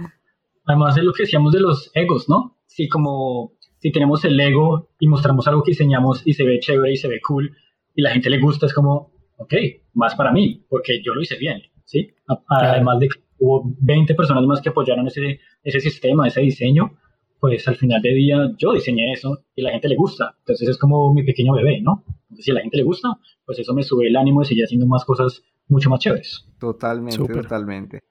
Además 0.69 0.99
es 0.99 1.03
lo 1.03 1.15
que 1.15 1.23
decíamos 1.23 1.53
de 1.55 1.61
los 1.61 1.91
egos, 1.95 2.29
¿no? 2.29 2.59
Si 2.67 2.89
como 2.89 3.53
si 3.79 3.91
tenemos 3.91 4.25
el 4.27 4.39
ego 4.39 4.91
y 5.01 5.07
mostramos 5.07 5.49
algo 5.49 5.63
que 5.63 5.71
diseñamos 5.71 6.23
y 6.27 6.35
se 6.35 6.45
ve 6.45 6.61
chévere 6.61 6.93
y 6.93 6.97
se 6.97 7.09
ve 7.09 7.21
cool 7.27 7.57
y 7.95 8.03
la 8.03 8.11
gente 8.11 8.29
le 8.29 8.39
gusta, 8.39 8.67
es 8.67 8.75
como, 8.75 9.13
ok, 9.39 9.55
más 9.95 10.15
para 10.15 10.31
mí, 10.31 10.63
porque 10.69 11.01
yo 11.03 11.15
lo 11.15 11.23
hice 11.23 11.37
bien, 11.37 11.63
¿sí? 11.87 12.11
Además 12.49 13.01
de 13.01 13.09
que 13.09 13.21
hubo 13.39 13.75
20 13.81 14.15
personas 14.15 14.45
más 14.45 14.61
que 14.61 14.69
apoyaron 14.69 15.07
ese, 15.07 15.41
ese 15.65 15.81
sistema, 15.81 16.29
ese 16.29 16.43
diseño, 16.43 16.99
pues 17.41 17.67
al 17.67 17.77
final 17.77 18.03
de 18.03 18.11
día 18.11 18.51
yo 18.59 18.73
diseñé 18.75 19.13
eso 19.13 19.45
y 19.55 19.63
la 19.63 19.71
gente 19.71 19.89
le 19.89 19.97
gusta. 19.97 20.35
Entonces 20.41 20.69
es 20.69 20.77
como 20.77 21.15
mi 21.15 21.23
pequeño 21.23 21.55
bebé, 21.55 21.81
¿no? 21.81 22.05
Entonces 22.25 22.45
si 22.45 22.51
a 22.51 22.55
la 22.55 22.61
gente 22.61 22.77
le 22.77 22.83
gusta, 22.83 23.09
pues 23.47 23.59
eso 23.59 23.73
me 23.73 23.83
sube 23.83 24.09
el 24.09 24.17
ánimo 24.17 24.41
de 24.41 24.47
seguir 24.49 24.65
haciendo 24.65 24.87
más 24.87 25.07
cosas 25.07 25.43
mucho 25.69 25.89
más 25.89 26.01
chéveres. 26.01 26.47
Totalmente, 26.59 27.27
totalmente. 27.27 28.03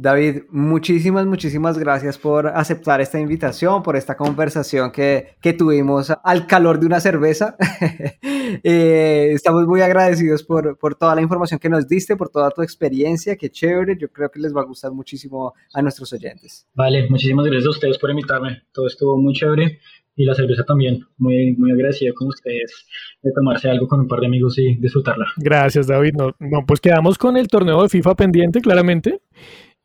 David, 0.00 0.42
muchísimas, 0.50 1.26
muchísimas 1.26 1.76
gracias 1.76 2.16
por 2.16 2.46
aceptar 2.46 3.00
esta 3.00 3.18
invitación, 3.18 3.82
por 3.82 3.96
esta 3.96 4.16
conversación 4.16 4.92
que, 4.92 5.34
que 5.40 5.52
tuvimos 5.52 6.12
al 6.22 6.46
calor 6.46 6.78
de 6.78 6.86
una 6.86 7.00
cerveza. 7.00 7.56
Eh, 8.64 9.32
estamos 9.34 9.66
muy 9.66 9.82
agradecidos 9.82 10.42
por, 10.42 10.78
por, 10.78 10.94
toda 10.94 11.14
la 11.14 11.20
información 11.20 11.60
que 11.60 11.68
nos 11.68 11.86
diste, 11.86 12.16
por 12.16 12.30
toda 12.30 12.50
tu 12.50 12.62
experiencia, 12.62 13.36
qué 13.36 13.50
chévere. 13.50 13.98
Yo 14.00 14.08
creo 14.08 14.30
que 14.30 14.40
les 14.40 14.56
va 14.56 14.62
a 14.62 14.64
gustar 14.64 14.90
muchísimo 14.90 15.52
a 15.74 15.82
nuestros 15.82 16.14
oyentes. 16.14 16.66
Vale, 16.74 17.08
muchísimas 17.10 17.44
gracias 17.44 17.66
a 17.66 17.70
ustedes 17.70 17.98
por 17.98 18.08
invitarme. 18.10 18.62
Todo 18.72 18.86
estuvo 18.86 19.18
muy 19.18 19.34
chévere 19.34 19.80
y 20.16 20.24
la 20.24 20.34
cerveza 20.34 20.64
también. 20.64 21.00
Muy, 21.18 21.54
muy 21.56 21.72
agradecido 21.72 22.14
con 22.14 22.28
ustedes 22.28 22.86
de 23.22 23.32
tomarse 23.32 23.68
algo 23.68 23.86
con 23.86 24.00
un 24.00 24.08
par 24.08 24.20
de 24.20 24.26
amigos 24.26 24.58
y 24.58 24.76
disfrutarla. 24.76 25.26
Gracias, 25.36 25.86
David. 25.86 26.14
No, 26.16 26.34
no 26.38 26.64
pues 26.66 26.80
quedamos 26.80 27.18
con 27.18 27.36
el 27.36 27.48
torneo 27.48 27.82
de 27.82 27.90
FIFA 27.90 28.14
pendiente, 28.14 28.62
claramente. 28.62 29.20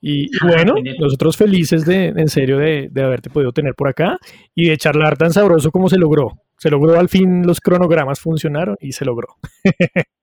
Y, 0.05 0.27
bueno, 0.43 0.75
nosotros 0.99 1.37
felices 1.37 1.85
de, 1.85 2.07
en 2.07 2.27
serio 2.27 2.57
de, 2.57 2.89
de, 2.91 3.03
haberte 3.03 3.29
podido 3.29 3.53
tener 3.53 3.73
por 3.73 3.87
acá 3.87 4.19
y 4.53 4.67
de 4.67 4.75
charlar 4.75 5.15
tan 5.15 5.31
sabroso 5.31 5.71
como 5.71 5.87
se 5.87 5.97
logró. 5.97 6.41
Se 6.57 6.69
logró 6.69 6.99
al 6.99 7.07
fin, 7.07 7.47
los 7.47 7.61
cronogramas 7.61 8.19
funcionaron 8.19 8.75
y 8.81 8.91
se 8.91 9.05
logró. 9.05 9.37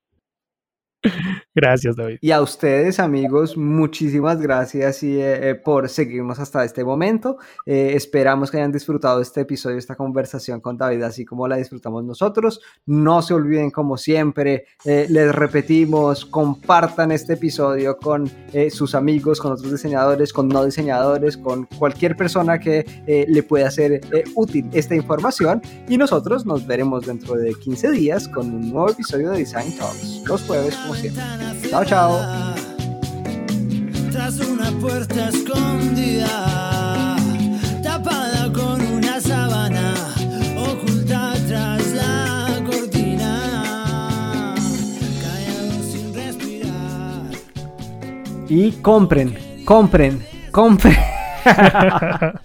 Gracias, 1.55 1.96
David. 1.96 2.18
Y 2.20 2.30
a 2.30 2.40
ustedes, 2.40 3.01
amigos, 3.01 3.57
muchísimas 3.57 4.40
gracias 4.40 5.03
y, 5.03 5.18
eh, 5.18 5.51
eh, 5.51 5.55
por 5.55 5.88
seguirnos 5.88 6.38
hasta 6.38 6.64
este 6.64 6.84
momento. 6.84 7.38
Eh, 7.66 7.92
esperamos 7.94 8.51
que 8.51 8.59
hayan 8.59 8.72
disfrutado 8.72 9.20
este 9.20 9.43
episodio, 9.43 9.78
esta 9.78 9.97
conversación 9.97 10.60
con 10.60 10.77
David, 10.77 11.02
así 11.02 11.24
como 11.24 11.48
la 11.48 11.56
disfrutamos 11.56 12.05
nosotros. 12.05 12.60
No 12.86 13.22
se 13.22 13.35
olviden, 13.35 13.70
como 13.70 13.97
siempre, 13.97 14.66
les 14.85 15.35
repetimos, 15.35 16.24
compartan 16.24 17.12
este 17.12 17.35
episodio 17.35 17.97
con 17.97 18.31
sus 18.70 18.94
amigos, 18.94 19.40
con 19.40 19.52
otros 19.52 19.70
diseñadores, 19.70 20.32
con 20.32 20.48
no 20.48 20.64
diseñadores, 20.64 21.36
con 21.36 21.66
cualquier 21.78 22.16
persona 22.16 22.59
que 22.59 22.85
le 23.28 23.43
pueda 23.43 23.70
ser 23.70 24.01
útil 24.35 24.68
esta 24.72 24.94
información. 24.94 25.62
Y 25.89 25.97
nosotros 25.97 26.47
nos 26.47 26.66
veremos 26.66 27.06
dentro 27.06 27.35
de 27.35 27.55
15 27.55 27.90
días 27.93 28.28
con 28.28 28.52
un 28.52 28.70
nuevo 28.70 28.90
episodio 28.90 29.31
de 29.31 29.39
Design 29.39 29.77
Talks, 29.77 30.22
los 30.27 30.43
jueves 30.43 30.77
Chao, 31.70 31.84
chao. 31.84 32.20
Tras 34.10 34.40
una 34.40 34.72
puerta 34.80 35.28
escondida, 35.28 37.16
tapada 37.80 38.52
con 38.52 38.82
una 38.82 39.20
sábana, 39.20 39.94
oculta 40.56 41.34
tras 41.46 41.92
la 41.92 42.60
cortina, 42.66 44.54
callado 45.22 45.82
sin 45.82 46.12
respirar. 46.12 47.30
Y 48.48 48.72
compren, 48.82 49.38
compren, 49.64 50.20
compren. 50.50 50.96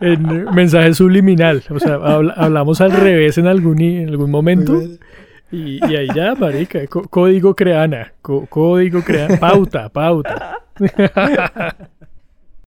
en 0.00 0.44
mensaje 0.54 0.94
subliminal. 0.94 1.62
O 1.68 1.78
sea, 1.78 1.96
hablamos 2.36 2.80
al 2.80 2.92
revés 2.92 3.36
en 3.36 3.46
algún, 3.48 3.82
en 3.82 4.08
algún 4.08 4.30
momento. 4.30 4.80
Y, 5.50 5.82
ahí 5.96 6.08
ya, 6.14 6.34
marica, 6.34 6.80
código 6.86 7.54
creana, 7.54 8.12
código 8.22 9.02
creana, 9.02 9.38
pauta, 9.38 9.88
pauta. 9.88 10.60